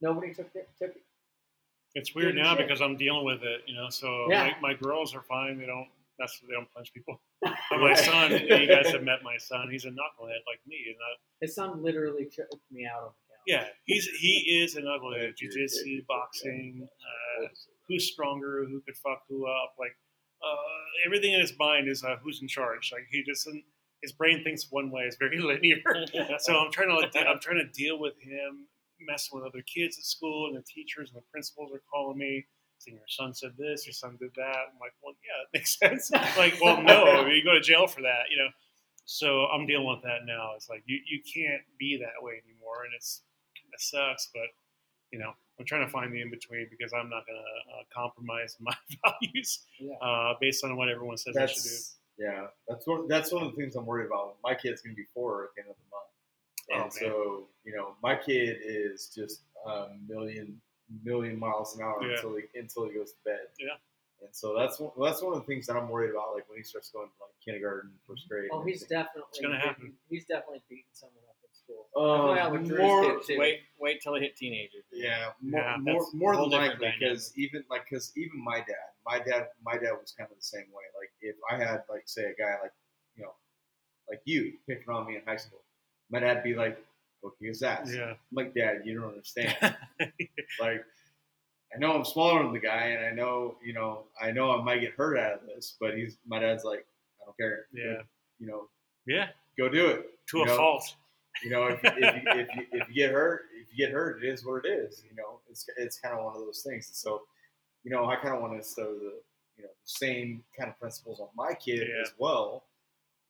nobody 0.00 0.34
took 0.34 0.52
their, 0.52 0.66
took. 0.78 0.94
It's 1.94 2.14
weird 2.14 2.34
now 2.36 2.56
shit. 2.56 2.66
because 2.66 2.80
I'm 2.80 2.96
dealing 2.96 3.24
with 3.24 3.42
it, 3.42 3.62
you 3.66 3.74
know. 3.74 3.88
So 3.90 4.28
Yeah. 4.30 4.54
my, 4.60 4.72
my 4.72 4.74
girls 4.74 5.14
are 5.14 5.22
fine. 5.22 5.58
They 5.58 5.66
don't 5.66 5.88
that's 6.18 6.40
they 6.40 6.52
don't 6.54 6.70
punch 6.72 6.92
people. 6.92 7.20
But 7.70 7.80
my 7.80 7.94
son, 7.94 8.32
you 8.48 8.66
guys 8.66 8.90
have 8.92 9.02
met 9.02 9.22
my 9.22 9.36
son. 9.38 9.68
He's 9.70 9.84
a 9.86 9.90
knucklehead 9.90 10.42
like 10.46 10.60
me. 10.66 10.76
And 10.88 10.96
I, 10.96 11.10
His 11.40 11.54
son 11.54 11.82
literally 11.82 12.26
choked 12.26 12.54
me 12.70 12.86
out 12.86 13.02
on 13.02 13.08
the 13.08 13.12
couch. 13.12 13.21
Yeah, 13.46 13.64
he's 13.84 14.06
he 14.06 14.60
is 14.62 14.76
an 14.76 14.86
ugly 14.86 15.18
Yeah, 15.20 15.28
Jiu-jitsu, 15.36 16.02
boxing, 16.08 16.86
uh, 16.86 17.48
who's 17.88 18.10
stronger, 18.12 18.64
who 18.68 18.80
could 18.82 18.96
fuck 18.96 19.22
who 19.28 19.46
up. 19.46 19.74
Like 19.78 19.96
uh, 20.42 21.06
everything 21.06 21.32
in 21.34 21.40
his 21.40 21.52
mind 21.58 21.88
is 21.88 22.04
uh, 22.04 22.16
who's 22.22 22.40
in 22.42 22.48
charge. 22.48 22.90
Like 22.92 23.06
he 23.10 23.22
doesn't. 23.22 23.64
His 24.02 24.12
brain 24.12 24.42
thinks 24.42 24.66
one 24.70 24.90
way. 24.90 25.02
It's 25.02 25.16
very 25.16 25.38
linear. 25.40 25.80
so 26.40 26.56
I'm 26.56 26.72
trying 26.72 26.88
to 26.88 27.18
I'm 27.28 27.40
trying 27.40 27.58
to 27.58 27.68
deal 27.72 27.98
with 27.98 28.14
him 28.20 28.66
messing 29.06 29.38
with 29.38 29.46
other 29.46 29.62
kids 29.62 29.98
at 29.98 30.04
school, 30.04 30.46
and 30.48 30.56
the 30.56 30.62
teachers 30.62 31.10
and 31.10 31.18
the 31.18 31.26
principals 31.32 31.72
are 31.72 31.82
calling 31.92 32.18
me. 32.18 32.46
Saying 32.78 32.96
your 32.96 33.06
son 33.08 33.32
said 33.32 33.52
this, 33.56 33.86
your 33.86 33.92
son 33.92 34.16
did 34.18 34.30
that. 34.34 34.56
I'm 34.74 34.78
like, 34.80 34.90
well, 35.04 35.14
yeah, 35.22 35.46
it 35.46 35.58
makes 35.58 35.78
sense. 35.78 36.10
like, 36.36 36.58
well, 36.60 36.82
no, 36.82 37.26
you 37.26 37.44
go 37.44 37.54
to 37.54 37.60
jail 37.60 37.86
for 37.86 38.02
that, 38.02 38.26
you 38.28 38.36
know. 38.36 38.48
So 39.04 39.46
I'm 39.46 39.66
dealing 39.66 39.86
with 39.86 40.02
that 40.02 40.26
now. 40.26 40.52
It's 40.56 40.68
like 40.68 40.82
you, 40.86 40.98
you 41.06 41.20
can't 41.22 41.62
be 41.78 41.96
that 41.98 42.22
way 42.24 42.42
anymore, 42.44 42.82
and 42.84 42.92
it's 42.96 43.22
it 43.72 43.80
sucks, 43.80 44.28
but 44.32 44.48
you 45.10 45.18
know, 45.18 45.32
I'm 45.58 45.66
trying 45.66 45.84
to 45.84 45.90
find 45.92 46.12
the 46.12 46.20
in 46.22 46.30
between 46.30 46.66
because 46.70 46.92
I'm 46.92 47.10
not 47.10 47.24
going 47.26 47.38
to 47.38 47.72
uh, 47.76 47.82
compromise 47.94 48.56
my 48.60 48.74
values 49.04 49.60
Yeah. 49.78 49.94
uh, 50.00 50.34
based 50.40 50.64
on 50.64 50.76
what 50.76 50.88
everyone 50.88 51.16
says 51.18 51.36
I 51.36 51.46
should 51.46 51.62
do. 51.62 51.68
That's 51.68 51.96
yeah. 52.18 52.46
That's 52.68 52.86
one. 52.86 53.08
That's 53.08 53.32
one 53.32 53.42
of 53.44 53.50
the 53.52 53.56
things 53.56 53.74
I'm 53.76 53.86
worried 53.86 54.06
about. 54.06 54.36
My 54.44 54.54
kid's 54.54 54.82
gonna 54.82 54.94
be 54.94 55.06
four 55.14 55.44
at 55.44 55.50
the 55.56 55.62
end 55.62 55.70
of 55.70 55.76
the 55.76 55.88
month, 55.90 56.10
Oh, 56.70 56.74
and 56.74 56.82
man. 56.82 56.90
so 56.90 57.48
you 57.64 57.74
know, 57.76 57.94
my 58.02 58.14
kid 58.16 58.58
is 58.64 59.10
just 59.14 59.40
a 59.66 59.86
million 60.08 60.60
million 61.04 61.38
miles 61.38 61.74
an 61.76 61.82
hour 61.82 61.98
Yeah. 62.02 62.14
until 62.16 62.36
he 62.36 62.42
until 62.58 62.86
he 62.86 62.92
goes 62.94 63.12
to 63.12 63.18
bed. 63.24 63.40
Yeah. 63.58 63.76
And 64.20 64.28
so 64.30 64.54
that's 64.56 64.78
one, 64.78 64.92
that's 65.00 65.20
one 65.22 65.32
of 65.34 65.40
the 65.40 65.46
things 65.46 65.66
that 65.66 65.74
I'm 65.76 65.88
worried 65.88 66.10
about. 66.10 66.34
Like 66.34 66.48
when 66.48 66.58
he 66.58 66.62
starts 66.64 66.90
going 66.90 67.08
to 67.08 67.12
like 67.20 67.32
kindergarten, 67.44 67.90
first 68.06 68.28
grade. 68.28 68.50
Oh, 68.52 68.62
he's 68.62 68.84
everything. 68.84 68.98
definitely 69.02 69.42
gonna 69.42 69.58
happen. 69.58 69.92
He's 70.08 70.24
definitely 70.26 70.62
beating 70.68 70.84
someone 70.92 71.24
up 71.28 71.31
in 71.96 72.00
school. 72.02 72.12
I 72.12 72.18
find 72.28 72.38
out 72.40 72.52
with 72.52 72.66
Drew's 72.68 72.78
more- 72.80 73.38
Wait, 73.38 73.60
wait 73.80 74.00
till 74.02 74.14
they 74.14 74.20
hit 74.20 74.36
teenagers. 74.36 74.84
Yeah, 74.92 75.30
more, 75.40 75.60
Yeah, 75.60 75.76
more, 75.80 76.00
that's 76.00 76.14
more 76.14 76.36
than 76.36 76.48
different 76.50 76.80
likely 76.80 76.94
because 76.98 77.32
even 77.36 77.64
like 77.70 77.84
because 77.88 78.12
even 78.16 78.42
my 78.42 78.58
dad, 78.58 78.88
my 79.06 79.18
dad, 79.18 79.48
my 79.64 79.74
dad 79.74 79.92
was 80.00 80.14
kind 80.16 80.30
of 80.30 80.36
the 80.36 80.42
same 80.42 80.66
way. 80.72 80.84
Like 80.98 81.10
if 81.20 81.36
I 81.50 81.56
had 81.56 81.82
like 81.90 82.02
say 82.06 82.22
a 82.24 82.34
guy 82.40 82.56
like 82.62 82.72
you 83.16 83.24
know 83.24 83.32
like 84.08 84.20
you 84.24 84.52
picking 84.68 84.88
on 84.92 85.06
me 85.06 85.16
in 85.16 85.22
high 85.26 85.36
school, 85.36 85.60
my 86.10 86.20
dad'd 86.20 86.42
be 86.44 86.54
like, 86.54 86.78
"Go 87.22 87.30
kick 87.38 87.48
his 87.48 87.62
ass." 87.62 87.90
Yeah. 87.94 88.10
I'm 88.10 88.16
like, 88.32 88.54
Dad, 88.54 88.82
you 88.84 88.98
don't 89.00 89.08
understand. 89.10 89.56
like, 90.60 90.84
I 91.74 91.78
know 91.78 91.92
I'm 91.92 92.04
smaller 92.04 92.42
than 92.42 92.52
the 92.52 92.58
guy, 92.60 92.88
and 92.88 93.04
I 93.06 93.10
know 93.10 93.56
you 93.64 93.72
know 93.72 94.04
I 94.20 94.30
know 94.32 94.50
I 94.58 94.62
might 94.62 94.80
get 94.80 94.92
hurt 94.94 95.18
out 95.18 95.34
of 95.34 95.46
this, 95.46 95.76
but 95.80 95.96
he's 95.96 96.16
my 96.26 96.38
dad's 96.38 96.64
like, 96.64 96.86
I 97.20 97.24
don't 97.26 97.36
care. 97.38 97.66
Yeah. 97.72 98.02
you 98.38 98.46
know, 98.46 98.68
yeah. 99.06 99.28
go 99.58 99.68
do 99.68 99.86
it. 99.86 100.06
To 100.30 100.38
You 100.38 100.44
a 100.44 100.46
know, 100.46 100.56
fault. 100.56 100.94
You 101.42 101.50
know, 101.50 101.64
if, 101.66 101.80
if, 101.82 101.96
you, 101.96 102.22
if, 102.32 102.48
you, 102.56 102.66
if 102.72 102.88
you 102.88 102.94
get 102.94 103.10
hurt, 103.12 103.42
if 103.54 103.66
you 103.76 103.86
get 103.86 103.92
hurt, 103.92 104.22
it 104.22 104.28
is 104.28 104.44
what 104.44 104.64
it 104.64 104.68
is. 104.68 105.02
You 105.08 105.16
know, 105.16 105.40
it's 105.50 105.68
it's 105.76 105.98
kind 105.98 106.16
of 106.16 106.24
one 106.24 106.34
of 106.36 106.40
those 106.42 106.62
things. 106.62 106.88
So, 106.92 107.22
you 107.84 107.90
know, 107.90 108.06
I 108.06 108.16
kind 108.16 108.34
of 108.34 108.40
want 108.40 108.52
to 108.54 108.58
instill 108.58 108.94
the 108.94 109.14
you 109.56 109.64
know 109.64 109.70
the 109.70 109.86
same 109.86 110.42
kind 110.58 110.70
of 110.70 110.78
principles 110.80 111.20
on 111.20 111.28
my 111.36 111.54
kid 111.54 111.88
Yeah. 111.88 112.02
as 112.02 112.12
well. 112.18 112.64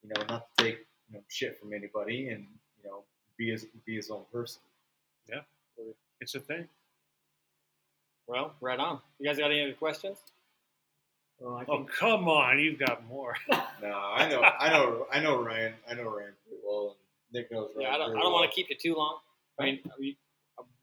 You 0.03 0.11
know, 0.15 0.23
not 0.29 0.47
to 0.59 0.65
take 0.65 0.79
you 1.11 1.17
know 1.17 1.23
shit 1.29 1.59
from 1.59 1.73
anybody, 1.73 2.29
and 2.29 2.47
you 2.83 2.89
know, 2.91 3.05
be 3.37 3.51
his 3.51 3.67
be 3.87 3.97
his 3.97 4.11
own 4.11 4.25
person. 4.33 4.61
Yeah, 5.29 5.41
it's 6.21 6.35
a 6.35 6.41
thing. 6.41 6.69
Well, 8.27 8.53
right 8.61 8.79
on. 8.79 9.01
You 9.19 9.27
guys 9.27 9.39
got 9.39 9.51
any 9.51 9.63
other 9.63 9.73
questions? 9.75 10.19
Well, 11.41 11.57
I 11.57 11.65
Oh, 11.69 11.85
come 11.85 12.29
on. 12.29 12.59
You've 12.61 12.79
got 12.79 13.05
more. 13.07 13.37
No, 13.83 13.89
I 13.99 14.29
know, 14.29 14.43
I 14.43 14.71
know, 14.71 15.07
I 15.13 15.19
know 15.21 15.43
Ryan. 15.43 15.75
I 15.91 15.95
know 15.95 16.05
Ryan 16.05 16.33
pretty 16.47 16.63
well, 16.65 16.97
and 17.33 17.41
Nick 17.41 17.53
knows 17.53 17.71
Ryan. 17.77 17.89
Yeah, 17.89 17.95
I 17.95 17.99
don't, 17.99 18.11
I 18.11 18.15
don't 18.15 18.33
well. 18.33 18.33
want 18.33 18.51
to 18.51 18.55
keep 18.55 18.69
you 18.71 18.77
too 18.81 18.95
long. 18.97 19.19
I 19.61 19.65
mean, 19.65 19.81
we, 19.99 20.17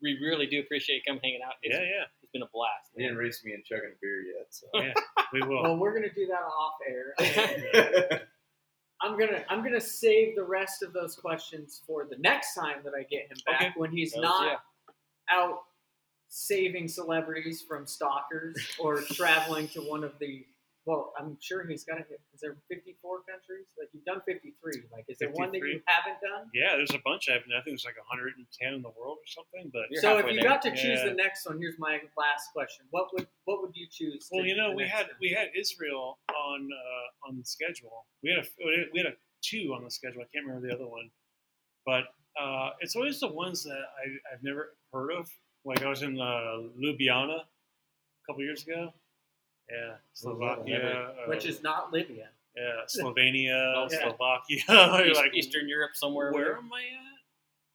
we 0.01 0.17
really 0.21 0.45
do 0.45 0.59
appreciate 0.59 0.97
you 0.97 1.01
coming 1.07 1.21
hanging 1.23 1.41
out. 1.45 1.53
It's, 1.61 1.75
yeah, 1.75 1.81
yeah. 1.81 2.03
it's 2.21 2.31
been 2.31 2.41
a 2.43 2.49
blast. 2.53 2.91
He 2.95 3.03
didn't 3.03 3.17
race 3.17 3.41
me 3.43 3.53
and 3.53 3.63
chugging 3.63 3.91
a 3.91 3.97
beer 4.01 4.21
yet, 4.21 4.47
so. 4.49 4.67
Yeah. 4.73 4.93
We 5.33 5.41
will. 5.41 5.63
well, 5.63 5.77
we're 5.77 5.93
gonna 5.93 6.13
do 6.13 6.27
that 6.27 6.41
off 6.41 6.73
air. 6.87 8.21
I'm 9.01 9.17
gonna 9.17 9.43
I'm 9.49 9.63
gonna 9.63 9.79
save 9.79 10.35
the 10.35 10.43
rest 10.43 10.83
of 10.83 10.91
those 10.93 11.15
questions 11.15 11.81
for 11.85 12.05
the 12.09 12.17
next 12.17 12.53
time 12.55 12.77
that 12.83 12.93
I 12.97 13.03
get 13.03 13.23
him 13.31 13.37
back 13.45 13.61
Okay. 13.61 13.73
when 13.77 13.91
he's 13.91 14.13
Hells 14.13 14.23
not 14.23 14.45
yeah. 14.47 14.55
out 15.29 15.59
saving 16.27 16.87
celebrities 16.87 17.63
from 17.67 17.85
stalkers 17.87 18.57
or 18.79 19.01
traveling 19.01 19.67
to 19.69 19.81
one 19.81 20.03
of 20.03 20.13
the. 20.19 20.45
Well, 20.89 21.13
I'm 21.19 21.37
sure 21.39 21.61
he's 21.69 21.83
got 21.85 22.01
to 22.01 22.05
hit. 22.09 22.17
Is 22.33 22.41
there 22.41 22.57
54 22.67 23.21
countries? 23.29 23.69
Like 23.77 23.89
you've 23.93 24.05
done 24.09 24.25
53. 24.25 24.57
Like, 24.91 25.05
is 25.07 25.19
there 25.21 25.29
one 25.29 25.51
that 25.53 25.61
you 25.61 25.77
haven't 25.85 26.17
done? 26.17 26.49
yeah, 26.51 26.73
there's 26.81 26.89
a 26.97 27.03
bunch. 27.05 27.29
I 27.29 27.33
have. 27.37 27.45
I 27.45 27.61
think 27.61 27.77
there's 27.77 27.85
like 27.85 28.01
110 28.01 28.41
in 28.73 28.81
the 28.81 28.89
world 28.97 29.21
or 29.21 29.27
something. 29.29 29.69
But 29.69 29.85
You're 29.93 30.01
so 30.01 30.17
if 30.17 30.25
you 30.25 30.41
there. 30.41 30.49
got 30.49 30.63
to 30.63 30.71
choose 30.73 30.97
Yeah. 31.05 31.13
the 31.13 31.13
next 31.13 31.45
one, 31.45 31.61
here's 31.61 31.77
my 31.77 32.01
last 32.17 32.49
question: 32.57 32.89
What 32.89 33.13
would 33.13 33.27
what 33.45 33.61
would 33.61 33.75
you 33.77 33.85
choose? 33.91 34.27
Well, 34.33 34.41
you 34.49 34.57
know, 34.57 34.73
we 34.73 34.81
had 34.89 35.13
time? 35.13 35.21
we 35.21 35.29
had 35.29 35.49
Israel 35.53 36.17
on 36.33 36.65
uh, 36.73 37.27
on 37.29 37.37
the 37.37 37.45
schedule. 37.45 38.07
We 38.25 38.33
had 38.33 38.39
a 38.41 38.47
we 38.91 38.97
had 38.97 39.13
a 39.13 39.15
two 39.45 39.69
on 39.77 39.83
the 39.85 39.91
schedule. 39.93 40.25
I 40.25 40.27
can't 40.33 40.47
remember 40.49 40.67
the 40.67 40.73
other 40.73 40.87
one, 40.89 41.13
but 41.85 42.09
uh, 42.41 42.71
it's 42.81 42.95
always 42.95 43.19
the 43.19 43.29
ones 43.31 43.63
that 43.63 43.77
I, 43.77 44.33
I've 44.33 44.41
never 44.41 44.73
heard 44.91 45.11
of. 45.13 45.29
Like 45.65 45.83
I 45.83 45.89
was 45.89 46.01
in 46.01 46.19
uh, 46.19 46.65
Ljubljana 46.81 47.45
a 47.45 48.25
couple 48.25 48.41
years 48.41 48.63
ago. 48.65 48.89
Yeah, 49.69 49.95
Slovakia, 50.13 51.13
uh, 51.25 51.29
which 51.29 51.45
is 51.45 51.61
not 51.61 51.91
Libya. 51.93 52.29
yeah, 52.57 52.83
Slovenia, 52.89 53.87
Yeah. 53.91 54.01
Slovakia. 54.01 55.05
East- 55.05 55.19
like, 55.21 55.33
Eastern 55.35 55.69
Europe 55.69 55.91
somewhere. 55.93 56.33
where 56.33 56.57
am 56.57 56.71
I 56.73 56.81
at? 56.89 57.19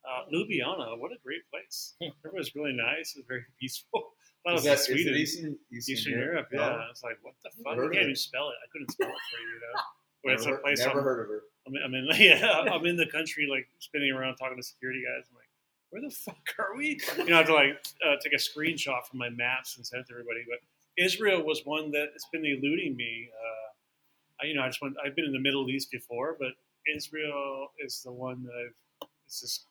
Uh, 0.05 0.23
Ljubljana, 0.33 0.99
what 0.99 1.13
a 1.13 1.19
great 1.25 1.43
place. 1.51 1.95
It 2.01 2.13
was 2.35 2.55
really 2.55 2.75
nice. 2.75 3.15
It 3.17 3.21
was 3.23 3.27
very 3.29 3.45
peaceful. 3.61 4.13
I 4.47 4.51
it 4.51 4.55
was 4.61 4.65
that, 4.65 4.71
in 4.71 4.75
is 4.77 4.81
it 4.81 4.93
Sweden. 4.93 5.15
Eastern, 5.17 5.59
Eastern, 5.73 5.93
Eastern 5.95 6.13
Europe, 6.19 6.49
No. 6.53 6.61
yeah. 6.61 6.91
It's 6.91 7.03
like, 7.03 7.17
what 7.23 7.33
the 7.43 7.49
fuck? 7.51 7.65
Never 7.65 7.83
I 7.83 7.85
heard 7.87 7.93
can't 7.95 8.05
even 8.13 8.17
spell 8.17 8.51
it. 8.51 8.57
I 8.61 8.67
couldn't 8.73 8.91
spell 8.93 9.09
it 9.09 9.23
for 9.33 9.39
you, 9.41 9.49
you 9.55 9.61
know. 9.65 9.81
But 10.25 10.33
it's 10.35 10.45
a 10.45 10.49
Never, 10.51 10.59
place 10.61 10.79
never 10.85 10.99
I'm, 10.99 11.05
heard 11.05 11.21
of 11.25 11.29
her. 11.29 11.43
I'm, 11.67 11.75
I'm 11.85 11.95
in. 11.95 12.05
Yeah, 12.21 12.65
I'm 12.75 12.85
in 12.85 12.97
the 12.97 13.07
country, 13.07 13.47
like 13.49 13.69
spinning 13.79 14.11
around 14.13 14.37
talking 14.37 14.57
to 14.59 14.63
security 14.67 15.01
guys. 15.07 15.25
I'm 15.31 15.37
like, 15.37 15.49
where 15.89 16.03
the 16.03 16.11
fuck 16.13 16.43
are 16.59 16.77
we? 16.77 16.99
You 17.25 17.25
know, 17.33 17.35
I 17.37 17.39
have 17.39 17.47
to 17.49 17.55
like 17.55 17.81
uh, 18.05 18.17
take 18.23 18.33
a 18.35 18.41
screenshot 18.41 19.05
from 19.09 19.19
my 19.21 19.31
maps 19.31 19.77
and 19.77 19.87
send 19.87 20.01
it 20.05 20.07
to 20.09 20.13
everybody. 20.13 20.45
But 20.49 20.61
Israel 20.99 21.43
was 21.45 21.63
one 21.65 21.91
that 21.93 22.09
has 22.13 22.25
been 22.33 22.45
eluding 22.45 22.97
me. 22.97 23.29
Uh, 23.33 24.43
I, 24.43 24.47
you 24.47 24.55
know, 24.55 24.63
I 24.63 24.69
just 24.69 24.81
went. 24.83 24.95
I've 25.05 25.15
been 25.17 25.25
in 25.25 25.33
the 25.33 25.39
Middle 25.41 25.69
East 25.71 25.91
before, 25.91 26.37
but 26.39 26.53
Israel 26.95 27.69
is 27.79 28.03
the 28.05 28.13
one 28.13 28.43
that 28.45 28.53
I've. 28.53 29.09
It's 29.27 29.41
just 29.41 29.67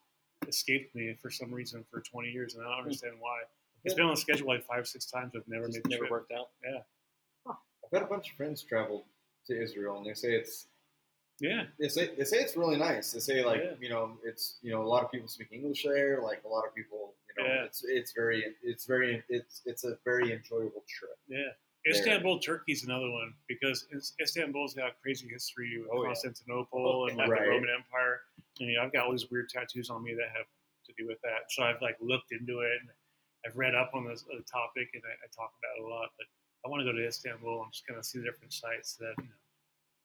escaped 0.47 0.95
me 0.95 1.15
for 1.21 1.29
some 1.29 1.53
reason 1.53 1.85
for 1.91 2.01
20 2.01 2.29
years, 2.29 2.55
and 2.55 2.65
I 2.65 2.69
don't 2.71 2.79
understand 2.79 3.13
why. 3.19 3.41
It's 3.85 3.93
been 3.93 4.05
on 4.05 4.15
the 4.15 4.19
schedule 4.19 4.47
like 4.47 4.65
five, 4.65 4.87
six 4.87 5.05
times. 5.05 5.33
I've 5.35 5.47
never 5.47 5.67
Just 5.67 5.77
made 5.77 5.83
the 5.83 5.89
never 5.89 5.99
trip. 6.01 6.11
worked 6.11 6.31
out. 6.31 6.49
Yeah, 6.63 6.79
I've 7.47 7.91
had 7.91 8.01
a 8.01 8.05
bunch 8.05 8.31
of 8.31 8.35
friends 8.37 8.63
travel 8.63 9.05
to 9.47 9.61
Israel, 9.61 9.97
and 9.97 10.05
they 10.05 10.13
say 10.13 10.33
it's 10.33 10.67
Yeah, 11.39 11.63
they 11.79 11.87
say 11.89 12.13
they 12.17 12.23
say 12.23 12.37
it's 12.37 12.55
really 12.55 12.77
nice. 12.77 13.11
They 13.11 13.19
say 13.19 13.43
like 13.43 13.61
Yeah. 13.63 13.73
you 13.81 13.89
know 13.89 14.17
it's 14.23 14.59
you 14.61 14.71
know 14.71 14.81
a 14.83 14.87
lot 14.87 15.03
of 15.03 15.11
people 15.11 15.27
speak 15.27 15.49
English 15.51 15.83
there. 15.83 16.21
Like 16.21 16.41
a 16.45 16.47
lot 16.47 16.65
of 16.65 16.73
people 16.75 17.15
you 17.37 17.43
know 17.43 17.49
Yeah. 17.49 17.63
it's 17.65 17.83
it's 17.83 18.13
very 18.13 18.43
it's 18.63 18.85
very 18.85 19.23
it's 19.29 19.61
it's 19.65 19.83
a 19.83 19.97
very 20.05 20.31
enjoyable 20.31 20.83
trip. 20.87 21.17
Yeah. 21.27 21.49
Istanbul, 21.85 22.39
Turkey's 22.39 22.85
another 22.85 23.09
one 23.11 23.33
because 23.49 23.85
Istanbul's 24.21 24.73
got 24.73 24.91
a 24.91 24.93
crazy 25.01 25.27
history 25.27 25.79
with 25.79 25.89
Oh, 25.91 26.03
yeah. 26.03 26.07
Constantinople 26.15 27.07
and 27.09 27.17
like 27.17 27.27
Right. 27.27 27.41
the 27.43 27.49
Roman 27.49 27.69
Empire. 27.75 28.21
And 28.61 28.69
you 28.69 28.77
know, 28.77 28.83
I've 28.83 28.93
got 28.93 29.05
all 29.05 29.11
these 29.11 29.29
weird 29.29 29.49
tattoos 29.49 29.89
on 29.89 30.01
me 30.01 30.13
that 30.13 30.29
have 30.37 30.45
to 30.85 30.93
do 30.97 31.05
with 31.07 31.19
that. 31.23 31.49
So 31.51 31.63
I've 31.63 31.81
like 31.81 31.97
looked 31.99 32.31
into 32.31 32.59
it 32.61 32.71
and 32.79 32.89
I've 33.45 33.57
read 33.57 33.75
up 33.75 33.91
on 33.93 34.07
this 34.07 34.23
uh, 34.31 34.39
topic 34.49 34.87
and 34.93 35.03
I, 35.03 35.11
I 35.11 35.27
talk 35.35 35.51
about 35.59 35.75
it 35.77 35.83
a 35.83 35.93
lot. 35.93 36.09
But 36.17 36.27
I 36.65 36.69
want 36.69 36.79
to 36.79 36.85
go 36.89 36.95
to 36.97 37.05
Istanbul 37.05 37.63
and 37.63 37.73
just 37.73 37.85
kind 37.85 37.97
of 37.99 38.05
see 38.05 38.19
the 38.19 38.25
different 38.31 38.53
sites 38.53 38.95
that 39.03 39.15
you 39.19 39.25
know. 39.27 39.35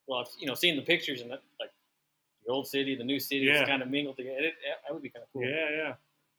Well, 0.09 0.27
you 0.41 0.47
know, 0.47 0.55
seeing 0.55 0.75
the 0.77 0.83
pictures 0.83 1.21
and 1.21 1.31
that, 1.31 1.43
like 1.61 1.71
the 2.45 2.51
old 2.53 2.67
city, 2.67 2.97
the 2.97 3.05
new 3.05 3.21
city, 3.21 3.45
Yeah. 3.45 3.67
kind 3.67 3.83
of 3.83 3.89
mingled 3.91 4.17
together. 4.17 4.41
It, 4.41 4.55
that 4.65 4.93
would 4.93 5.03
be 5.03 5.11
kind 5.11 5.23
of 5.23 5.29
cool. 5.33 5.45
Yeah, 5.45 5.69
yeah. 5.71 5.95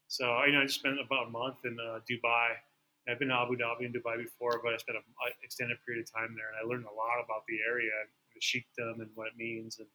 So 0.08 0.26
you 0.46 0.54
know, 0.54 0.62
I 0.62 0.66
just 0.66 0.80
spent 0.80 1.00
about 1.00 1.28
a 1.28 1.30
month 1.30 1.58
in 1.66 1.78
uh, 1.80 2.00
Dubai. 2.10 2.58
I've 3.08 3.18
been 3.18 3.30
to 3.30 3.36
Abu 3.36 3.58
Dhabi 3.58 3.86
and 3.86 3.94
Dubai 3.94 4.18
before, 4.18 4.60
but 4.64 4.74
I 4.74 4.78
spent 4.78 4.98
an 4.98 5.04
extended 5.44 5.78
period 5.86 6.06
of 6.06 6.12
time 6.12 6.36
there, 6.36 6.50
and 6.50 6.58
I 6.62 6.64
learned 6.68 6.86
a 6.86 6.94
lot 6.94 7.18
about 7.24 7.46
the 7.48 7.58
area, 7.62 7.94
and 8.02 8.10
the 8.34 8.42
sheikdom, 8.42 9.02
and 9.02 9.10
what 9.16 9.28
it 9.28 9.38
means, 9.38 9.80
and 9.80 9.88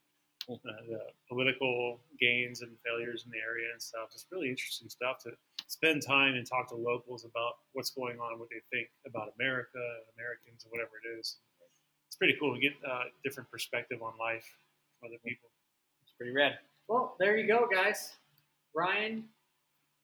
uh, 0.50 0.82
the 0.88 1.00
political 1.28 2.00
gains 2.18 2.62
and 2.62 2.70
failures 2.84 3.22
in 3.24 3.30
the 3.30 3.38
area 3.38 3.70
and 3.72 3.80
stuff. 3.80 4.10
It's 4.14 4.26
really 4.30 4.50
interesting 4.50 4.88
stuff 4.88 5.18
to 5.24 5.30
spend 5.66 6.02
time 6.02 6.34
and 6.34 6.46
talk 6.46 6.68
to 6.68 6.74
locals 6.76 7.24
about 7.24 7.54
what's 7.72 7.90
going 7.90 8.18
on, 8.18 8.38
what 8.38 8.48
they 8.50 8.62
think 8.70 8.88
about 9.06 9.32
America 9.38 9.82
Americans, 10.18 10.62
and 10.64 10.70
whatever 10.70 10.98
it 11.02 11.18
is. 11.18 11.38
It's 12.14 12.18
pretty 12.20 12.36
cool 12.38 12.54
to 12.54 12.60
get 12.60 12.74
uh, 12.88 13.04
different 13.24 13.50
perspective 13.50 14.00
on 14.00 14.12
life 14.20 14.46
from 15.00 15.08
other 15.08 15.18
people. 15.26 15.48
It's 16.04 16.12
pretty 16.16 16.32
rad. 16.32 16.52
Well, 16.86 17.16
there 17.18 17.36
you 17.36 17.48
go, 17.48 17.66
guys. 17.66 18.12
Ryan 18.72 19.24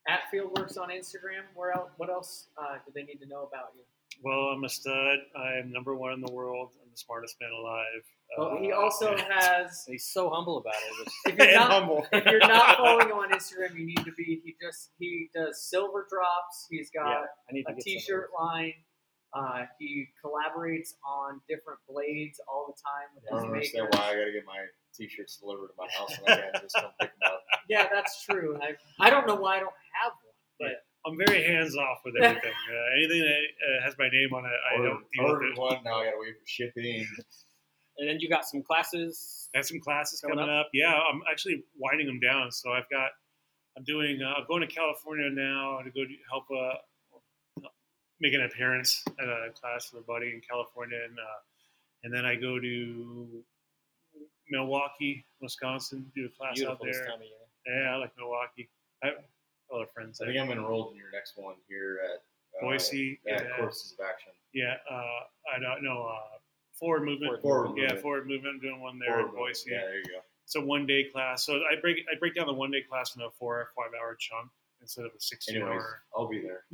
at 0.08 0.22
Fieldworks 0.34 0.76
on 0.76 0.88
Instagram. 0.88 1.46
Where 1.54 1.70
else? 1.72 1.90
What 1.98 2.10
else 2.10 2.48
uh, 2.58 2.78
do 2.84 2.90
they 2.92 3.04
need 3.04 3.18
to 3.20 3.26
know 3.28 3.44
about 3.44 3.70
you? 3.76 3.82
Well, 4.24 4.46
I'm 4.52 4.64
a 4.64 4.68
stud. 4.68 5.18
I 5.38 5.54
am 5.54 5.70
number 5.70 5.94
one 5.94 6.12
in 6.14 6.20
the 6.20 6.32
world. 6.32 6.70
I'm 6.82 6.90
the 6.90 6.96
smartest 6.98 7.36
man 7.40 7.52
alive. 7.52 8.02
Well, 8.36 8.58
he 8.60 8.72
Uh, 8.72 8.76
also 8.80 9.14
yeah. 9.16 9.28
has. 9.38 9.84
He's 9.88 10.04
so 10.04 10.30
humble 10.30 10.58
about 10.58 10.74
it. 10.74 11.12
If 11.26 11.38
you're 11.38 11.52
not, 11.60 11.70
humble. 11.70 12.06
if 12.12 12.24
you're 12.24 12.40
not 12.40 12.76
following 12.76 13.06
him 13.06 13.18
on 13.18 13.30
Instagram, 13.30 13.78
you 13.78 13.86
need 13.86 14.04
to 14.04 14.12
be. 14.16 14.40
He 14.44 14.56
just 14.60 14.90
he 14.98 15.30
does 15.32 15.62
silver 15.62 16.08
drops. 16.10 16.66
He's 16.68 16.90
got 16.90 17.08
yeah, 17.08 17.24
I 17.48 17.52
need 17.52 17.62
to 17.66 17.70
a 17.70 17.74
get 17.76 17.84
some 17.84 17.92
of 17.92 18.00
t-shirt 18.00 18.30
line. 18.36 18.72
Uh, 19.32 19.62
he 19.78 20.08
collaborates 20.24 20.94
on 21.06 21.40
different 21.48 21.78
blades 21.88 22.40
all 22.48 22.66
the 22.66 22.74
time 22.82 23.08
with 23.14 23.24
I 23.30 23.36
don't 23.42 23.54
understand 23.54 23.84
makers. 23.84 23.98
why 24.00 24.10
I 24.10 24.14
got 24.18 24.24
to 24.26 24.32
get 24.32 24.44
my 24.46 24.58
t-shirts 24.94 25.36
delivered 25.36 25.68
to 25.68 25.74
my 25.78 25.86
house 25.96 26.10
and 26.18 26.26
I 26.28 26.36
can't 26.50 26.62
just 26.62 26.74
come 26.74 26.90
pick 27.00 27.10
them 27.10 27.30
up. 27.32 27.42
Yeah, 27.68 27.86
that's 27.92 28.24
true. 28.24 28.58
I 28.60 28.74
I 28.98 29.10
don't 29.10 29.28
know 29.28 29.36
why 29.36 29.56
I 29.58 29.60
don't 29.60 29.70
have 30.02 30.10
one, 30.26 30.34
but 30.58 30.82
I'm 31.06 31.16
very 31.24 31.44
hands 31.44 31.76
off 31.76 31.98
with 32.04 32.16
everything. 32.20 32.50
Uh, 32.70 32.98
anything 32.98 33.20
that 33.22 33.38
uh, 33.38 33.84
has 33.84 33.94
my 33.98 34.08
name 34.08 34.34
on 34.34 34.44
it, 34.44 34.50
I 34.50 34.74
Ordered, 34.78 34.88
don't 34.90 35.04
deal 35.14 35.22
with 35.24 35.30
ordered 35.30 35.52
it. 35.52 35.58
one, 35.58 35.84
now 35.84 36.00
I 36.00 36.04
got 36.06 36.10
to 36.10 36.16
wait 36.18 36.34
for 36.34 36.46
shipping. 36.46 37.06
And 37.98 38.08
then 38.08 38.16
you 38.18 38.28
got 38.28 38.44
some 38.44 38.62
classes. 38.64 39.48
I 39.54 39.58
have 39.58 39.66
some 39.66 39.78
classes 39.78 40.20
Coming 40.20 40.38
coming 40.38 40.52
up. 40.52 40.66
Yeah, 40.74 40.92
I'm 40.92 41.20
actually 41.30 41.62
winding 41.78 42.06
them 42.08 42.18
down. 42.18 42.50
So 42.50 42.72
I've 42.72 42.88
got, 42.90 43.10
I'm 43.76 43.84
doing, 43.84 44.20
uh, 44.22 44.34
I'm 44.40 44.46
going 44.48 44.62
to 44.66 44.66
California 44.72 45.30
now 45.30 45.78
to 45.84 45.90
go 45.90 46.02
do, 46.04 46.14
help 46.28 46.44
a, 46.50 46.72
make 48.20 48.34
an 48.34 48.42
appearance 48.42 49.02
at 49.18 49.28
a 49.28 49.50
class 49.58 49.92
with 49.92 50.02
a 50.02 50.06
buddy 50.06 50.30
in 50.30 50.40
California, 50.40 50.98
and 51.04 51.18
uh, 51.18 51.40
and 52.04 52.14
then 52.14 52.24
I 52.24 52.34
go 52.34 52.58
to 52.58 53.44
Milwaukee, 54.50 55.24
Wisconsin, 55.40 56.10
do 56.14 56.26
a 56.26 56.28
class 56.28 56.56
Beautiful 56.56 56.86
out 56.86 56.92
there. 56.92 57.06
time 57.06 57.14
of 57.16 57.22
year. 57.22 57.84
Yeah, 57.84 57.94
I 57.94 57.96
like 57.96 58.12
Milwaukee. 58.16 58.68
I 59.02 59.08
have 59.08 59.16
other 59.72 59.86
friends. 59.94 60.20
I 60.20 60.26
think 60.26 60.38
I'm 60.38 60.50
enrolled 60.50 60.92
in 60.92 60.98
your 60.98 61.10
next 61.12 61.34
one 61.36 61.54
here 61.68 62.00
at 62.04 62.22
uh, 62.58 62.66
Boise, 62.66 63.20
At 63.28 63.44
yeah. 63.44 63.56
Courses 63.56 63.92
of 63.98 64.04
Action. 64.04 64.32
Yeah, 64.52 64.74
uh, 64.90 65.54
I 65.54 65.60
don't 65.60 65.84
know. 65.84 66.06
Uh, 66.06 66.38
forward 66.72 67.04
movement. 67.04 67.40
Forward 67.42 67.76
yeah, 67.76 67.82
movement. 67.82 68.02
forward 68.02 68.26
movement. 68.26 68.54
I'm 68.56 68.60
doing 68.60 68.80
one 68.80 68.98
there 68.98 69.08
Forward 69.08 69.26
movement. 69.26 69.44
Boise. 69.46 69.70
Yeah, 69.70 69.80
there 69.82 69.98
you 69.98 70.04
go. 70.04 70.20
It's 70.44 70.56
a 70.56 70.60
one 70.60 70.86
day 70.86 71.04
class. 71.04 71.46
So 71.46 71.54
I 71.70 71.80
break 71.80 71.98
I 72.12 72.18
break 72.18 72.34
down 72.34 72.46
the 72.46 72.52
one 72.52 72.72
day 72.72 72.82
class 72.82 73.14
into 73.14 73.26
a 73.26 73.30
four 73.30 73.58
or 73.58 73.68
five 73.76 73.92
hour 73.94 74.16
chunk 74.18 74.50
instead 74.80 75.04
of 75.04 75.12
a 75.16 75.20
sixteen 75.20 75.56
Anyways, 75.56 75.74
hour. 75.74 76.02
I'll 76.16 76.26
be 76.28 76.40
there. 76.40 76.64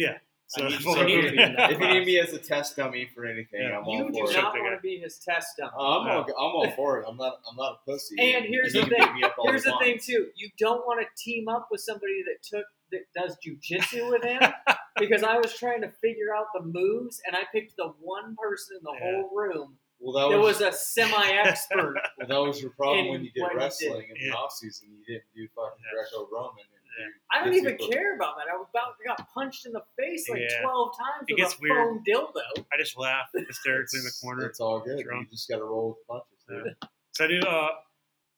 So 0.48 0.64
I 0.64 0.68
need- 0.68 0.78
forward 0.82 1.01
I 1.01 1.05
need 1.06 1.16
to 1.16 1.23
be 1.23 1.28
in 1.28 1.35
movement. 1.36 1.56
that 1.59 1.73
if 1.73 1.81
you 1.81 1.89
need 1.89 2.06
me 2.06 2.18
as 2.20 2.32
a 2.32 2.39
test 2.39 2.77
dummy 2.77 3.09
for 3.14 3.27
anything, 3.27 3.60
Yeah. 3.62 3.78
I'm 3.78 3.85
all 3.85 3.97
You 3.98 4.10
do 4.12 4.18
for 4.27 4.31
it. 4.31 4.35
not 4.35 4.55
want 4.55 4.77
to 4.77 4.81
be 4.81 4.98
his 4.98 5.18
test 5.18 5.56
dummy. 5.59 5.73
Uh, 5.77 5.98
I'm, 5.98 6.06
No. 6.06 6.12
all, 6.12 6.24
I'm 6.24 6.56
all 6.56 6.70
for 6.77 7.01
it. 7.01 7.06
I'm 7.09 7.16
not. 7.16 7.40
I'm 7.51 7.56
not 7.56 7.81
a 7.82 7.90
pussy. 7.90 8.14
And 8.20 8.44
here's 8.47 8.73
the 8.73 8.82
thing. 8.82 8.90
beat 8.90 9.14
me 9.14 9.23
up 9.24 9.35
all 9.39 9.48
Here's 9.51 9.64
you 9.64 9.73
the 9.73 9.78
thing 9.85 9.98
too. 10.01 10.28
You 10.36 10.51
don't 10.59 10.86
want 10.86 11.01
to 11.01 11.23
team 11.23 11.48
up 11.48 11.68
with 11.70 11.81
somebody 11.81 12.23
that 12.24 12.43
took 12.43 12.64
that 12.93 13.01
does 13.16 13.36
jujitsu 13.44 14.09
with 14.10 14.23
him 14.23 14.40
because 14.98 15.24
I 15.24 15.36
was 15.39 15.52
trying 15.59 15.81
to 15.82 15.90
figure 16.01 16.32
out 16.36 16.47
the 16.55 16.62
moves 16.62 17.20
and 17.27 17.35
I 17.35 17.40
picked 17.52 17.77
the 17.77 17.93
one 18.01 18.36
person 18.40 18.77
in 18.78 18.85
the 18.85 18.93
Yeah. 18.94 19.23
whole 19.23 19.31
room 19.35 19.78
Well, 19.98 20.12
that 20.31 20.36
that 20.36 20.40
was, 20.40 20.60
was 20.60 20.74
a 20.74 20.78
semi-expert. 20.78 21.94
well, 22.18 22.28
that 22.28 22.40
was 22.40 22.60
your 22.62 22.70
problem 22.70 23.09
when 23.09 23.24
you 23.24 23.32
did 23.32 23.40
what 23.43 23.52
he 23.52 23.59
did. 23.59 23.64
wrestling 23.64 24.06
in 24.10 24.16
Yeah. 24.20 24.31
the 24.31 24.36
off 24.36 24.52
season. 24.52 24.89
You 24.93 25.05
didn't 25.05 25.24
do 25.35 25.48
fucking 25.56 25.82
Yeah. 25.82 25.98
Greco-Roman. 25.98 26.64
And 26.97 27.05
Yeah. 27.05 27.06
you 27.06 27.12
I 27.32 27.44
don't 27.44 27.55
even 27.55 27.78
super- 27.78 27.93
care 27.93 28.16
about 28.16 28.36
that. 28.39 28.47
I 28.52 28.56
was 28.56 28.66
about 28.70 28.94
I 29.02 29.16
got 29.16 29.28
punched 29.35 29.66
in 29.66 29.73
the 29.73 29.82
face 29.98 30.28
like 30.28 30.40
Yeah. 30.40 30.62
twelve 30.62 30.97
times 30.97 31.24
It 31.28 31.35
with 31.35 31.39
gets 31.39 31.55
a 31.55 31.59
weird. 31.60 31.77
foam 31.77 32.05
dildo. 32.09 32.66
I 32.73 32.77
just 32.78 32.97
laugh 32.98 33.28
hysterically 33.35 33.98
in 34.01 34.05
the 34.05 34.14
corner. 34.23 34.47
It's 34.47 34.60
all 34.60 34.81
good. 34.81 35.02
Drunk. 35.05 35.28
You 35.31 35.36
just 35.36 35.48
got 35.48 35.59
to 35.59 35.64
roll 35.64 35.97
with 35.98 36.06
punches. 36.06 36.44
dude. 36.48 36.77
Yeah. 36.82 36.89
So 37.12 37.24
I 37.24 37.28
do 37.28 37.40
uh, 37.40 37.68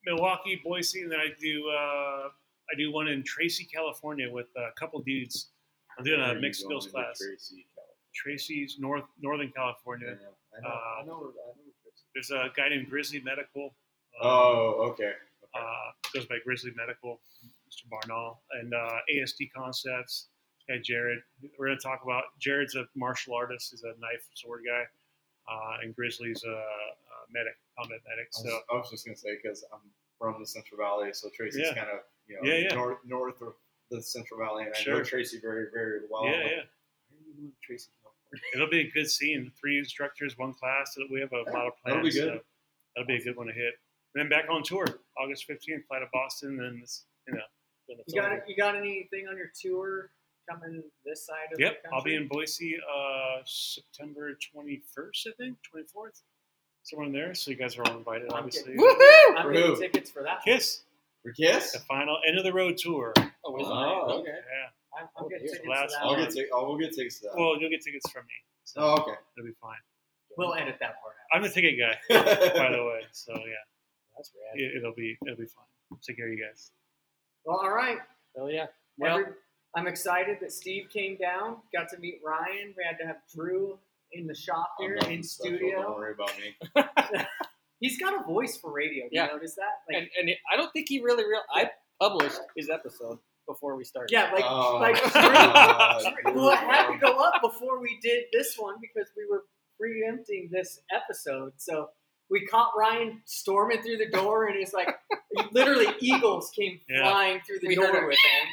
Milwaukee, 0.04 0.60
Boise, 0.64 1.02
and 1.02 1.12
then 1.12 1.20
I 1.20 1.28
do 1.40 1.68
uh, 1.68 2.28
I 2.70 2.76
do 2.76 2.92
one 2.92 3.08
in 3.08 3.22
Tracy, 3.24 3.64
California, 3.64 4.30
with 4.30 4.46
a 4.56 4.70
couple 4.78 5.00
dudes. 5.02 5.50
I'm 5.98 6.04
doing 6.04 6.20
Where 6.20 6.36
a 6.36 6.40
mixed 6.40 6.62
skills 6.62 6.86
class. 6.86 7.18
Tracy, 7.18 7.66
California? 7.74 7.94
Tracy's 8.14 8.76
North 8.78 9.04
Northern 9.20 9.50
California. 9.54 10.16
Yeah, 10.20 10.28
I 10.56 10.60
know. 10.62 10.68
Uh, 10.68 10.72
I 10.72 11.04
know. 11.06 11.18
where- 11.18 11.30
I 11.30 11.56
know. 11.56 11.64
There's 12.14 12.30
a 12.30 12.50
guy 12.56 12.68
named 12.68 12.88
Grizzly 12.88 13.20
Medical. 13.20 13.74
uh, 14.20 14.24
Oh, 14.26 14.90
okay. 14.90 15.04
okay. 15.04 15.14
uh, 15.54 15.90
goes 16.14 16.26
by 16.26 16.38
Grizzly 16.44 16.72
Medical, 16.74 17.20
Mr. 17.68 17.88
Barnall, 17.90 18.36
and 18.60 18.72
uh, 18.74 18.90
ASD 19.14 19.50
Concepts. 19.54 20.28
Guy 20.68 20.78
Jared. 20.84 21.20
We're 21.58 21.66
going 21.68 21.78
to 21.78 21.82
talk 21.82 22.00
about 22.04 22.24
Jared's 22.38 22.74
a 22.74 22.84
martial 22.94 23.34
artist. 23.34 23.70
He's 23.70 23.82
a 23.84 23.98
knife 24.00 24.28
sword 24.34 24.62
guy, 24.66 24.82
uh, 25.50 25.78
and 25.82 25.96
Grizzly's 25.96 26.44
a, 26.44 26.50
a 26.50 26.62
medic, 27.32 27.54
combat 27.78 28.00
medic. 28.06 28.28
I 28.36 28.42
So 28.42 28.44
was, 28.44 28.62
I 28.70 28.74
was 28.76 28.90
just 28.90 29.06
gonna 29.06 29.16
say 29.16 29.38
because 29.42 29.64
I'm 29.72 29.80
from 30.18 30.38
the 30.40 30.46
Central 30.46 30.78
Valley, 30.78 31.10
so 31.14 31.28
Tracy's 31.34 31.62
Yeah. 31.68 31.74
kind 31.74 31.88
of 31.90 32.00
you 32.26 32.36
know 32.36 32.42
Yeah, 32.50 32.68
yeah. 32.68 32.74
north 32.74 32.98
north 33.06 33.40
of 33.40 33.54
the 33.90 34.02
Central 34.02 34.38
Valley, 34.40 34.64
and 34.64 34.74
I 34.76 34.90
know 34.98 35.02
Tracy 35.02 35.38
very 35.40 35.68
very 35.72 36.00
well. 36.10 36.26
yeah, 36.26 36.32
yeah. 36.32 36.38
Where 36.38 36.50
are 36.52 37.24
you 37.26 37.34
going, 37.34 37.52
Tracy? 37.62 37.88
It'll 38.54 38.68
be 38.68 38.80
a 38.80 38.90
good 38.90 39.10
scene. 39.10 39.50
Three 39.58 39.78
instructors, 39.78 40.36
one 40.36 40.52
class. 40.52 40.94
We 41.10 41.20
have 41.20 41.32
a 41.32 41.50
lot 41.50 41.66
of 41.66 41.72
plans. 41.82 41.82
That'll 41.86 42.02
be 42.02 42.10
good. 42.10 42.40
So 42.40 42.44
that'll 42.94 43.06
be 43.06 43.16
a 43.16 43.24
good 43.24 43.36
one 43.38 43.46
to 43.46 43.54
hit. 43.54 43.72
And 44.14 44.20
then 44.22 44.28
back 44.28 44.50
on 44.50 44.62
tour, 44.62 44.84
August 45.18 45.48
15th, 45.48 45.86
fly 45.86 46.00
to 46.00 46.06
Boston, 46.12 46.60
and 46.60 46.86
you 47.26 47.32
know. 47.32 47.40
Then 47.88 47.96
it's 48.00 48.14
You 48.14 48.20
got 48.20 48.32
over. 48.32 48.44
you 48.46 48.56
got 48.56 48.76
anything 48.76 49.26
on 49.30 49.36
your 49.36 49.50
tour 49.60 50.10
coming 50.48 50.82
this 51.04 51.26
side 51.26 51.52
of 51.52 51.60
Yep, 51.60 51.82
the 51.82 51.88
I'll 51.94 52.02
be 52.02 52.14
in 52.14 52.28
Boise 52.28 52.76
uh, 52.76 53.40
September 53.44 54.32
21st, 54.54 55.26
I 55.28 55.30
think, 55.38 55.56
24th, 55.74 56.22
somewhere 56.82 57.06
in 57.06 57.12
there. 57.12 57.34
So 57.34 57.50
you 57.50 57.56
guys 57.56 57.76
are 57.78 57.82
all 57.86 57.96
invited, 57.98 58.30
I'm 58.32 58.44
obviously. 58.44 58.74
Woohoo! 58.74 59.36
I'm 59.36 59.42
For 59.46 59.52
getting 59.52 59.68
who? 59.74 59.80
tickets 59.80 60.10
for 60.10 60.22
that. 60.22 60.42
Kiss, 60.44 60.82
For 61.22 61.32
Kiss? 61.32 61.72
the 61.72 61.80
final 61.80 62.18
end 62.26 62.38
of 62.38 62.44
the 62.44 62.52
road 62.52 62.76
tour. 62.78 63.12
Oh, 63.44 63.56
is 63.56 63.66
it? 63.66 63.70
Oh, 63.70 64.20
okay. 64.20 64.30
Yeah. 64.30 64.98
I'm, 64.98 65.04
I'm 65.16 65.24
Oh, 65.24 65.28
getting 65.28 65.46
dear. 65.46 65.54
tickets 65.56 65.68
Last 65.68 65.94
for 65.94 66.00
that. 66.00 66.04
I'll 66.06 66.16
get 66.16 66.30
tic- 66.30 66.48
oh, 66.52 66.68
we'll 66.68 66.78
get 66.78 66.92
tickets 66.94 67.20
to 67.20 67.28
that. 67.28 67.36
Well, 67.38 67.60
you'll 67.60 67.70
get 67.70 67.82
tickets 67.84 68.10
from 68.10 68.24
me. 68.24 68.34
So 68.64 68.80
oh, 68.82 68.92
okay. 69.00 69.12
it'll 69.36 69.46
be 69.46 69.56
fine. 69.60 69.76
We'll 70.36 70.54
edit 70.54 70.76
that 70.80 70.94
part 71.02 71.14
out. 71.18 71.36
I'm 71.36 71.42
the 71.42 71.48
ticket 71.50 71.76
guy, 71.78 71.96
by 72.56 72.70
the 72.72 72.84
way. 72.84 73.00
So 73.12 73.32
yeah, 73.34 73.64
That's 74.16 74.30
rad. 74.36 74.60
it, 74.60 74.76
it'll 74.78 74.94
be 74.94 75.18
it'll 75.26 75.36
be 75.36 75.46
fine. 75.46 75.98
Take 76.06 76.16
care 76.16 76.26
of 76.26 76.32
you 76.32 76.44
guys. 76.44 76.70
Well, 77.44 77.58
all 77.62 77.70
right. 77.70 77.98
Hell 78.36 78.50
yeah. 78.50 78.66
Well, 78.98 79.18
Every- 79.18 79.32
I'm 79.76 79.86
excited 79.86 80.38
that 80.40 80.52
Steve 80.52 80.88
came 80.92 81.16
down. 81.16 81.56
Got 81.74 81.88
to 81.90 81.98
meet 81.98 82.20
Ryan. 82.24 82.74
We 82.76 82.84
had 82.84 82.98
to 82.98 83.06
have 83.06 83.16
Drew 83.34 83.78
in 84.12 84.26
the 84.26 84.34
shop 84.34 84.70
I'm 84.80 84.86
here 84.86 84.96
in 85.10 85.22
special, 85.22 85.58
Don't 85.58 85.96
worry 85.96 86.14
about 86.14 86.32
me. 86.38 87.24
He's 87.80 88.00
got 88.00 88.20
a 88.20 88.24
voice 88.24 88.56
for 88.56 88.72
radio. 88.72 89.04
Do 89.04 89.10
Yeah. 89.12 89.26
you 89.26 89.32
notice 89.34 89.54
that? 89.54 89.62
Like, 89.88 90.02
and, 90.02 90.08
and 90.18 90.28
it, 90.30 90.38
I 90.52 90.56
don't 90.56 90.72
think 90.72 90.88
he 90.88 91.00
really 91.00 91.24
real. 91.24 91.40
I 91.54 91.70
published 92.00 92.40
his 92.56 92.70
episode 92.70 93.18
before 93.46 93.76
we 93.76 93.84
started. 93.84 94.12
yeah, 94.12 94.32
like 94.32 94.44
Oh, 94.46 94.78
like 94.80 95.00
God, 95.14 96.02
Drew, 96.24 96.34
well, 96.34 96.50
it 96.52 96.58
had 96.58 96.90
to 96.92 96.98
go 96.98 97.18
up 97.22 97.40
before 97.42 97.80
we 97.80 97.98
did 98.02 98.24
this 98.32 98.56
one 98.58 98.76
because 98.80 99.08
we 99.16 99.26
were 99.30 99.44
preempting 99.78 100.48
this 100.50 100.80
episode. 100.92 101.52
So 101.56 101.90
we 102.30 102.46
caught 102.46 102.72
Ryan 102.78 103.20
storming 103.24 103.82
through 103.82 103.98
the 103.98 104.10
door, 104.10 104.46
and 104.46 104.56
it's 104.58 104.72
like 104.72 104.88
literally 105.52 105.86
eagles 106.00 106.50
came 106.50 106.80
Yeah. 106.88 107.02
flying 107.10 107.40
through 107.46 107.60
the 107.60 107.68
We 107.68 107.74
door 107.74 108.06
with 108.06 108.18
him. 108.18 108.48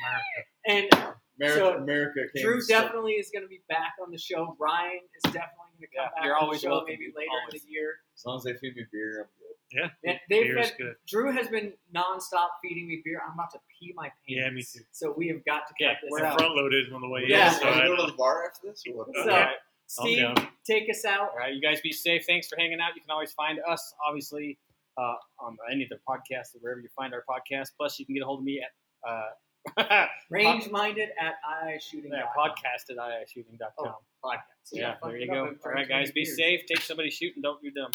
And 0.67 0.93
America, 1.39 1.59
So, 1.59 1.77
America 1.77 2.19
came 2.33 2.43
Drew 2.43 2.61
definitely 2.67 3.13
is 3.13 3.29
going 3.31 3.43
to 3.43 3.49
be 3.49 3.61
back 3.69 3.93
on 4.01 4.11
the 4.11 4.17
show. 4.17 4.55
Ryan 4.59 5.01
is 5.15 5.23
definitely 5.33 5.75
going 5.77 5.81
to 5.81 5.87
come 5.87 6.05
Yeah, 6.05 6.09
back 6.15 6.23
you're 6.25 6.35
on 6.37 6.43
always 6.43 6.61
the 6.61 6.67
show 6.67 6.71
welcome, 6.71 6.87
maybe 6.89 7.05
dude, 7.07 7.15
later 7.15 7.29
in 7.51 7.59
the 7.59 7.71
year. 7.71 7.95
As 8.15 8.25
long 8.25 8.37
as 8.37 8.43
they 8.43 8.53
feed 8.53 8.75
me 8.75 8.85
beer, 8.91 9.21
I'm 9.21 9.27
good. 9.39 9.41
Yeah, 9.71 9.89
And 10.11 10.19
they've 10.29 10.43
beer's 10.45 10.71
been, 10.71 10.87
good. 10.87 10.95
Drew 11.07 11.31
has 11.33 11.47
been 11.49 11.73
nonstop 11.93 12.47
feeding 12.63 12.87
me 12.87 13.01
beer. 13.03 13.21
I'm 13.27 13.33
about 13.33 13.51
to 13.51 13.59
pee 13.77 13.93
my 13.95 14.03
pants. 14.05 14.15
Yeah, 14.27 14.49
me 14.51 14.63
too. 14.63 14.79
So 14.91 15.13
we 15.17 15.27
have 15.27 15.43
got 15.43 15.67
to 15.67 15.73
cut 15.73 15.79
Yeah, 15.79 15.93
this 16.01 16.09
we're 16.11 16.19
out. 16.19 16.33
out. 16.33 16.39
Front 16.39 16.55
loaded 16.55 16.93
on 16.93 17.01
the 17.01 17.09
way 17.09 17.25
Yeah. 17.27 17.47
in. 17.53 17.59
So 17.59 17.65
Wanna 17.69 17.87
go 17.87 17.95
to 18.05 18.11
the 18.11 18.17
bar 18.17 18.45
after 18.47 18.67
this? 18.67 18.83
Or 18.87 18.95
what? 18.97 19.07
So, 19.15 19.21
All 19.21 19.27
right. 19.27 19.55
Steve, 19.87 20.35
take 20.65 20.89
us 20.89 21.05
out. 21.05 21.29
All 21.31 21.37
right, 21.37 21.53
you 21.53 21.61
guys 21.61 21.79
be 21.81 21.91
safe. 21.91 22.25
Thanks 22.27 22.47
for 22.47 22.57
hanging 22.57 22.79
out. 22.79 22.95
You 22.95 23.01
can 23.01 23.11
always 23.11 23.31
find 23.33 23.59
us, 23.67 23.93
obviously, 24.07 24.57
uh, 24.97 25.15
on 25.39 25.57
any 25.71 25.83
of 25.83 25.89
the 25.89 25.99
podcasts 26.07 26.55
or 26.55 26.59
wherever 26.61 26.79
you 26.81 26.89
find 26.95 27.13
our 27.13 27.23
podcast. 27.29 27.69
Plus, 27.77 27.99
you 27.99 28.05
can 28.05 28.15
get 28.15 28.23
a 28.23 28.25
hold 28.25 28.39
of 28.39 28.45
me 28.45 28.61
at 28.61 29.09
uh, 29.09 29.29
Range 30.29 30.69
minded 30.69 31.09
at 31.19 31.35
iishooting. 31.65 32.09
yeah, 32.11 32.23
podcast 32.37 32.89
at 32.89 32.97
iishooting.com. 32.97 33.69
Oh, 33.87 33.95
podcast. 34.23 34.39
Yeah, 34.71 34.93
fuck 35.01 35.09
there 35.09 35.17
you 35.17 35.27
go. 35.27 35.53
All 35.65 35.71
right, 35.71 35.87
guys, 35.87 36.11
be 36.11 36.25
safe. 36.25 36.61
Take 36.67 36.81
somebody 36.81 37.09
shooting. 37.09 37.41
Don't 37.41 37.61
do 37.61 37.71
dumb. 37.71 37.91